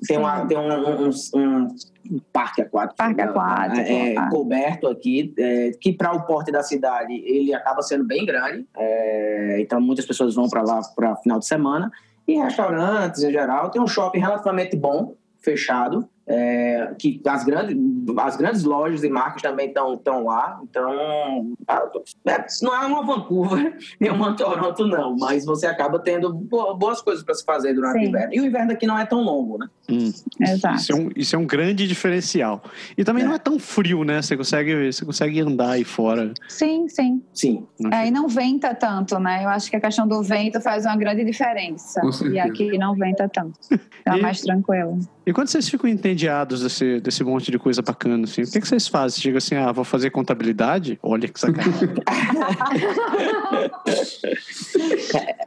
tem 0.06 0.18
uma, 0.18 0.46
tem 0.46 0.58
um, 0.58 1.08
um- 1.08 1.10
um- 1.34 2.20
parque 2.32 2.62
aquático. 2.62 2.96
Parque 2.96 3.16
né, 3.16 3.24
aquático, 3.24 3.80
é, 3.80 4.16
ah. 4.16 4.28
coberto 4.30 4.88
aqui, 4.88 5.34
é, 5.38 5.70
que 5.80 5.92
para 5.92 6.12
o 6.12 6.22
porte 6.22 6.50
da 6.50 6.62
cidade 6.62 7.12
ele 7.24 7.54
acaba 7.54 7.82
sendo 7.82 8.04
bem 8.04 8.24
grande. 8.24 8.66
É, 8.76 9.60
então 9.60 9.80
muitas 9.80 10.06
pessoas 10.06 10.34
vão 10.34 10.48
para 10.48 10.62
lá 10.62 10.80
para 10.94 11.16
final 11.16 11.38
de 11.38 11.46
semana. 11.46 11.90
E 12.26 12.34
restaurantes 12.34 13.22
em 13.22 13.30
geral. 13.32 13.70
Tem 13.70 13.80
um 13.80 13.86
shopping 13.86 14.20
relativamente 14.20 14.76
bom, 14.76 15.14
fechado. 15.40 16.08
É, 16.32 16.94
que 16.96 17.20
as 17.26 17.42
grandes, 17.44 17.76
as 18.18 18.36
grandes 18.36 18.62
lojas 18.62 19.02
e 19.02 19.08
marcas 19.10 19.42
também 19.42 19.68
estão 19.68 20.24
lá. 20.24 20.60
Então, 20.62 21.52
ah, 21.66 21.90
é, 22.26 22.46
não 22.62 22.74
é 22.82 22.86
uma 22.86 23.02
Vancouver 23.04 23.76
nem 23.98 24.10
uma 24.12 24.34
Toronto, 24.36 24.86
não, 24.86 25.16
mas 25.18 25.44
você 25.44 25.66
acaba 25.66 25.98
tendo 25.98 26.32
bo- 26.32 26.74
boas 26.74 27.02
coisas 27.02 27.24
para 27.24 27.34
se 27.34 27.44
fazer 27.44 27.74
durante 27.74 27.98
Sim. 27.98 28.04
o 28.06 28.08
inverno. 28.08 28.34
E 28.34 28.40
o 28.40 28.44
inverno 28.46 28.72
aqui 28.72 28.86
não 28.86 28.96
é 28.98 29.04
tão 29.04 29.22
longo, 29.22 29.58
né? 29.58 29.66
Hum. 29.90 30.12
Exato. 30.40 30.76
Isso 30.76 30.92
é, 30.92 30.94
um, 30.94 31.10
isso 31.16 31.34
é 31.36 31.38
um 31.38 31.46
grande 31.46 31.88
diferencial. 31.88 32.62
E 32.96 33.02
também 33.04 33.24
É. 33.24 33.26
não 33.26 33.34
é 33.34 33.38
tão 33.38 33.58
frio, 33.58 34.04
né? 34.04 34.22
Você 34.22 34.36
consegue, 34.36 34.92
você 34.92 35.04
consegue 35.04 35.40
andar 35.40 35.70
aí 35.72 35.84
fora. 35.84 36.32
Sim, 36.48 36.88
sim. 36.88 37.20
Sim. 37.34 37.66
É, 37.92 38.06
e 38.06 38.10
não 38.10 38.28
venta 38.28 38.72
tanto, 38.74 39.18
né? 39.18 39.44
Eu 39.44 39.48
acho 39.48 39.68
que 39.68 39.76
a 39.76 39.80
questão 39.80 40.06
do 40.06 40.22
vento 40.22 40.60
faz 40.60 40.84
uma 40.86 40.96
grande 40.96 41.24
diferença. 41.24 42.00
E 42.32 42.38
aqui 42.38 42.78
não 42.78 42.94
venta 42.94 43.28
tanto. 43.28 43.58
Tá 44.04 44.16
E- 44.18 44.22
mais 44.22 44.40
tranquilo. 44.40 44.98
E 45.26 45.32
quando 45.32 45.48
vocês 45.48 45.68
ficam 45.68 45.88
entediados 46.20 46.62
desse, 46.62 47.00
desse 47.00 47.24
monte 47.24 47.50
de 47.50 47.58
coisa 47.58 47.80
bacana, 47.80 48.24
assim, 48.24 48.42
o 48.42 48.50
que, 48.50 48.60
que 48.60 48.68
vocês 48.68 48.86
fazem? 48.86 49.20
Chega 49.20 49.38
assim, 49.38 49.56
ah, 49.56 49.72
vou 49.72 49.84
fazer 49.84 50.10
contabilidade? 50.10 50.98
Olha 51.02 51.28
que 51.28 51.40
sacanagem. 51.40 51.88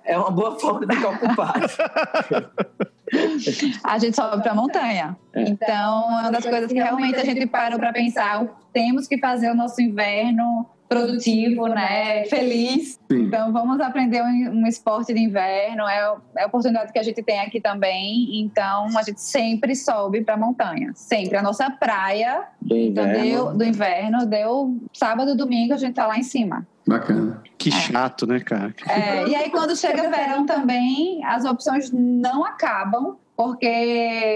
É 0.05 0.17
uma 0.17 0.29
boa 0.29 0.59
forma 0.59 0.85
de 0.85 0.95
ficar 0.95 1.09
ocupado. 1.09 1.65
A 3.83 3.97
gente 3.97 4.15
sobe 4.15 4.43
pra 4.43 4.53
montanha. 4.53 5.17
É. 5.33 5.43
Então, 5.43 6.19
é 6.19 6.21
uma 6.21 6.31
das 6.31 6.43
coisas 6.43 6.71
que 6.71 6.77
realmente 6.77 7.15
a 7.15 7.23
gente 7.23 7.45
parou 7.45 7.79
para 7.79 7.93
pensar. 7.93 8.45
Temos 8.73 9.07
que 9.07 9.17
fazer 9.17 9.49
o 9.49 9.55
nosso 9.55 9.81
inverno 9.81 10.65
produtivo, 10.93 11.67
né? 11.67 12.25
Feliz. 12.25 12.99
Sim. 13.11 13.23
Então, 13.23 13.51
vamos 13.51 13.79
aprender 13.79 14.21
um, 14.21 14.61
um 14.61 14.67
esporte 14.67 15.13
de 15.13 15.19
inverno. 15.19 15.87
É, 15.87 16.15
é 16.37 16.43
a 16.43 16.47
oportunidade 16.47 16.91
que 16.91 16.99
a 16.99 17.03
gente 17.03 17.21
tem 17.23 17.39
aqui 17.39 17.59
também. 17.59 18.41
Então, 18.41 18.87
a 18.97 19.03
gente 19.03 19.21
sempre 19.21 19.75
sobe 19.75 20.21
para 20.21 20.37
montanha. 20.37 20.91
Sempre. 20.95 21.37
A 21.37 21.41
nossa 21.41 21.69
praia 21.69 22.43
Do 22.61 22.75
então, 22.75 23.03
inverno. 23.05 23.23
deu, 23.23 23.53
do 23.57 23.63
inverno 23.63 24.25
deu 24.25 24.77
sábado, 24.93 25.35
domingo, 25.35 25.73
a 25.73 25.77
gente 25.77 25.95
tá 25.95 26.07
lá 26.07 26.17
em 26.17 26.23
cima. 26.23 26.65
Bacana. 26.85 27.41
que 27.57 27.71
chato, 27.71 28.27
né, 28.27 28.41
cara? 28.41 28.75
É, 28.89 29.25
e 29.25 29.35
aí, 29.35 29.49
quando 29.49 29.73
chega 29.75 30.09
verão 30.09 30.45
também, 30.45 31.23
as 31.23 31.45
opções 31.45 31.89
não 31.91 32.43
acabam, 32.43 33.15
porque 33.35 33.65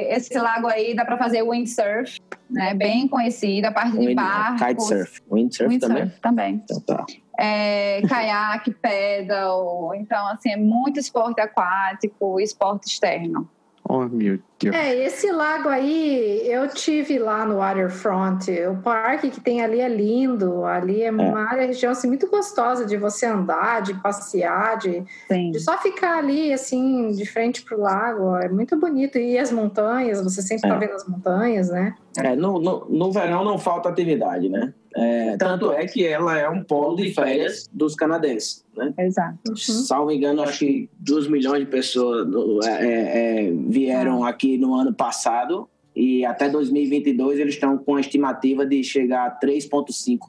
esse 0.09 0.37
lago 0.37 0.67
aí 0.67 0.95
dá 0.95 1.05
para 1.05 1.17
fazer 1.17 1.43
windsurf, 1.43 2.19
né? 2.49 2.73
Bem 2.73 3.07
conhecido, 3.07 3.65
a 3.67 3.71
parte 3.71 3.97
de 3.97 4.13
barcos. 4.15 4.61
Kitesurf. 4.61 5.21
Windsurf 5.31 5.73
Windsurf 5.73 5.79
também? 5.79 6.13
também. 6.21 6.63
Então 6.63 6.79
tá. 6.81 7.05
É, 7.39 8.01
caiaque, 8.07 8.71
pedal. 8.81 9.93
Então, 9.95 10.27
assim, 10.27 10.51
é 10.51 10.57
muito 10.57 10.99
esporte 10.99 11.39
aquático, 11.39 12.39
esporte 12.39 12.87
externo. 12.87 13.49
Oh, 13.89 14.05
meu 14.05 14.37
Deus. 14.59 14.75
É, 14.75 14.93
esse 15.05 15.31
lago 15.31 15.69
aí, 15.69 16.41
eu 16.45 16.67
tive 16.67 17.17
lá 17.17 17.45
no 17.45 17.57
Waterfront. 17.57 18.51
O 18.67 18.75
parque 18.81 19.29
que 19.29 19.39
tem 19.39 19.61
ali 19.61 19.79
é 19.79 19.87
lindo. 19.87 20.65
Ali 20.65 21.03
é 21.03 21.11
uma 21.11 21.39
área, 21.49 21.65
região 21.67 21.93
assim, 21.93 22.07
muito 22.07 22.27
gostosa 22.29 22.85
de 22.85 22.97
você 22.97 23.25
andar, 23.25 23.81
de 23.81 23.93
passear, 24.01 24.77
de, 24.77 25.03
de 25.29 25.59
só 25.61 25.77
ficar 25.77 26.17
ali, 26.17 26.51
assim, 26.51 27.11
de 27.11 27.25
frente 27.25 27.63
pro 27.63 27.79
lago. 27.79 28.35
É 28.35 28.49
muito 28.49 28.77
bonito. 28.77 29.17
E 29.17 29.37
as 29.37 29.51
montanhas, 29.53 30.21
você 30.21 30.41
sempre 30.41 30.67
tá 30.69 30.75
É. 30.75 30.79
vendo 30.79 30.93
as 30.93 31.07
montanhas, 31.07 31.69
né? 31.69 31.95
É, 32.17 32.35
no, 32.35 32.59
no, 32.59 32.85
no 32.89 33.11
verão 33.11 33.45
não 33.45 33.57
falta 33.57 33.87
atividade, 33.87 34.49
né? 34.49 34.73
É, 34.97 35.37
tanto 35.37 35.71
é 35.71 35.85
que 35.85 36.05
ela 36.05 36.35
é 36.37 36.49
um 36.49 36.63
polo 36.63 36.95
de 36.95 37.13
férias 37.13 37.69
dos 37.71 37.93
canadenses, 37.93 38.65
né? 38.75 38.91
Exato. 38.97 39.37
Uhum. 39.47 39.55
Salvo 39.55 40.11
engano, 40.11 40.41
acho 40.41 40.59
que 40.59 40.89
2 40.99 41.27
milhões 41.27 41.59
de 41.59 41.67
pessoas 41.67 42.27
é, 42.65 42.71
é, 42.71 43.47
é, 43.47 43.51
vieram 43.51 44.25
aqui 44.25 44.57
no 44.57 44.73
ano 44.73 44.91
passado 44.91 45.69
e 45.95 46.25
até 46.25 46.49
2022 46.49 47.39
eles 47.39 47.53
estão 47.53 47.77
com 47.77 47.95
a 47.95 48.01
estimativa 48.01 48.65
de 48.65 48.83
chegar 48.83 49.27
a 49.27 49.39
3,5 49.39 50.19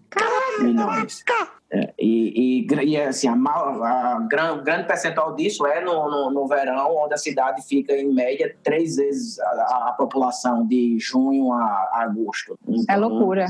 milhões. 0.60 1.24
É, 1.26 1.57
e, 1.98 2.58
e, 2.60 2.62
gra- 2.66 2.82
e, 2.82 2.96
assim, 2.96 3.28
a, 3.28 3.36
mal- 3.36 3.82
a 3.84 4.20
gran- 4.20 4.62
grande 4.62 4.86
percentual 4.86 5.34
disso 5.34 5.66
é 5.66 5.80
no, 5.84 6.10
no, 6.10 6.30
no 6.30 6.46
verão, 6.46 6.96
onde 6.96 7.12
a 7.14 7.18
cidade 7.18 7.60
fica 7.66 7.92
em 7.94 8.12
média 8.12 8.56
três 8.62 8.96
vezes 8.96 9.38
a, 9.40 9.88
a 9.88 9.94
população 9.96 10.66
de 10.66 10.96
junho 10.98 11.52
a, 11.52 11.60
a 11.92 12.02
agosto. 12.04 12.58
É 12.66 12.72
Então, 12.72 13.00
loucura. 13.08 13.46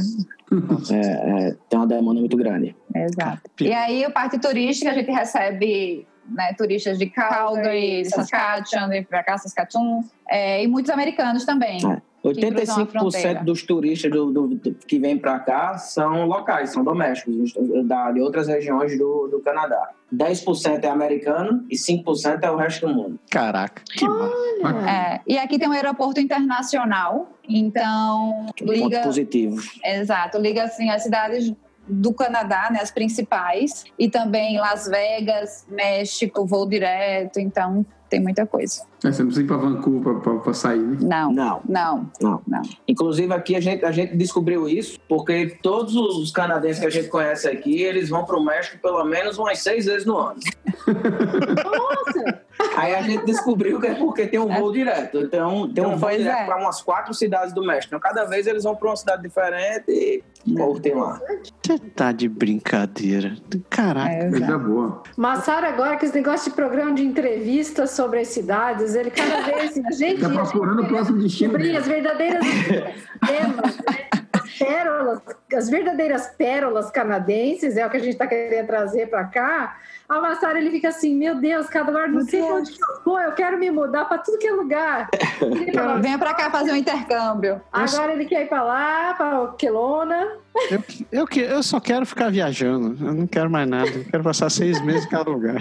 é, 0.90 1.48
é, 1.48 1.56
tem 1.68 1.78
uma 1.78 1.86
demanda 1.86 2.20
muito 2.20 2.36
grande. 2.36 2.74
Exato. 2.94 3.42
E 3.60 3.72
aí, 3.72 4.04
a 4.04 4.10
parte 4.10 4.38
turística, 4.38 4.90
a 4.90 4.94
gente 4.94 5.10
recebe 5.10 6.06
né, 6.28 6.52
turistas 6.58 6.98
de 6.98 7.06
Calgary, 7.06 8.02
de 8.02 8.10
Saskatchewan, 8.10 8.90
cá, 9.04 9.38
Saskatchewan, 9.38 10.00
é, 10.28 10.62
e 10.62 10.66
muitos 10.66 10.90
americanos 10.90 11.44
também. 11.44 11.78
É. 11.86 12.02
cruzam 12.34 12.82
a 12.82 12.86
fronteira. 12.86 13.40
85% 13.40 13.44
dos 13.44 13.62
turistas 13.62 14.10
do, 14.10 14.30
do- 14.32 14.48
do- 14.48 14.74
que 14.74 14.98
vêm 14.98 15.16
para 15.18 15.38
cá 15.40 15.78
são 15.78 16.26
locais, 16.26 16.70
são 16.70 16.82
domésticos, 16.84 17.52
da, 17.84 18.10
de 18.12 18.20
outras 18.20 18.48
regiões 18.48 18.96
do, 18.98 19.28
do 19.28 19.40
Canadá. 19.40 19.90
10% 20.14 20.82
é 20.84 20.88
americano 20.88 21.66
e 21.70 21.76
5% 21.76 22.42
é 22.42 22.50
o 22.50 22.56
resto 22.56 22.86
do 22.86 22.94
mundo. 22.94 23.18
Caraca, 23.30 23.82
que 23.92 24.06
massa. 24.08 24.90
É, 24.90 25.20
e 25.26 25.36
aqui 25.38 25.58
tem 25.58 25.68
um 25.68 25.72
aeroporto 25.72 26.18
internacional, 26.18 27.30
então 27.48 28.46
Ponto 28.58 28.72
liga, 28.72 29.02
positivo. 29.02 29.60
exato, 29.84 30.38
liga 30.38 30.64
assim 30.64 30.88
as 30.90 31.02
cidades 31.02 31.52
do 31.86 32.12
Canadá, 32.12 32.68
né, 32.70 32.80
as 32.82 32.90
principais, 32.90 33.84
e 33.98 34.10
também 34.10 34.58
Las 34.58 34.86
Vegas, 34.88 35.66
México, 35.70 36.44
voo 36.46 36.66
direto, 36.68 37.38
então 37.40 37.84
tem 38.10 38.20
muita 38.20 38.46
coisa. 38.46 38.82
É, 39.04 39.12
você 39.12 39.22
não 39.22 39.28
precisa 39.28 39.42
ir 39.42 39.46
para 39.46 39.56
Vancouver 39.56 40.14
para 40.40 40.52
sair, 40.54 40.80
né? 40.80 40.98
Não, 41.00 41.32
Não. 41.32 41.60
não, 41.68 42.10
Não. 42.20 42.42
não. 42.46 42.62
Inclusive 42.86 43.32
aqui 43.32 43.54
a 43.54 43.60
gente, 43.60 43.84
a 43.84 43.92
gente 43.92 44.16
descobriu 44.16 44.68
isso 44.68 44.98
porque 45.08 45.56
todos 45.62 45.94
os 45.94 46.30
canadenses 46.32 46.80
que 46.80 46.86
a 46.86 46.90
gente 46.90 47.08
conhece 47.08 47.46
aqui, 47.48 47.82
eles 47.82 48.08
vão 48.08 48.24
para 48.24 48.36
o 48.36 48.44
México 48.44 48.76
pelo 48.82 49.04
menos 49.04 49.38
umas 49.38 49.60
seis 49.60 49.86
vezes 49.86 50.04
no 50.04 50.16
ano. 50.18 50.40
Nossa! 50.86 52.40
Aí 52.76 52.94
a 52.94 53.02
gente 53.02 53.24
descobriu 53.24 53.80
que 53.80 53.86
é 53.86 53.94
porque 53.94 54.26
tem 54.26 54.40
um 54.40 54.48
voo 54.48 54.72
direto. 54.72 55.18
Então 55.20 55.72
tem 55.72 55.84
um 55.84 55.90
voo 55.90 56.00
Pois 56.00 56.18
direto 56.18 56.38
é. 56.40 56.44
para 56.46 56.56
umas 56.56 56.80
quatro 56.82 57.14
cidades 57.14 57.52
do 57.52 57.62
México. 57.64 57.86
Então 57.94 58.00
cada 58.00 58.24
vez 58.24 58.46
eles 58.46 58.64
vão 58.64 58.74
para 58.74 58.88
uma 58.88 58.96
cidade 58.96 59.22
diferente 59.22 59.84
e 59.88 60.22
voltem 60.54 60.94
lá. 60.94 61.20
Você 61.62 61.78
tá 61.78 62.10
de 62.12 62.28
brincadeira. 62.28 63.36
Caraca. 63.70 64.10
É, 64.10 64.30
Coisa 64.30 64.58
boa. 64.58 65.02
Massaro, 65.16 65.66
agora 65.66 65.96
com 65.98 66.04
esse 66.06 66.14
negócio 66.14 66.50
de 66.50 66.56
programa 66.56 66.94
de 66.94 67.04
entrevistas 67.04 67.90
sobre 67.90 68.20
as 68.20 68.28
cidades, 68.28 68.87
ele 68.94 69.10
cada 69.10 69.42
vez 69.42 69.78
a 69.78 69.90
gente 69.92 70.20
Tá 70.20 70.30
procurando 70.30 70.82
o 70.82 70.88
próximo 70.88 71.18
destino 71.18 71.58
descobrir 71.58 71.76
as 71.76 71.86
verdadeiras 71.86 72.44
gemas, 72.44 73.76
né? 73.76 74.08
As 74.32 74.58
pérolas, 74.58 75.20
as 75.54 75.70
verdadeiras 75.70 76.26
pérolas 76.36 76.90
canadenses, 76.90 77.76
é 77.76 77.86
o 77.86 77.90
que 77.90 77.96
a 77.96 78.00
gente 78.00 78.12
está 78.12 78.26
querendo 78.26 78.66
trazer 78.66 79.08
para 79.08 79.24
cá. 79.24 79.78
A 80.08 80.22
Massaro, 80.22 80.56
ele 80.56 80.70
fica 80.70 80.88
assim, 80.88 81.14
meu 81.14 81.38
Deus, 81.38 81.66
cada 81.66 81.90
lugar, 81.90 82.08
não 82.08 82.22
sei 82.22 82.40
onde 82.40 82.72
que 82.72 82.82
eu 82.82 83.02
vou, 83.04 83.20
eu 83.20 83.32
quero 83.32 83.58
me 83.58 83.70
mudar 83.70 84.06
para 84.06 84.16
tudo 84.16 84.38
que 84.38 84.46
é 84.46 84.52
lugar. 84.52 85.10
Fala, 85.74 86.00
Venha 86.00 86.18
pra 86.18 86.32
cá 86.32 86.50
fazer 86.50 86.72
um 86.72 86.76
intercâmbio. 86.76 87.60
Agora 87.70 88.14
ele 88.14 88.24
quer 88.24 88.46
ir 88.46 88.48
para 88.48 88.62
lá, 88.62 89.14
para 89.14 89.48
Quelona. 89.58 90.38
Eu, 90.70 90.82
eu, 91.12 91.26
que- 91.26 91.42
eu 91.42 91.62
só 91.62 91.78
quero 91.78 92.06
ficar 92.06 92.30
viajando. 92.30 92.96
Eu 93.06 93.12
não 93.12 93.26
quero 93.26 93.50
mais 93.50 93.68
nada. 93.68 93.90
Eu 93.90 94.04
quero 94.06 94.24
passar 94.24 94.48
seis 94.48 94.80
meses 94.80 95.04
em 95.04 95.08
cada 95.10 95.30
lugar. 95.30 95.60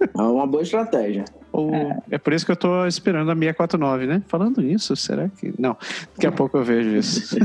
É 0.00 0.20
uma 0.20 0.46
boa 0.46 0.64
estratégia. 0.64 1.24
Ou, 1.52 1.72
é. 2.10 2.18
por 2.18 2.32
isso 2.32 2.44
que 2.44 2.50
eu 2.50 2.56
tô 2.56 2.84
esperando 2.84 3.30
a 3.30 3.34
649, 3.34 4.06
né? 4.06 4.22
Falando 4.26 4.60
nisso, 4.60 4.96
será 4.96 5.28
que. 5.28 5.54
Não, 5.56 5.76
daqui 6.14 6.26
a 6.26 6.32
pouco 6.32 6.58
eu 6.58 6.64
vejo 6.64 6.96
isso. 6.96 7.36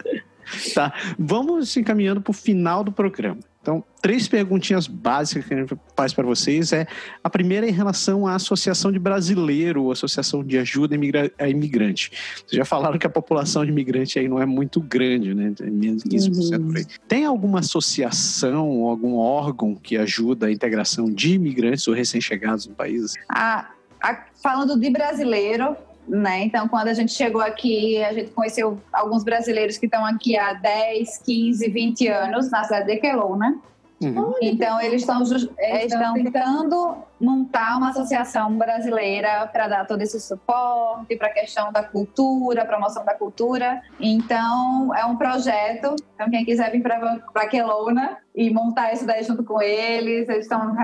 tá, 0.74 0.94
vamos 1.18 1.76
encaminhando 1.76 2.22
para 2.22 2.30
o 2.30 2.34
final 2.34 2.82
do 2.82 2.90
programa. 2.90 3.38
Então, 3.68 3.84
três 4.00 4.26
perguntinhas 4.26 4.86
básicas 4.86 5.44
que 5.44 5.52
a 5.52 5.58
gente 5.58 5.76
faz 5.94 6.14
para 6.14 6.24
vocês 6.24 6.72
é 6.72 6.86
a 7.22 7.28
primeira 7.28 7.66
é 7.66 7.68
em 7.68 7.72
relação 7.72 8.26
à 8.26 8.34
Associação 8.34 8.90
de 8.90 8.98
Brasileiro, 8.98 9.84
ou 9.84 9.92
Associação 9.92 10.42
de 10.42 10.56
Ajuda 10.56 10.96
a 11.38 11.48
Imigrante. 11.50 12.10
Vocês 12.36 12.52
já 12.56 12.64
falaram 12.64 12.98
que 12.98 13.06
a 13.06 13.10
população 13.10 13.62
de 13.66 13.70
imigrante 13.70 14.18
aí 14.18 14.26
não 14.26 14.40
é 14.40 14.46
muito 14.46 14.80
grande, 14.80 15.34
né? 15.34 15.52
É 15.60 15.64
menos 15.68 16.02
de 16.02 16.08
15% 16.08 16.66
por 16.66 16.76
aí. 16.78 16.86
Tem 17.06 17.26
alguma 17.26 17.58
associação 17.58 18.70
ou 18.70 18.88
algum 18.88 19.16
órgão 19.16 19.74
que 19.74 19.98
ajuda 19.98 20.46
a 20.46 20.50
integração 20.50 21.12
de 21.12 21.34
imigrantes 21.34 21.86
ou 21.88 21.92
recém-chegados 21.92 22.66
no 22.66 22.74
país? 22.74 23.16
A- 23.28 23.68
a- 24.00 24.24
falando 24.42 24.80
de 24.80 24.88
brasileiro, 24.88 25.76
né? 26.08 26.44
Então, 26.44 26.66
quando 26.68 26.88
a 26.88 26.94
gente 26.94 27.12
chegou 27.12 27.40
aqui, 27.40 28.02
a 28.02 28.12
gente 28.12 28.30
conheceu 28.30 28.80
alguns 28.92 29.22
brasileiros 29.22 29.76
que 29.76 29.86
estão 29.86 30.04
aqui 30.04 30.36
há 30.36 30.54
10, 30.54 31.18
15, 31.18 31.68
20 31.68 32.08
anos 32.08 32.50
na 32.50 32.64
cidade 32.64 32.86
de 32.86 32.96
Kelowna. 32.96 33.60
Uhum. 34.00 34.32
Então, 34.40 34.80
eles 34.80 35.02
estão, 35.02 35.22
eh, 35.58 35.86
estão 35.86 36.14
tentando 36.14 36.98
montar 37.20 37.76
uma 37.76 37.90
associação 37.90 38.56
brasileira 38.56 39.48
para 39.52 39.66
dar 39.66 39.86
todo 39.86 40.00
esse 40.02 40.20
suporte 40.20 41.16
para 41.16 41.26
a 41.26 41.32
questão 41.32 41.72
da 41.72 41.82
cultura, 41.82 42.64
promoção 42.64 43.04
da 43.04 43.14
cultura. 43.14 43.82
Então, 43.98 44.94
é 44.94 45.04
um 45.04 45.16
projeto. 45.16 45.96
Então, 46.14 46.30
quem 46.30 46.44
quiser 46.44 46.70
vir 46.70 46.80
para 46.80 47.48
Kelowna 47.48 48.18
e 48.34 48.50
montar 48.50 48.92
isso 48.92 49.04
daí 49.04 49.24
junto 49.24 49.42
com 49.42 49.60
eles, 49.60 50.28
eles 50.28 50.44
estão 50.44 50.76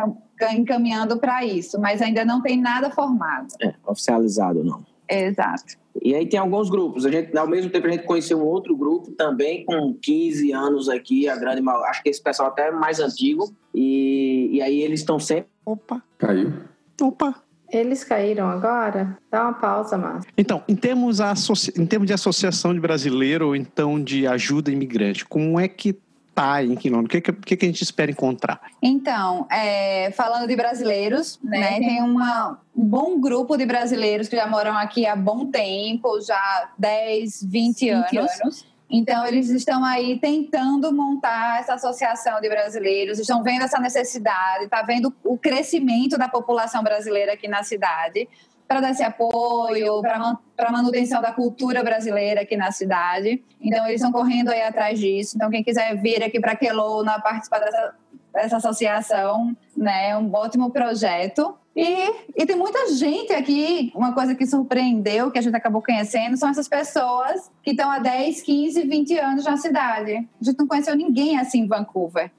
encaminhando 0.52 1.16
para 1.18 1.44
isso, 1.44 1.80
mas 1.80 2.02
ainda 2.02 2.24
não 2.24 2.42
tem 2.42 2.60
nada 2.60 2.90
formado. 2.90 3.46
É, 3.62 3.74
oficializado 3.86 4.64
não. 4.64 4.93
Exato. 5.08 5.74
E 6.02 6.14
aí 6.14 6.26
tem 6.28 6.38
alguns 6.40 6.68
grupos. 6.68 7.06
A 7.06 7.10
gente, 7.10 7.36
ao 7.36 7.46
mesmo 7.46 7.70
tempo, 7.70 7.86
a 7.86 7.90
gente 7.90 8.04
conheceu 8.04 8.38
um 8.38 8.44
outro 8.44 8.76
grupo 8.76 9.12
também 9.12 9.64
com 9.64 9.94
15 9.94 10.52
anos 10.52 10.88
aqui, 10.88 11.28
a 11.28 11.36
grande 11.36 11.62
acho 11.88 12.02
que 12.02 12.08
esse 12.08 12.22
pessoal 12.22 12.48
até 12.48 12.68
é 12.68 12.70
mais 12.72 12.98
antigo. 13.00 13.52
E, 13.74 14.48
e 14.52 14.62
aí 14.62 14.80
eles 14.80 15.00
estão 15.00 15.18
sempre. 15.20 15.48
Opa, 15.64 16.02
Caiu. 16.18 16.52
opa. 17.00 17.34
Eles 17.72 18.04
caíram 18.04 18.48
agora? 18.48 19.18
Dá 19.30 19.42
uma 19.44 19.52
pausa, 19.54 19.96
Márcio. 19.98 20.30
Então, 20.38 20.62
em 20.68 20.76
termos, 20.76 21.20
associ- 21.20 21.72
em 21.76 21.84
termos 21.86 22.06
de 22.06 22.12
associação 22.12 22.72
de 22.72 22.78
brasileiro 22.78 23.48
ou 23.48 23.56
então 23.56 24.00
de 24.00 24.26
ajuda 24.28 24.70
imigrante, 24.70 25.24
como 25.24 25.58
é 25.58 25.66
que 25.66 25.96
tá 26.34 26.62
em 26.62 26.74
Quilômetro? 26.74 27.06
O 27.06 27.20
que, 27.22 27.32
que, 27.32 27.54
o 27.54 27.56
que 27.56 27.64
a 27.64 27.68
gente 27.68 27.82
espera 27.82 28.10
encontrar? 28.10 28.60
Então, 28.82 29.46
é, 29.50 30.10
falando 30.12 30.46
de 30.46 30.56
brasileiros, 30.56 31.38
né, 31.42 31.78
tem 31.78 32.02
uma, 32.02 32.58
um 32.76 32.84
bom 32.84 33.20
grupo 33.20 33.56
de 33.56 33.64
brasileiros 33.64 34.28
que 34.28 34.36
já 34.36 34.46
moram 34.46 34.76
aqui 34.76 35.06
há 35.06 35.14
bom 35.14 35.46
tempo, 35.46 36.20
já 36.20 36.70
10, 36.78 37.44
20, 37.44 37.88
anos. 37.90 38.66
Então, 38.90 39.26
eles 39.26 39.48
estão 39.48 39.84
aí 39.84 40.18
tentando 40.18 40.92
montar 40.92 41.60
essa 41.60 41.74
associação 41.74 42.40
de 42.40 42.48
brasileiros, 42.48 43.18
estão 43.18 43.42
vendo 43.42 43.64
essa 43.64 43.80
necessidade, 43.80 44.64
está 44.64 44.82
vendo 44.82 45.12
o 45.24 45.38
crescimento 45.38 46.18
da 46.18 46.28
população 46.28 46.82
brasileira 46.82 47.32
aqui 47.32 47.48
na 47.48 47.62
cidade, 47.62 48.28
para 48.66 48.80
dar 48.80 48.90
esse 48.90 49.02
apoio, 49.02 50.00
para 50.02 50.68
a 50.68 50.72
manutenção 50.72 51.20
da 51.20 51.32
cultura 51.32 51.82
brasileira 51.82 52.42
aqui 52.42 52.56
na 52.56 52.72
cidade. 52.72 53.42
Então, 53.60 53.86
eles 53.86 54.00
estão 54.00 54.12
correndo 54.12 54.50
aí 54.50 54.62
atrás 54.62 54.98
disso. 54.98 55.36
Então, 55.36 55.50
quem 55.50 55.62
quiser 55.62 55.94
vir 56.00 56.22
aqui 56.22 56.40
para 56.40 56.56
Quelona 56.56 57.20
participar 57.20 57.60
dessa, 57.60 57.94
dessa 58.32 58.56
associação, 58.56 59.56
né, 59.76 60.10
é 60.10 60.16
um 60.16 60.32
ótimo 60.34 60.70
projeto. 60.70 61.56
E, 61.76 62.12
e 62.36 62.46
tem 62.46 62.56
muita 62.56 62.94
gente 62.94 63.32
aqui, 63.32 63.92
uma 63.96 64.12
coisa 64.12 64.34
que 64.34 64.46
surpreendeu, 64.46 65.30
que 65.30 65.38
a 65.38 65.42
gente 65.42 65.56
acabou 65.56 65.82
conhecendo, 65.82 66.36
são 66.36 66.48
essas 66.48 66.68
pessoas 66.68 67.50
que 67.62 67.72
estão 67.72 67.90
há 67.90 67.98
10, 67.98 68.42
15, 68.42 68.82
20 68.82 69.18
anos 69.18 69.44
na 69.44 69.56
cidade. 69.56 70.28
A 70.40 70.44
gente 70.44 70.58
não 70.58 70.68
conheceu 70.68 70.94
ninguém 70.94 71.36
assim 71.36 71.62
em 71.62 71.66
Vancouver. 71.66 72.30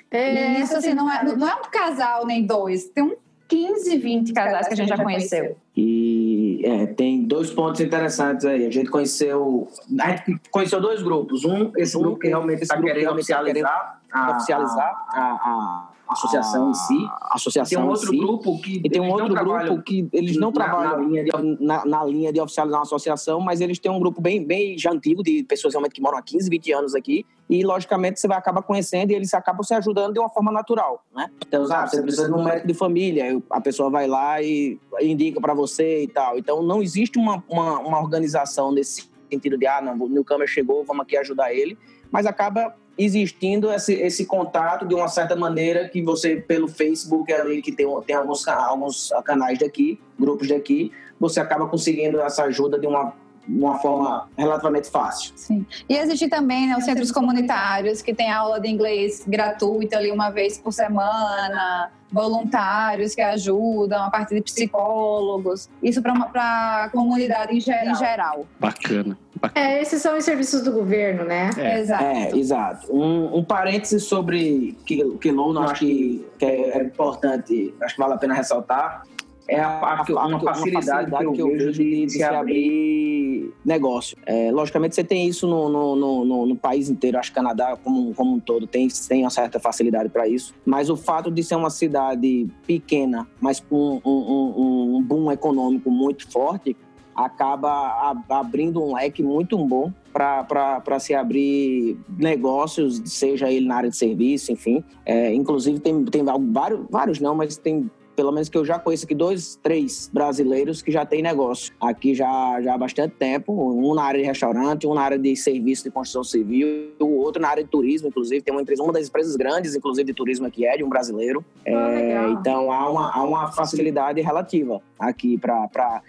e 0.57 0.61
isso 0.61 0.77
assim, 0.77 0.93
não 0.93 1.11
é, 1.11 1.23
não 1.35 1.47
é 1.49 1.55
um 1.55 1.69
casal 1.69 2.25
nem 2.25 2.45
dois, 2.45 2.87
tem 2.87 3.03
um 3.03 3.15
15, 3.47 3.97
20 3.97 4.33
casais 4.33 4.67
que 4.67 4.73
a 4.73 4.77
gente 4.77 4.89
já 4.89 4.97
conheceu. 4.97 5.55
E 5.75 6.61
é, 6.63 6.85
tem 6.87 7.23
dois 7.23 7.51
pontos 7.51 7.79
interessantes 7.81 8.45
aí. 8.45 8.65
A 8.65 8.71
gente 8.71 8.89
conheceu. 8.89 9.67
A 9.99 10.09
gente 10.11 10.39
conheceu 10.49 10.81
dois 10.81 11.01
grupos. 11.03 11.45
Um, 11.45 11.71
esse 11.77 11.97
grupo 11.97 12.19
que 12.19 12.27
realmente 12.27 12.63
está 12.63 12.77
que 12.77 12.83
querendo 12.83 13.05
tá 13.05 13.11
oficializar, 13.13 14.01
a, 14.11 14.31
oficializar 14.31 15.05
a, 15.09 15.21
a- 15.21 15.89
a 16.07 16.13
associação 16.13 16.69
em 16.69 16.73
si. 16.73 17.05
a 17.21 17.35
associação 17.35 17.77
Tem 17.79 17.87
um 17.87 17.89
outro 17.91 18.09
si. 18.09 18.17
grupo 18.17 18.61
que. 18.61 18.81
E 18.83 18.89
tem 18.89 19.01
um 19.01 19.09
outro 19.09 19.33
grupo 19.33 19.81
que 19.81 20.07
eles 20.13 20.37
não 20.37 20.51
na- 20.51 20.59
na 20.59 20.65
trabalham 20.65 21.03
linha 21.09 21.23
de- 21.23 21.57
na, 21.65 21.85
na 21.85 22.03
linha 22.05 22.31
de 22.33 22.39
oficializar 22.39 22.79
uma 22.79 22.83
associação, 22.83 23.39
mas 23.39 23.61
eles 23.61 23.79
têm 23.79 23.91
um 23.91 23.99
grupo 23.99 24.21
bem, 24.21 24.43
bem 24.45 24.77
já 24.77 24.91
antigo, 24.91 25.23
de 25.23 25.43
pessoas 25.43 25.73
realmente 25.73 25.93
que 25.93 26.01
moram 26.01 26.17
há 26.17 26.21
15, 26.21 26.49
20 26.49 26.71
anos 26.71 26.95
aqui, 26.95 27.25
e 27.49 27.63
logicamente 27.63 28.19
você 28.19 28.27
vai 28.27 28.37
acabar 28.37 28.61
conhecendo 28.61 29.11
e 29.11 29.15
eles 29.15 29.33
acabam 29.33 29.63
se 29.63 29.73
ajudando 29.73 30.13
de 30.13 30.19
uma 30.19 30.29
forma 30.29 30.51
natural, 30.51 31.03
né? 31.15 31.29
Então, 31.47 31.65
sabe, 31.65 31.89
você 31.89 32.01
precisa 32.01 32.27
de 32.27 32.33
um 32.33 32.43
médico 32.43 32.67
de 32.67 32.73
família, 32.73 33.41
a 33.49 33.61
pessoa 33.61 33.89
vai 33.89 34.07
lá 34.07 34.41
e 34.41 34.79
indica 35.01 35.39
para 35.41 35.53
você 35.53 36.03
e 36.03 36.07
tal. 36.07 36.37
Então, 36.37 36.61
não 36.63 36.81
existe 36.81 37.17
uma, 37.17 37.43
uma, 37.49 37.79
uma 37.79 37.99
organização 37.99 38.71
nesse 38.71 39.09
sentido 39.31 39.57
de, 39.57 39.65
ah, 39.67 39.81
não, 39.81 39.93
o 39.97 40.07
newcomer 40.09 40.47
chegou, 40.47 40.83
vamos 40.85 41.03
aqui 41.03 41.17
ajudar 41.17 41.53
ele, 41.53 41.77
mas 42.11 42.25
acaba 42.25 42.75
existindo 42.97 43.71
esse, 43.71 43.93
esse 43.93 44.25
contato 44.25 44.87
de 44.87 44.95
uma 44.95 45.07
certa 45.07 45.35
maneira 45.35 45.87
que 45.89 46.01
você, 46.01 46.37
pelo 46.37 46.67
Facebook 46.67 47.31
ali, 47.33 47.61
que 47.61 47.71
tem, 47.71 47.85
tem 48.07 48.15
alguns, 48.15 48.47
alguns 48.47 49.11
canais 49.23 49.59
daqui, 49.59 49.99
grupos 50.19 50.47
daqui, 50.47 50.91
você 51.19 51.39
acaba 51.39 51.67
conseguindo 51.67 52.19
essa 52.21 52.43
ajuda 52.43 52.79
de 52.79 52.87
uma, 52.87 53.13
uma 53.47 53.77
forma 53.79 54.27
relativamente 54.37 54.89
fácil. 54.89 55.33
Sim. 55.35 55.65
E 55.89 55.95
existe 55.95 56.27
também 56.29 56.67
né, 56.67 56.77
os 56.77 56.85
centros 56.85 57.11
comunitários 57.11 58.01
que 58.01 58.13
tem 58.13 58.31
aula 58.31 58.59
de 58.59 58.69
inglês 58.69 59.23
gratuita 59.27 59.97
ali 59.97 60.11
uma 60.11 60.29
vez 60.29 60.57
por 60.57 60.71
semana, 60.73 61.91
voluntários 62.11 63.13
que 63.13 63.21
ajudam, 63.21 64.03
a 64.03 64.09
parte 64.09 64.33
de 64.35 64.41
psicólogos, 64.41 65.69
isso 65.83 66.01
para 66.01 66.83
a 66.85 66.89
comunidade 66.89 67.55
em, 67.55 67.59
ge- 67.59 67.71
em 67.73 67.95
geral. 67.95 68.45
Bacana. 68.59 69.17
É, 69.53 69.81
esses 69.81 70.01
são 70.01 70.17
os 70.17 70.23
serviços 70.23 70.61
do 70.63 70.71
governo, 70.71 71.23
né? 71.25 71.49
É. 71.57 71.79
Exato. 71.79 72.03
É, 72.03 72.37
exato. 72.37 72.93
Um, 72.95 73.37
um 73.37 73.43
parêntese 73.43 73.99
sobre 73.99 74.77
que 74.85 75.03
Quilon, 75.19 75.57
acho 75.59 75.75
que, 75.81 76.25
que 76.39 76.45
é, 76.45 76.77
é 76.79 76.83
importante, 76.83 77.73
acho 77.81 77.95
que 77.95 78.01
vale 78.01 78.13
a 78.13 78.17
pena 78.17 78.33
ressaltar, 78.33 79.03
é 79.47 79.59
a, 79.59 79.67
a- 80.07 80.25
uma 80.25 80.39
facilidade 80.39 81.11
que 81.11 81.23
eu 81.41 81.47
vejo 81.49 81.71
de, 81.71 82.05
de 82.07 82.11
se 82.11 82.23
abrir 82.23 83.53
negócio. 83.63 84.17
É, 84.25 84.51
logicamente, 84.51 84.95
você 84.95 85.03
tem 85.03 85.27
isso 85.27 85.47
no, 85.47 85.69
no, 85.69 85.95
no, 85.95 86.25
no- 86.25 86.45
no 86.47 86.55
país 86.55 86.89
inteiro, 86.89 87.19
acho 87.19 87.29
que 87.29 87.35
Canadá 87.35 87.77
como, 87.83 88.11
como 88.15 88.33
um 88.33 88.39
todo 88.39 88.65
tem, 88.65 88.87
tem 89.07 89.21
uma 89.23 89.29
certa 89.29 89.59
facilidade 89.59 90.09
para 90.09 90.27
isso, 90.27 90.51
mas 90.65 90.89
o 90.89 90.97
fato 90.97 91.29
de 91.29 91.43
ser 91.43 91.55
uma 91.55 91.69
cidade 91.69 92.47
pequena, 92.65 93.27
mas 93.39 93.59
com 93.59 94.01
um, 94.03 94.09
um, 94.09 94.53
um- 94.57 94.95
um 94.97 95.01
boom 95.03 95.31
econômico 95.31 95.91
muito 95.91 96.27
forte, 96.31 96.75
acaba 97.15 98.13
abrindo 98.29 98.83
um 98.83 98.95
leque 98.95 99.23
muito 99.23 99.57
bom 99.57 99.91
para 100.11 100.99
se 100.99 101.13
abrir 101.13 101.97
negócios, 102.17 103.01
seja 103.05 103.51
ele 103.51 103.67
na 103.67 103.77
área 103.77 103.89
de 103.89 103.97
serviço, 103.97 104.51
enfim. 104.51 104.83
É, 105.05 105.33
inclusive, 105.33 105.79
tem, 105.79 106.03
tem 106.05 106.23
vários, 106.51 106.85
vários 106.89 107.19
não, 107.19 107.35
mas 107.35 107.57
tem 107.57 107.89
pelo 108.15 108.31
menos 108.31 108.49
que 108.49 108.57
eu 108.57 108.63
já 108.63 108.79
conheço 108.79 109.05
aqui, 109.05 109.13
dois, 109.13 109.59
três 109.61 110.09
brasileiros 110.11 110.81
que 110.81 110.91
já 110.91 111.05
têm 111.05 111.21
negócio 111.21 111.73
aqui 111.79 112.15
já, 112.15 112.61
já 112.61 112.73
há 112.73 112.77
bastante 112.77 113.15
tempo. 113.15 113.53
Um 113.53 113.93
na 113.93 114.03
área 114.03 114.21
de 114.21 114.25
restaurante, 114.25 114.87
um 114.87 114.93
na 114.93 115.01
área 115.01 115.19
de 115.19 115.35
serviço 115.35 115.83
de 115.83 115.91
construção 115.91 116.23
civil, 116.23 116.91
o 116.99 117.17
outro 117.17 117.41
na 117.41 117.49
área 117.49 117.63
de 117.63 117.69
turismo, 117.69 118.07
inclusive. 118.07 118.41
Tem 118.41 118.53
uma 118.53 118.61
empresa, 118.61 118.81
uma 118.81 118.93
das 118.93 119.07
empresas 119.07 119.35
grandes, 119.35 119.75
inclusive, 119.75 120.05
de 120.05 120.13
turismo 120.13 120.47
aqui 120.47 120.65
é 120.65 120.77
de 120.77 120.83
um 120.83 120.89
brasileiro. 120.89 121.43
Ah, 121.67 121.71
é, 121.91 122.29
então, 122.29 122.71
há 122.71 122.89
uma, 122.89 123.11
há 123.11 123.23
uma 123.23 123.51
facilidade 123.51 124.21
relativa 124.21 124.81
aqui 124.99 125.37
para 125.37 126.01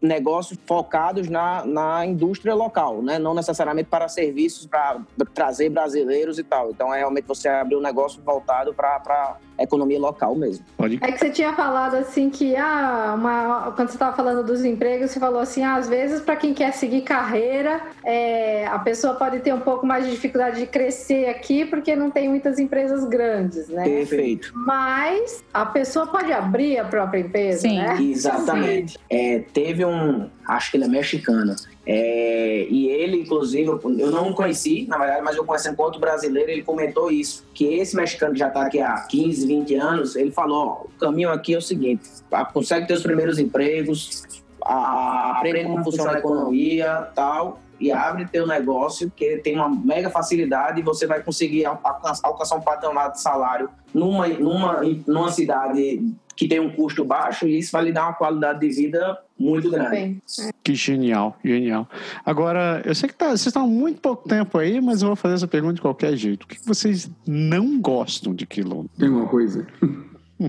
negócios 0.00 0.58
focados 0.66 1.28
na, 1.28 1.64
na 1.64 2.06
indústria 2.06 2.54
local, 2.54 3.02
né? 3.02 3.18
não 3.18 3.34
necessariamente 3.34 3.88
para 3.88 4.08
serviços, 4.08 4.66
para 4.66 5.00
trazer 5.34 5.68
brasileiros 5.68 6.38
e 6.38 6.44
tal. 6.44 6.70
Então, 6.70 6.94
é 6.94 6.98
realmente 6.98 7.26
você 7.26 7.48
abrir 7.48 7.76
um 7.76 7.80
negócio 7.80 8.22
voltado 8.22 8.72
para 8.72 9.36
a 9.58 9.62
economia 9.62 9.98
local 9.98 10.36
mesmo. 10.36 10.64
Pode. 10.76 10.98
É 11.02 11.10
que 11.10 11.18
você 11.18 11.30
tinha 11.30 11.52
falado 11.52 11.96
assim 11.96 12.30
que, 12.30 12.54
ah, 12.56 13.14
uma, 13.18 13.72
quando 13.72 13.88
você 13.88 13.96
estava 13.96 14.16
falando 14.16 14.44
dos 14.44 14.64
empregos, 14.64 15.10
você 15.10 15.18
falou 15.18 15.40
assim, 15.40 15.62
ah, 15.64 15.74
às 15.74 15.88
vezes 15.88 16.20
para 16.20 16.36
quem 16.36 16.54
quer 16.54 16.72
seguir 16.72 17.02
carreira, 17.02 17.80
é, 18.04 18.66
a 18.66 18.78
pessoa 18.78 19.14
pode 19.14 19.40
ter 19.40 19.52
um 19.52 19.60
pouco 19.60 19.84
mais 19.84 20.04
de 20.04 20.12
dificuldade 20.12 20.60
de 20.60 20.66
crescer 20.66 21.28
aqui 21.28 21.64
porque 21.64 21.96
não 21.96 22.10
tem 22.10 22.28
muitas 22.28 22.58
empresas 22.58 23.04
grandes, 23.04 23.68
né? 23.68 23.82
Perfeito. 23.82 24.52
Mas 24.54 25.44
a 25.52 25.66
pessoa 25.66 26.06
pode 26.06 26.32
abrir 26.32 26.78
a 26.78 26.84
própria 26.84 27.20
empresa, 27.20 27.62
Sim, 27.62 27.78
né? 27.78 27.96
Exatamente. 28.10 28.98
É, 29.10 29.40
teve 29.52 29.84
um, 29.84 30.28
acho 30.46 30.70
que 30.70 30.76
ele 30.76 30.84
é 30.84 30.88
mexicano, 30.88 31.54
é, 31.86 32.66
e 32.68 32.88
ele, 32.88 33.22
inclusive, 33.22 33.66
eu 33.66 34.10
não 34.10 34.32
conheci, 34.32 34.86
na 34.86 34.98
verdade, 34.98 35.22
mas 35.22 35.36
eu 35.36 35.44
conheci 35.44 35.70
enquanto 35.70 35.98
brasileiro, 35.98 36.50
ele 36.50 36.62
comentou 36.62 37.10
isso, 37.10 37.46
que 37.54 37.64
esse 37.64 37.96
mexicano 37.96 38.34
que 38.34 38.38
já 38.38 38.48
está 38.48 38.66
aqui 38.66 38.80
há 38.80 38.94
15, 39.00 39.46
20 39.46 39.74
anos, 39.76 40.16
ele 40.16 40.30
falou, 40.30 40.66
ó, 40.66 40.84
o 40.84 40.98
caminho 40.98 41.30
aqui 41.30 41.54
é 41.54 41.58
o 41.58 41.62
seguinte, 41.62 42.08
consegue 42.52 42.86
ter 42.86 42.94
os 42.94 43.02
primeiros 43.02 43.38
empregos, 43.38 44.22
aprende 44.60 45.64
como 45.64 45.82
funciona 45.82 46.12
a 46.12 46.18
economia 46.18 47.08
tal, 47.14 47.58
e 47.80 47.92
abre 47.92 48.26
teu 48.26 48.46
negócio, 48.46 49.10
que 49.14 49.38
tem 49.38 49.54
uma 49.54 49.68
mega 49.68 50.10
facilidade 50.10 50.80
e 50.80 50.82
você 50.82 51.06
vai 51.06 51.22
conseguir 51.22 51.64
alcançar 51.64 52.56
um 52.56 52.60
patamar 52.60 53.12
de 53.12 53.20
salário 53.20 53.70
numa, 53.94 54.26
numa, 54.28 54.82
numa 55.06 55.30
cidade 55.30 56.02
que 56.38 56.46
tem 56.46 56.60
um 56.60 56.70
custo 56.70 57.04
baixo 57.04 57.48
e 57.48 57.58
isso 57.58 57.72
vai 57.72 57.82
lhe 57.82 57.92
dar 57.92 58.04
uma 58.04 58.12
qualidade 58.12 58.60
de 58.60 58.68
vida 58.68 59.18
muito 59.36 59.68
grande. 59.68 60.22
Que 60.62 60.72
genial, 60.72 61.36
genial. 61.44 61.88
Agora, 62.24 62.80
eu 62.84 62.94
sei 62.94 63.08
que 63.08 63.16
tá, 63.16 63.26
vocês 63.26 63.46
estão 63.46 63.64
há 63.64 63.66
muito 63.66 64.00
pouco 64.00 64.28
tempo 64.28 64.56
aí, 64.56 64.80
mas 64.80 65.02
eu 65.02 65.08
vou 65.08 65.16
fazer 65.16 65.34
essa 65.34 65.48
pergunta 65.48 65.74
de 65.74 65.80
qualquer 65.80 66.14
jeito. 66.16 66.44
O 66.44 66.46
que 66.46 66.64
vocês 66.64 67.10
não 67.26 67.80
gostam 67.80 68.32
de 68.32 68.46
quilômetro? 68.46 68.96
Tem 68.96 69.08
uma 69.08 69.26
coisa. 69.26 69.66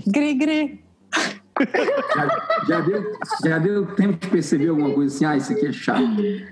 Gri, 0.06 0.34
gri. 0.34 0.84
Já, 2.14 2.64
já, 2.66 2.80
deu, 2.80 3.12
já 3.44 3.58
deu 3.58 3.86
tempo 3.94 4.18
de 4.18 4.28
perceber 4.28 4.68
alguma 4.68 4.92
coisa 4.92 5.14
assim? 5.14 5.24
Ah, 5.24 5.36
isso 5.36 5.52
aqui 5.52 5.66
é 5.66 5.72
chato. 5.72 6.02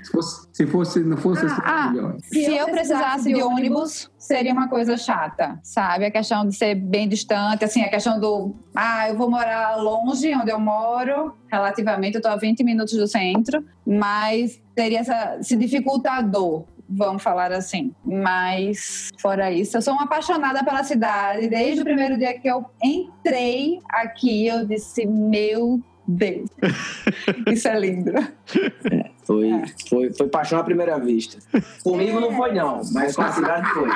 Se, 0.02 0.10
fosse, 0.10 0.48
se 0.52 0.66
fosse, 0.66 1.00
não 1.00 1.16
fosse 1.16 1.46
assim, 1.46 1.60
ah, 1.64 1.92
ah, 1.92 2.16
Se 2.22 2.56
eu 2.56 2.66
precisasse 2.66 3.32
de 3.32 3.42
ônibus, 3.42 4.10
seria 4.18 4.52
uma 4.52 4.68
coisa 4.68 4.96
chata, 4.96 5.58
sabe? 5.62 6.06
A 6.06 6.10
questão 6.10 6.46
de 6.46 6.54
ser 6.54 6.74
bem 6.74 7.08
distante, 7.08 7.64
assim, 7.64 7.82
a 7.82 7.88
questão 7.88 8.20
do. 8.20 8.54
Ah, 8.74 9.08
eu 9.08 9.16
vou 9.16 9.30
morar 9.30 9.76
longe 9.76 10.34
onde 10.34 10.50
eu 10.50 10.60
moro, 10.60 11.34
relativamente, 11.50 12.14
eu 12.14 12.18
estou 12.18 12.32
a 12.32 12.36
20 12.36 12.62
minutos 12.62 12.94
do 12.94 13.06
centro, 13.06 13.64
mas 13.86 14.60
teria 14.74 15.00
essa, 15.00 15.38
se 15.42 15.56
dificultador 15.56 16.64
vamos 16.88 17.22
falar 17.22 17.52
assim. 17.52 17.92
Mas, 18.04 19.10
fora 19.18 19.50
isso, 19.50 19.76
eu 19.76 19.82
sou 19.82 19.94
uma 19.94 20.04
apaixonada 20.04 20.64
pela 20.64 20.82
cidade. 20.82 21.48
Desde 21.48 21.82
o 21.82 21.84
primeiro 21.84 22.16
dia 22.16 22.38
que 22.38 22.48
eu 22.48 22.64
entrei 22.82 23.78
aqui, 23.88 24.46
eu 24.46 24.66
disse: 24.66 25.06
Meu 25.06 25.80
Deus, 26.08 26.48
isso 27.52 27.68
é 27.68 27.78
lindo. 27.78 28.12
É. 28.16 29.10
Foi, 29.24 29.50
é. 29.50 29.62
foi, 29.86 30.10
foi 30.14 30.28
paixão 30.28 30.58
à 30.58 30.64
primeira 30.64 30.98
vista. 30.98 31.38
Comigo 31.84 32.18
não 32.18 32.34
foi, 32.34 32.54
não, 32.54 32.80
mas 32.94 33.14
com 33.14 33.20
a 33.20 33.30
cidade 33.30 33.68
foi. 33.74 33.90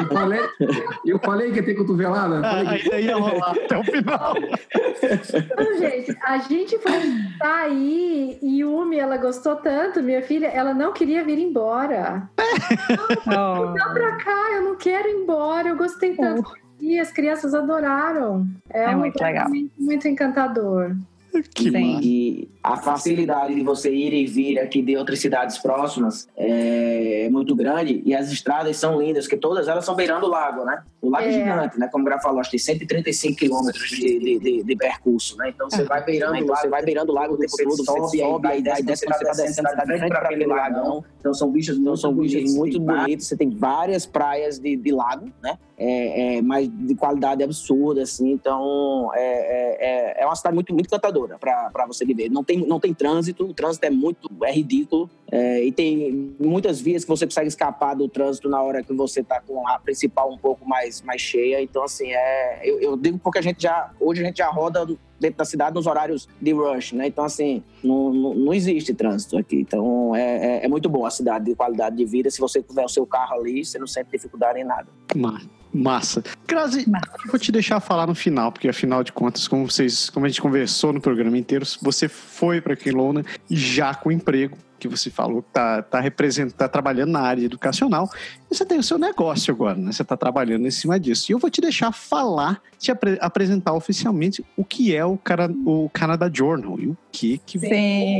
Eu 0.00 0.06
falei, 0.08 0.40
eu 1.06 1.18
falei 1.18 1.50
que 1.50 1.60
ia 1.60 1.64
ter 1.64 1.74
cotovelada. 1.74 2.42
Ah, 2.44 2.78
que... 2.78 2.94
ia 2.94 3.16
rolar 3.16 3.52
até 3.64 3.78
o 3.78 3.84
final. 3.84 4.34
Então, 4.36 5.78
gente, 5.78 6.18
a 6.22 6.38
gente 6.38 6.78
foi 6.78 6.92
aí 7.40 8.38
e 8.42 8.60
Yumi, 8.60 8.98
ela 8.98 9.16
gostou 9.16 9.56
tanto, 9.56 10.02
minha 10.02 10.22
filha, 10.22 10.48
ela 10.48 10.74
não 10.74 10.92
queria 10.92 11.24
vir 11.24 11.38
embora. 11.38 12.28
Não, 13.26 13.72
oh. 13.72 13.92
pra 13.92 14.16
cá, 14.16 14.52
eu 14.54 14.62
não 14.62 14.76
quero 14.76 15.08
ir 15.08 15.22
embora, 15.22 15.68
eu 15.68 15.76
gostei 15.76 16.14
tanto. 16.14 16.50
Oh. 16.54 16.59
E 16.80 16.98
as 16.98 17.12
crianças 17.12 17.54
adoraram. 17.54 18.46
É, 18.68 18.84
é 18.84 18.94
muito 18.94 19.20
legal. 19.22 19.48
Muito 19.78 20.08
encantador. 20.08 20.96
Que 21.54 21.68
e 21.68 22.48
a 22.62 22.76
facilidade 22.76 23.54
de 23.54 23.62
você 23.62 23.94
ir 23.94 24.12
e 24.12 24.26
vir 24.26 24.58
aqui 24.58 24.82
de 24.82 24.96
outras 24.96 25.20
cidades 25.20 25.58
próximas 25.58 26.28
é 26.36 27.28
muito 27.30 27.54
grande 27.54 28.02
e 28.04 28.12
as 28.14 28.32
estradas 28.32 28.76
são 28.76 29.00
lindas, 29.00 29.28
que 29.28 29.36
todas 29.36 29.68
elas 29.68 29.84
são 29.84 29.94
beirando 29.94 30.26
o 30.26 30.28
lago, 30.28 30.64
né? 30.64 30.82
O 31.02 31.08
lago 31.08 31.24
é, 31.24 31.28
é 31.28 31.32
gigante, 31.32 31.78
né? 31.78 31.88
Como 31.90 32.02
o 32.02 32.04
Graf 32.04 32.22
falou, 32.22 32.40
acho 32.40 32.50
que 32.50 32.56
tem 32.58 32.64
135 32.64 33.36
quilômetros 33.38 33.88
de, 33.88 34.18
de, 34.18 34.38
de, 34.38 34.62
de, 34.62 34.76
percurso, 34.76 35.36
né? 35.38 35.48
Então 35.48 35.70
você 35.70 35.82
ah, 35.82 35.86
vai 35.86 36.04
beirando 36.04 36.34
o 36.34 36.46
lago, 36.46 36.60
você 36.60 36.68
vai 36.68 36.82
beirando 36.82 37.12
o 37.12 37.14
lago 37.14 37.34
o 37.34 37.38
tempo 37.38 37.56
todo, 37.56 37.84
sobe, 37.84 38.18
sobe 38.18 38.48
aí, 38.48 38.62
daí 38.62 38.82
desce, 38.82 39.06
você 39.06 39.12
está 39.12 39.32
descendo, 39.32 39.54
você 39.54 39.60
está 39.60 39.84
de 39.84 39.98
frente 39.98 40.08
para 40.08 40.20
aquele 40.20 40.46
lagão. 40.46 41.04
Então 41.18 41.32
são 41.32 41.50
bichos, 41.50 41.78
então 41.78 41.96
são 41.96 42.14
bichos 42.14 42.54
muito 42.54 42.78
bonitos. 42.78 43.26
Você 43.26 43.36
tem 43.36 43.48
várias 43.48 44.04
praias 44.04 44.58
de, 44.58 44.76
de 44.76 44.90
lago, 44.90 45.30
né? 45.42 45.58
É, 45.82 46.36
é, 46.36 46.42
mas 46.42 46.68
de 46.68 46.94
qualidade 46.94 47.42
absurda, 47.42 48.02
assim. 48.02 48.30
Então 48.32 49.10
é, 49.14 49.20
é, 49.22 50.18
é, 50.20 50.22
é 50.22 50.26
uma 50.26 50.36
cidade 50.36 50.54
muito, 50.54 50.74
muito 50.74 50.86
encantadora 50.86 51.38
para 51.38 51.86
você 51.86 52.04
viver. 52.04 52.28
Não 52.28 52.44
tem, 52.44 52.66
não 52.66 52.78
tem 52.78 52.92
trânsito, 52.92 53.44
o 53.44 53.54
trânsito 53.54 53.86
é 53.86 53.90
muito 53.90 54.28
é 54.44 54.52
ridículo. 54.52 55.08
É, 55.32 55.64
e 55.64 55.70
tem 55.70 56.34
muitas 56.40 56.80
vias 56.80 57.04
que 57.04 57.08
você 57.08 57.24
consegue 57.24 57.46
escapar 57.46 57.94
do 57.94 58.08
trânsito 58.08 58.48
na 58.48 58.60
hora 58.60 58.82
que 58.82 58.92
você 58.92 59.20
está 59.20 59.40
com 59.40 59.66
a 59.68 59.78
principal 59.78 60.30
um 60.30 60.36
pouco 60.36 60.68
mais, 60.68 60.89
mais 61.04 61.20
cheia. 61.20 61.62
Então, 61.62 61.82
assim, 61.82 62.10
é, 62.12 62.60
eu, 62.64 62.80
eu 62.80 62.96
digo 62.96 63.18
porque 63.18 63.38
a 63.38 63.42
gente 63.42 63.62
já, 63.62 63.90
hoje 64.00 64.22
a 64.22 64.24
gente 64.26 64.38
já 64.38 64.48
roda 64.48 64.86
dentro 65.18 65.38
da 65.38 65.44
cidade 65.44 65.74
nos 65.74 65.86
horários 65.86 66.28
de 66.40 66.52
rush, 66.52 66.92
né? 66.92 67.06
Então, 67.06 67.24
assim, 67.24 67.62
não, 67.84 68.12
não, 68.12 68.34
não 68.34 68.54
existe 68.54 68.94
trânsito 68.94 69.36
aqui. 69.36 69.56
Então, 69.56 70.16
é, 70.16 70.60
é, 70.60 70.64
é, 70.64 70.68
muito 70.68 70.88
bom 70.88 71.04
a 71.04 71.10
cidade 71.10 71.44
de 71.44 71.54
qualidade 71.54 71.96
de 71.96 72.04
vida. 72.04 72.30
Se 72.30 72.40
você 72.40 72.62
tiver 72.62 72.84
o 72.84 72.88
seu 72.88 73.06
carro 73.06 73.40
ali, 73.40 73.64
você 73.64 73.78
não 73.78 73.86
sente 73.86 74.10
dificuldade 74.10 74.58
em 74.58 74.64
nada. 74.64 74.88
Massa. 75.72 76.22
Grazi, 76.46 76.86
vou 77.28 77.38
te 77.38 77.52
deixar 77.52 77.80
falar 77.80 78.06
no 78.06 78.14
final, 78.14 78.50
porque 78.50 78.68
afinal 78.68 79.04
de 79.04 79.12
contas, 79.12 79.46
como 79.46 79.70
vocês, 79.70 80.10
como 80.10 80.26
a 80.26 80.28
gente 80.28 80.42
conversou 80.42 80.92
no 80.92 81.00
programa 81.00 81.38
inteiro, 81.38 81.64
você 81.80 82.08
foi 82.08 82.60
para 82.60 82.74
Quilona 82.74 83.24
já 83.48 83.94
com 83.94 84.10
emprego, 84.10 84.56
que 84.80 84.88
você 84.88 85.10
falou 85.10 85.42
que 85.42 85.50
tá, 85.52 85.82
tá 85.82 86.00
representando, 86.00 86.56
tá 86.56 86.68
trabalhando 86.68 87.10
na 87.10 87.20
área 87.20 87.44
educacional, 87.44 88.10
e 88.50 88.54
você 88.54 88.64
tem 88.64 88.78
o 88.78 88.82
seu 88.82 88.98
negócio 88.98 89.52
agora, 89.54 89.76
né? 89.76 89.92
Você 89.92 90.02
está 90.02 90.16
trabalhando 90.16 90.66
em 90.66 90.70
cima 90.70 90.98
disso. 90.98 91.30
E 91.30 91.34
eu 91.34 91.38
vou 91.38 91.50
te 91.50 91.60
deixar 91.60 91.92
falar, 91.92 92.60
te 92.78 92.90
apre 92.90 93.18
apresentar 93.20 93.74
oficialmente 93.74 94.44
o 94.56 94.64
que 94.64 94.96
é 94.96 95.04
o, 95.04 95.18
cara, 95.18 95.50
o 95.66 95.88
Canada 95.92 96.30
Journal 96.32 96.80
e 96.80 96.88
o 96.88 96.96
que, 97.12 97.38
que 97.38 97.58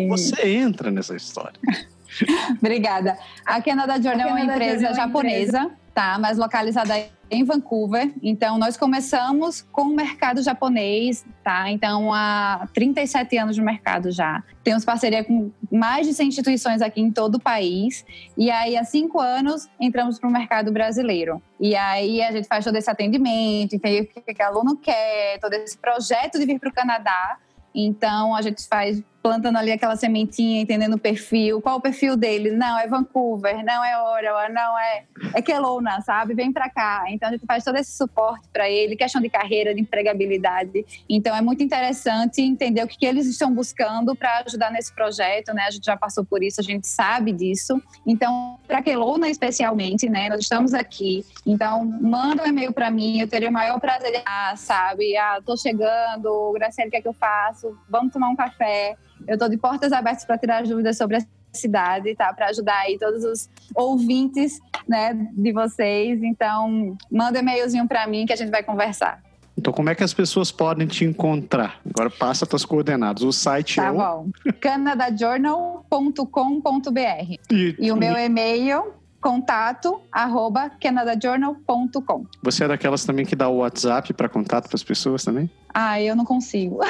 você 0.09 0.47
entra 0.47 0.91
nessa 0.91 1.17
história. 1.17 1.59
Obrigada. 2.59 3.17
A 3.47 3.63
Canada 3.63 4.01
Journal 4.01 4.29
é 4.29 4.33
uma 4.33 4.41
empresa 4.41 4.89
é 4.89 4.95
japonesa, 4.95 5.71
tá? 5.95 6.19
Mas 6.19 6.39
localizada 6.39 6.95
em 7.31 7.45
Vancouver. 7.45 8.13
Então, 8.23 8.59
nós 8.59 8.77
começamos 8.77 9.63
com 9.71 9.83
o 9.83 9.95
mercado 9.95 10.43
japonês, 10.43 11.25
tá? 11.45 11.71
Então, 11.71 12.13
há 12.13 12.69
37 12.75 13.39
anos 13.39 13.57
no 13.57 13.65
mercado 13.65 14.11
já. 14.11 14.43
Temos 14.65 14.85
parceria 14.85 15.23
com 15.23 15.51
mais 15.71 16.07
de 16.07 16.13
100 16.13 16.29
instituições 16.29 16.83
aqui 16.83 17.01
em 17.01 17.11
todo 17.11 17.37
o 17.37 17.41
país. 17.41 18.05
E 18.37 18.51
aí, 18.51 18.77
há 18.77 18.85
cinco 18.85 19.21
anos, 19.21 19.69
entramos 19.79 20.19
para 20.19 20.29
o 20.29 20.33
mercado 20.33 20.73
brasileiro. 20.73 21.41
E 21.61 21.77
aí, 21.77 22.21
a 22.21 22.33
gente 22.33 22.49
faz 22.49 22.65
todo 22.65 22.77
esse 22.77 22.91
atendimento, 22.91 23.77
entende 23.77 24.11
o 24.17 24.23
que 24.35 24.43
o 24.43 24.47
aluno 24.47 24.77
quer, 24.77 25.39
todo 25.41 25.53
esse 25.55 25.79
projeto 25.79 26.39
de 26.39 26.45
vir 26.45 26.59
para 26.59 26.69
o 26.69 26.73
Canadá. 26.73 27.39
Então, 27.73 28.35
a 28.35 28.43
gente 28.43 28.67
faz 28.67 29.01
plantando 29.23 29.57
ali 29.57 29.73
aquela 29.73 29.97
sementinha, 29.97 30.63
entendendo 30.63 30.95
o 30.95 30.99
perfil, 30.99 31.61
qual 31.61 31.77
o 31.77 31.81
perfil 31.81 32.17
dele? 32.17 32.51
Não, 32.51 32.79
é 32.79 32.87
Vancouver, 32.87 33.65
não 33.65 33.85
é 33.85 34.01
Ottawa, 34.01 34.49
não 34.49 34.79
é 34.79 35.05
é 35.35 35.43
Kelowna, 35.43 36.01
sabe? 36.01 36.35
Vem 36.35 36.53
para 36.53 36.69
cá. 36.71 37.05
Então 37.09 37.29
a 37.29 37.33
gente 37.33 37.45
faz 37.47 37.65
todo 37.65 37.77
esse 37.77 37.97
suporte 37.97 38.49
para 38.53 38.69
ele, 38.69 38.97
questão 38.97 39.21
de 39.21 39.29
carreira, 39.29 39.75
de 39.75 39.81
empregabilidade. 39.81 40.85
Então 41.09 41.35
é 41.35 41.41
muito 41.41 41.63
interessante 41.63 42.41
entender 42.41 42.83
o 42.83 42.89
que, 42.89 42.99
que 42.99 43.07
eles 43.07 43.27
estão 43.27 43.53
buscando 43.53 44.15
para 44.17 44.43
ajudar 44.47 44.71
nesse 44.71 44.93
projeto, 44.95 45.53
né? 45.53 45.65
A 45.67 45.71
gente 45.71 45.85
já 45.85 45.97
passou 45.97 46.25
por 46.25 46.43
isso, 46.43 46.61
a 46.61 46.65
gente 46.65 46.87
sabe 46.87 47.33
disso. 47.33 47.81
Então, 48.07 48.59
para 48.67 48.83
Kelowna 48.83 49.29
especialmente, 49.29 50.09
né? 50.09 50.29
Nós 50.29 50.41
estamos 50.41 50.75
aqui. 50.75 51.25
Então, 51.47 51.85
manda 51.85 52.43
um 52.43 52.47
e-mail 52.47 52.73
para 52.73 52.91
mim, 52.91 53.21
eu 53.21 53.29
teria 53.29 53.49
o 53.49 53.53
maior 53.53 53.79
prazer, 53.81 54.23
ah, 54.27 54.55
sabe? 54.57 55.17
Ah, 55.17 55.41
tô 55.45 55.57
chegando, 55.57 56.53
Graciela, 56.55 56.89
o 56.89 56.91
que 56.91 56.97
é 56.97 57.03
que 57.03 57.09
eu 57.09 57.13
faço? 57.13 57.77
Vamos 57.89 58.13
tomar 58.13 58.29
um 58.29 58.37
café. 58.37 58.97
Eu 59.27 59.35
estou 59.35 59.49
de 59.49 59.57
portas 59.57 59.93
abertas 59.93 60.25
para 60.25 60.39
tirar 60.39 60.63
dúvidas 60.65 60.97
sobre 60.97 61.17
a 61.17 61.21
cidade, 61.53 62.15
tá? 62.15 62.33
Para 62.33 62.47
ajudar 62.49 62.79
aí 62.79 62.99
todos 62.99 63.25
os 63.25 63.51
ouvintes, 63.75 64.61
né, 64.89 65.15
de 65.33 65.53
vocês. 65.53 66.23
Então, 66.23 66.97
manda 67.11 67.39
um 67.39 67.43
e-mailzinho 67.43 67.89
para 67.89 68.07
mim 68.07 68.27
que 68.27 68.33
a 68.33 68.37
gente 68.37 68.51
vai 68.51 68.63
conversar. 68.63 69.23
Então, 69.59 69.73
como 69.73 69.91
é 69.91 69.95
que 69.95 70.03
as 70.03 70.15
pessoas 70.15 70.51
podem 70.51 70.87
te 70.87 71.05
encontrar? 71.05 71.81
Agora 71.89 72.09
passa 72.09 72.45
as 72.45 72.49
tuas 72.49 72.65
coordenadas. 72.65 73.23
O 73.23 73.33
site 73.33 73.77
tá 73.77 73.87
é 73.87 73.91
o... 73.91 73.95
bom. 73.95 74.31
canadajournal.com.br 74.61 77.35
e, 77.53 77.77
e 77.79 77.93
o 77.93 77.97
meu 77.97 78.17
e-mail 78.17 79.00
contato 79.21 80.01
arroba 80.11 80.71
canadajournal.com. 80.81 82.25
Você 82.43 82.65
é 82.65 82.69
daquelas 82.69 83.05
também 83.05 83.27
que 83.27 83.37
dá 83.37 83.49
o 83.49 83.59
WhatsApp 83.59 84.13
para 84.15 84.29
contato 84.29 84.69
para 84.69 84.77
as 84.77 84.83
pessoas 84.83 85.25
também? 85.25 85.51
Ah, 85.73 86.01
eu 86.01 86.17
não 86.17 86.25
consigo. 86.25 86.81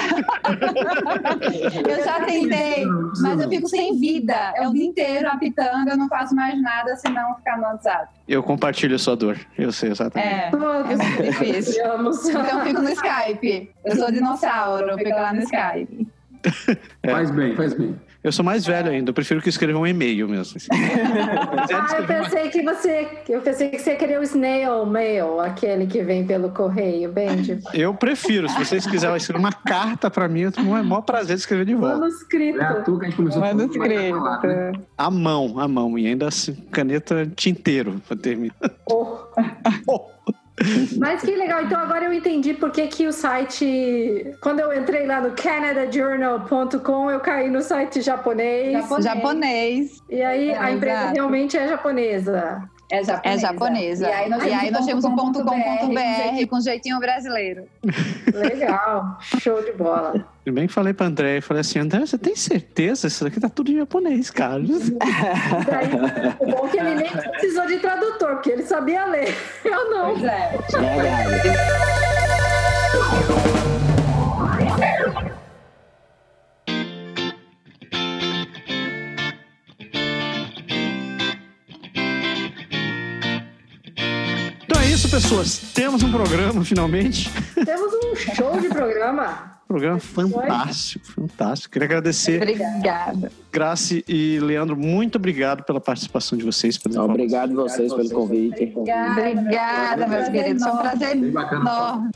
eu 1.89 2.05
já 2.05 2.25
tentei, 2.25 2.87
mas 3.21 3.41
eu 3.41 3.49
fico 3.49 3.69
sem 3.69 3.99
vida. 3.99 4.55
É 4.57 4.67
o 4.67 4.73
dia 4.73 4.87
inteiro 4.87 5.29
apitando, 5.29 5.91
eu 5.91 5.97
não 5.97 6.09
faço 6.09 6.35
mais 6.35 6.61
nada 6.63 6.97
senão 6.97 7.35
ficar 7.37 7.59
no 7.59 7.65
WhatsApp. 7.65 8.09
Eu 8.27 8.43
compartilho 8.43 8.97
a 8.97 8.99
sua 8.99 9.17
dor, 9.17 9.39
eu 9.59 9.71
sei 9.73 9.91
exatamente. 9.91 10.33
É, 10.33 10.51
é 10.93 11.31
difícil. 11.31 11.85
então 11.85 12.59
eu 12.59 12.65
fico 12.65 12.81
no 12.81 12.91
Skype. 12.91 13.71
Eu 13.85 13.97
sou 13.97 14.11
dinossauro, 14.11 14.91
eu 14.91 14.99
fico 14.99 15.11
lá 15.11 15.33
no 15.33 15.43
Skype. 15.43 16.09
É. 17.03 17.11
Faz 17.11 17.31
bem, 17.31 17.55
faz 17.55 17.75
bem. 17.75 17.95
Eu 18.23 18.31
sou 18.33 18.45
mais 18.45 18.67
velho 18.67 18.91
ainda, 18.91 19.11
eu 19.11 19.15
prefiro 19.15 19.41
que 19.41 19.49
escreva 19.49 19.79
um 19.79 19.87
e-mail 19.87 20.29
mesmo. 20.29 20.59
Assim. 20.59 20.69
ah, 20.71 21.97
eu 21.97 22.07
pensei 22.07 22.51
que 22.51 22.63
você. 22.63 23.09
Eu 23.27 23.41
pensei 23.41 23.71
que 23.71 23.79
você 23.79 23.97
queria 23.97 24.21
o 24.21 24.23
snail 24.23 24.85
mail, 24.85 25.41
aquele 25.41 25.87
que 25.87 26.03
vem 26.03 26.27
pelo 26.27 26.51
correio, 26.51 27.11
Benji. 27.11 27.61
Eu 27.73 27.95
prefiro. 27.95 28.47
Se 28.49 28.59
vocês 28.59 28.87
quiserem 28.87 29.17
escrever 29.17 29.41
uma 29.41 29.53
carta 29.53 30.11
para 30.11 30.29
mim, 30.29 30.41
eu 30.41 30.53
tenho 30.53 30.69
o 30.69 30.85
maior 30.85 31.01
prazer 31.01 31.37
de 31.37 31.41
escrever 31.41 31.65
de 31.65 31.75
volta. 31.75 31.97
Manuscrito. 31.97 32.61
É 32.61 32.65
a 32.65 32.83
tua 32.83 32.99
que 32.99 33.07
a 33.07 33.09
gente 33.09 33.17
começou 33.17 33.41
Manuscrito. 33.41 34.17
A, 34.17 34.47
né? 34.47 34.73
a 34.99 35.11
mão, 35.11 35.59
a 35.59 35.67
mão. 35.67 35.99
E 35.99 36.07
ainda 36.07 36.29
assim, 36.29 36.55
caneta 36.71 37.27
tinteiro 37.35 38.03
para 38.07 38.19
terminar. 38.19 38.55
Oh. 38.91 39.17
oh. 39.89 40.11
Mas 40.99 41.23
que 41.23 41.35
legal, 41.35 41.63
então 41.63 41.81
agora 41.81 42.05
eu 42.05 42.13
entendi 42.13 42.53
por 42.55 42.71
que, 42.71 42.87
que 42.87 43.07
o 43.07 43.13
site. 43.13 44.37
Quando 44.41 44.61
eu 44.61 44.77
entrei 44.79 45.07
lá 45.07 45.21
no 45.21 45.33
canadajournal.com, 45.33 47.11
eu 47.11 47.21
caí 47.21 47.51
no 47.51 47.63
site 47.63 48.03
japonês. 48.03 48.73
Japonês. 48.73 49.05
japonês. 49.05 50.03
E 50.09 50.23
aí 50.23 50.51
é, 50.51 50.59
a 50.59 50.71
empresa 50.71 51.01
exato. 51.01 51.15
realmente 51.15 51.57
é 51.57 51.69
japonesa. 51.69 52.71
É 52.91 53.05
japonesa. 53.05 53.23
É 53.23 53.39
japonesa. 53.39 54.09
E 54.09 54.13
aí 54.13 54.29
nós, 54.29 54.45
e 54.45 54.53
aí 54.53 54.71
nós 54.71 54.85
temos 54.85 55.05
um 55.05 55.15
ponto 55.15 55.45
.com.br 55.45 56.41
com, 56.41 56.47
com 56.49 56.61
jeitinho 56.61 56.99
brasileiro. 56.99 57.65
Legal, 58.35 59.19
show 59.39 59.63
de 59.63 59.73
bola. 59.73 60.27
Eu 60.45 60.53
bem 60.53 60.67
falei 60.67 60.93
pra 60.93 61.07
André, 61.07 61.39
eu 61.39 61.43
falei 61.43 61.61
assim, 61.61 61.79
André, 61.79 62.01
você 62.01 62.19
tem 62.19 62.35
certeza? 62.35 63.07
Isso 63.07 63.23
daqui 63.23 63.39
tá 63.39 63.49
tudo 63.49 63.71
em 63.71 63.77
japonês, 63.77 64.31
cara. 64.31 64.61
Daí, 64.61 65.89
o 66.41 66.47
bom 66.51 66.67
é 66.67 66.71
que 66.71 66.79
ele 66.79 66.95
nem 66.97 67.11
precisou 67.11 67.67
de 67.67 67.79
tradutor, 67.79 68.35
porque 68.35 68.51
ele 68.51 68.65
sabia 68.65 69.05
ler. 69.05 69.37
Eu 69.65 69.91
não. 69.91 70.11
Pois 70.11 70.25
é. 70.25 70.51
Pessoas. 85.21 85.59
Temos 85.75 86.03
um 86.03 86.11
programa, 86.11 86.65
finalmente. 86.65 87.31
Temos 87.55 87.93
um 87.93 88.17
show 88.17 88.59
de 88.59 88.69
programa. 88.69 89.61
Programa 89.69 90.01
fantástico, 90.01 91.13
fantástico. 91.13 91.73
Queria 91.73 91.87
agradecer. 91.87 92.43
Obrigada. 92.43 93.31
Grace 93.53 94.05
e 94.09 94.41
Leandro, 94.41 94.77
muito 94.77 95.17
obrigado 95.17 95.63
pela 95.63 95.81
participação 95.81 96.37
de 96.37 96.45
vocês. 96.45 96.81
Obrigado 96.97 97.55
vocês 97.55 97.93
pelo 97.93 98.11
convite. 98.11 98.73
Obrigada, 98.75 100.09
meus 100.09 100.29
queridos. 100.29 100.63
Foi 100.63 100.73
um 100.73 100.77
prazer 100.79 101.17
enorme. 101.17 102.11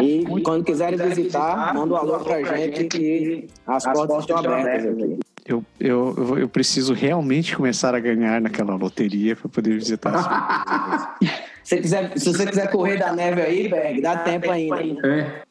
E 0.00 0.42
quando 0.42 0.62
quiserem 0.62 0.98
visitar, 0.98 1.74
manda 1.74 1.94
um 1.94 1.96
alô 1.96 2.20
pra 2.20 2.42
gente 2.44 2.84
que 2.84 3.48
as 3.66 3.82
portas 3.82 4.18
estão 4.20 4.38
abertas 4.38 4.92
aqui. 4.92 5.18
Eu, 5.44 5.64
eu, 5.80 6.38
eu 6.38 6.48
preciso 6.48 6.94
realmente 6.94 7.56
começar 7.56 7.96
a 7.96 7.98
ganhar 7.98 8.40
naquela 8.40 8.76
loteria 8.76 9.34
para 9.34 9.48
poder 9.48 9.74
visitar. 9.74 11.18
se, 11.64 11.76
quiser, 11.78 12.18
se 12.18 12.32
você 12.32 12.46
quiser 12.46 12.70
correr 12.70 12.98
da 12.98 13.12
neve 13.12 13.42
aí, 13.42 13.68
Berg, 13.68 14.00
dá 14.00 14.18
tempo 14.18 14.50
ainda. 14.50 15.06
É. 15.06 15.42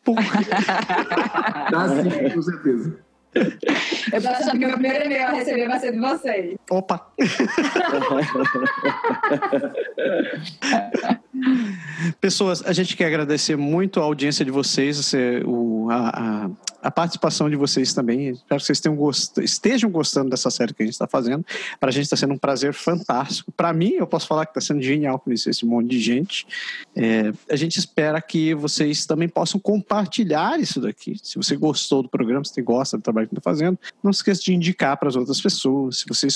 dá 1.71 1.87
sim, 1.89 2.29
com 2.33 2.41
certeza. 2.41 2.97
Eu 3.33 4.21
tô 4.21 4.27
achando 4.27 4.59
que 4.59 4.65
o 4.65 4.67
meu 4.67 4.77
primeiro 4.77 5.05
e-mail 5.05 5.27
a 5.27 5.31
receber 5.31 5.65
vai 5.67 5.79
ser 5.79 5.93
de 5.93 5.99
vocês. 5.99 6.55
Opa! 6.69 7.07
Pessoas, 12.19 12.61
a 12.65 12.73
gente 12.73 12.97
quer 12.97 13.05
agradecer 13.05 13.55
muito 13.55 14.01
a 14.01 14.03
audiência 14.03 14.43
de 14.43 14.51
vocês, 14.51 14.97
você, 14.97 15.41
o, 15.45 15.80
a, 15.89 16.09
a, 16.09 16.49
a, 16.83 16.91
participação 16.91 17.49
de 17.49 17.55
vocês 17.55 17.93
também. 17.93 18.29
Espero 18.29 18.61
que 18.61 18.65
vocês 18.65 18.81
gost, 18.95 19.37
estejam 19.39 19.89
gostando 19.89 20.29
dessa 20.29 20.49
série 20.49 20.73
que 20.73 20.83
a 20.83 20.85
gente 20.85 20.93
está 20.93 21.07
fazendo. 21.07 21.45
Para 21.79 21.89
a 21.89 21.91
gente 21.91 22.03
está 22.03 22.15
sendo 22.15 22.33
um 22.33 22.37
prazer 22.37 22.73
fantástico. 22.73 23.51
Para 23.51 23.73
mim, 23.73 23.91
eu 23.91 24.07
posso 24.07 24.27
falar 24.27 24.45
que 24.45 24.51
está 24.51 24.61
sendo 24.61 24.81
genial 24.81 25.19
conhecer 25.19 25.49
esse 25.49 25.65
monte 25.65 25.89
de 25.89 25.99
gente. 25.99 26.45
É, 26.95 27.31
a 27.49 27.55
gente 27.55 27.77
espera 27.77 28.21
que 28.21 28.53
vocês 28.53 29.05
também 29.05 29.29
possam 29.29 29.59
compartilhar 29.59 30.59
isso 30.59 30.79
daqui. 30.81 31.15
Se 31.21 31.37
você 31.37 31.55
gostou 31.55 32.03
do 32.03 32.09
programa, 32.09 32.43
se 32.43 32.53
você 32.53 32.61
gosta 32.61 32.97
do 32.97 33.03
trabalho 33.03 33.27
que 33.27 33.33
está 33.33 33.41
fazendo, 33.41 33.79
não 34.03 34.11
se 34.11 34.19
esqueça 34.19 34.41
de 34.41 34.53
indicar 34.53 34.97
para 34.97 35.09
as 35.09 35.15
outras 35.15 35.39
pessoas. 35.41 35.99
Se 35.99 36.05
você 36.07 36.27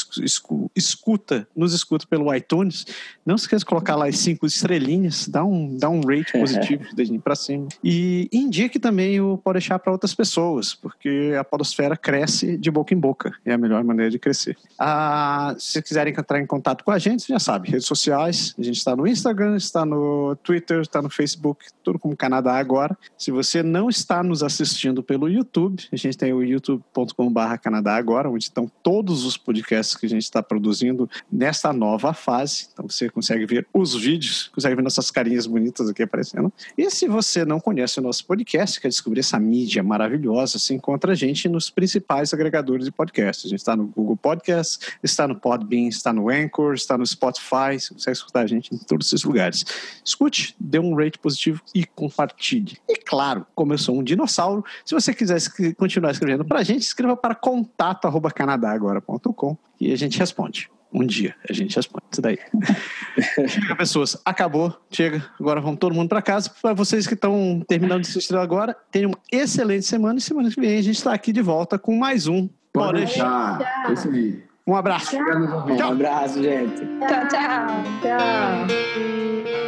escuta, 0.76 1.48
nos 1.56 1.74
escuta 1.74 2.06
pelo 2.08 2.34
iTunes, 2.34 2.86
não 3.26 3.38
se 3.38 3.44
esqueça 3.44 3.60
de 3.60 3.66
colocar 3.66 3.96
lá 3.96 4.08
as 4.08 4.18
cinco 4.18 4.46
estrelinhas, 4.46 5.28
dá 5.28 5.44
um, 5.44 5.78
dá 5.78 5.90
um 5.90 6.02
rate 6.02 6.32
positivo, 6.32 6.84
dedinho 6.96 7.22
para 7.22 7.36
cima. 7.36 7.68
E 7.84 8.30
indique 8.32 8.80
também 8.80 9.20
o 9.20 9.35
Pode 9.38 9.60
deixar 9.60 9.80
para 9.80 9.92
outras 9.92 10.14
pessoas, 10.14 10.74
porque 10.74 11.34
a 11.40 11.44
podosfera 11.44 11.96
cresce 11.96 12.58
de 12.58 12.70
boca 12.72 12.94
em 12.94 12.98
boca. 12.98 13.34
É 13.46 13.54
a 13.54 13.58
melhor 13.58 13.84
maneira 13.84 14.12
de 14.12 14.20
crescer. 14.20 14.58
Ah, 14.78 15.56
se 15.58 15.82
quiserem 15.82 16.14
entrar 16.18 16.40
em 16.40 16.46
contato 16.46 16.84
com 16.84 16.92
a 16.92 17.00
gente, 17.00 17.28
já 17.28 17.40
sabe, 17.40 17.70
redes 17.70 17.86
sociais, 17.86 18.54
a 18.58 18.64
gente 18.64 18.78
está 18.78 18.96
no 18.96 19.08
Instagram, 19.08 19.56
está 19.56 19.86
no 19.86 20.36
Twitter, 20.38 20.82
está 20.82 21.02
no 21.02 21.10
Facebook, 21.10 21.66
tudo 21.84 22.00
como 22.00 22.16
Canadá 22.16 22.58
agora. 22.58 22.98
Se 23.18 23.32
você 23.32 23.62
não 23.64 23.90
está 23.90 24.24
nos 24.24 24.44
assistindo 24.44 25.04
pelo 25.04 25.30
YouTube, 25.30 25.84
a 25.92 25.96
gente 25.96 26.18
tem 26.18 26.34
o 26.34 26.44
youtube.com.br 26.44 27.58
Canadá 27.62 27.96
agora, 27.96 28.30
onde 28.30 28.46
estão 28.46 28.70
todos 28.84 29.26
os 29.26 29.38
podcasts 29.38 29.96
que 29.96 30.06
a 30.06 30.10
gente 30.10 30.24
está 30.24 30.42
produzindo 30.42 31.10
nesta 31.32 31.72
nova 31.72 32.14
fase. 32.14 32.68
Então 32.74 32.88
você 32.88 33.10
consegue 33.10 33.46
ver 33.46 33.68
os 33.74 33.96
vídeos, 33.96 34.50
consegue 34.54 34.76
ver 34.76 34.82
nossas 34.82 35.12
carinhas 35.12 35.48
bonitas 35.48 35.90
aqui 35.90 36.04
aparecendo. 36.04 36.52
E 36.78 36.90
se 36.90 37.08
você 37.08 37.46
não 37.46 37.60
conhece 37.60 38.00
o 38.00 38.04
nosso 38.04 38.26
podcast, 38.26 38.80
quer 38.80 38.90
descobrir 38.90 39.24
essa 39.26 39.40
mídia 39.40 39.82
maravilhosa, 39.84 40.60
você 40.60 40.76
encontra 40.76 41.12
a 41.12 41.16
gente 41.16 41.50
nos 41.50 41.70
principais 41.70 42.34
agregadores 42.34 42.86
de 42.86 42.92
podcast. 42.92 43.48
A 43.48 43.50
gente 43.50 43.60
está 43.60 43.76
no 43.76 43.88
Google 43.88 44.16
Podcast, 44.16 44.98
está 45.04 45.28
no 45.28 45.36
Podbean, 45.36 45.88
está 45.88 46.14
no 46.14 46.30
Anchor, 46.30 46.76
está 46.76 46.98
no 46.98 47.06
Spotify. 47.06 47.78
Você 47.80 47.94
consegue 47.94 48.18
escutar 48.18 48.40
a 48.42 48.48
gente 48.48 48.74
em 48.74 48.78
todos 48.78 49.08
esses 49.08 49.24
lugares. 49.24 49.66
Escute, 50.04 50.56
dê 50.60 50.80
um 50.80 50.96
rate 50.96 51.20
positivo 51.20 51.62
e 51.74 51.86
compartilhe. 51.86 52.78
E 52.88 52.96
claro, 52.96 53.46
como 53.56 53.74
eu 53.74 53.78
sou 53.78 53.98
um 53.98 54.04
dinossauro, 54.04 54.64
se 54.86 54.94
você 54.94 55.14
quiser 55.14 55.42
continuar 55.78 56.12
escrevendo 56.12 56.46
para 56.46 56.60
a 56.60 56.64
gente, 56.64 56.84
escreva 56.84 57.18
para 57.18 57.36
contato.canadagora.com 57.36 59.58
e 59.80 59.92
a 59.92 59.96
gente 59.96 60.20
responde. 60.20 60.70
Um 60.96 61.06
dia 61.06 61.36
a 61.50 61.52
gente 61.52 61.76
responde 61.76 62.06
isso 62.10 62.22
daí. 62.22 62.40
chega, 63.50 63.76
pessoas. 63.76 64.18
Acabou. 64.24 64.74
Chega. 64.90 65.26
Agora 65.38 65.60
vamos 65.60 65.78
todo 65.78 65.94
mundo 65.94 66.08
para 66.08 66.22
casa. 66.22 66.50
Para 66.62 66.74
vocês 66.74 67.06
que 67.06 67.16
estão 67.16 67.62
terminando 67.68 68.04
de 68.04 68.10
assistir 68.10 68.38
agora, 68.38 68.74
tenham 68.90 69.10
uma 69.10 69.20
excelente 69.30 69.86
semana. 69.86 70.20
E 70.20 70.22
semana 70.22 70.50
que 70.50 70.60
vem 70.60 70.78
a 70.78 70.82
gente 70.82 70.96
está 70.96 71.14
aqui 71.14 71.34
de 71.34 71.42
volta 71.42 71.78
com 71.78 71.98
mais 71.98 72.28
um. 72.28 72.48
Pode 72.72 73.00
deixar. 73.00 73.60
Isso 73.92 74.10
aí. 74.10 74.42
Um 74.66 74.74
abraço. 74.74 75.12
Tchau. 75.12 75.90
Um 75.90 75.92
abraço, 75.92 76.42
gente. 76.42 76.78
Tchau, 76.78 77.28
tchau. 77.28 77.68
Tchau. 78.02 79.65